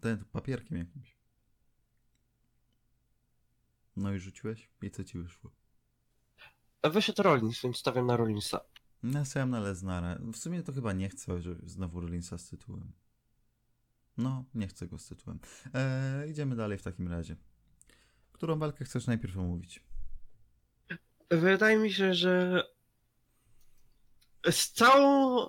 Ten, 0.00 0.24
papierkiem 0.24 0.78
jakimś. 0.78 1.16
No 3.96 4.12
i 4.12 4.18
rzuciłeś? 4.18 4.70
I 4.82 4.90
co 4.90 5.04
ci 5.04 5.18
wyszło? 5.18 5.50
Wyszedł 6.84 7.22
Rollins, 7.22 7.62
więc 7.62 7.76
stawiam 7.76 8.06
na 8.06 8.16
Rollinsa. 8.16 8.60
Ja 9.02 9.24
stawiam 9.24 9.50
na 9.50 9.60
Lesnara. 9.60 10.18
W 10.32 10.36
sumie 10.36 10.62
to 10.62 10.72
chyba 10.72 10.92
nie 10.92 11.08
chcę, 11.08 11.42
że 11.42 11.54
znowu 11.62 12.00
Rollinsa 12.00 12.38
z 12.38 12.48
tytułem. 12.48 12.92
No, 14.16 14.44
nie 14.54 14.68
chcę 14.68 14.86
go 14.86 14.98
z 14.98 15.06
tytułem. 15.06 15.38
Eee, 15.74 16.30
idziemy 16.30 16.56
dalej 16.56 16.78
w 16.78 16.82
takim 16.82 17.08
razie. 17.08 17.36
Którą 18.32 18.58
walkę 18.58 18.84
chcesz 18.84 19.06
najpierw 19.06 19.36
omówić? 19.36 19.84
Wydaje 21.30 21.78
mi 21.78 21.92
się, 21.92 22.14
że 22.14 22.64
z 24.50 24.72
całą, 24.72 25.46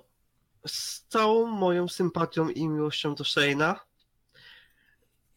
z 0.66 1.04
całą 1.08 1.46
moją 1.46 1.88
sympatią 1.88 2.48
i 2.48 2.68
miłością 2.68 3.14
do 3.14 3.24
Shane'a 3.24 3.74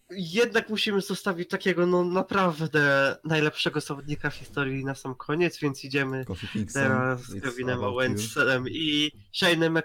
jednak 0.10 0.70
musimy 0.70 1.02
zostawić 1.02 1.50
takiego 1.50 1.86
no 1.86 2.04
naprawdę 2.04 3.16
najlepszego 3.24 3.82
zawodnika 3.82 4.30
w 4.30 4.36
historii 4.36 4.86
na 4.86 4.96
sam 4.96 5.16
koniec, 5.16 5.60
więc 5.60 5.84
idziemy 5.84 6.26
teraz 6.74 7.22
z 7.22 7.42
Kevinem. 7.42 7.84
Owensem 7.84 8.66
i 8.70 9.12
Shane'em 9.34 9.82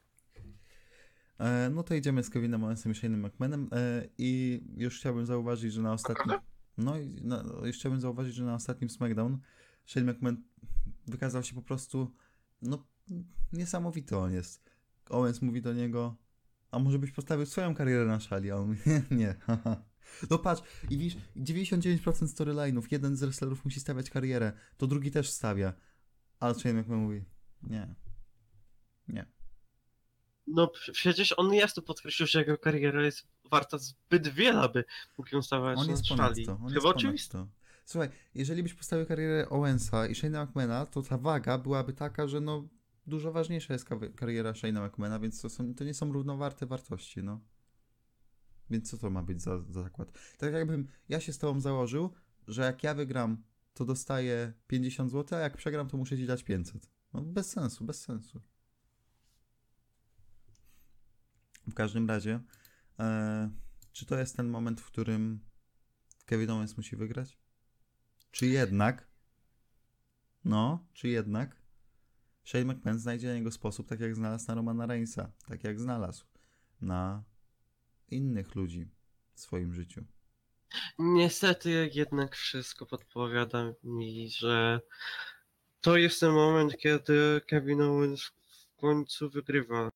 E, 1.38 1.70
no 1.70 1.82
to 1.82 1.94
idziemy 1.94 2.22
z 2.22 2.30
Kevinem 2.30 2.64
Owensem 2.64 2.92
i 2.92 2.94
Shane'em 2.94 3.26
McMahonem 3.26 3.68
e, 3.72 4.08
i 4.18 4.62
już 4.76 4.98
chciałbym 4.98 5.26
zauważyć, 5.26 5.72
że 5.72 5.82
na 5.82 5.92
ostatnim... 5.92 6.38
No 6.78 6.98
i 6.98 7.20
na, 7.22 7.44
już 7.64 7.76
chciałbym 7.76 8.00
zauważyć, 8.00 8.34
że 8.34 8.44
na 8.44 8.54
ostatnim 8.54 8.90
SmackDown 8.90 9.38
Shane 9.86 10.12
McMahon 10.12 10.42
wykazał 11.06 11.42
się 11.42 11.54
po 11.54 11.62
prostu 11.62 12.14
no 12.62 12.86
niesamowity 13.52 14.16
on 14.16 14.32
jest. 14.32 14.70
Owens 15.10 15.42
mówi 15.42 15.62
do 15.62 15.72
niego, 15.72 16.16
a 16.70 16.78
może 16.78 16.98
byś 16.98 17.10
postawił 17.10 17.46
swoją 17.46 17.74
karierę 17.74 18.04
na 18.04 18.20
szali? 18.20 18.50
A 18.50 18.56
on 18.56 18.68
mówi, 18.68 18.80
nie, 18.86 19.02
nie, 19.10 19.34
haha. 19.40 19.84
No 20.30 20.38
patrz, 20.38 20.62
i 20.90 20.98
widzisz, 20.98 21.16
99% 21.36 21.98
storyline'ów, 22.12 22.82
jeden 22.90 23.16
z 23.16 23.20
wrestlerów 23.20 23.64
musi 23.64 23.80
stawiać 23.80 24.10
karierę, 24.10 24.52
to 24.76 24.86
drugi 24.86 25.10
też 25.10 25.30
stawia. 25.30 25.72
A 26.40 26.54
Shane 26.54 26.80
McMahon 26.80 27.02
mówi, 27.02 27.24
nie, 27.62 27.94
nie. 29.08 29.26
No 30.46 30.68
przecież 30.92 31.34
on 31.36 31.54
jasno 31.54 31.82
podkreślił, 31.82 32.26
że 32.26 32.38
jego 32.38 32.58
kariera 32.58 33.02
jest 33.02 33.26
warta 33.50 33.78
zbyt 33.78 34.28
wiele, 34.28 34.60
aby 34.60 34.84
mógł 35.18 35.34
ją 35.34 35.42
stawiać 35.42 35.78
On 35.78 35.86
na 35.86 35.92
jest 35.92 36.08
ponad 36.08 36.30
szali. 36.30 36.46
to. 36.46 36.58
On 36.62 36.72
Chyba 36.72 36.88
oczywiste. 36.88 37.46
Słuchaj, 37.84 38.08
jeżeli 38.34 38.62
byś 38.62 38.74
postawił 38.74 39.06
karierę 39.06 39.48
Owensa 39.48 40.06
i 40.06 40.14
Shane'a 40.14 40.46
McMahona, 40.46 40.86
to 40.86 41.02
ta 41.02 41.18
waga 41.18 41.58
byłaby 41.58 41.92
taka, 41.92 42.28
że 42.28 42.40
no 42.40 42.68
dużo 43.08 43.32
ważniejsza 43.32 43.72
jest 43.72 43.86
kariera 44.16 44.52
Shane'a 44.52 44.88
McMahona, 44.88 45.18
więc 45.18 45.40
to, 45.40 45.50
są, 45.50 45.74
to 45.74 45.84
nie 45.84 45.94
są 45.94 46.12
równowarte 46.12 46.66
wartości, 46.66 47.22
no. 47.22 47.40
Więc 48.70 48.90
co 48.90 48.98
to 48.98 49.10
ma 49.10 49.22
być 49.22 49.42
za, 49.42 49.62
za 49.62 49.82
zakład? 49.82 50.18
Tak 50.38 50.52
jakbym 50.52 50.88
ja 51.08 51.20
się 51.20 51.32
z 51.32 51.38
tobą 51.38 51.60
założył, 51.60 52.12
że 52.48 52.62
jak 52.62 52.82
ja 52.82 52.94
wygram, 52.94 53.42
to 53.74 53.84
dostaję 53.84 54.52
50 54.66 55.10
zł, 55.10 55.38
a 55.38 55.42
jak 55.42 55.56
przegram, 55.56 55.88
to 55.88 55.96
muszę 55.96 56.16
ci 56.16 56.26
dać 56.26 56.42
500. 56.42 56.90
No 57.12 57.22
bez 57.22 57.50
sensu, 57.50 57.84
bez 57.84 58.00
sensu. 58.00 58.40
W 61.68 61.74
każdym 61.74 62.08
razie, 62.08 62.40
e, 62.98 63.50
czy 63.92 64.06
to 64.06 64.18
jest 64.18 64.36
ten 64.36 64.48
moment, 64.48 64.80
w 64.80 64.86
którym 64.86 65.40
Kevin 66.24 66.50
Owens 66.50 66.76
musi 66.76 66.96
wygrać? 66.96 67.38
Czy 68.30 68.46
jednak, 68.46 69.08
no, 70.44 70.86
czy 70.92 71.08
jednak 71.08 71.67
Shane 72.48 72.64
McMahon 72.64 72.98
znajdzie 72.98 73.28
na 73.28 73.34
niego 73.34 73.50
sposób, 73.50 73.88
tak 73.88 74.00
jak 74.00 74.14
znalazł 74.14 74.48
na 74.48 74.54
Romana 74.54 74.86
Reignsa, 74.86 75.32
tak 75.48 75.64
jak 75.64 75.80
znalazł 75.80 76.24
na 76.80 77.24
innych 78.08 78.54
ludzi 78.54 78.88
w 79.34 79.40
swoim 79.40 79.74
życiu. 79.74 80.04
Niestety 80.98 81.90
jednak 81.94 82.36
wszystko 82.36 82.86
podpowiada 82.86 83.72
mi, 83.84 84.30
że 84.30 84.80
to 85.80 85.96
jest 85.96 86.20
ten 86.20 86.32
moment, 86.32 86.76
kiedy 86.76 87.40
Kevin 87.46 87.82
Owens 87.82 88.22
w 88.24 88.80
końcu 88.80 89.30
wygrywa. 89.30 89.90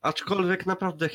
Aczkolwiek 0.00 0.66
naprawdę 0.66 1.08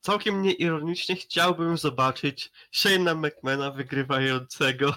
całkiem 0.00 0.42
nieironicznie 0.42 1.16
chciałbym 1.16 1.78
zobaczyć 1.78 2.52
Shane'a 2.72 3.16
McMahona 3.16 3.70
wygrywającego. 3.70 4.96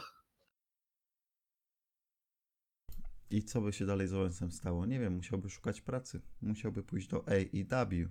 I 3.30 3.44
co 3.44 3.62
by 3.62 3.74
się 3.74 3.86
dalej 3.86 4.08
z 4.08 4.14
Owensem 4.14 4.52
stało? 4.52 4.86
Nie 4.86 5.00
wiem, 5.00 5.14
musiałby 5.14 5.50
szukać 5.50 5.82
pracy. 5.82 6.22
Musiałby 6.42 6.84
pójść 6.84 7.08
do 7.08 7.26
AEW. 7.28 8.10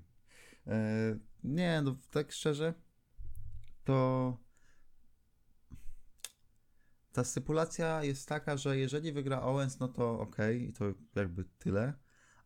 E, 0.66 1.18
nie, 1.44 1.82
no 1.82 1.96
tak 2.10 2.32
szczerze, 2.32 2.74
to 3.84 4.38
ta 7.12 7.24
stypulacja 7.24 8.04
jest 8.04 8.28
taka, 8.28 8.56
że 8.56 8.78
jeżeli 8.78 9.12
wygra 9.12 9.42
Owens, 9.42 9.78
no 9.78 9.88
to 9.88 10.20
okej, 10.20 10.68
i 10.68 10.72
to 10.72 10.84
jakby 11.14 11.44
tyle. 11.44 11.94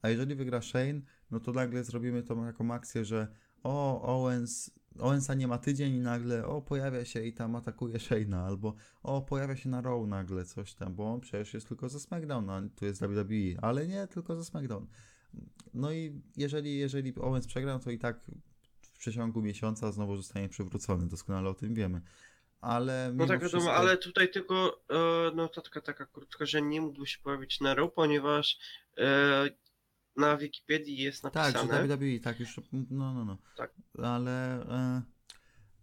A 0.02 0.08
jeżeli 0.08 0.34
wygra 0.34 0.62
Shane, 0.62 1.00
no 1.30 1.40
to 1.40 1.52
nagle 1.52 1.84
zrobimy 1.84 2.22
tą 2.22 2.44
taką 2.44 2.74
akcję, 2.74 3.04
że 3.04 3.28
o, 3.62 4.02
Owens, 4.02 4.70
Owensa 4.98 5.34
nie 5.34 5.48
ma 5.48 5.58
tydzień 5.58 5.94
i 5.94 6.00
nagle 6.00 6.46
o, 6.46 6.62
pojawia 6.62 7.04
się 7.04 7.22
i 7.24 7.32
tam 7.32 7.56
atakuje 7.56 7.98
Shane'a, 7.98 8.46
albo 8.46 8.74
o, 9.02 9.22
pojawia 9.22 9.56
się 9.56 9.68
na 9.68 9.80
Raw 9.80 10.06
nagle 10.06 10.44
coś 10.44 10.74
tam, 10.74 10.94
bo 10.94 11.12
on 11.12 11.20
przecież 11.20 11.54
jest 11.54 11.68
tylko 11.68 11.88
ze 11.88 12.00
SmackDown, 12.00 12.50
a 12.50 12.62
tu 12.76 12.84
jest 12.84 13.00
WWE, 13.02 13.62
ale 13.62 13.86
nie, 13.88 14.06
tylko 14.06 14.36
ze 14.36 14.44
SmackDown. 14.44 14.86
No 15.74 15.92
i 15.92 16.20
jeżeli, 16.36 16.78
jeżeli 16.78 17.14
Owens 17.20 17.46
przegra, 17.46 17.72
no 17.72 17.78
to 17.78 17.90
i 17.90 17.98
tak 17.98 18.20
w 18.82 18.98
przeciągu 18.98 19.42
miesiąca 19.42 19.92
znowu 19.92 20.16
zostanie 20.16 20.48
przywrócony, 20.48 21.08
doskonale 21.08 21.50
o 21.50 21.54
tym 21.54 21.74
wiemy. 21.74 22.00
Ale 22.60 23.12
No 23.14 23.26
tak 23.26 23.40
wiadomo, 23.42 23.48
wszystko- 23.62 23.76
ale 23.76 23.96
tutaj 23.96 24.30
tylko 24.30 24.80
e, 24.90 25.34
notatka 25.34 25.80
taka 25.80 26.06
krótka, 26.06 26.46
że 26.46 26.62
nie 26.62 26.80
mógłby 26.80 27.06
się 27.06 27.18
pojawić 27.22 27.60
na 27.60 27.74
Raw, 27.74 27.92
ponieważ 27.94 28.58
e, 28.98 29.48
na 30.20 30.36
Wikipedii 30.36 30.96
jest 30.96 31.22
Tak, 31.22 31.34
napisane... 31.34 31.88
że 31.88 31.96
WWE, 31.96 32.20
tak, 32.20 32.40
już, 32.40 32.60
no, 32.72 33.14
no, 33.14 33.24
no. 33.24 33.38
Tak. 33.56 33.74
Ale, 33.98 34.66
e, 34.68 35.02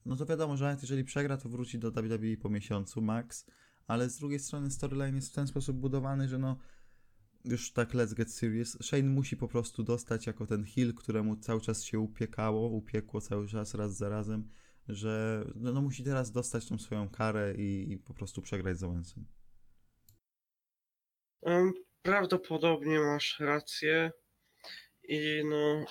no 0.05 0.15
to 0.15 0.25
wiadomo, 0.25 0.57
że 0.57 0.65
nawet 0.65 0.81
jeżeli 0.81 1.03
przegra, 1.03 1.37
to 1.37 1.49
wróci 1.49 1.79
do 1.79 1.91
WWE 1.91 2.37
po 2.41 2.49
miesiącu, 2.49 3.01
max, 3.01 3.45
ale 3.87 4.09
z 4.09 4.17
drugiej 4.17 4.39
strony 4.39 4.71
storyline 4.71 5.15
jest 5.15 5.31
w 5.31 5.35
ten 5.35 5.47
sposób 5.47 5.77
budowany, 5.77 6.27
że 6.27 6.37
no, 6.37 6.57
już 7.45 7.73
tak 7.73 7.93
let's 7.93 8.13
get 8.13 8.33
serious, 8.33 8.77
Shane 8.81 9.09
musi 9.09 9.37
po 9.37 9.47
prostu 9.47 9.83
dostać 9.83 10.27
jako 10.27 10.45
ten 10.45 10.63
heel, 10.63 10.93
któremu 10.93 11.37
cały 11.37 11.61
czas 11.61 11.83
się 11.83 11.99
upiekało, 11.99 12.67
upiekło 12.69 13.21
cały 13.21 13.47
czas, 13.47 13.73
raz 13.73 13.97
za 13.97 14.09
razem, 14.09 14.49
że 14.87 15.43
no, 15.55 15.73
no 15.73 15.81
musi 15.81 16.03
teraz 16.03 16.31
dostać 16.31 16.67
tą 16.67 16.77
swoją 16.77 17.09
karę 17.09 17.55
i, 17.57 17.91
i 17.91 17.97
po 17.97 18.13
prostu 18.13 18.41
przegrać 18.41 18.79
z 18.79 18.83
Owensem. 18.83 19.25
Em, 21.41 21.73
Prawdopodobnie 22.07 22.99
masz 22.99 23.39
rację. 23.39 24.11
I 25.07 25.41
no. 25.45 25.85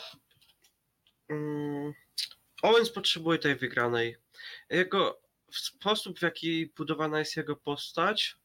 Mm, 1.28 1.92
Owens 2.62 2.90
potrzebuje 2.90 3.38
tej 3.38 3.56
wygranej. 3.56 4.16
Jego 4.70 5.20
sposób, 5.52 6.18
w 6.18 6.22
jaki 6.22 6.66
budowana 6.66 7.18
jest 7.18 7.36
jego 7.36 7.56
postać, 7.56 8.36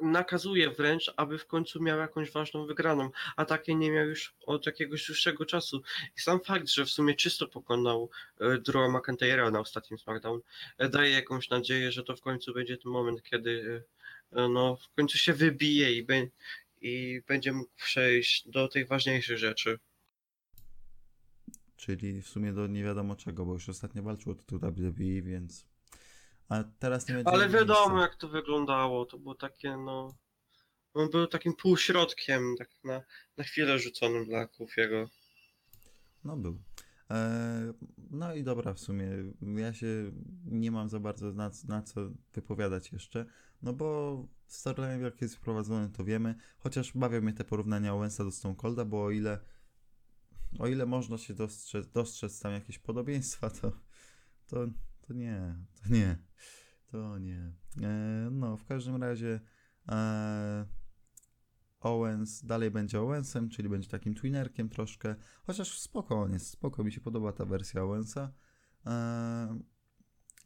nakazuje 0.00 0.70
wręcz, 0.70 1.12
aby 1.16 1.38
w 1.38 1.46
końcu 1.46 1.82
miał 1.82 1.98
jakąś 1.98 2.30
ważną 2.30 2.66
wygraną, 2.66 3.10
a 3.36 3.44
takiej 3.44 3.76
nie 3.76 3.90
miał 3.90 4.06
już 4.06 4.34
od 4.46 4.66
jakiegoś 4.66 5.06
dłuższego 5.06 5.46
czasu. 5.46 5.82
I 6.16 6.20
sam 6.20 6.40
fakt, 6.40 6.68
że 6.68 6.84
w 6.84 6.90
sumie 6.90 7.14
czysto 7.14 7.48
pokonał 7.48 8.10
e, 8.40 8.58
Drewa 8.58 8.88
McIntyre'a 8.88 9.52
na 9.52 9.60
ostatnim 9.60 9.98
SmackDown, 9.98 10.40
e, 10.78 10.88
daje 10.88 11.10
jakąś 11.10 11.50
nadzieję, 11.50 11.92
że 11.92 12.02
to 12.02 12.16
w 12.16 12.20
końcu 12.20 12.54
będzie 12.54 12.76
ten 12.76 12.92
moment, 12.92 13.22
kiedy 13.22 13.82
e, 14.32 14.48
no, 14.48 14.76
w 14.76 14.94
końcu 14.94 15.18
się 15.18 15.32
wybije 15.32 15.92
i, 15.92 16.06
i 16.82 17.22
będzie 17.28 17.52
mógł 17.52 17.70
przejść 17.76 18.48
do 18.48 18.68
tych 18.68 18.88
ważniejszych 18.88 19.38
rzeczy. 19.38 19.78
Czyli 21.76 22.22
w 22.22 22.28
sumie 22.28 22.52
do 22.52 22.66
nie 22.66 22.84
wiadomo 22.84 23.16
czego, 23.16 23.46
bo 23.46 23.52
już 23.52 23.68
ostatnio 23.68 24.02
walczył 24.02 24.32
o 24.32 24.34
tytuł 24.34 24.58
WWE, 24.58 25.22
więc... 25.22 25.66
A 26.48 26.64
teraz 26.78 27.08
nie 27.08 27.14
będzie 27.14 27.30
Ale 27.30 27.38
miejsca. 27.38 27.58
wiadomo, 27.58 28.00
jak 28.00 28.16
to 28.16 28.28
wyglądało. 28.28 29.06
To 29.06 29.18
było 29.18 29.34
takie, 29.34 29.76
no. 29.76 30.14
On 30.94 31.10
był 31.10 31.26
takim 31.26 31.54
półśrodkiem, 31.56 32.54
tak 32.58 32.70
na, 32.84 33.02
na 33.36 33.44
chwilę 33.44 33.78
rzuconym 33.78 34.24
dla 34.24 34.46
Kofiego. 34.46 35.10
No 36.24 36.36
był. 36.36 36.62
E, 37.12 37.72
no 38.10 38.34
i 38.34 38.44
dobra, 38.44 38.74
w 38.74 38.78
sumie 38.80 39.08
ja 39.56 39.72
się 39.72 40.12
nie 40.44 40.70
mam 40.70 40.88
za 40.88 41.00
bardzo 41.00 41.32
na, 41.32 41.50
na 41.68 41.82
co 41.82 42.00
wypowiadać 42.34 42.92
jeszcze, 42.92 43.26
no 43.62 43.72
bo 43.72 44.28
storyline 44.46 45.00
jak 45.00 45.22
jest 45.22 45.36
wprowadzony 45.36 45.88
to 45.88 46.04
wiemy, 46.04 46.34
chociaż 46.58 46.92
bawią 46.92 47.20
mnie 47.20 47.32
te 47.32 47.44
porównania 47.44 47.94
Owensa 47.94 48.24
do 48.24 48.30
Stone 48.30 48.54
Colda, 48.54 48.84
bo 48.84 49.04
o 49.04 49.10
ile 49.10 49.38
o 50.58 50.66
ile 50.66 50.86
można 50.86 51.18
się 51.18 51.34
dostrzec, 51.34 51.88
dostrzec 51.88 52.40
tam 52.40 52.52
jakieś 52.52 52.78
podobieństwa, 52.78 53.50
to, 53.50 53.72
to, 54.46 54.66
to 55.00 55.12
nie, 55.12 55.54
to 55.82 55.94
nie, 55.94 56.18
to 56.86 57.18
nie. 57.18 57.52
E, 57.82 58.28
no, 58.30 58.56
w 58.56 58.64
każdym 58.64 59.02
razie 59.02 59.40
e, 59.88 60.66
Owens 61.82 62.44
dalej 62.44 62.70
będzie 62.70 63.00
Owensem, 63.00 63.48
czyli 63.48 63.68
będzie 63.68 63.88
takim 63.88 64.14
twinerkiem 64.14 64.68
troszkę, 64.68 65.14
chociaż 65.46 65.78
spoko 65.78 66.22
on 66.22 66.32
jest, 66.32 66.50
spoko, 66.50 66.84
mi 66.84 66.92
się 66.92 67.00
podoba 67.00 67.32
ta 67.32 67.44
wersja 67.44 67.82
Owensa. 67.82 68.32
E, 68.86 69.60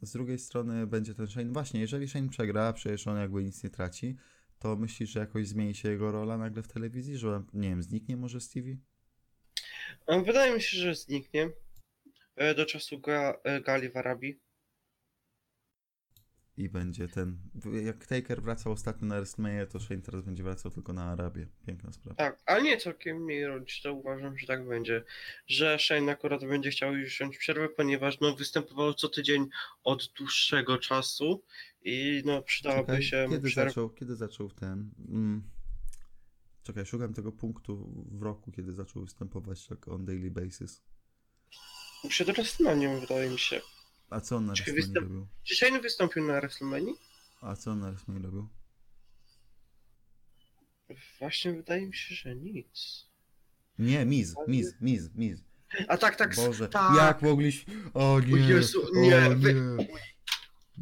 z 0.03 0.13
drugiej 0.13 0.39
strony 0.39 0.87
będzie 0.87 1.15
ten 1.15 1.27
Shane, 1.27 1.53
właśnie, 1.53 1.81
jeżeli 1.81 2.09
Shane 2.09 2.29
przegra, 2.29 2.73
przecież 2.73 3.07
on 3.07 3.17
jakby 3.17 3.45
nic 3.45 3.65
nie 3.65 3.71
traci, 3.71 4.17
to 4.59 4.77
myślisz, 4.77 5.11
że 5.11 5.21
jakoś 5.21 5.49
zmieni 5.49 5.75
się 5.75 5.89
jego 5.89 6.13
rola 6.13 6.39
nagle 6.39 6.63
w 6.63 6.69
telewizji, 6.69 7.19
że 7.19 7.43
nie 7.53 7.69
wiem, 7.69 7.83
zniknie 7.83 8.17
może 8.17 8.41
Stevie? 8.41 8.77
E, 10.07 10.23
Wydaje 10.23 10.55
mi 10.55 10.63
się, 10.63 10.77
że 10.77 10.95
zniknie 10.95 11.51
e, 12.37 12.55
do 12.55 12.67
czasu 12.67 13.01
ga, 13.01 13.35
gali 13.65 13.91
w 13.91 13.97
Arabii. 13.97 14.46
I 16.57 16.69
będzie 16.69 17.09
ten. 17.09 17.39
Jak 17.85 18.07
Taker 18.07 18.43
wracał 18.43 18.73
ostatnio 18.73 19.09
na 19.09 19.17
WrestleMania, 19.17 19.67
to 19.67 19.81
Shane 19.81 20.03
teraz 20.03 20.23
będzie 20.25 20.43
wracał 20.43 20.71
tylko 20.71 20.93
na 20.93 21.05
Arabię. 21.05 21.47
Piękna 21.67 21.93
sprawa. 21.93 22.17
Tak, 22.17 22.43
ale 22.47 22.63
nie 22.63 22.77
całkiem 22.77 23.17
mniej 23.17 23.47
rodzić, 23.47 23.83
to 23.83 23.93
uważam, 23.93 24.39
że 24.39 24.47
tak 24.47 24.69
będzie. 24.69 25.05
Że 25.47 25.79
Shane 25.79 26.13
akurat 26.13 26.45
będzie 26.45 26.71
chciał 26.71 26.97
już 26.97 27.09
wziąć 27.09 27.39
przerwę, 27.39 27.69
ponieważ 27.69 28.21
no, 28.21 28.37
występował 28.37 28.95
co 28.95 29.09
tydzień 29.09 29.49
od 29.85 30.13
dłuższego 30.19 30.79
czasu 30.79 31.43
i 31.83 32.23
no 32.25 32.43
przydałoby 32.43 32.87
Czekaj, 32.87 33.03
się 33.03 33.27
kiedy, 33.31 33.49
przerwa. 33.49 33.71
zaczął, 33.71 33.91
kiedy 33.91 34.17
zaczął 34.17 34.51
ten. 34.51 34.91
Mm, 35.09 35.43
czekaj, 36.63 36.87
szukam 36.87 37.15
tego 37.15 37.33
punktu 37.33 38.05
w 38.13 38.23
roku, 38.23 38.53
kiedy 38.53 38.73
zaczął 38.73 39.03
występować 39.03 39.67
tak 39.67 39.89
on 39.89 40.05
daily 40.05 40.31
basis. 40.31 40.83
Przed 42.09 42.31
WrestleMania 42.31 43.01
wydaje 43.01 43.31
mi 43.31 43.39
się. 43.39 43.61
A 44.11 44.21
co 44.21 44.37
on 44.37 44.47
na 44.47 44.55
Czy 44.55 44.73
występ- 44.73 44.95
robił? 45.03 45.27
Czy 45.45 45.55
Shane 45.57 45.81
wystąpił 45.81 46.27
na 46.27 46.41
WrestleMania? 46.41 46.93
A 47.41 47.57
co 47.57 47.71
on 47.71 47.81
na 47.81 47.91
WrestleMania 47.91 48.27
robił? 48.27 48.49
Właśnie 51.19 51.53
wydaje 51.53 51.87
mi 51.87 51.95
się, 51.95 52.15
że 52.15 52.37
nic. 52.37 53.07
Nie, 53.79 54.05
Miz, 54.05 54.35
Miz, 54.49 54.75
Miz, 54.81 55.15
Miz. 55.15 55.41
A 55.89 55.97
tak, 55.99 56.17
tak, 56.17 56.37
Boże, 56.37 56.69
tak. 56.69 56.97
jak 56.97 57.23
mogliśmy... 57.23 57.75
O 57.95 58.21
nie, 58.21 58.39
Jezu, 58.41 58.83
o 58.87 59.01
nie, 59.01 59.11
nie, 59.11 59.37
wy- 59.37 59.87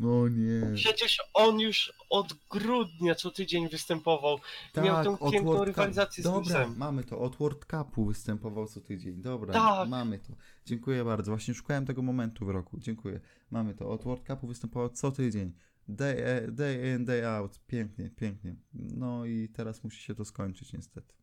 o 0.03 0.29
nie. 0.29 0.75
Przecież 0.75 1.23
on 1.35 1.61
już 1.61 1.93
od 2.11 2.35
grudnia 2.51 3.15
co 3.15 3.31
tydzień 3.31 3.69
występował. 3.69 4.39
Miał 4.77 5.05
tą 5.05 5.19
od 5.19 5.33
piękną 5.33 5.53
World 5.53 5.63
Cup- 5.63 5.67
rywalizację 5.67 6.23
z 6.23 6.25
Dobra, 6.25 6.69
mamy 6.77 7.05
to. 7.05 7.19
Od 7.19 7.37
World 7.37 7.67
Cupu 7.71 8.05
występował 8.05 8.67
co 8.67 8.81
tydzień. 8.81 9.23
Dobra, 9.23 9.53
Tak. 9.53 9.89
mamy 9.89 10.19
to. 10.19 10.33
Dziękuję 10.65 11.05
bardzo. 11.05 11.31
Właśnie 11.33 11.55
szukałem 11.55 11.87
tego 11.87 12.03
momentu 12.03 12.47
w 12.47 12.49
roku. 12.49 12.79
Dziękuję. 12.81 13.21
Mamy 13.51 13.75
to. 13.75 13.91
Od 13.91 14.05
World 14.05 14.27
Cupu 14.27 14.47
występował 14.47 14.89
co 14.89 15.13
tydzień. 15.13 15.53
Day, 15.89 16.17
day 16.53 16.95
in, 16.97 17.05
day 17.05 17.27
out. 17.29 17.61
Pięknie, 17.67 18.11
pięknie. 18.11 18.57
No 18.73 19.25
i 19.25 19.49
teraz 19.49 19.85
musi 19.85 20.03
się 20.03 20.15
to 20.15 20.25
skończyć 20.25 20.73
niestety. 20.73 21.15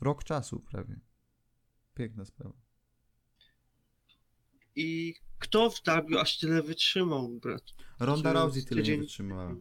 Rok 0.00 0.24
czasu 0.24 0.60
prawie. 0.60 1.00
Piękna 1.94 2.24
sprawa. 2.24 2.63
I 4.76 5.14
kto 5.38 5.70
w 5.70 5.80
W 5.82 6.16
aż 6.20 6.38
tyle 6.38 6.62
wytrzymał, 6.62 7.28
brat? 7.28 7.62
Ronda 8.00 8.30
Czy 8.32 8.34
Rousey 8.38 8.64
tyle 8.64 8.80
nie 8.80 8.86
tydzień- 8.86 9.00
wytrzymała. 9.00 9.56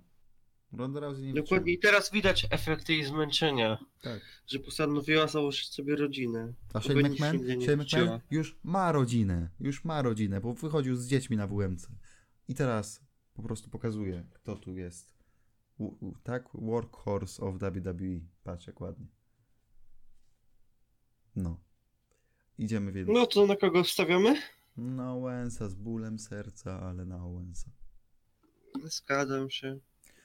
Ronda 0.71 0.99
Rousey 0.99 1.21
nie 1.25 1.33
Dokładnie. 1.33 1.73
I 1.73 1.79
teraz 1.79 2.11
widać 2.11 2.47
efekty 2.49 2.93
jej 2.93 3.03
zmęczenia, 3.03 3.77
Tak. 4.01 4.21
że 4.47 4.59
postanowiła 4.59 5.27
założyć 5.27 5.67
sobie 5.73 5.95
rodzinę. 5.95 6.53
A 6.73 6.81
Shane 6.81 7.09
McMahon, 7.09 7.45
nie 7.45 7.61
Shane. 7.65 7.83
McMahon 7.83 8.19
już 8.31 8.57
ma 8.63 8.91
rodzinę. 8.91 9.49
Już 9.59 9.83
ma 9.85 10.01
rodzinę, 10.01 10.41
bo 10.41 10.53
wychodził 10.53 10.95
z 10.95 11.07
dziećmi 11.07 11.37
na 11.37 11.47
WMC. 11.47 11.87
I 12.47 12.55
teraz 12.55 13.01
po 13.33 13.43
prostu 13.43 13.69
pokazuje, 13.69 14.25
kto 14.33 14.55
tu 14.55 14.77
jest. 14.77 15.13
U, 15.77 16.07
u, 16.07 16.13
tak? 16.23 16.49
Workhorse 16.53 17.43
of 17.43 17.55
WWE. 17.55 18.19
Patrz 18.43 18.67
jak 18.67 18.81
ładnie. 18.81 19.07
No. 21.35 21.59
Idziemy 22.57 22.91
więc. 22.91 23.09
No 23.13 23.27
to 23.27 23.47
na 23.47 23.55
kogo 23.55 23.83
wstawiamy? 23.83 24.41
Na 24.77 25.13
Owensa 25.13 25.69
z 25.69 25.75
bólem 25.75 26.19
serca, 26.19 26.79
ale 26.79 27.05
na 27.05 27.25
Owensa. 27.25 27.69
Zgadzam 28.83 29.49
się. 29.49 29.79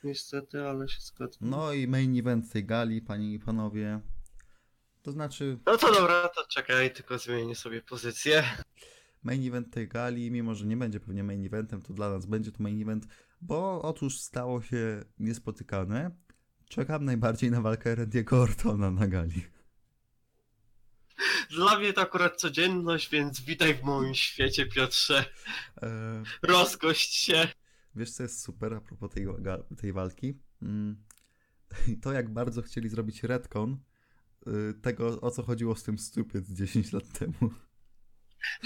Niestety, 0.04 0.62
ale 0.62 0.88
się 0.88 1.00
zgadzam. 1.00 1.50
No 1.50 1.72
i 1.72 1.88
main 1.88 2.18
event 2.18 2.52
tej 2.52 2.64
gali, 2.64 3.02
panie 3.02 3.32
i 3.34 3.38
panowie. 3.38 4.00
To 5.02 5.12
znaczy, 5.12 5.58
No 5.66 5.76
to 5.76 5.92
dobra, 5.94 6.28
to 6.28 6.46
czekaj, 6.50 6.92
tylko 6.92 7.18
zmienię 7.18 7.54
sobie 7.54 7.82
pozycję. 7.82 8.44
main 9.22 9.48
event 9.48 9.70
tej 9.74 9.88
gali, 9.88 10.30
mimo 10.30 10.54
że 10.54 10.66
nie 10.66 10.76
będzie 10.76 11.00
pewnie 11.00 11.24
main 11.24 11.46
eventem, 11.46 11.82
to 11.82 11.92
dla 11.94 12.10
nas 12.10 12.26
będzie 12.26 12.52
to 12.52 12.62
main 12.62 12.82
event, 12.82 13.06
bo 13.40 13.82
otóż 13.82 14.18
stało 14.20 14.62
się 14.62 15.04
niespotykane. 15.18 16.10
Czekam 16.68 17.04
najbardziej 17.04 17.50
na 17.50 17.60
walkę 17.60 17.96
Randy'ego 17.96 18.34
Ortona 18.34 18.90
na 18.90 19.06
gali. 19.06 19.44
Dla 21.50 21.78
mnie 21.78 21.92
to 21.92 22.00
akurat 22.00 22.36
codzienność, 22.40 23.10
więc 23.10 23.40
witaj 23.40 23.74
w 23.74 23.82
moim 23.82 24.14
świecie, 24.14 24.66
Piotrze. 24.66 25.24
E, 25.82 26.22
Rozgość 26.42 27.14
się. 27.14 27.48
wiesz 27.94 28.10
co 28.10 28.22
jest 28.22 28.42
super 28.42 28.74
a 28.74 28.80
propos 28.80 29.10
tej, 29.10 29.26
tej 29.80 29.92
walki? 29.92 30.38
Mm, 30.62 31.04
to 32.02 32.12
jak 32.12 32.32
bardzo 32.32 32.62
chcieli 32.62 32.88
zrobić 32.88 33.22
retcon 33.22 33.78
y, 34.46 34.74
tego, 34.82 35.20
o 35.20 35.30
co 35.30 35.42
chodziło 35.42 35.76
z 35.76 35.82
tym 35.82 35.98
Stupid 35.98 36.48
10 36.50 36.92
lat 36.92 37.18
temu. 37.18 37.50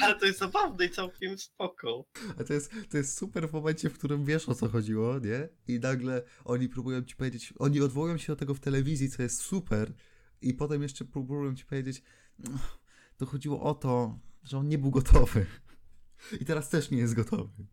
Ale 0.02 0.14
to 0.18 0.26
jest 0.26 0.38
zabawne 0.38 0.84
i 0.86 0.90
całkiem 0.90 1.38
spoko. 1.38 2.04
A 2.38 2.44
to 2.44 2.52
jest, 2.54 2.72
to 2.90 2.96
jest 2.96 3.18
super 3.18 3.48
w 3.48 3.52
momencie, 3.52 3.90
w 3.90 3.98
którym 3.98 4.24
wiesz 4.24 4.48
o 4.48 4.54
co 4.54 4.68
chodziło, 4.68 5.18
nie? 5.18 5.48
I 5.68 5.80
nagle 5.80 6.22
oni 6.44 6.68
próbują 6.68 7.02
ci 7.02 7.16
powiedzieć, 7.16 7.54
oni 7.58 7.80
odwołują 7.80 8.18
się 8.18 8.32
do 8.32 8.36
tego 8.36 8.54
w 8.54 8.60
telewizji, 8.60 9.10
co 9.10 9.22
jest 9.22 9.40
super, 9.40 9.92
i 10.40 10.54
potem 10.54 10.82
jeszcze 10.82 11.04
próbują 11.04 11.54
ci 11.54 11.64
powiedzieć, 11.64 12.02
"No, 12.02 12.06
to 13.16 13.26
chodziło 13.26 13.62
o 13.62 13.74
to, 13.74 14.18
że 14.44 14.58
on 14.58 14.68
nie 14.68 14.78
był 14.78 14.90
gotowy. 14.90 15.46
I 16.40 16.44
teraz 16.44 16.68
też 16.68 16.90
nie 16.90 16.98
jest 16.98 17.14
gotowy. 17.14 17.66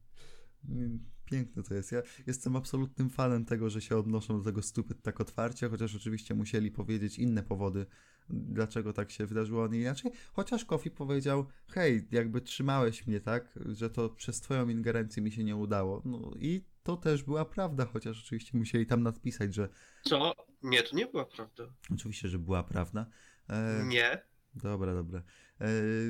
Piękne 1.26 1.64
to 1.64 1.74
jest. 1.74 1.92
Ja 1.92 2.02
jestem 2.28 2.56
absolutnym 2.56 3.10
fanem 3.10 3.46
tego, 3.46 3.70
że 3.70 3.82
się 3.82 3.98
odnoszą 3.98 4.38
do 4.38 4.44
tego 4.44 4.62
stupid 4.62 5.02
tak 5.02 5.22
otwarcie, 5.22 5.70
chociaż 5.70 5.96
oczywiście 5.96 6.34
musieli 6.36 6.72
powiedzieć 6.72 7.20
inne 7.20 7.44
powody, 7.44 7.86
dlaczego 8.30 8.94
tak 8.94 9.12
się 9.12 9.26
wydarzyło, 9.26 9.64
a 9.64 9.68
nie 9.68 9.80
inaczej. 9.82 10.12
Chociaż 10.34 10.66
Kofi 10.66 10.92
powiedział, 10.92 11.46
hej, 11.68 12.08
jakby 12.12 12.42
trzymałeś 12.42 13.08
mnie 13.08 13.20
tak, 13.20 13.60
że 13.66 13.90
to 13.90 14.10
przez 14.10 14.42
twoją 14.42 14.70
ingerencję 14.70 15.24
mi 15.24 15.32
się 15.32 15.44
nie 15.44 15.56
udało. 15.56 16.02
No 16.06 16.32
i 16.40 16.66
to 16.84 16.98
też 16.98 17.24
była 17.24 17.46
prawda, 17.46 17.86
chociaż 17.86 18.24
oczywiście 18.24 18.58
musieli 18.58 18.86
tam 18.86 19.04
nadpisać, 19.04 19.54
że 19.54 19.70
Co? 20.04 20.34
Nie, 20.64 20.84
to 20.84 20.96
nie 20.96 21.06
była 21.06 21.26
prawda. 21.26 21.64
oczywiście, 21.94 22.30
że 22.30 22.40
była 22.40 22.64
prawda. 22.64 23.06
E, 23.50 23.84
Nie. 23.88 24.22
Dobra, 24.56 24.94
dobra. 24.94 25.20
E, 25.20 25.24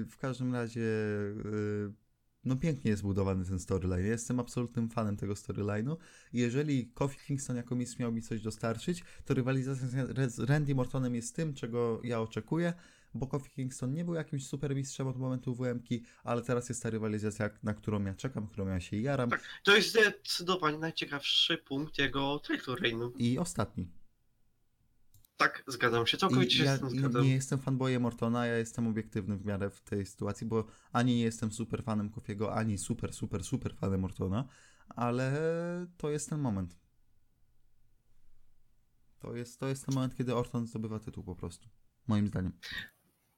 w 0.10 0.18
każdym 0.18 0.54
razie, 0.54 0.82
e, 0.82 1.94
no 2.46 2.56
pięknie 2.56 2.92
jest 2.92 3.04
budowany 3.04 3.46
ten 3.46 3.60
storyline. 3.60 4.06
Jestem 4.06 4.40
absolutnym 4.40 4.90
fanem 4.90 5.18
tego 5.18 5.34
storyline'u. 5.34 5.96
Jeżeli 6.34 6.88
Kofi 6.94 7.20
Kingston 7.20 7.56
jako 7.56 7.76
mistrz 7.76 8.00
miał 8.00 8.12
mi 8.12 8.22
coś 8.22 8.42
dostarczyć, 8.42 9.04
to 9.26 9.34
rywalizacja 9.34 9.88
z- 10.28 10.40
Randy 10.40 10.76
Mortonem 10.76 11.16
jest 11.16 11.36
tym, 11.36 11.54
czego 11.54 12.02
ja 12.04 12.22
oczekuję, 12.22 12.74
bo 13.14 13.28
Kofi 13.28 13.50
Kingston 13.50 13.94
nie 13.94 14.06
był 14.06 14.14
jakimś 14.14 14.48
super 14.48 14.76
mistrzem 14.76 15.08
od 15.08 15.18
momentu 15.18 15.56
WM-ki, 15.56 16.04
ale 16.24 16.42
teraz 16.42 16.70
jest 16.70 16.84
ta 16.84 16.90
rywalizacja, 16.90 17.50
na 17.64 17.74
którą 17.74 18.04
ja 18.06 18.16
czekam, 18.16 18.48
którą 18.48 18.68
ja 18.68 18.80
się 18.80 18.98
jaram. 18.98 19.30
Tak. 19.30 19.44
To 19.64 19.76
jest 19.76 19.90
zdecydowanie 19.90 20.78
najciekawszy 20.78 21.58
punkt 21.58 21.98
jego 21.98 22.42
title 22.48 22.76
reignu. 22.76 23.14
I 23.18 23.38
ostatni. 23.40 23.88
Tak, 25.40 25.64
zgadzam 25.68 26.08
się, 26.08 26.18
całkowicie 26.18 26.58
się 26.58 26.64
ja 26.64 26.78
z 26.78 26.80
tym 26.80 26.90
zgadzam. 26.90 27.24
nie 27.24 27.34
jestem 27.34 27.60
fanboyem 27.60 28.02
Mortona, 28.02 28.46
ja 28.46 28.58
jestem 28.58 28.88
obiektywny 28.88 29.38
w 29.38 29.46
miarę 29.46 29.70
w 29.70 29.82
tej 29.82 30.06
sytuacji, 30.06 30.48
bo 30.48 30.66
ani 30.92 31.16
nie 31.16 31.24
jestem 31.24 31.52
super 31.52 31.84
fanem 31.84 32.10
Kofiego, 32.10 32.56
ani 32.56 32.78
super, 32.78 33.14
super, 33.14 33.44
super 33.44 33.76
fanem 33.76 34.00
Mortona, 34.00 34.48
ale 34.90 35.32
to 35.98 36.10
jest 36.10 36.30
ten 36.30 36.40
moment. 36.40 36.80
To 39.20 39.36
jest, 39.36 39.60
to 39.60 39.68
jest 39.68 39.86
ten 39.86 39.96
moment, 39.96 40.16
kiedy 40.16 40.36
Orton 40.36 40.68
zdobywa 40.68 41.00
tytuł 41.00 41.24
po 41.24 41.36
prostu. 41.36 41.70
Moim 42.08 42.28
zdaniem. 42.28 42.52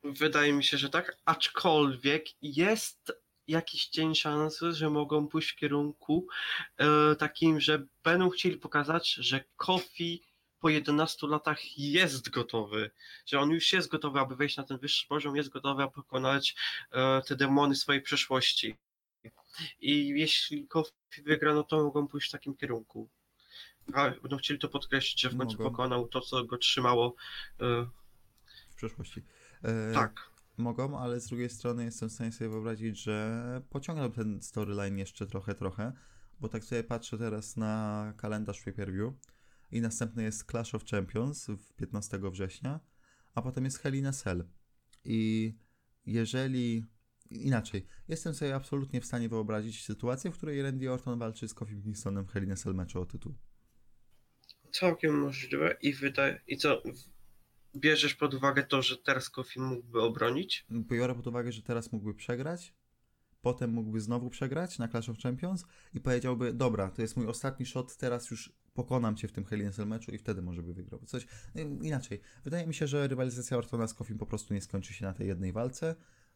Wydaje 0.03 0.53
mi 0.53 0.64
się, 0.64 0.78
że 0.78 0.90
tak, 0.90 1.18
aczkolwiek 1.26 2.26
jest 2.41 3.11
jakiś 3.48 3.88
cień 3.88 4.15
szansy, 4.15 4.73
że 4.73 4.90
mogą 4.90 5.28
pójść 5.28 5.52
w 5.52 5.56
kierunku 5.56 6.28
e, 6.78 7.15
takim, 7.15 7.60
że 7.60 7.86
będą 8.03 8.30
chcieli 8.30 8.57
pokazać, 8.57 9.14
że 9.14 9.44
Kofi 9.56 10.31
po 10.62 10.70
11 10.70 11.28
latach 11.28 11.78
jest 11.78 12.30
gotowy, 12.30 12.92
że 13.26 13.40
on 13.40 13.50
już 13.50 13.74
jest 13.74 13.88
gotowy, 13.88 14.20
aby 14.20 14.36
wejść 14.36 14.58
na 14.58 14.64
ten 14.64 14.78
wyższy 14.78 15.08
poziom, 15.08 15.36
jest 15.36 15.50
gotowy, 15.50 15.84
aby 15.84 15.94
pokonać 15.94 16.56
e, 16.92 17.22
te 17.22 17.36
demony 17.36 17.76
swojej 17.76 18.02
przeszłości. 18.02 18.76
I 19.82 20.08
jeśli 20.08 20.68
Kofi 20.68 20.94
wygra, 21.26 21.54
no 21.54 21.64
to 21.64 21.84
mogą 21.84 22.08
pójść 22.08 22.30
w 22.30 22.32
takim 22.32 22.56
kierunku. 22.56 23.10
A 23.94 24.10
będą 24.10 24.38
chcieli 24.38 24.60
to 24.60 24.70
podkreślić, 24.70 25.22
że 25.22 25.30
w 25.30 25.38
końcu 25.38 25.58
Mogą. 25.58 25.70
pokonał 25.70 26.08
to, 26.08 26.22
co 26.22 26.44
go 26.44 26.58
trzymało. 26.58 27.16
E, 27.60 27.88
w 28.72 28.76
przeszłości. 28.76 29.22
E, 29.64 29.94
tak. 29.94 30.32
Mogą, 30.58 31.00
ale 31.00 31.20
z 31.20 31.28
drugiej 31.28 31.50
strony 31.50 31.84
jestem 31.84 32.10
w 32.10 32.12
stanie 32.12 32.32
sobie 32.32 32.50
wyobrazić, 32.50 33.04
że 33.04 33.62
pociągną 33.70 34.12
ten 34.12 34.42
storyline 34.42 34.98
jeszcze 34.98 35.28
trochę, 35.28 35.56
trochę, 35.56 35.94
bo 36.40 36.50
tak 36.50 36.64
sobie 36.64 36.84
patrzę 36.84 37.18
teraz 37.18 37.58
na 37.58 38.14
kalendarz 38.18 38.62
pay-per-view 38.62 39.14
i 39.72 39.81
następny 39.81 40.23
jest 40.23 40.52
Clash 40.52 40.76
of 40.76 40.85
Champions 40.85 41.48
w 41.48 41.73
15 41.73 42.19
września, 42.31 42.80
a 43.35 43.41
potem 43.41 43.65
jest 43.65 43.80
Hell 43.80 43.95
in 43.95 44.07
a 44.07 44.11
Cell. 44.11 44.48
I 45.06 45.53
jeżeli... 46.06 46.85
Inaczej, 47.30 47.85
jestem 48.07 48.34
sobie 48.34 48.56
absolutnie 48.56 49.02
w 49.02 49.06
stanie 49.06 49.30
wyobrazić 49.30 49.85
sytuację, 49.85 50.31
w 50.31 50.38
której 50.38 50.61
Randy 50.61 50.91
Orton 50.91 51.19
walczy 51.19 51.48
z 51.48 51.53
Kofi 51.53 51.81
Kingstonem 51.81 52.26
w 52.26 52.30
Hell 52.30 52.43
in 52.43 52.52
a 52.52 52.56
Cell 52.56 52.76
meczu 52.76 53.02
o 53.02 53.06
tytuł. 53.06 53.35
Całkiem 54.72 55.19
możliwe 55.19 55.77
i 55.81 55.93
wydaje. 55.93 56.41
I 56.48 56.57
co? 56.57 56.81
Bierzesz 57.76 58.15
pod 58.15 58.34
uwagę 58.34 58.64
to, 58.64 58.81
że 58.81 58.98
teraz 58.98 59.30
Kofi 59.30 59.60
mógłby 59.60 60.02
obronić? 60.02 60.65
biorę 60.72 61.15
pod 61.15 61.27
uwagę, 61.27 61.52
że 61.52 61.61
teraz 61.61 61.91
mógłby 61.91 62.14
przegrać, 62.14 62.73
potem 63.41 63.72
mógłby 63.72 63.99
znowu 63.99 64.30
przegrać 64.30 64.80
na 64.80 64.88
Clash 64.88 65.10
of 65.10 65.18
Champions 65.18 65.65
i 65.93 65.99
powiedziałby, 65.99 66.53
dobra, 66.53 66.91
to 66.91 67.02
jest 67.02 67.18
mój 67.18 67.27
ostatni 67.27 67.65
shot, 67.65 67.98
teraz 67.98 68.31
już 68.31 68.53
pokonam 68.73 69.15
cię 69.15 69.27
w 69.27 69.31
tym 69.31 69.45
Hell 69.45 69.61
in 69.61 69.85
meczu 69.85 70.11
i 70.11 70.18
wtedy 70.18 70.41
może 70.41 70.64
by 70.64 70.73
wygrał. 70.73 71.02
Coś 71.06 71.27
ym, 71.57 71.84
inaczej. 71.84 72.22
Wydaje 72.43 72.68
mi 72.68 72.73
się, 72.73 72.88
że 72.88 73.07
rywalizacja 73.07 73.57
Ortona 73.57 73.88
z 73.88 73.93
Koffim 73.93 74.18
po 74.18 74.26
prostu 74.26 74.53
nie 74.53 74.61
skończy 74.61 74.93
się 74.93 75.06
na 75.06 75.14
tej 75.14 75.27
jednej 75.27 75.52
walce 75.52 75.95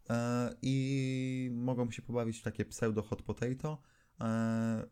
e, 0.10 0.56
i 0.62 1.50
mogą 1.54 1.92
się 1.92 2.02
pobawić 2.02 2.40
w 2.40 2.44
takie 2.44 2.66
pseudo 2.66 3.02
hot 3.04 3.22
potato, 3.22 3.82
e, 4.22 4.86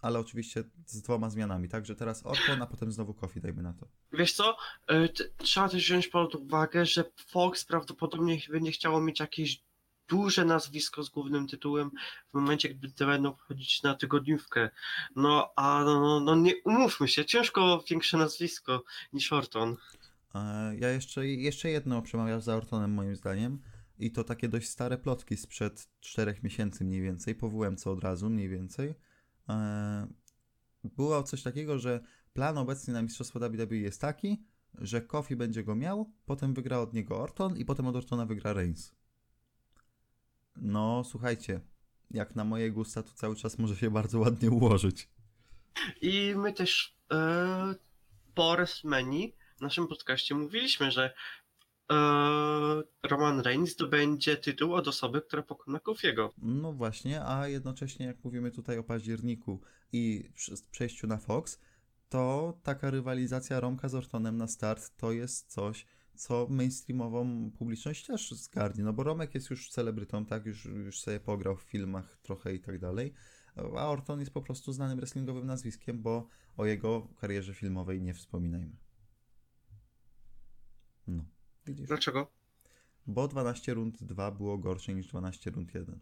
ale 0.00 0.18
oczywiście 0.18 0.64
z 0.86 1.02
dwoma 1.02 1.30
zmianami, 1.30 1.68
tak, 1.68 1.86
że 1.86 1.96
teraz 1.96 2.26
Orton, 2.26 2.62
a 2.62 2.66
potem 2.66 2.92
znowu 2.92 3.14
Kofi, 3.14 3.40
dajmy 3.40 3.62
na 3.62 3.72
to. 3.72 3.88
Wiesz 4.12 4.32
co? 4.32 4.56
Y, 5.04 5.08
t- 5.08 5.24
Trzeba 5.38 5.68
też 5.68 5.84
wziąć 5.84 6.08
pod 6.08 6.34
uwagę, 6.34 6.86
że 6.86 7.04
Fox 7.26 7.64
prawdopodobnie 7.64 8.38
będzie 8.50 8.72
chciało 8.72 9.00
mieć 9.00 9.20
jakieś 9.20 9.64
duże 10.08 10.44
nazwisko 10.44 11.02
z 11.02 11.08
głównym 11.08 11.48
tytułem 11.48 11.90
w 12.30 12.34
momencie, 12.34 12.68
gdy 12.74 12.92
te 12.92 13.06
będą 13.06 13.34
wchodzić 13.34 13.82
na 13.82 13.94
tygodniówkę. 13.94 14.70
No 15.16 15.52
a 15.56 15.82
no, 15.84 16.00
no, 16.00 16.20
no 16.20 16.36
nie 16.36 16.52
umówmy 16.64 17.08
się, 17.08 17.24
ciężko 17.24 17.84
większe 17.90 18.18
nazwisko 18.18 18.84
niż 19.12 19.32
Orton. 19.32 19.76
E, 20.34 20.76
Ja 20.76 20.88
jeszcze, 20.88 21.26
jeszcze 21.26 21.70
jedno 21.70 22.02
przemawiam 22.02 22.40
za 22.40 22.56
Ortonem 22.56 22.94
moim 22.94 23.16
zdaniem 23.16 23.62
i 23.98 24.10
to 24.12 24.24
takie 24.24 24.48
dość 24.48 24.68
stare 24.68 24.98
plotki 24.98 25.36
sprzed 25.36 25.88
czterech 26.00 26.42
miesięcy 26.42 26.84
mniej 26.84 27.02
więcej, 27.02 27.34
po 27.34 27.50
WMC 27.50 27.86
od 27.86 28.04
razu 28.04 28.30
mniej 28.30 28.48
więcej. 28.48 28.94
E, 29.48 30.06
Było 30.84 31.22
coś 31.22 31.42
takiego, 31.42 31.78
że 31.78 32.00
plan 32.32 32.58
obecnie 32.58 32.94
na 32.94 33.02
Mistrzostwo 33.02 33.40
WWE 33.40 33.76
jest 33.76 34.00
taki, 34.00 34.42
że 34.78 35.02
Kofi 35.02 35.36
będzie 35.36 35.64
go 35.64 35.74
miał, 35.74 36.12
potem 36.26 36.54
wygra 36.54 36.78
od 36.78 36.94
niego 36.94 37.20
Orton 37.20 37.56
i 37.56 37.64
potem 37.64 37.86
od 37.86 37.96
Ortona 37.96 38.26
wygra 38.26 38.52
Reigns. 38.52 38.92
No, 40.56 41.04
słuchajcie, 41.04 41.60
jak 42.10 42.36
na 42.36 42.44
moje 42.44 42.70
gusta 42.70 43.02
to 43.02 43.12
cały 43.14 43.36
czas 43.36 43.58
może 43.58 43.76
się 43.76 43.90
bardzo 43.90 44.18
ładnie 44.18 44.50
ułożyć. 44.50 45.08
I 46.00 46.34
my 46.36 46.52
też 46.52 46.96
e, 47.12 47.74
po 48.34 48.52
WrestleMania 48.52 49.26
w 49.56 49.60
naszym 49.60 49.88
podcaście 49.88 50.34
mówiliśmy, 50.34 50.90
że 50.90 51.14
e, 51.92 51.94
Roman 53.02 53.40
Reigns 53.40 53.72
zdobędzie 53.72 54.36
tytuł 54.36 54.74
od 54.74 54.88
osoby, 54.88 55.22
która 55.22 55.42
pokona 55.42 55.80
Kofiego. 55.80 56.32
No 56.38 56.72
właśnie, 56.72 57.24
a 57.24 57.48
jednocześnie 57.48 58.06
jak 58.06 58.24
mówimy 58.24 58.50
tutaj 58.50 58.78
o 58.78 58.84
październiku 58.84 59.60
i 59.92 60.30
przejściu 60.70 61.06
na 61.06 61.18
Fox, 61.18 61.60
to 62.08 62.58
taka 62.62 62.90
rywalizacja 62.90 63.60
Romka 63.60 63.88
z 63.88 63.94
Ortonem 63.94 64.36
na 64.36 64.46
start 64.46 64.96
to 64.96 65.12
jest 65.12 65.52
coś, 65.52 65.86
co 66.14 66.46
mainstreamową 66.50 67.50
publiczność 67.50 68.06
też 68.06 68.30
zgarnie, 68.30 68.84
no 68.84 68.92
bo 68.92 69.02
Romek 69.02 69.34
jest 69.34 69.50
już 69.50 69.70
celebrytą, 69.70 70.26
tak, 70.26 70.46
już, 70.46 70.64
już 70.64 71.00
sobie 71.00 71.20
pograł 71.20 71.56
w 71.56 71.62
filmach 71.62 72.18
trochę 72.22 72.54
i 72.54 72.60
tak 72.60 72.78
dalej, 72.78 73.14
a 73.56 73.90
Orton 73.90 74.20
jest 74.20 74.32
po 74.32 74.42
prostu 74.42 74.72
znanym 74.72 74.96
wrestlingowym 74.96 75.46
nazwiskiem, 75.46 76.02
bo 76.02 76.28
o 76.56 76.66
jego 76.66 77.08
karierze 77.20 77.54
filmowej 77.54 78.02
nie 78.02 78.14
wspominajmy. 78.14 78.76
No, 81.06 81.24
widzisz? 81.66 81.88
Dlaczego? 81.88 82.32
Bo 83.06 83.28
12 83.28 83.74
rund 83.74 84.04
2 84.04 84.30
było 84.30 84.58
gorsze 84.58 84.94
niż 84.94 85.06
12 85.06 85.50
rund 85.50 85.74
1. 85.74 86.00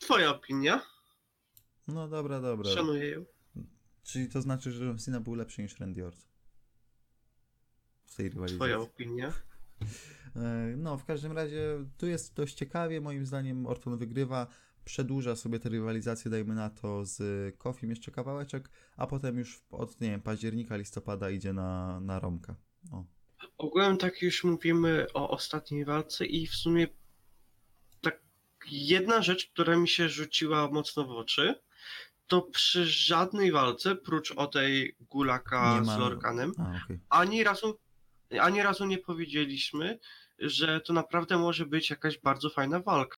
Twoja 0.00 0.30
opinia? 0.30 0.82
No 1.88 2.08
dobra, 2.08 2.40
dobra. 2.40 2.70
Szanuję 2.70 3.10
ją. 3.10 3.24
Czyli 4.02 4.28
to 4.28 4.42
znaczy, 4.42 4.72
że 4.72 4.84
John 4.84 4.98
Cena 4.98 5.20
był 5.20 5.34
lepszy 5.34 5.62
niż 5.62 5.80
Randy 5.80 6.06
Orton. 6.06 6.29
W 8.10 8.14
tej 8.16 8.28
rywalizacji. 8.28 8.56
Twoja 8.58 8.78
opinia. 8.78 9.32
E, 10.36 10.74
No, 10.76 10.98
w 10.98 11.04
każdym 11.04 11.32
razie 11.32 11.84
tu 11.98 12.06
jest 12.06 12.34
dość 12.34 12.54
ciekawie. 12.54 13.00
Moim 13.00 13.26
zdaniem 13.26 13.66
Orton 13.66 13.98
wygrywa, 13.98 14.46
przedłuża 14.84 15.36
sobie 15.36 15.58
tę 15.58 15.68
rywalizację, 15.68 16.30
dajmy 16.30 16.54
na 16.54 16.70
to, 16.70 17.04
z 17.04 17.18
Kofim 17.58 17.90
jeszcze 17.90 18.10
kawałeczek, 18.10 18.70
a 18.96 19.06
potem 19.06 19.38
już 19.38 19.62
od, 19.70 20.00
nie 20.00 20.10
wiem, 20.10 20.20
października, 20.20 20.76
listopada 20.76 21.30
idzie 21.30 21.52
na, 21.52 22.00
na 22.00 22.18
Romka. 22.18 22.54
O. 22.92 23.04
Ogółem 23.58 23.96
tak 23.96 24.22
już 24.22 24.44
mówimy 24.44 25.06
o 25.14 25.30
ostatniej 25.30 25.84
walce 25.84 26.26
i 26.26 26.46
w 26.46 26.54
sumie 26.54 26.86
tak 28.00 28.20
jedna 28.70 29.22
rzecz, 29.22 29.50
która 29.52 29.76
mi 29.76 29.88
się 29.88 30.08
rzuciła 30.08 30.68
mocno 30.70 31.04
w 31.04 31.10
oczy, 31.10 31.54
to 32.26 32.42
przy 32.42 32.86
żadnej 32.86 33.52
walce, 33.52 33.96
prócz 33.96 34.30
o 34.32 34.46
tej 34.46 34.96
Gulaka 35.00 35.82
ma- 35.84 35.96
z 35.96 35.98
Lorkanem, 35.98 36.52
A, 36.58 36.84
okej. 36.84 37.00
ani 37.08 37.44
razu, 37.44 37.78
ani 38.38 38.62
razu 38.62 38.86
nie 38.86 38.98
powiedzieliśmy, 38.98 39.98
że 40.38 40.80
to 40.80 40.92
naprawdę 40.92 41.38
może 41.38 41.66
być 41.66 41.90
jakaś 41.90 42.18
bardzo 42.18 42.50
fajna 42.50 42.80
walka. 42.80 43.16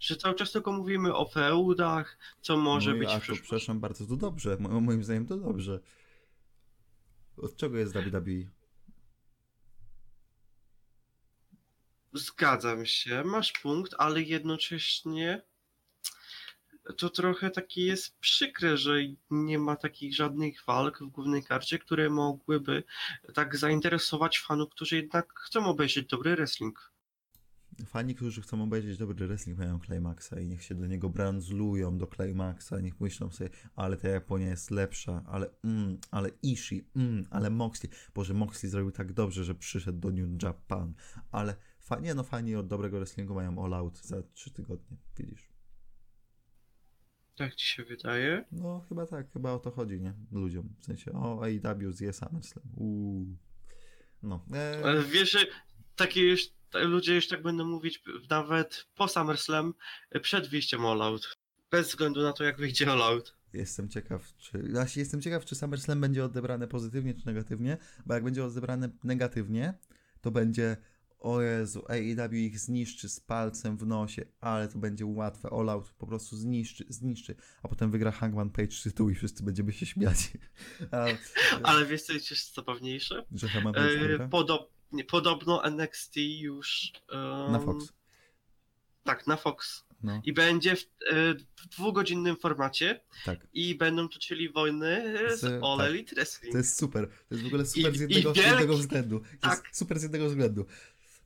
Że 0.00 0.16
cały 0.16 0.34
czas 0.34 0.52
tylko 0.52 0.72
mówimy 0.72 1.14
o 1.14 1.28
feudach, 1.28 2.18
co 2.40 2.56
może 2.56 2.94
być 2.94 3.08
A 3.08 3.10
w 3.10 3.14
to 3.14 3.18
przyszłości. 3.20 3.42
przepraszam 3.42 3.80
bardzo, 3.80 4.06
to 4.06 4.16
dobrze. 4.16 4.56
Mo- 4.60 4.80
Moim 4.80 5.04
zdaniem 5.04 5.26
to 5.26 5.36
dobrze. 5.36 5.80
Od 7.36 7.56
czego 7.56 7.78
jest 7.78 7.92
WWE? 7.92 8.50
Zgadzam 12.12 12.86
się, 12.86 13.24
masz 13.24 13.52
punkt, 13.52 13.94
ale 13.98 14.22
jednocześnie 14.22 15.42
to 16.96 17.10
trochę 17.10 17.50
takie 17.50 17.86
jest 17.86 18.18
przykre, 18.18 18.76
że 18.76 18.96
nie 19.30 19.58
ma 19.58 19.76
takich 19.76 20.14
żadnych 20.14 20.64
walk 20.66 20.98
w 21.02 21.06
głównej 21.06 21.44
karcie, 21.44 21.78
które 21.78 22.10
mogłyby 22.10 22.82
tak 23.34 23.56
zainteresować 23.56 24.38
fanów, 24.38 24.70
którzy 24.70 24.96
jednak 24.96 25.32
chcą 25.38 25.66
obejrzeć 25.66 26.06
dobry 26.06 26.36
wrestling. 26.36 26.92
Fani, 27.86 28.14
którzy 28.14 28.42
chcą 28.42 28.62
obejrzeć 28.62 28.98
dobry 28.98 29.26
wrestling, 29.26 29.58
mają 29.58 29.80
Climaxa 29.80 30.32
i 30.40 30.46
niech 30.46 30.62
się 30.62 30.74
do 30.74 30.86
niego 30.86 31.08
brandzlują 31.08 31.98
do 31.98 32.06
Climaxa, 32.06 32.72
niech 32.82 33.00
myślą 33.00 33.30
sobie, 33.30 33.50
ale 33.76 33.96
ta 33.96 34.08
Japonia 34.08 34.48
jest 34.48 34.70
lepsza, 34.70 35.24
ale 35.26 35.50
mm, 35.64 35.98
ale 36.10 36.30
Ishii, 36.42 36.88
mm, 36.96 37.26
ale 37.30 37.50
Moxley. 37.50 37.92
Boże, 38.14 38.34
Moxley 38.34 38.70
zrobił 38.70 38.90
tak 38.90 39.12
dobrze, 39.12 39.44
że 39.44 39.54
przyszedł 39.54 39.98
do 39.98 40.10
New 40.10 40.42
Japan, 40.42 40.94
ale 41.30 41.56
fa- 41.78 42.00
nie 42.00 42.14
no, 42.14 42.22
fani 42.24 42.56
od 42.56 42.66
dobrego 42.66 42.98
wrestlingu 42.98 43.34
mają 43.34 43.64
All 43.64 43.74
Out 43.74 43.98
za 43.98 44.22
trzy 44.22 44.50
tygodnie, 44.50 44.96
widzisz. 45.18 45.51
Tak 47.36 47.54
ci 47.54 47.66
się 47.66 47.84
wydaje? 47.84 48.44
No, 48.52 48.84
chyba 48.88 49.06
tak, 49.06 49.32
chyba 49.32 49.52
o 49.52 49.58
to 49.58 49.70
chodzi, 49.70 50.00
nie? 50.00 50.14
Ludziom, 50.32 50.68
w 50.80 50.84
sensie, 50.84 51.12
o, 51.12 51.42
AEW 51.44 51.92
zje 51.92 52.12
SummerSlam, 52.12 52.64
uuu. 52.76 53.26
No, 54.22 54.44
e, 54.54 54.80
Ale 54.84 55.02
wiesz, 55.02 55.30
że 55.30 55.38
takie 55.96 56.28
już, 56.28 56.48
ludzie 56.74 57.14
już 57.14 57.28
tak 57.28 57.42
będą 57.42 57.64
mówić 57.64 58.02
nawet 58.30 58.86
po 58.94 59.08
SummerSlam 59.08 59.74
przed 60.22 60.48
wyjściem 60.48 60.86
All 60.86 61.02
Out. 61.02 61.36
Bez 61.70 61.88
względu 61.88 62.22
na 62.22 62.32
to, 62.32 62.44
jak 62.44 62.56
wyjdzie 62.56 62.92
All 62.92 63.02
Out. 63.02 63.34
Jestem 63.52 63.88
ciekaw, 63.88 64.36
czy. 64.36 64.58
Właśnie 64.58 65.00
jestem 65.00 65.20
ciekaw, 65.20 65.44
czy 65.44 65.54
SummerSlam 65.54 66.00
będzie 66.00 66.24
odebrane 66.24 66.68
pozytywnie, 66.68 67.14
czy 67.14 67.26
negatywnie, 67.26 67.76
bo 68.06 68.14
jak 68.14 68.24
będzie 68.24 68.44
odebrane 68.44 68.88
negatywnie, 69.04 69.74
to 70.20 70.30
będzie. 70.30 70.76
O 71.22 71.40
Jezu, 71.42 71.84
AEW 71.88 72.32
ich 72.32 72.58
zniszczy 72.58 73.08
z 73.08 73.20
palcem 73.20 73.76
w 73.76 73.86
nosie, 73.86 74.24
ale 74.40 74.68
to 74.68 74.78
będzie 74.78 75.06
łatwe. 75.06 75.48
All 75.52 75.68
Out 75.70 75.90
po 75.98 76.06
prostu 76.06 76.36
zniszczy, 76.36 76.84
zniszczy, 76.88 77.34
a 77.62 77.68
potem 77.68 77.90
wygra 77.90 78.10
Hangman 78.10 78.50
Page 78.50 78.76
tytuł 78.82 79.10
i 79.10 79.14
wszyscy 79.14 79.42
będziemy 79.44 79.72
się 79.72 79.86
śmiać. 79.86 80.30
A, 80.90 81.06
Ale 81.62 81.86
wiesz 81.86 82.02
co 82.02 82.12
jest 82.12 82.54
zabawniejsze? 82.54 83.24
że 83.34 83.48
Hangman 83.48 83.74
Page 83.74 83.88
E, 83.90 83.98
wygra? 83.98 84.28
podob, 84.28 84.70
nie, 84.92 85.04
podobno 85.04 85.64
NXT 85.64 86.16
już. 86.16 86.92
em, 87.12 87.52
Na 87.52 87.58
Fox. 87.58 87.92
Tak, 89.04 89.26
na 89.26 89.36
Fox. 89.36 89.84
No, 90.02 90.20
i 90.24 90.32
będzie 90.32 90.76
w, 90.76 90.80
e, 90.82 90.84
w 91.34 91.66
dwugodzinnym 91.68 92.36
formacie 92.36 93.00
tak. 93.24 93.46
i 93.52 93.74
będą 93.74 94.08
toczyli 94.08 94.48
wojny 94.52 95.14
z, 95.36 95.40
Z- 95.40 95.44
All 95.64 95.78
tak. 95.78 95.86
Elite 95.86 96.14
Wrestling. 96.14 96.52
To 96.52 96.58
jest 96.58 96.78
super. 96.78 97.08
To 97.08 97.34
jest 97.34 97.44
w 97.44 97.46
ogóle 97.46 97.66
super 97.66 97.94
I- 97.94 97.98
z 97.98 98.00
i 98.00 98.02
jednego, 98.02 98.34
z 98.34 98.36
wielki- 98.36 98.48
jednego 98.50 98.76
względu. 98.76 99.20
To 99.20 99.26
tak. 99.48 99.68
super 99.72 99.98
z 99.98 100.02
jednego 100.02 100.26
względu. 100.28 100.64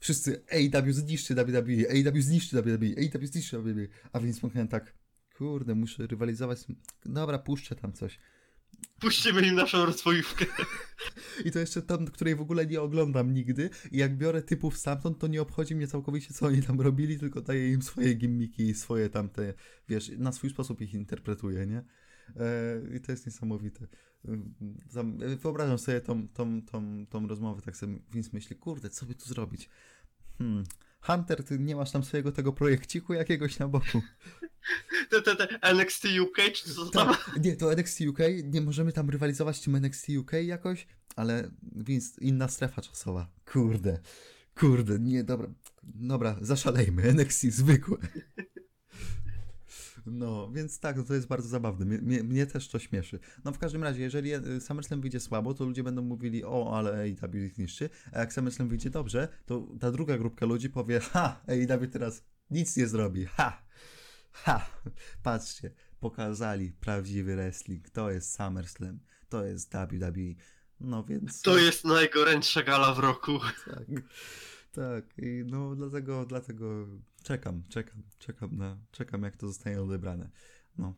Wszyscy 0.07 0.45
AEW 0.53 0.93
zniszczy 0.93 1.35
WWE, 1.35 1.91
AEW 1.91 2.23
zniszczy 2.23 2.63
WWE, 2.63 2.87
AEW 2.99 3.27
zniszczy 3.27 3.59
WWE. 3.59 3.87
A 4.13 4.21
więc 4.21 4.43
McMahon 4.43 4.69
tak, 4.69 4.95
kurde, 5.39 5.75
muszę 5.75 6.07
rywalizować. 6.07 6.59
z. 6.59 6.67
Dobra, 7.05 7.39
puszczę 7.39 7.75
tam 7.75 7.93
coś. 7.93 8.19
Puścimy 9.01 9.43
im 9.47 9.55
naszą 9.55 9.87
rozwojówkę. 9.87 10.47
I 11.45 11.51
to 11.51 11.59
jeszcze 11.59 11.83
tam, 11.83 12.07
której 12.07 12.37
w 12.37 12.41
ogóle 12.41 12.67
nie 12.67 12.81
oglądam 12.81 13.35
nigdy. 13.35 13.71
I 13.93 13.99
jak 13.99 14.17
biorę 14.19 14.43
typów 14.43 14.79
stamtąd, 14.79 15.19
to 15.19 15.27
nie 15.27 15.43
obchodzi 15.43 15.75
mnie 15.75 15.87
całkowicie, 15.87 16.35
co 16.35 16.47
oni 16.47 16.63
tam 16.63 16.81
robili, 16.81 17.19
tylko 17.19 17.41
daję 17.41 17.73
im 17.73 17.83
swoje 17.83 18.15
gimmiki 18.15 18.63
i 18.63 18.75
swoje 18.75 19.11
tamte, 19.11 19.55
wiesz, 19.89 20.13
na 20.19 20.33
swój 20.33 20.51
sposób 20.51 20.81
ich 20.81 20.95
interpretuję, 20.95 21.67
nie? 21.67 21.85
E, 22.37 22.97
I 22.97 23.01
to 23.01 23.13
jest 23.13 23.27
niesamowite. 23.27 23.87
Zam- 24.91 25.37
Wyobrażam 25.37 25.79
sobie 25.79 26.01
tą, 26.01 26.29
tą, 26.29 26.63
tą, 26.63 27.07
tą 27.07 27.29
rozmowę, 27.29 27.63
tak 27.63 27.77
sobie 27.77 27.99
więc 28.13 28.33
myślę, 28.33 28.57
kurde, 28.57 28.91
co 28.91 29.07
by 29.07 29.15
tu 29.15 29.27
zrobić? 29.27 29.69
Hmm. 30.39 30.65
Hunter, 31.01 31.45
ty 31.45 31.59
nie 31.59 31.77
masz 31.77 31.91
tam 31.91 32.05
swojego 32.05 32.33
tego 32.33 32.53
projekciku 32.53 33.15
jakiegoś 33.15 33.59
na 33.59 33.69
boku. 33.69 34.03
Te, 35.11 35.23
te, 35.23 35.37
te 35.37 35.59
NXT 35.75 36.05
UK, 36.21 36.37
czy 36.53 36.75
co 36.75 36.91
tam? 36.91 37.09
Tak, 37.09 37.39
nie, 37.45 37.57
to 37.57 37.73
NXT 37.73 38.01
UK, 38.01 38.19
nie 38.45 38.61
możemy 38.61 38.93
tam 38.93 39.11
rywalizować 39.11 39.57
z 39.57 39.61
tym 39.61 39.77
NXT 39.77 40.09
UK 40.19 40.33
jakoś, 40.33 40.87
ale 41.17 41.51
więc 41.77 42.19
inna 42.19 42.49
strefa 42.49 42.83
czasowa. 42.83 43.29
Kurde, 43.53 44.01
kurde, 44.55 44.99
nie, 44.99 45.25
dobra, 45.25 45.49
dobra, 45.83 46.37
zaszalejmy, 46.41 47.03
NXT 47.03 47.43
zwykłe. 47.43 47.99
No, 50.07 50.51
więc 50.53 50.81
tak, 50.81 50.97
to 51.07 51.15
jest 51.15 51.27
bardzo 51.27 51.49
zabawne. 51.49 51.85
Mnie, 51.85 51.99
mnie, 51.99 52.23
mnie 52.23 52.47
też 52.47 52.69
to 52.69 52.79
śmieszy. 52.79 53.19
No 53.45 53.53
w 53.53 53.59
każdym 53.59 53.83
razie, 53.83 54.03
jeżeli 54.03 54.33
e, 54.33 54.61
SummerSlam 54.61 55.01
wyjdzie 55.01 55.21
słabo, 55.21 55.55
to 55.55 55.65
ludzie 55.65 55.83
będą 55.83 56.03
mówili, 56.03 56.45
o, 56.45 56.77
ale 56.79 56.91
AEW 56.93 57.35
ich 57.35 57.59
niszczy, 57.59 57.91
a 58.13 58.19
jak 58.19 58.33
SummerSlam 58.33 58.69
wyjdzie 58.69 58.91
dobrze, 58.91 59.29
to 59.47 59.67
ta 59.81 59.91
druga 59.93 60.19
grupka 60.19 60.47
ludzi 60.47 60.71
powie, 60.71 61.01
ha, 61.01 61.41
AEW 61.47 61.91
teraz 61.93 62.25
nic 62.51 62.77
nie 62.77 62.87
zrobi, 62.87 63.27
ha, 63.27 63.63
ha, 64.33 64.71
patrzcie, 65.23 65.71
pokazali 66.01 66.73
prawdziwy 66.73 67.37
wrestling, 67.37 67.91
to 67.91 68.11
jest 68.11 68.37
SummerSlam, 68.37 68.99
to 69.29 69.45
jest 69.45 69.73
WWE, 69.73 70.35
no 70.81 71.05
więc... 71.05 71.43
To 71.43 71.59
jest 71.59 71.85
najgorętsza 71.85 72.63
gala 72.63 72.95
w 72.95 72.99
roku. 72.99 73.39
Tak, 73.65 73.87
tak. 74.73 75.05
I 75.19 75.45
no 75.47 75.77
dlatego, 75.77 76.27
dlatego 76.27 76.87
czekam, 77.27 77.63
czekam, 77.69 78.03
czekam 78.19 78.57
na, 78.57 78.79
czekam 78.93 79.23
jak 79.23 79.37
to 79.37 79.47
zostanie 79.47 79.81
odebrane. 79.83 80.31
No, 80.79 80.95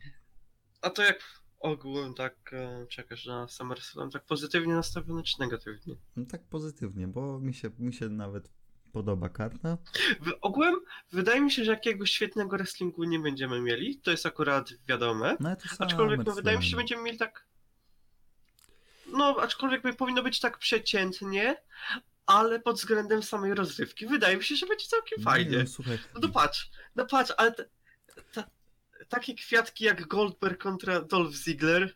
A 0.83 0.91
to 0.91 1.03
jak 1.03 1.41
ogółem 1.61 2.15
tak 2.15 2.51
e, 2.53 2.87
czekasz 2.87 3.27
na 3.27 3.49
SummerSlam, 3.49 4.11
tak 4.11 4.25
pozytywnie 4.25 4.75
nastawiony 4.75 5.23
czy 5.23 5.41
negatywnie? 5.41 5.97
no 6.17 6.25
tak 6.27 6.45
pozytywnie, 6.45 7.09
bo 7.09 7.41
mi 7.41 7.55
się, 7.55 7.71
mi 7.79 7.95
się 7.95 8.09
nawet 8.09 8.51
podoba 8.93 9.29
karta. 9.29 9.79
W, 10.21 10.33
ogółem 10.41 10.75
wydaje 11.13 11.41
mi 11.41 11.51
się, 11.51 11.65
że 11.65 11.71
jakiegoś 11.71 12.11
świetnego 12.11 12.57
wrestlingu 12.57 13.05
nie 13.05 13.19
będziemy 13.19 13.61
mieli, 13.61 14.01
to 14.01 14.11
jest 14.11 14.27
akurat 14.27 14.71
wiadome. 14.89 15.37
No 15.41 15.57
to 15.57 15.63
Aczkolwiek 15.79 16.27
no, 16.27 16.35
wydaje 16.35 16.59
mi 16.59 16.65
się, 16.65 16.71
że 16.71 16.77
będziemy 16.77 17.03
mieli 17.03 17.19
tak. 17.19 17.47
No, 19.07 19.37
aczkolwiek 19.41 19.97
powinno 19.97 20.23
być 20.23 20.41
tak 20.41 20.59
przeciętnie, 20.59 21.57
ale 22.29 22.61
pod 22.61 22.77
względem 22.77 23.23
samej 23.23 23.55
rozrywki 23.55 24.07
wydaje 24.07 24.37
mi 24.37 24.45
się, 24.45 24.57
że 24.57 24.67
będzie 24.67 24.87
całkiem 24.87 25.19
Nie, 25.19 25.25
fajnie. 25.25 25.59
No, 25.59 25.67
słuchaj, 25.67 25.99
No 26.15 26.21
to 26.21 26.29
patrz, 26.29 26.71
no 26.97 27.07
patrz, 27.07 27.33
ale 27.37 27.55
ta, 28.33 28.45
takie 29.09 29.35
kwiatki 29.35 29.85
jak 29.85 30.07
Goldberg 30.07 30.63
kontra 30.63 31.01
Dolph 31.01 31.35
Ziggler, 31.37 31.95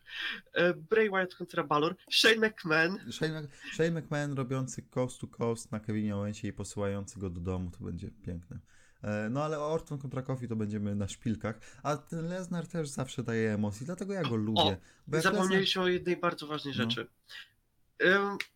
e, 0.53 0.73
Bray 0.73 1.09
Wyatt 1.09 1.35
kontra 1.35 1.63
Balor, 1.63 1.95
Shane 2.11 2.47
McMahon, 2.47 3.11
Shane, 3.11 3.47
Shane 3.73 3.91
McMahon 3.91 4.33
robiący 4.33 4.81
coast 4.81 5.21
to 5.21 5.27
coast 5.27 5.71
na 5.71 5.79
Kevinie 5.79 6.15
Owensie 6.15 6.47
i 6.47 6.53
posyłający 6.53 7.19
go 7.19 7.29
do 7.29 7.41
domu, 7.41 7.71
to 7.71 7.85
będzie 7.85 8.11
piękne. 8.25 8.59
E, 9.03 9.29
No 9.29 9.43
ale 9.43 9.59
Orton 9.59 9.97
kontra 9.97 10.21
Kofi 10.21 10.47
to 10.47 10.55
będziemy 10.55 10.95
na 10.95 11.07
szpilkach, 11.07 11.59
a 11.83 11.97
ten 11.97 12.27
Lesnar 12.29 12.67
też 12.67 12.89
zawsze 12.89 13.23
daje 13.23 13.53
emocji, 13.53 13.85
dlatego 13.85 14.13
ja 14.13 14.23
go 14.23 14.35
lubię. 14.35 14.77
Bo 15.07 15.17
jak 15.17 15.25
Lesnar- 15.25 15.33
zapomnieliśmy 15.33 15.81
o 15.81 15.87
jednej 15.87 16.17
bardzo 16.17 16.47
ważnej 16.47 16.73
No. 16.77 16.83
rzeczy. 16.83 17.01
Em, 17.01 17.07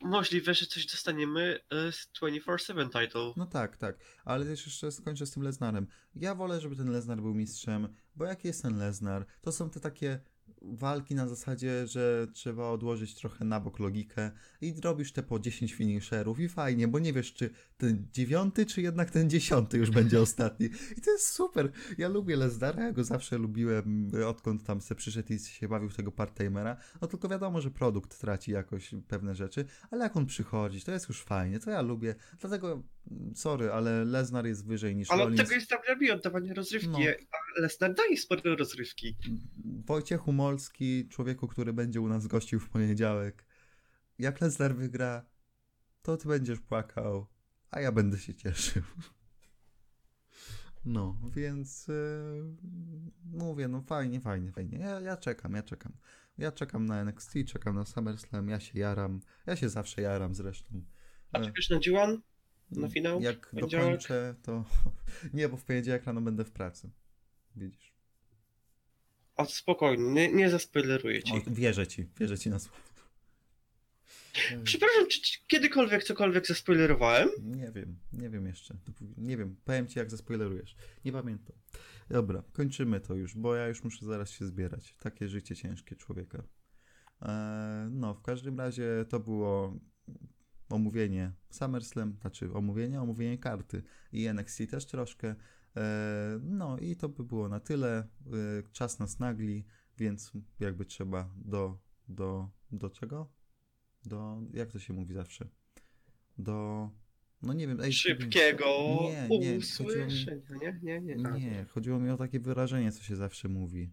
możliwe, 0.01 0.53
że 0.53 0.65
coś 0.65 0.85
dostaniemy 0.85 1.59
e, 1.69 1.91
z 1.91 2.09
24-7 2.21 2.85
title. 2.85 3.33
No 3.37 3.45
tak, 3.45 3.77
tak, 3.77 3.97
ale 4.25 4.45
też 4.45 4.65
jeszcze 4.65 4.91
skończę 4.91 5.25
z 5.25 5.31
tym 5.31 5.43
Lesnarem. 5.43 5.87
Ja 6.15 6.35
wolę, 6.35 6.61
żeby 6.61 6.75
ten 6.75 6.91
Lesnar 6.91 7.21
był 7.21 7.33
mistrzem, 7.33 7.95
bo 8.15 8.25
jaki 8.25 8.47
jest 8.47 8.61
ten 8.61 8.77
Lesnar? 8.77 9.25
To 9.41 9.51
są 9.51 9.69
te 9.69 9.79
takie 9.79 10.19
walki 10.61 11.15
na 11.15 11.27
zasadzie, 11.27 11.87
że 11.87 12.27
trzeba 12.33 12.69
odłożyć 12.69 13.15
trochę 13.15 13.45
na 13.45 13.59
bok 13.59 13.79
logikę 13.79 14.31
i 14.61 14.73
robisz 14.81 15.11
te 15.11 15.23
po 15.23 15.39
10 15.39 15.73
finisherów 15.73 16.39
i 16.39 16.49
fajnie, 16.49 16.87
bo 16.87 16.99
nie 16.99 17.13
wiesz, 17.13 17.33
czy 17.33 17.49
ten 17.77 18.07
dziewiąty, 18.13 18.65
czy 18.65 18.81
jednak 18.81 19.11
ten 19.11 19.29
dziesiąty 19.29 19.77
już 19.77 19.91
będzie 19.91 20.21
ostatni. 20.21 20.65
I 20.97 21.01
to 21.01 21.11
jest 21.11 21.27
super. 21.27 21.71
Ja 21.97 22.07
lubię 22.07 22.35
Lesnara, 22.35 22.83
ja 22.83 22.91
go 22.91 23.03
zawsze 23.03 23.37
lubiłem, 23.37 24.11
odkąd 24.27 24.63
tam 24.63 24.81
se 24.81 24.95
przyszedł 24.95 25.33
i 25.33 25.39
się 25.39 25.67
bawił 25.67 25.89
tego 25.89 26.11
part-timera. 26.11 26.75
No 27.01 27.07
tylko 27.07 27.29
wiadomo, 27.29 27.61
że 27.61 27.71
produkt 27.71 28.19
traci 28.19 28.51
jakoś 28.51 28.91
pewne 29.07 29.35
rzeczy, 29.35 29.65
ale 29.91 30.03
jak 30.03 30.17
on 30.17 30.25
przychodzi, 30.25 30.81
to 30.81 30.91
jest 30.91 31.09
już 31.09 31.23
fajnie, 31.23 31.59
to 31.59 31.71
ja 31.71 31.81
lubię. 31.81 32.15
Dlatego, 32.39 32.83
sorry, 33.35 33.71
ale 33.71 34.05
Lesnar 34.05 34.45
jest 34.45 34.67
wyżej 34.67 34.95
niż 34.95 35.11
Ale 35.11 35.23
od 35.23 35.29
Rollins. 35.29 35.49
tego 35.49 35.55
jest 35.59 35.71
WWE, 35.71 36.13
oddawanie 36.13 36.53
rozrywki, 36.53 36.89
No. 36.89 36.97
a 37.57 37.61
Lesnar 37.61 37.93
daje 37.93 38.17
sporo 38.17 38.55
rozrywki. 38.55 39.17
Wojciech 39.85 40.21
Humolski, 40.21 41.07
człowieku, 41.09 41.47
który 41.47 41.73
będzie 41.73 42.01
u 42.01 42.07
nas 42.07 42.27
gościł 42.27 42.59
w 42.59 42.69
poniedziałek. 42.69 43.45
Jak 44.19 44.41
Lesnar 44.41 44.75
wygra, 44.75 45.25
to 46.01 46.17
ty 46.17 46.27
będziesz 46.27 46.59
płakał, 46.59 47.27
a 47.71 47.79
ja 47.81 47.91
będę 47.91 48.17
się 48.17 48.35
cieszył. 48.35 48.83
No, 50.85 51.17
więc 51.35 51.87
yy, 51.87 52.55
mówię, 53.33 53.67
no 53.67 53.81
fajnie, 53.81 54.21
fajnie, 54.21 54.51
fajnie. 54.51 54.77
Ja, 54.77 54.99
ja 54.99 55.17
czekam, 55.17 55.53
ja 55.53 55.63
czekam. 55.63 55.93
Ja 56.37 56.51
czekam 56.51 56.85
na 56.85 57.01
NXT, 57.01 57.33
czekam 57.47 57.75
na 57.75 57.85
SummerSlam, 57.85 58.49
ja 58.49 58.59
się 58.59 58.79
jaram. 58.79 59.19
Ja 59.45 59.55
się 59.55 59.69
zawsze 59.69 60.01
jaram 60.01 60.35
zresztą. 60.35 60.81
A 61.31 61.39
E, 61.39 61.45
czekasz 61.45 61.69
na 61.69 61.77
G1? 61.77 62.17
Na 62.71 62.87
finał? 62.87 63.21
Jak 63.21 63.49
dokończę, 63.53 64.35
to... 64.43 64.65
Nie, 65.33 65.49
bo 65.49 65.57
w 65.57 65.63
poniedziałek 65.63 66.05
rano 66.05 66.21
będę 66.21 66.45
w 66.45 66.51
pracy. 66.51 66.89
Widzisz. 67.55 67.93
O, 69.35 69.45
spokojnie, 69.45 70.13
nie, 70.13 70.33
nie 70.33 70.49
zaspoileruję 70.49 71.23
ci. 71.23 71.33
O, 71.33 71.41
wierzę 71.47 71.87
ci, 71.87 72.05
wierzę 72.19 72.37
ci 72.37 72.49
na 72.49 72.59
słowo. 72.59 72.77
Przepraszam, 74.63 75.07
czy 75.09 75.21
ci 75.21 75.39
kiedykolwiek 75.47 76.03
cokolwiek 76.03 76.47
zaspoilerowałem? 76.47 77.29
Nie 77.43 77.71
wiem, 77.71 77.97
nie 78.13 78.29
wiem 78.29 78.47
jeszcze. 78.47 78.77
Nie 79.17 79.37
wiem, 79.37 79.55
powiem 79.65 79.87
ci 79.87 79.99
jak 79.99 80.11
zaspoilerujesz. 80.11 80.75
Nie 81.05 81.11
pamiętam. 81.11 81.55
Dobra, 82.09 82.43
kończymy 82.53 82.99
to 82.99 83.15
już, 83.15 83.35
bo 83.35 83.55
ja 83.55 83.67
już 83.67 83.83
muszę 83.83 84.05
zaraz 84.05 84.31
się 84.31 84.45
zbierać. 84.45 84.95
Takie 84.99 85.27
życie 85.27 85.55
ciężkie 85.55 85.95
człowieka. 85.95 86.43
Eee, 87.21 87.89
no, 87.91 88.13
w 88.13 88.21
każdym 88.21 88.59
razie 88.59 89.05
to 89.09 89.19
było 89.19 89.79
omówienie 90.69 91.31
SummerSlam, 91.49 92.17
znaczy 92.21 92.53
omówienie, 92.53 93.01
omówienie 93.01 93.37
karty 93.37 93.83
i 94.11 94.25
NXT 94.27 94.61
też 94.71 94.85
troszkę. 94.85 95.27
Eee, 95.75 95.83
no 96.43 96.77
i 96.77 96.95
to 96.95 97.09
by 97.09 97.23
było 97.23 97.49
na 97.49 97.59
tyle. 97.59 98.07
Eee, 98.25 98.63
czas 98.71 98.99
nas 98.99 99.19
nagli, 99.19 99.65
więc 99.97 100.31
jakby 100.59 100.85
trzeba 100.85 101.29
do, 101.37 101.77
do, 102.07 102.49
do 102.71 102.89
czego? 102.89 103.31
Do, 104.05 104.41
jak 104.53 104.71
to 104.71 104.79
się 104.79 104.93
mówi 104.93 105.13
zawsze? 105.13 105.47
Do, 106.37 106.89
no 107.41 107.53
nie 107.53 107.67
wiem, 107.67 107.81
ej, 107.81 107.93
Szybkiego 107.93 108.65
Nie, 109.01 109.09
nie, 109.09 109.27
chodziło 109.27 109.39
mi- 109.51 109.57
usłyszenia. 109.57 110.37
Nie, 110.81 111.01
nie, 111.01 111.15
nie. 111.15 111.27
A, 111.27 111.37
nie, 111.37 111.65
chodziło 111.69 111.99
mi 111.99 112.09
o 112.09 112.17
takie 112.17 112.39
wyrażenie, 112.39 112.91
co 112.91 113.03
się 113.03 113.15
zawsze 113.15 113.47
mówi. 113.49 113.89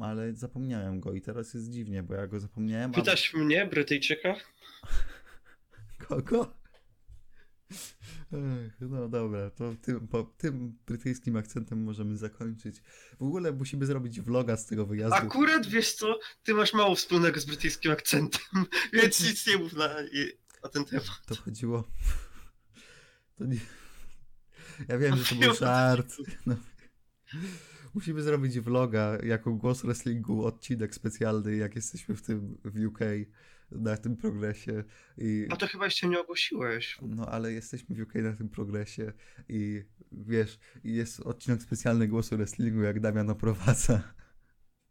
Ale 0.00 0.34
zapomniałem 0.34 1.00
go 1.00 1.12
i 1.12 1.20
teraz 1.20 1.54
jest 1.54 1.70
dziwnie, 1.70 2.02
bo 2.02 2.14
ja 2.14 2.26
go 2.26 2.40
zapomniałem. 2.40 2.90
a- 2.90 2.94
Pytasz 2.94 3.34
mnie, 3.34 3.66
Brytyjczyka? 3.66 4.34
Kogo? 6.08 6.54
Ech, 8.32 8.80
no 8.80 9.08
dobra, 9.08 9.50
to 9.50 9.74
tym, 9.82 10.08
po 10.08 10.22
tym 10.22 10.78
brytyjskim 10.86 11.36
akcentem 11.36 11.82
możemy 11.82 12.16
zakończyć. 12.16 12.82
W 13.18 13.22
ogóle 13.22 13.52
musimy 13.52 13.86
zrobić 13.86 14.20
vloga 14.20 14.56
z 14.56 14.66
tego 14.66 14.86
wyjazdu. 14.86 15.16
Akurat 15.16 15.66
wiesz 15.66 15.94
co, 15.94 16.18
ty 16.42 16.54
masz 16.54 16.74
mało 16.74 16.94
wspólnego 16.94 17.40
z 17.40 17.44
brytyjskim 17.44 17.92
akcentem, 17.92 18.40
więc 18.92 19.20
nic 19.20 19.46
nie 19.46 19.58
mów 19.58 19.72
na, 19.72 19.88
na 20.62 20.68
ten 20.68 20.84
temat. 20.84 21.26
To 21.26 21.36
chodziło. 21.36 21.84
To 23.34 23.44
nie... 23.44 23.60
Ja 24.88 24.98
wiem, 24.98 25.16
że 25.16 25.24
to 25.24 25.34
był 25.34 25.54
żart. 25.64 26.16
No. 26.46 26.56
Musimy 27.94 28.22
zrobić 28.22 28.60
vloga 28.60 29.18
jako 29.22 29.52
głos 29.52 29.82
wrestlingu, 29.82 30.46
odcinek 30.46 30.94
specjalny, 30.94 31.56
jak 31.56 31.76
jesteśmy 31.76 32.16
w 32.16 32.22
tym 32.22 32.58
w 32.64 32.86
UK. 32.86 32.98
Na 33.70 33.96
tym 33.96 34.16
progresie 34.16 34.84
i 35.18 35.46
A 35.50 35.56
to 35.56 35.66
chyba 35.66 35.84
jeszcze 35.84 36.08
nie 36.08 36.20
ogłosiłeś. 36.20 36.98
no 37.02 37.26
ale 37.26 37.52
jesteśmy 37.52 37.96
w 37.96 38.00
UK 38.00 38.14
na 38.14 38.32
tym 38.32 38.48
progresie 38.48 39.12
i 39.48 39.82
wiesz, 40.12 40.58
jest 40.84 41.20
odcinek 41.20 41.62
specjalny 41.62 42.08
głosu 42.08 42.36
wrestlingu, 42.36 42.82
jak 42.82 43.00
Damian 43.00 43.30
oprowadza 43.30 44.14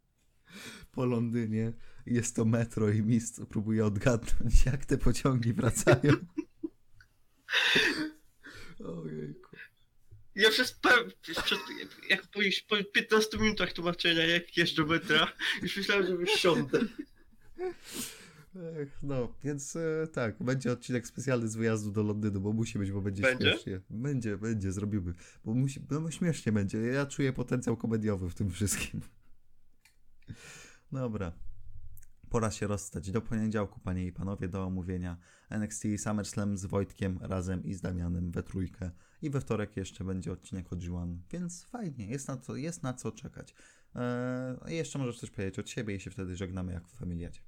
po 0.92 1.06
Londynie. 1.06 1.74
Jest 2.06 2.36
to 2.36 2.46
metro 2.46 2.90
i 2.90 3.02
mistrz 3.02 3.42
próbuje 3.50 3.86
odgadnąć, 3.86 4.66
jak 4.66 4.86
te 4.86 4.98
pociągi 4.98 5.54
wracają. 5.54 6.14
Ojejku. 9.04 9.56
Ja 10.36 10.50
przez, 10.50 10.80
pe- 10.82 11.12
przed, 11.44 11.60
jak 12.10 12.22
po, 12.28 12.40
po 12.68 12.84
15 12.84 13.38
minutach 13.38 13.74
tłumaczenia, 13.74 14.26
jak 14.26 14.58
jeżdżę 14.58 14.86
metra, 14.86 15.34
już 15.62 15.78
myślałem, 15.78 16.08
że 16.08 16.18
wysiądę. 16.18 16.80
No, 19.04 19.34
więc 19.44 19.76
e, 19.76 20.08
tak, 20.08 20.44
będzie 20.44 20.72
odcinek 20.72 21.08
specjalny 21.08 21.48
z 21.48 21.56
wyjazdu 21.56 21.92
do 21.92 22.04
Londynu, 22.04 22.42
bo 22.42 22.54
musi 22.54 22.80
być, 22.80 22.92
bo 22.92 23.02
będzie, 23.02 23.22
Będzie? 23.24 23.52
śmiesznie. 23.52 23.82
Będzie, 23.90 24.38
będzie, 24.38 24.72
zrobimy. 24.72 25.14
Bo 25.46 25.54
musi, 25.54 25.86
no 25.90 26.12
śmiesznie 26.12 26.52
będzie. 26.52 26.78
Ja 26.78 27.06
czuję 27.06 27.34
potencjał 27.34 27.78
komediowy 27.78 28.30
w 28.30 28.36
tym 28.36 28.50
wszystkim. 28.50 29.02
Dobra. 30.92 31.32
Pora 32.30 32.52
się 32.52 32.68
rozstać. 32.68 33.12
Do 33.12 33.22
poniedziałku, 33.22 33.80
panie 33.80 34.06
i 34.06 34.12
panowie, 34.12 34.48
do 34.48 34.64
omówienia 34.64 35.18
NXT 35.50 35.84
SummerSlam 35.98 36.58
z 36.58 36.66
Wojtkiem 36.66 37.20
razem 37.22 37.64
i 37.64 37.74
z 37.74 37.82
Damianem 37.82 38.32
we 38.32 38.44
trójkę. 38.44 38.92
I 39.22 39.30
we 39.30 39.42
wtorek 39.42 39.78
jeszcze 39.78 40.04
będzie 40.04 40.32
odcinek 40.32 40.74
od 40.74 40.84
Juan, 40.84 41.22
więc 41.32 41.64
fajnie, 41.64 42.08
jest 42.08 42.28
na, 42.28 42.38
to, 42.38 42.56
jest 42.56 42.84
na 42.84 42.94
co 42.94 43.12
czekać. 43.12 43.56
Eee, 43.96 44.76
jeszcze 44.76 45.00
możesz 45.00 45.20
coś 45.20 45.30
powiedzieć 45.30 45.60
od 45.60 45.70
siebie 45.70 45.96
i 45.96 46.00
się 46.00 46.12
wtedy 46.12 46.36
żegnamy 46.36 46.74
jak 46.74 46.88
w 46.88 46.92
familiacie. 46.92 47.42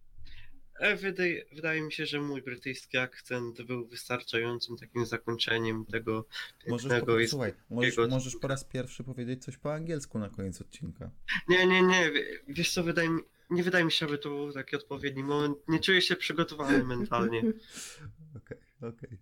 E, 0.79 0.95
Wydaje, 0.95 1.45
wydaje 1.51 1.81
mi 1.81 1.91
się, 1.91 2.05
że 2.05 2.21
mój 2.21 2.41
brytyjski 2.41 2.97
akcent 2.97 3.61
był 3.61 3.85
wystarczającym 3.85 4.77
takim 4.77 5.05
zakończeniem 5.05 5.85
tego 5.85 6.25
Możesz, 6.67 7.01
po, 7.01 7.05
słuchaj, 7.29 7.53
możesz, 7.69 7.97
możesz 8.09 8.35
po 8.35 8.47
raz 8.47 8.63
pierwszy 8.63 9.03
powiedzieć 9.03 9.43
coś 9.43 9.57
po 9.57 9.73
angielsku 9.73 10.19
na 10.19 10.29
koniec 10.29 10.61
odcinka. 10.61 11.11
Nie, 11.47 11.67
nie, 11.67 11.81
nie. 11.81 12.11
wie- 12.11 12.39
Wiesz 12.47 12.73
co, 12.73 12.83
wydaje 12.83 13.09
mi, 13.09 13.21
nie 13.49 13.63
wydaje 13.63 13.85
mi 13.85 13.91
się, 13.91 14.05
aby 14.05 14.17
to 14.17 14.29
był 14.29 14.51
taki 14.53 14.75
odpowiedni 14.75 15.23
moment. 15.23 15.57
Nie 15.67 15.79
czuję 15.79 16.01
się 16.01 16.15
przygotowany 16.15 16.83
mentalnie. 16.83 17.39
Okej, 18.37 18.57
okej. 18.81 19.17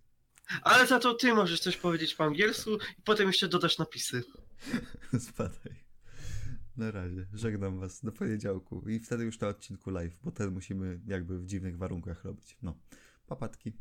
Ale 0.61 0.87
za 0.87 0.99
to 0.99 1.13
ty 1.13 1.33
możesz 1.33 1.59
coś 1.59 1.77
powiedzieć 1.77 2.15
po 2.15 2.23
angielsku 2.23 2.75
i 2.99 3.01
potem 3.03 3.27
jeszcze 3.27 3.47
dodasz 3.47 3.77
napisy. 3.77 4.23
Spadaj. 5.29 5.86
Na 6.77 6.91
razie, 6.91 7.27
żegnam 7.33 7.79
was 7.79 8.01
do 8.01 8.11
poniedziałku 8.11 8.89
i 8.89 8.99
wtedy 8.99 9.23
już 9.23 9.39
na 9.39 9.47
odcinku 9.47 9.89
live, 9.89 10.19
bo 10.23 10.31
ten 10.31 10.51
musimy 10.51 11.01
jakby 11.07 11.39
w 11.39 11.45
dziwnych 11.45 11.77
warunkach 11.77 12.23
robić. 12.23 12.57
No, 12.61 12.77
papatki. 13.27 13.73